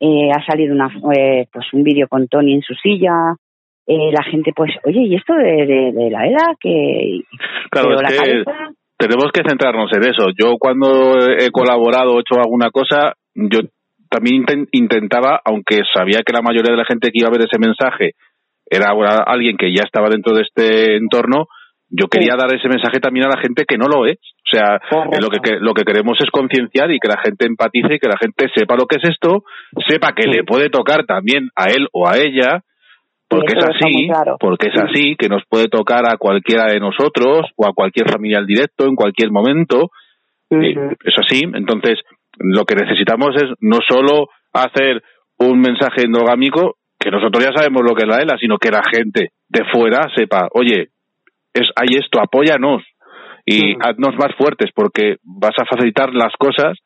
Eh, 0.00 0.30
ha 0.30 0.44
salido 0.44 0.74
una, 0.74 0.88
eh, 1.16 1.46
pues 1.52 1.66
un 1.72 1.82
vídeo 1.82 2.06
con 2.09 2.28
Tony 2.28 2.55
en 2.55 2.62
su 2.62 2.74
silla. 2.74 3.34
Eh, 3.86 4.12
la 4.12 4.22
gente, 4.22 4.52
pues, 4.55 4.70
oye, 4.84 5.00
¿y 5.00 5.14
esto 5.16 5.34
de, 5.34 5.66
de, 5.66 5.92
de 5.92 6.10
la 6.10 6.26
ELA? 6.26 6.55
Que, 6.60 7.20
Claro, 7.70 7.90
la 7.90 8.09
que 8.09 8.44
tenemos 8.98 9.30
que 9.32 9.42
centrarnos 9.48 9.90
en 9.92 10.02
eso. 10.02 10.26
Yo 10.36 10.56
cuando 10.59 11.18
he 11.38 11.50
colaborado 11.50 12.14
o 12.14 12.20
hecho 12.20 12.34
alguna 12.38 12.70
cosa, 12.70 13.14
yo 13.34 13.60
también 14.10 14.43
inten- 14.44 14.68
intentaba, 14.72 15.40
aunque 15.44 15.82
sabía 15.94 16.22
que 16.24 16.32
la 16.32 16.43
mayoría 16.43 16.72
de 16.72 16.78
la 16.78 16.85
gente 16.85 17.10
que 17.10 17.18
iba 17.20 17.28
a 17.28 17.32
ver 17.32 17.47
ese 17.47 17.59
mensaje 17.59 18.12
era 18.70 18.90
alguien 19.26 19.56
que 19.56 19.72
ya 19.74 19.85
estaba 19.85 20.09
dentro 20.10 20.35
de 20.35 20.43
este 20.43 20.97
entorno, 20.97 21.47
yo 21.90 22.06
quería 22.09 22.36
dar 22.39 22.55
ese 22.55 22.68
mensaje 22.68 23.01
también 23.01 23.24
a 23.26 23.30
la 23.35 23.40
gente 23.40 23.64
que 23.66 23.78
no 23.78 23.86
lo 23.86 24.05
es. 24.05 24.18
O 24.20 24.48
sea, 24.51 24.76
eh, 24.76 25.20
lo 25.22 25.30
que, 25.30 25.56
lo 25.59 25.72
que 25.72 25.85
queremos 25.85 26.18
es 26.20 26.30
concienciar 26.30 26.90
y 26.90 26.98
que 27.01 27.09
la 27.09 27.18
gente 27.24 27.47
empatice 27.47 27.94
y 27.94 27.98
que 27.98 28.09
la 28.09 28.18
gente 28.20 28.47
sepa 28.55 28.76
lo 28.76 28.86
que 28.86 28.97
es 29.02 29.09
esto, 29.09 29.43
sepa 29.89 30.12
que 30.12 30.28
le 30.28 30.44
puede 30.44 30.68
tocar 30.68 31.06
también 31.06 31.48
a 31.56 31.70
él 31.70 31.89
o 31.93 32.06
a 32.06 32.18
ella, 32.18 32.60
porque 33.26 33.55
es 33.56 33.64
así, 33.64 34.06
claro. 34.09 34.36
porque 34.39 34.68
es 34.68 34.74
Sí. 34.74 34.80
así, 34.85 35.16
que 35.16 35.28
nos 35.28 35.43
puede 35.48 35.68
tocar 35.68 36.02
a 36.06 36.18
cualquiera 36.18 36.66
de 36.70 36.78
nosotros 36.80 37.47
o 37.56 37.66
a 37.66 37.72
cualquier 37.72 38.10
familiar 38.10 38.44
directo 38.44 38.85
en 38.86 38.94
cualquier 38.94 39.30
momento. 39.30 39.90
Eh, 40.51 40.74
es 41.05 41.14
así. 41.18 41.43
Entonces, 41.55 42.01
lo 42.39 42.65
que 42.65 42.74
necesitamos 42.74 43.35
es 43.36 43.51
no 43.60 43.78
solo 43.86 44.28
hacer 44.52 45.02
un 45.39 45.60
mensaje 45.60 46.02
endogámico, 46.05 46.77
que 46.98 47.10
nosotros 47.10 47.44
ya 47.44 47.52
sabemos 47.55 47.82
lo 47.82 47.94
que 47.94 48.02
es 48.02 48.09
la 48.09 48.23
ELA, 48.23 48.36
sino 48.39 48.59
que 48.59 48.70
la 48.70 48.82
gente 48.82 49.31
de 49.48 49.65
fuera 49.73 50.09
sepa, 50.16 50.48
oye, 50.52 50.89
es, 51.55 51.69
hay 51.77 51.98
esto, 51.98 52.20
apóyanos 52.20 52.82
y 53.47 53.74
haznos 53.81 54.15
más 54.16 54.35
fuertes 54.36 54.70
porque 54.74 55.16
vas 55.23 55.55
a 55.59 55.65
facilitar 55.65 56.12
las 56.12 56.32
cosas 56.39 56.77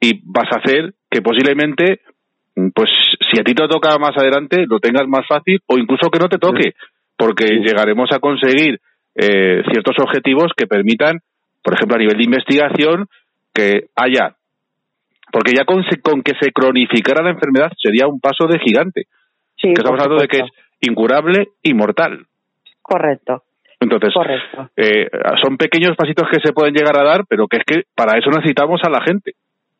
y 0.00 0.20
vas 0.24 0.48
a 0.52 0.58
hacer 0.58 0.94
que 1.10 1.22
posiblemente, 1.22 2.00
pues 2.74 2.88
si 3.30 3.40
a 3.40 3.44
ti 3.44 3.54
te 3.54 3.68
toca 3.68 3.98
más 3.98 4.16
adelante, 4.16 4.64
lo 4.66 4.80
tengas 4.80 5.06
más 5.06 5.26
fácil 5.28 5.60
o 5.66 5.76
incluso 5.76 6.10
que 6.10 6.18
no 6.18 6.28
te 6.28 6.38
toque, 6.38 6.72
porque 7.16 7.44
llegaremos 7.44 8.10
a 8.12 8.18
conseguir 8.18 8.80
eh, 9.14 9.62
ciertos 9.70 9.96
objetivos 10.00 10.52
que 10.56 10.66
permitan, 10.66 11.18
por 11.62 11.74
ejemplo, 11.74 11.96
a 11.96 12.00
nivel 12.00 12.16
de 12.16 12.24
investigación, 12.24 13.06
que 13.54 13.88
haya, 13.94 14.36
porque 15.32 15.52
ya 15.56 15.64
con, 15.64 15.82
con 16.02 16.22
que 16.22 16.34
se 16.40 16.52
cronificara 16.52 17.24
la 17.24 17.30
enfermedad 17.30 17.72
sería 17.76 18.06
un 18.06 18.20
paso 18.20 18.46
de 18.46 18.58
gigante, 18.58 19.04
Sí, 19.56 19.68
que 19.68 19.80
estamos 19.80 20.00
hablando 20.00 20.20
de 20.22 20.28
que 20.28 20.38
es 20.38 20.50
incurable 20.80 21.48
y 21.62 21.74
mortal. 21.74 22.26
Correcto, 22.82 23.44
Entonces, 23.80 24.12
correcto. 24.12 24.70
eh, 24.76 25.08
son 25.42 25.56
pequeños 25.56 25.96
pasitos 25.96 26.28
que 26.30 26.40
se 26.40 26.52
pueden 26.52 26.74
llegar 26.74 26.98
a 26.98 27.04
dar, 27.04 27.24
pero 27.28 27.46
que 27.46 27.58
es 27.58 27.64
que 27.64 27.82
para 27.94 28.18
eso 28.18 28.30
necesitamos 28.30 28.80
a 28.84 28.90
la 28.90 29.00
gente. 29.02 29.32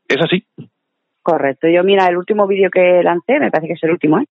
Es 0.08 0.18
así. 0.22 0.44
Correcto. 1.22 1.68
Yo, 1.68 1.84
mira, 1.84 2.06
el 2.06 2.16
último 2.16 2.46
vídeo 2.46 2.70
que 2.70 3.02
lancé, 3.02 3.38
me 3.38 3.50
parece 3.50 3.68
que 3.68 3.74
es 3.74 3.84
el 3.84 3.92
último, 3.92 4.18
¿eh? 4.18 4.26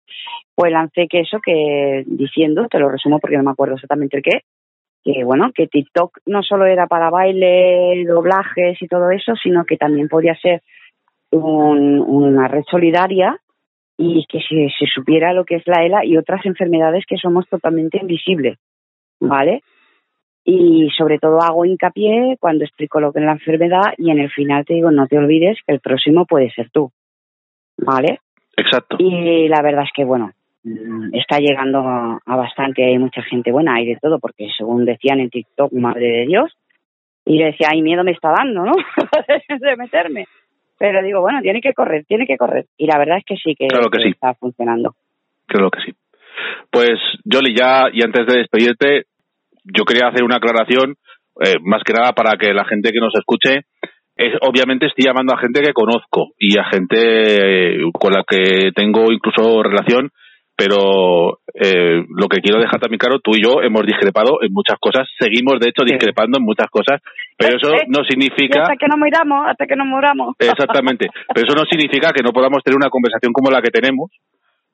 Pues 0.55 0.71
lancé 0.71 1.07
que 1.09 1.19
eso, 1.19 1.39
que 1.39 2.03
diciendo, 2.05 2.67
te 2.69 2.79
lo 2.79 2.89
resumo 2.89 3.19
porque 3.19 3.37
no 3.37 3.43
me 3.43 3.51
acuerdo 3.51 3.75
exactamente 3.75 4.17
el 4.17 4.23
qué, 4.23 4.41
que 5.03 5.23
bueno, 5.23 5.51
que 5.53 5.67
TikTok 5.67 6.19
no 6.25 6.43
solo 6.43 6.65
era 6.65 6.87
para 6.87 7.09
baile, 7.09 8.03
doblajes 8.05 8.81
y 8.81 8.87
todo 8.87 9.11
eso, 9.11 9.33
sino 9.41 9.65
que 9.65 9.77
también 9.77 10.07
podía 10.07 10.35
ser 10.35 10.61
un- 11.31 11.99
una 11.99 12.47
red 12.47 12.63
solidaria 12.69 13.37
y 13.97 14.25
que 14.27 14.39
se, 14.39 14.69
se 14.77 14.85
supiera 14.93 15.33
lo 15.33 15.43
que 15.45 15.55
es 15.55 15.63
la 15.67 15.83
ELA 15.85 16.05
y 16.05 16.17
otras 16.17 16.45
enfermedades 16.45 17.05
que 17.07 17.17
somos 17.17 17.47
totalmente 17.49 17.97
invisibles, 17.99 18.57
¿vale? 19.19 19.63
Y 20.45 20.89
sobre 20.97 21.19
todo 21.19 21.41
hago 21.41 21.65
hincapié 21.65 22.37
cuando 22.39 22.63
explico 22.63 22.99
lo 23.01 23.11
que 23.11 23.19
es 23.19 23.25
la 23.25 23.33
enfermedad 23.33 23.93
y 23.97 24.11
en 24.11 24.19
el 24.19 24.29
final 24.31 24.65
te 24.65 24.75
digo, 24.75 24.91
no 24.91 25.07
te 25.07 25.17
olvides 25.17 25.57
que 25.65 25.73
el 25.73 25.79
próximo 25.81 26.25
puede 26.25 26.51
ser 26.51 26.69
tú, 26.69 26.91
¿vale? 27.77 28.19
Exacto. 28.55 28.95
Y 28.99 29.47
la 29.49 29.61
verdad 29.61 29.83
es 29.83 29.91
que, 29.93 30.05
bueno, 30.05 30.31
mm, 30.63 31.13
está 31.15 31.39
llegando 31.39 31.79
a, 31.79 32.19
a 32.25 32.35
bastante, 32.37 32.85
hay 32.85 32.97
mucha 32.97 33.21
gente 33.23 33.51
buena, 33.51 33.75
hay 33.75 33.87
de 33.87 33.97
todo, 34.01 34.19
porque 34.19 34.47
según 34.57 34.85
decían 34.85 35.19
en 35.19 35.29
TikTok, 35.29 35.73
madre 35.73 36.07
de 36.07 36.25
Dios, 36.27 36.55
Y 37.25 37.39
yo 37.39 37.45
decía, 37.45 37.67
ay, 37.71 37.81
miedo 37.81 38.03
me 38.05 38.11
está 38.11 38.29
dando, 38.31 38.63
¿no? 38.63 38.71
de 39.59 39.75
meterme. 39.75 40.27
Pero 40.79 41.01
digo, 41.03 41.21
bueno, 41.21 41.41
tiene 41.41 41.61
que 41.61 41.73
correr, 41.73 42.05
tiene 42.05 42.25
que 42.25 42.37
correr. 42.37 42.65
Y 42.77 42.85
la 42.85 42.97
verdad 42.97 43.17
es 43.17 43.25
que 43.25 43.35
sí, 43.35 43.55
que, 43.55 43.67
Claro 43.67 43.89
que 43.89 44.03
sí. 44.03 44.09
está 44.09 44.33
funcionando. 44.35 44.93
Creo 45.47 45.69
que 45.71 45.81
sí. 45.81 45.93
Pues, 46.69 46.99
Jolly, 47.25 47.55
ya, 47.55 47.89
y 47.91 48.03
antes 48.03 48.27
de 48.27 48.39
despedirte, 48.39 49.05
yo 49.63 49.85
quería 49.85 50.09
hacer 50.09 50.23
una 50.23 50.37
aclaración, 50.37 50.95
eh, 51.43 51.55
más 51.63 51.81
que 51.83 51.93
nada 51.93 52.13
para 52.13 52.37
que 52.37 52.53
la 52.53 52.65
gente 52.65 52.91
que 52.91 52.99
nos 52.99 53.13
escuche, 53.15 53.65
es, 54.15 54.33
obviamente 54.41 54.87
estoy 54.87 55.05
llamando 55.05 55.33
a 55.33 55.39
gente 55.39 55.61
que 55.61 55.73
conozco 55.73 56.31
y 56.39 56.57
a 56.57 56.65
gente 56.65 56.97
eh, 56.97 57.77
con 57.93 58.13
la 58.13 58.23
que 58.27 58.71
tengo 58.75 59.11
incluso 59.11 59.61
relación, 59.63 60.09
pero 60.57 61.39
eh, 61.53 62.01
lo 62.09 62.27
que 62.27 62.41
quiero 62.41 62.59
dejar 62.59 62.79
también 62.79 62.97
claro, 62.97 63.19
tú 63.19 63.31
y 63.35 63.43
yo 63.45 63.61
hemos 63.61 63.85
discrepado 63.85 64.41
en 64.41 64.51
muchas 64.51 64.77
cosas, 64.79 65.07
seguimos 65.19 65.59
de 65.59 65.69
hecho 65.69 65.85
discrepando 65.85 66.39
en 66.39 66.43
muchas 66.45 66.65
cosas, 66.71 66.99
pero 67.37 67.57
eso 67.57 67.73
Eh, 67.75 67.85
no 67.87 68.01
Y 68.01 68.07
significa... 68.09 68.63
hasta 68.63 68.75
que 68.75 68.87
no 68.89 68.97
muramos, 68.97 69.45
hasta 69.47 69.67
que 69.67 69.75
no 69.75 69.85
muramos. 69.85 70.35
Exactamente, 70.39 71.07
pero 71.33 71.45
eso 71.47 71.55
no 71.55 71.63
significa 71.69 72.11
que 72.11 72.23
no 72.23 72.31
podamos 72.31 72.63
tener 72.63 72.75
una 72.75 72.89
conversación 72.89 73.31
como 73.33 73.51
la 73.51 73.61
que 73.61 73.69
tenemos 73.69 74.09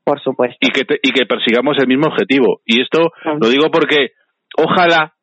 Por 0.05 0.21
supuesto. 0.21 0.55
y 0.61 0.69
que, 0.71 0.85
te- 0.85 0.99
y 1.03 1.11
que 1.11 1.25
persigamos 1.25 1.75
el 1.79 1.87
mismo 1.87 2.07
objetivo. 2.07 2.61
Y 2.65 2.81
esto 2.81 3.11
lo 3.41 3.49
digo 3.49 3.69
porque 3.69 4.11
ojalá, 4.57 5.13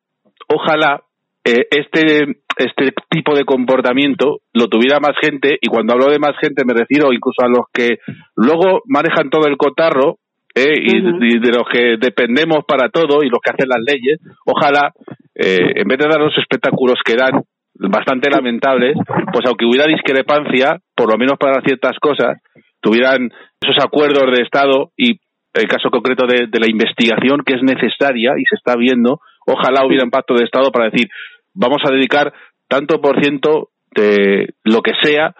ojalá 0.47 1.01
eh, 1.43 1.65
este, 1.71 2.35
este 2.57 2.93
tipo 3.09 3.33
de 3.35 3.45
comportamiento 3.45 4.41
lo 4.53 4.67
tuviera 4.67 4.99
más 4.99 5.17
gente, 5.19 5.57
y 5.59 5.67
cuando 5.69 5.93
hablo 5.93 6.11
de 6.11 6.19
más 6.19 6.37
gente 6.39 6.63
me 6.65 6.73
refiero 6.75 7.11
incluso 7.13 7.41
a 7.43 7.49
los 7.49 7.65
que 7.73 7.97
luego 8.35 8.81
manejan 8.85 9.31
todo 9.31 9.47
el 9.47 9.57
cotarro, 9.57 10.17
eh, 10.53 10.73
y, 10.77 11.39
de 11.39 11.51
los 11.51 11.63
que 11.71 11.97
dependemos 11.97 12.65
para 12.67 12.89
todo 12.89 13.23
y 13.23 13.29
los 13.29 13.39
que 13.39 13.51
hacen 13.51 13.69
las 13.69 13.81
leyes, 13.81 14.19
ojalá, 14.45 14.91
eh, 15.35 15.73
en 15.75 15.87
vez 15.87 15.97
de 15.97 16.07
dar 16.07 16.19
los 16.19 16.37
espectáculos 16.37 16.99
que 17.05 17.15
dan, 17.15 17.43
bastante 17.73 18.29
lamentables, 18.29 18.95
pues 19.31 19.45
aunque 19.47 19.65
hubiera 19.65 19.87
discrepancia, 19.87 20.77
por 20.95 21.11
lo 21.11 21.17
menos 21.17 21.37
para 21.39 21.61
ciertas 21.61 21.97
cosas, 21.99 22.37
tuvieran 22.79 23.31
esos 23.61 23.83
acuerdos 23.83 24.25
de 24.35 24.43
Estado 24.43 24.91
y 24.95 25.19
el 25.53 25.67
caso 25.67 25.89
concreto 25.89 26.27
de, 26.27 26.47
de 26.47 26.59
la 26.59 26.69
investigación 26.69 27.41
que 27.45 27.55
es 27.55 27.63
necesaria 27.63 28.33
y 28.37 28.43
se 28.43 28.55
está 28.55 28.75
viendo, 28.75 29.19
ojalá 29.47 29.85
hubiera 29.85 30.03
un 30.03 30.11
pacto 30.11 30.35
de 30.35 30.43
Estado 30.43 30.71
para 30.71 30.89
decir, 30.89 31.09
vamos 31.53 31.81
a 31.83 31.91
dedicar 31.91 32.33
tanto 32.67 33.01
por 33.01 33.21
ciento 33.21 33.69
de 33.95 34.53
lo 34.63 34.81
que 34.81 34.93
sea 35.01 35.35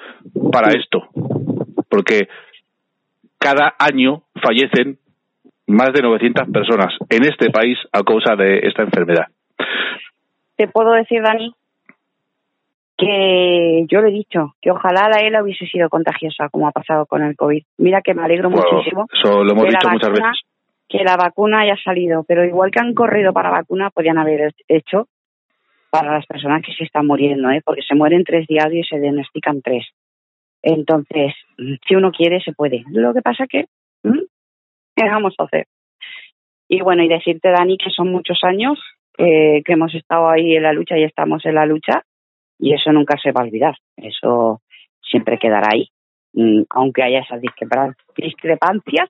para 0.52 0.72
esto, 0.72 1.08
porque 1.90 2.28
cada 3.40 3.74
año 3.80 4.24
fallecen 4.42 5.00
más 5.72 5.94
de 5.94 6.02
900 6.02 6.50
personas 6.50 6.94
en 7.10 7.24
este 7.24 7.50
país 7.50 7.78
a 7.92 8.04
causa 8.04 8.36
de 8.36 8.60
esta 8.60 8.84
enfermedad. 8.84 9.26
Te 10.56 10.68
puedo 10.68 10.92
decir, 10.92 11.22
Dani, 11.22 11.54
que 12.98 13.86
yo 13.90 14.02
le 14.02 14.10
he 14.10 14.12
dicho 14.12 14.54
que 14.62 14.70
ojalá 14.72 15.10
la 15.10 15.22
ELA 15.22 15.42
hubiese 15.44 15.66
sido 15.66 15.90
contagiosa, 15.90 16.50
como 16.50 16.68
ha 16.68 16.72
pasado 16.72 17.06
con 17.06 17.24
el 17.24 17.36
COVID. 17.36 17.64
Mira 17.78 18.02
que 18.02 18.14
me 18.14 18.24
alegro 18.24 18.50
Bueno, 18.50 18.66
muchísimo 18.72 19.08
eso 19.12 19.44
lo 19.44 19.52
hemos 19.54 19.66
dicho 19.66 19.90
muchas 19.90 20.10
vacuna, 20.10 20.30
veces. 20.30 20.42
que 20.88 21.04
la 21.04 21.18
vacuna 21.18 21.62
haya 21.62 21.78
salido, 21.84 22.24
pero 22.28 22.46
igual 22.46 22.70
que 22.70 22.80
han 22.80 22.94
corrido 22.94 23.34
para 23.34 23.50
vacuna, 23.50 23.90
podían 23.90 24.20
haber 24.20 24.54
hecho 24.68 25.08
para 25.90 26.14
las 26.14 26.26
personas 26.26 26.62
que 26.64 26.74
se 26.74 26.84
están 26.84 27.08
muriendo, 27.08 27.50
¿eh? 27.50 27.62
porque 27.66 27.82
se 27.82 27.96
mueren 27.96 28.24
tres 28.24 28.48
diarios 28.48 28.86
y 28.86 28.90
se 28.90 29.00
diagnostican 29.00 29.62
tres. 29.62 29.88
Entonces, 30.62 31.34
si 31.88 31.96
uno 31.96 32.12
quiere, 32.12 32.40
se 32.40 32.54
puede. 32.54 32.84
Lo 32.92 33.14
que 33.14 33.22
pasa 33.22 33.48
que, 33.48 33.66
¿mm? 34.04 34.20
¿Qué 35.04 35.10
vamos 35.10 35.34
a 35.38 35.44
hacer? 35.44 35.66
Y 36.68 36.82
bueno, 36.82 37.04
y 37.04 37.08
decirte, 37.10 37.50
Dani, 37.50 37.78
que 37.78 37.90
son 37.90 38.12
muchos 38.12 38.40
años 38.44 38.80
eh, 39.18 39.62
que 39.66 39.74
hemos 39.74 39.94
estado 39.94 40.30
ahí 40.30 40.56
en 40.56 40.64
la 40.64 40.74
lucha 40.74 40.98
y 40.98 41.04
estamos 41.04 41.46
en 41.46 41.56
la 41.56 41.66
lucha, 41.66 42.04
y 42.58 42.74
eso 42.74 42.92
nunca 42.92 43.18
se 43.22 43.32
va 43.32 43.42
a 43.42 43.46
olvidar. 43.46 43.76
Eso 43.98 44.62
siempre 45.02 45.38
quedará 45.38 45.68
ahí, 45.74 45.88
Mm, 46.34 46.64
aunque 46.70 47.04
haya 47.04 47.20
esas 47.20 47.42
discrepan- 47.42 47.94
discrepancias, 48.16 49.10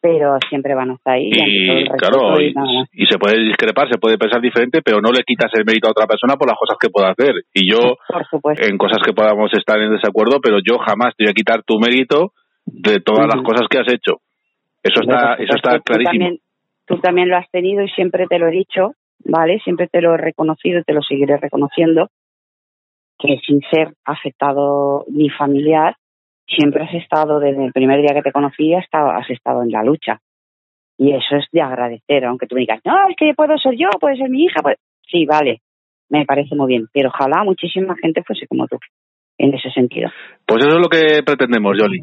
pero 0.00 0.36
siempre 0.48 0.74
van 0.74 0.90
a 0.90 0.94
estar 0.94 1.14
ahí. 1.14 1.30
Y 1.30 1.84
claro, 1.96 2.40
y 2.40 2.52
y, 2.92 3.06
se 3.06 3.18
puede 3.18 3.38
discrepar, 3.44 3.88
se 3.88 3.98
puede 3.98 4.18
pensar 4.18 4.40
diferente, 4.40 4.82
pero 4.82 5.00
no 5.00 5.12
le 5.12 5.22
quitas 5.22 5.52
el 5.54 5.64
mérito 5.64 5.86
a 5.86 5.92
otra 5.92 6.06
persona 6.06 6.34
por 6.34 6.48
las 6.48 6.58
cosas 6.58 6.76
que 6.80 6.90
pueda 6.90 7.10
hacer. 7.10 7.34
Y 7.52 7.70
yo, 7.70 7.96
Por 8.42 8.60
en 8.60 8.76
cosas 8.78 8.98
que 9.04 9.12
podamos 9.12 9.52
estar 9.54 9.78
en 9.80 9.92
desacuerdo, 9.92 10.40
pero 10.42 10.58
yo 10.58 10.78
jamás 10.78 11.14
te 11.16 11.22
voy 11.24 11.30
a 11.30 11.34
quitar 11.34 11.62
tu 11.62 11.78
mérito 11.78 12.32
de 12.66 12.98
todas 12.98 13.28
las 13.32 13.42
cosas 13.44 13.68
que 13.70 13.78
has 13.78 13.92
hecho. 13.92 14.18
Eso 14.84 15.00
está, 15.00 15.36
Por 15.36 15.44
eso 15.44 15.56
está 15.56 15.70
supuesto, 15.70 15.78
tú 15.78 15.92
clarísimo. 15.92 16.10
también, 16.12 16.40
tú 16.86 16.98
también 16.98 17.28
lo 17.30 17.36
has 17.36 17.50
tenido 17.50 17.82
y 17.82 17.88
siempre 17.88 18.26
te 18.28 18.38
lo 18.38 18.48
he 18.48 18.52
dicho, 18.52 18.92
¿vale? 19.24 19.58
Siempre 19.60 19.88
te 19.88 20.00
lo 20.00 20.14
he 20.14 20.18
reconocido 20.18 20.80
y 20.80 20.84
te 20.84 20.92
lo 20.92 21.02
seguiré 21.02 21.38
reconociendo, 21.38 22.08
que 23.18 23.38
sin 23.46 23.62
ser 23.70 23.94
afectado 24.04 25.04
ni 25.08 25.30
familiar, 25.30 25.96
siempre 26.46 26.84
has 26.84 26.94
estado, 26.94 27.40
desde 27.40 27.64
el 27.64 27.72
primer 27.72 28.00
día 28.02 28.14
que 28.14 28.22
te 28.22 28.32
conocí, 28.32 28.74
has 28.74 28.84
estado, 28.84 29.10
has 29.10 29.28
estado 29.30 29.62
en 29.62 29.70
la 29.70 29.82
lucha. 29.82 30.20
Y 30.98 31.12
eso 31.12 31.36
es 31.36 31.46
de 31.50 31.62
agradecer, 31.62 32.24
aunque 32.26 32.46
tú 32.46 32.54
me 32.54 32.60
digas, 32.60 32.80
no, 32.84 33.08
es 33.08 33.16
que 33.16 33.32
puedo 33.34 33.56
ser 33.58 33.74
yo, 33.76 33.88
puede 33.98 34.16
ser 34.16 34.28
mi 34.28 34.44
hija. 34.44 34.60
Pues... 34.62 34.76
Sí, 35.06 35.26
vale, 35.26 35.60
me 36.10 36.24
parece 36.26 36.54
muy 36.54 36.68
bien, 36.68 36.86
pero 36.92 37.08
ojalá 37.08 37.42
muchísima 37.42 37.96
gente 37.96 38.22
fuese 38.22 38.46
como 38.46 38.68
tú, 38.68 38.78
en 39.38 39.54
ese 39.54 39.70
sentido. 39.70 40.10
Pues 40.46 40.64
eso 40.64 40.76
es 40.76 40.82
lo 40.82 40.88
que 40.88 41.22
pretendemos, 41.24 41.76
Yoli. 41.78 42.02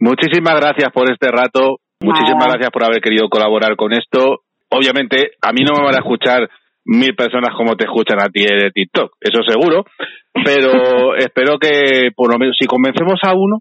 Muchísimas 0.00 0.54
gracias 0.54 0.90
por 0.92 1.10
este 1.10 1.28
rato. 1.30 1.78
Muchísimas 2.00 2.44
Nada. 2.44 2.52
gracias 2.52 2.70
por 2.70 2.84
haber 2.84 3.00
querido 3.00 3.28
colaborar 3.28 3.76
con 3.76 3.92
esto. 3.92 4.42
Obviamente, 4.70 5.32
a 5.42 5.52
mí 5.52 5.62
no 5.62 5.78
me 5.78 5.84
van 5.84 5.96
a 5.96 5.98
escuchar 5.98 6.48
mil 6.84 7.14
personas 7.14 7.54
como 7.56 7.76
te 7.76 7.84
escuchan 7.84 8.18
a 8.22 8.28
ti 8.28 8.42
de 8.42 8.70
TikTok, 8.70 9.12
eso 9.20 9.42
seguro. 9.42 9.84
Pero 10.32 11.14
espero 11.16 11.58
que, 11.58 12.10
por 12.14 12.32
lo 12.32 12.38
menos, 12.38 12.56
si 12.58 12.66
convencemos 12.66 13.20
a 13.22 13.34
uno, 13.34 13.58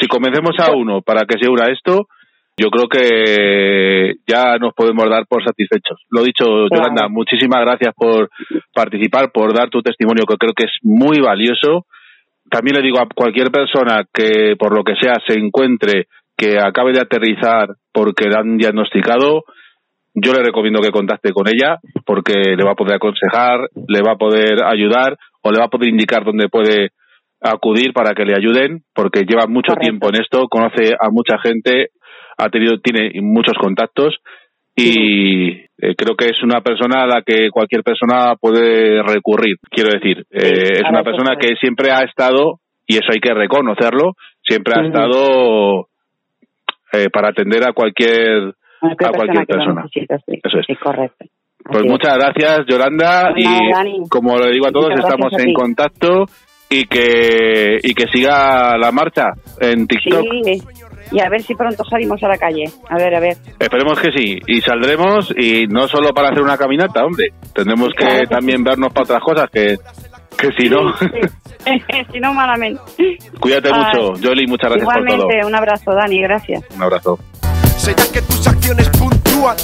si 0.00 0.06
convencemos 0.06 0.54
a 0.58 0.72
uno 0.72 1.02
para 1.02 1.24
que 1.24 1.38
se 1.40 1.50
una 1.50 1.66
a 1.66 1.72
esto, 1.72 2.06
yo 2.58 2.70
creo 2.70 2.88
que 2.88 4.14
ya 4.26 4.58
nos 4.58 4.74
podemos 4.74 5.08
dar 5.08 5.26
por 5.26 5.44
satisfechos. 5.44 6.02
Lo 6.10 6.22
dicho, 6.22 6.44
Yolanda, 6.72 7.08
muchísimas 7.08 7.60
gracias 7.60 7.94
por 7.94 8.30
participar, 8.74 9.30
por 9.32 9.54
dar 9.54 9.70
tu 9.70 9.80
testimonio, 9.80 10.24
que 10.26 10.36
creo 10.36 10.52
que 10.54 10.64
es 10.64 10.72
muy 10.82 11.20
valioso. 11.20 11.86
También 12.50 12.76
le 12.76 12.82
digo 12.82 12.98
a 13.00 13.08
cualquier 13.14 13.50
persona 13.50 14.04
que, 14.12 14.54
por 14.58 14.74
lo 14.74 14.84
que 14.84 14.94
sea, 15.00 15.14
se 15.26 15.38
encuentre 15.38 16.06
que 16.36 16.58
acabe 16.58 16.92
de 16.92 17.00
aterrizar 17.00 17.68
porque 17.92 18.28
la 18.28 18.40
han 18.40 18.56
diagnosticado, 18.56 19.44
yo 20.14 20.32
le 20.32 20.42
recomiendo 20.42 20.80
que 20.80 20.90
contacte 20.90 21.32
con 21.32 21.46
ella 21.48 21.78
porque 22.06 22.34
le 22.56 22.64
va 22.64 22.72
a 22.72 22.76
poder 22.76 22.96
aconsejar, 22.96 23.68
le 23.88 24.00
va 24.02 24.12
a 24.12 24.18
poder 24.18 24.64
ayudar 24.64 25.16
o 25.42 25.50
le 25.50 25.58
va 25.58 25.66
a 25.66 25.70
poder 25.70 25.88
indicar 25.88 26.24
dónde 26.24 26.48
puede 26.48 26.90
acudir 27.40 27.92
para 27.92 28.14
que 28.14 28.24
le 28.24 28.34
ayuden 28.34 28.82
porque 28.94 29.24
lleva 29.24 29.46
mucho 29.46 29.74
Correcto. 29.74 29.80
tiempo 29.80 30.08
en 30.08 30.20
esto, 30.22 30.48
conoce 30.48 30.94
a 30.94 31.10
mucha 31.10 31.38
gente, 31.38 31.90
ha 32.36 32.48
tenido, 32.48 32.80
tiene 32.80 33.10
muchos 33.20 33.54
contactos 33.60 34.16
y 34.78 35.48
eh, 35.80 35.94
creo 35.96 36.16
que 36.16 36.26
es 36.26 36.42
una 36.42 36.60
persona 36.60 37.02
a 37.02 37.06
la 37.06 37.22
que 37.22 37.50
cualquier 37.50 37.82
persona 37.82 38.34
puede 38.40 39.02
recurrir. 39.02 39.56
Quiero 39.70 39.90
decir, 39.90 40.24
eh, 40.30 40.72
es 40.74 40.88
una 40.88 41.02
persona 41.02 41.36
que 41.40 41.54
siempre 41.60 41.90
ha 41.90 42.00
estado, 42.00 42.60
y 42.86 42.94
eso 42.94 43.12
hay 43.12 43.20
que 43.20 43.34
reconocerlo, 43.34 44.14
siempre 44.42 44.74
ha 44.76 44.86
estado 44.86 45.88
eh, 46.92 47.08
para 47.12 47.28
atender 47.28 47.68
a 47.68 47.72
cualquier 47.72 48.54
a 48.80 49.10
cualquier 49.10 49.46
persona. 49.46 49.84
sí. 49.92 50.00
Eso 50.08 50.58
es. 50.58 50.66
Sí, 50.66 50.74
correcto. 50.76 51.26
Pues 51.64 51.80
Así 51.80 51.86
es. 51.86 51.92
muchas 51.92 52.14
gracias, 52.16 52.66
Yolanda, 52.66 53.32
y 53.36 53.44
Dani. 53.44 54.02
como 54.08 54.38
le 54.38 54.52
digo 54.52 54.68
a 54.68 54.72
todos, 54.72 54.90
Muchas 54.90 55.04
estamos 55.04 55.32
en 55.38 55.52
contacto 55.52 56.24
y 56.70 56.84
que 56.86 57.78
y 57.82 57.94
que 57.94 58.06
siga 58.12 58.76
la 58.78 58.90
marcha 58.92 59.26
en 59.60 59.86
TikTok. 59.86 60.24
Sí, 60.44 60.62
y 61.10 61.20
a 61.20 61.28
ver 61.28 61.42
si 61.42 61.54
pronto 61.54 61.84
salimos 61.84 62.22
a 62.22 62.28
la 62.28 62.38
calle. 62.38 62.64
A 62.88 62.96
ver, 62.96 63.14
a 63.14 63.20
ver. 63.20 63.36
Esperemos 63.58 63.98
que 64.00 64.10
sí, 64.12 64.38
y 64.46 64.60
saldremos 64.60 65.32
y 65.36 65.66
no 65.66 65.88
solo 65.88 66.10
para 66.10 66.28
hacer 66.28 66.42
una 66.42 66.56
caminata, 66.56 67.04
hombre, 67.04 67.28
tendremos 67.54 67.88
que 67.96 68.04
Claro 68.04 68.28
también 68.28 68.62
vernos 68.62 68.92
para 68.92 69.04
otras 69.04 69.22
cosas 69.22 69.50
que 69.50 69.76
que 70.38 70.48
si 70.56 70.70
no. 70.70 70.94
si 72.12 72.20
no, 72.20 72.32
malamente. 72.32 72.80
Cuídate 73.40 73.70
Ay. 73.72 73.80
mucho, 73.80 74.12
Jolly, 74.22 74.46
muchas 74.46 74.70
gracias 74.70 74.84
por 74.84 74.94
todo. 74.94 75.16
Igualmente, 75.16 75.46
un 75.46 75.54
abrazo, 75.54 75.92
Dani, 75.92 76.22
gracias. 76.22 76.64
Un 76.74 76.82
abrazo. 76.82 77.18
¿Será 77.76 78.04
que 78.12 78.22
tus 78.22 78.46
acciones 78.46 78.88
puntúan? 78.90 79.56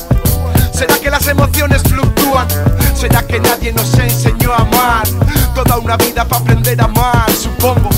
¿Será 0.73 0.95
que 1.01 1.09
las 1.09 1.27
emociones 1.29 1.83
fluctúan? 1.85 2.49
¿Será 2.95 3.25
que 3.27 3.39
nadie 3.39 3.73
nos 3.73 3.97
enseñó 3.99 4.53
a 4.53 4.57
amar? 4.57 5.07
Toda 5.55 5.79
una 5.79 5.97
vida 5.97 6.27
para 6.27 6.43
aprender 6.43 6.81
a 6.81 6.85
amar, 6.85 7.31
supongo. 7.31 7.91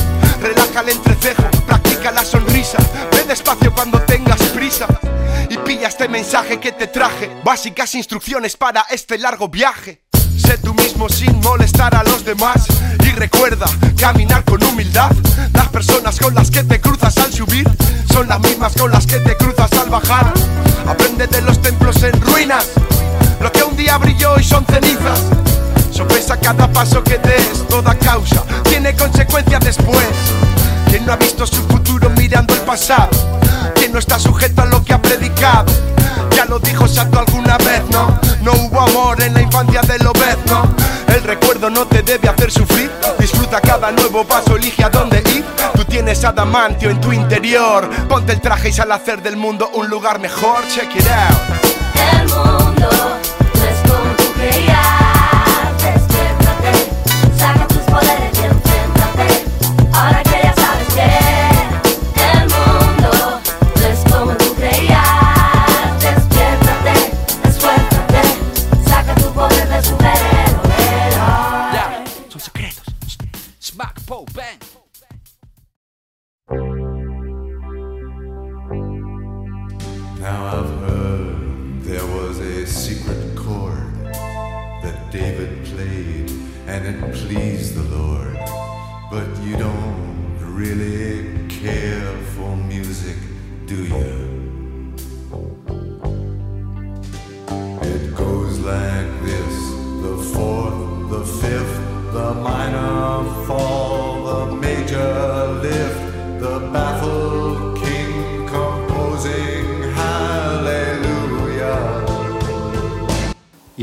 Relaja 0.42 0.80
el 0.82 0.88
entrecejo, 0.90 1.42
la 2.10 2.24
sonrisa. 2.24 2.78
Ve 3.12 3.24
despacio 3.24 3.72
cuando 3.74 4.00
tengas 4.02 4.40
prisa. 4.54 4.86
Y 5.48 5.56
pilla 5.58 5.88
este 5.88 6.08
mensaje 6.08 6.58
que 6.58 6.72
te 6.72 6.86
traje. 6.86 7.30
Básicas 7.44 7.94
instrucciones 7.94 8.56
para 8.56 8.86
este 8.90 9.18
largo 9.18 9.48
viaje. 9.48 10.02
Sé 10.36 10.58
tú 10.58 10.74
mismo 10.74 11.08
sin 11.08 11.38
molestar 11.40 11.94
a 11.94 12.02
los 12.04 12.24
demás. 12.24 12.66
Y 13.04 13.10
recuerda 13.10 13.66
caminar 13.98 14.44
con 14.44 14.62
humildad. 14.64 15.10
Las 15.52 15.68
personas 15.68 16.18
con 16.18 16.34
las 16.34 16.50
que 16.50 16.64
te 16.64 16.80
cruzas 16.80 17.16
al 17.18 17.32
subir 17.32 17.68
son 18.12 18.28
las 18.28 18.40
mismas 18.40 18.74
con 18.74 18.90
las 18.90 19.06
que 19.06 19.18
te 19.20 19.36
cruzas 19.36 19.72
al 19.74 19.90
bajar. 19.90 20.32
Aprende 20.86 21.26
de 21.26 21.42
los 21.42 21.60
templos 21.60 22.02
en 22.02 22.20
ruinas. 22.20 22.70
Lo 23.40 23.50
que 23.52 23.62
un 23.62 23.76
día 23.76 23.98
brilló 23.98 24.38
y 24.38 24.44
son 24.44 24.64
cenizas. 24.66 25.20
Son 25.90 26.06
Pues 26.08 26.30
a 26.30 26.38
cada 26.38 26.70
paso 26.72 27.02
que 27.02 27.18
des, 27.18 27.66
toda 27.68 27.94
causa 27.98 28.44
tiene 28.64 28.94
consecuencias 28.94 29.64
después. 29.64 30.06
Quien 30.86 31.06
no 31.06 31.12
ha 31.12 31.16
visto 31.16 31.46
su 31.46 31.62
futuro 31.62 32.10
mirando 32.10 32.54
el 32.54 32.60
pasado, 32.60 33.10
quien 33.74 33.92
no 33.92 33.98
está 33.98 34.18
sujeto 34.18 34.62
a 34.62 34.66
lo 34.66 34.82
que 34.84 34.94
ha 34.94 35.02
predicado. 35.02 35.72
Ya 36.34 36.44
lo 36.44 36.58
dijo 36.58 36.86
Sato 36.86 37.18
alguna 37.18 37.56
vez, 37.58 37.82
¿no? 37.90 38.18
No 38.42 38.52
hubo 38.52 38.80
amor 38.80 39.22
en 39.22 39.34
la 39.34 39.42
infancia 39.42 39.80
del 39.82 40.02
¿no? 40.04 40.74
El 41.08 41.22
recuerdo 41.22 41.70
no 41.70 41.86
te 41.86 42.02
debe 42.02 42.28
hacer 42.28 42.50
sufrir. 42.50 42.90
Disfruta 43.18 43.60
cada 43.60 43.90
nuevo 43.90 44.24
paso, 44.24 44.56
elige 44.56 44.84
a 44.84 44.90
dónde 44.90 45.22
ir. 45.34 45.44
Tú 45.74 45.84
tienes 45.84 46.24
adamantio 46.24 46.90
en 46.90 47.00
tu 47.00 47.12
interior. 47.12 47.88
Ponte 48.08 48.32
el 48.32 48.40
traje 48.40 48.68
y 48.68 48.72
sal 48.72 48.92
a 48.92 48.96
hacer 48.96 49.22
del 49.22 49.36
mundo 49.36 49.70
un 49.74 49.88
lugar 49.88 50.18
mejor. 50.18 50.66
Check 50.68 50.94
it 50.94 51.06
out. 51.06 52.20
El 52.20 52.28
mundo 52.28 52.88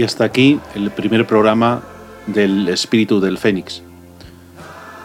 Hasta 0.03 0.25
aquí 0.25 0.59
el 0.75 0.91
primer 0.91 1.25
programa 1.25 1.81
del 2.27 2.67
Espíritu 2.67 3.21
del 3.21 3.37
Fénix. 3.37 3.81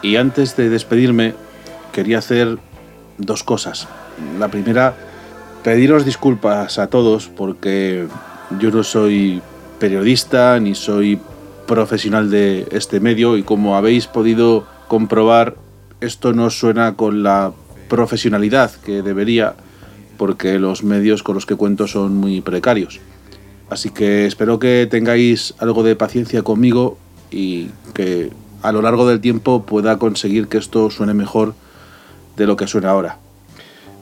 Y 0.02 0.16
antes 0.16 0.56
de 0.56 0.68
despedirme, 0.68 1.34
quería 1.92 2.18
hacer 2.18 2.58
dos 3.16 3.44
cosas. 3.44 3.86
La 4.38 4.48
primera, 4.48 4.94
pediros 5.62 6.04
disculpas 6.04 6.78
a 6.78 6.88
todos 6.88 7.28
porque 7.28 8.08
yo 8.58 8.70
no 8.70 8.82
soy 8.82 9.40
periodista 9.78 10.58
ni 10.58 10.74
soy 10.74 11.20
profesional 11.66 12.30
de 12.30 12.66
este 12.72 12.98
medio 12.98 13.36
y 13.36 13.44
como 13.44 13.76
habéis 13.76 14.08
podido 14.08 14.66
comprobar, 14.88 15.54
esto 16.00 16.32
no 16.32 16.50
suena 16.50 16.94
con 16.94 17.22
la 17.22 17.52
profesionalidad 17.88 18.72
que 18.84 19.02
debería 19.02 19.54
porque 20.16 20.58
los 20.58 20.82
medios 20.82 21.22
con 21.22 21.36
los 21.36 21.46
que 21.46 21.54
cuento 21.54 21.86
son 21.86 22.16
muy 22.16 22.40
precarios. 22.40 23.00
Así 23.70 23.90
que 23.90 24.26
espero 24.26 24.58
que 24.58 24.88
tengáis 24.90 25.54
algo 25.58 25.82
de 25.82 25.94
paciencia 25.94 26.42
conmigo 26.42 26.96
y 27.30 27.68
que 27.94 28.30
a 28.62 28.72
lo 28.72 28.82
largo 28.82 29.06
del 29.06 29.20
tiempo 29.20 29.62
pueda 29.62 29.98
conseguir 29.98 30.48
que 30.48 30.58
esto 30.58 30.90
suene 30.90 31.14
mejor 31.14 31.54
de 32.36 32.46
lo 32.46 32.56
que 32.56 32.66
suena 32.66 32.90
ahora. 32.90 33.18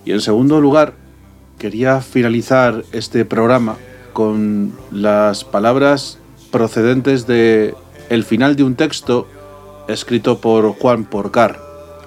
Y 0.04 0.12
en 0.12 0.20
segundo 0.20 0.60
lugar, 0.60 0.94
quería 1.58 2.00
finalizar 2.00 2.84
este 2.92 3.24
programa 3.24 3.76
con 4.12 4.72
las 4.92 5.44
palabras 5.44 6.18
procedentes 6.50 7.26
de 7.26 7.74
el 8.08 8.24
final 8.24 8.54
de 8.56 8.62
un 8.62 8.76
texto 8.76 9.26
escrito 9.88 10.40
por 10.40 10.72
Juan 10.74 11.04
Porcar, 11.04 11.60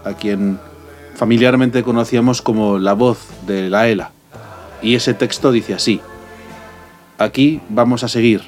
a 0.06 0.14
quien 0.14 0.60
familiarmente 1.16 1.84
conocíamos 1.84 2.42
como 2.42 2.80
la 2.80 2.94
voz 2.94 3.20
de 3.46 3.70
la 3.70 3.90
ELA. 3.90 4.12
Y 4.82 4.96
ese 4.96 5.14
texto 5.14 5.52
dice 5.52 5.74
así: 5.74 6.00
Aquí 7.20 7.60
vamos 7.68 8.06
a 8.06 8.08
seguir. 8.08 8.44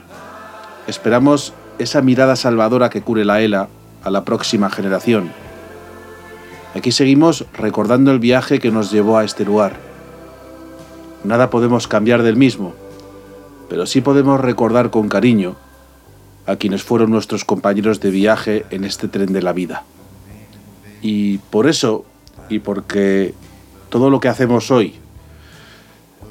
Esperamos 0.88 1.53
esa 1.77 2.02
mirada 2.02 2.38
salvadora 2.38 2.89
que 2.89 3.02
cure 3.02 3.26
la 3.26 3.41
ELA 3.41 3.68
a 4.02 4.10
la 4.10 4.23
próxima 4.23 4.69
generación. 4.69 5.30
Aquí 6.73 6.93
seguimos 6.93 7.45
recordando 7.52 8.11
el 8.11 8.19
viaje 8.19 8.60
que 8.60 8.72
nos 8.72 8.89
llevó 8.89 9.18
a 9.18 9.26
este 9.26 9.43
lugar. 9.43 9.76
Nada 11.26 11.49
podemos 11.49 11.89
cambiar 11.89 12.23
del 12.23 12.38
mismo, 12.38 12.73
pero 13.69 13.85
sí 13.85 13.99
podemos 13.99 14.39
recordar 14.39 14.89
con 14.89 15.10
cariño 15.10 15.57
a 16.45 16.56
quienes 16.56 16.81
fueron 16.81 17.11
nuestros 17.11 17.43
compañeros 17.43 17.99
de 17.99 18.10
viaje 18.10 18.65
en 18.69 18.85
este 18.85 19.10
tren 19.10 19.34
de 19.34 19.41
la 19.41 19.52
vida. 19.52 19.84
Y 21.02 21.39
por 21.39 21.68
eso, 21.68 22.06
y 22.48 22.60
porque 22.60 23.34
todo 23.89 24.10
lo 24.10 24.22
que 24.22 24.30
hacemos 24.30 24.72
hoy 24.72 24.95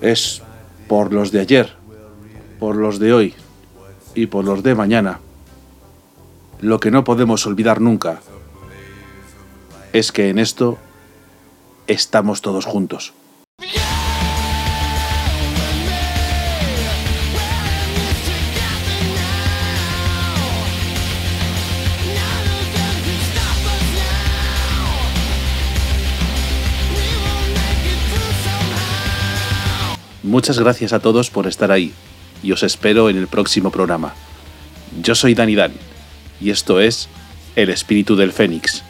es 0.00 0.40
por 0.88 1.12
los 1.12 1.32
de 1.32 1.40
ayer, 1.40 1.79
por 2.60 2.76
los 2.76 2.98
de 2.98 3.14
hoy 3.14 3.34
y 4.14 4.26
por 4.26 4.44
los 4.44 4.62
de 4.62 4.74
mañana, 4.74 5.18
lo 6.60 6.78
que 6.78 6.90
no 6.90 7.04
podemos 7.04 7.46
olvidar 7.46 7.80
nunca 7.80 8.20
es 9.94 10.12
que 10.12 10.28
en 10.28 10.38
esto 10.38 10.76
estamos 11.86 12.42
todos 12.42 12.66
juntos. 12.66 13.14
Muchas 30.22 30.58
gracias 30.58 30.92
a 30.92 31.00
todos 31.00 31.30
por 31.30 31.46
estar 31.46 31.72
ahí 31.72 31.92
y 32.42 32.52
os 32.52 32.62
espero 32.62 33.10
en 33.10 33.16
el 33.16 33.26
próximo 33.26 33.70
programa. 33.70 34.14
Yo 35.02 35.14
soy 35.14 35.34
Dani 35.34 35.54
Dan 35.54 35.72
y 36.40 36.50
esto 36.50 36.80
es 36.80 37.08
El 37.56 37.70
Espíritu 37.70 38.16
del 38.16 38.32
Fénix. 38.32 38.82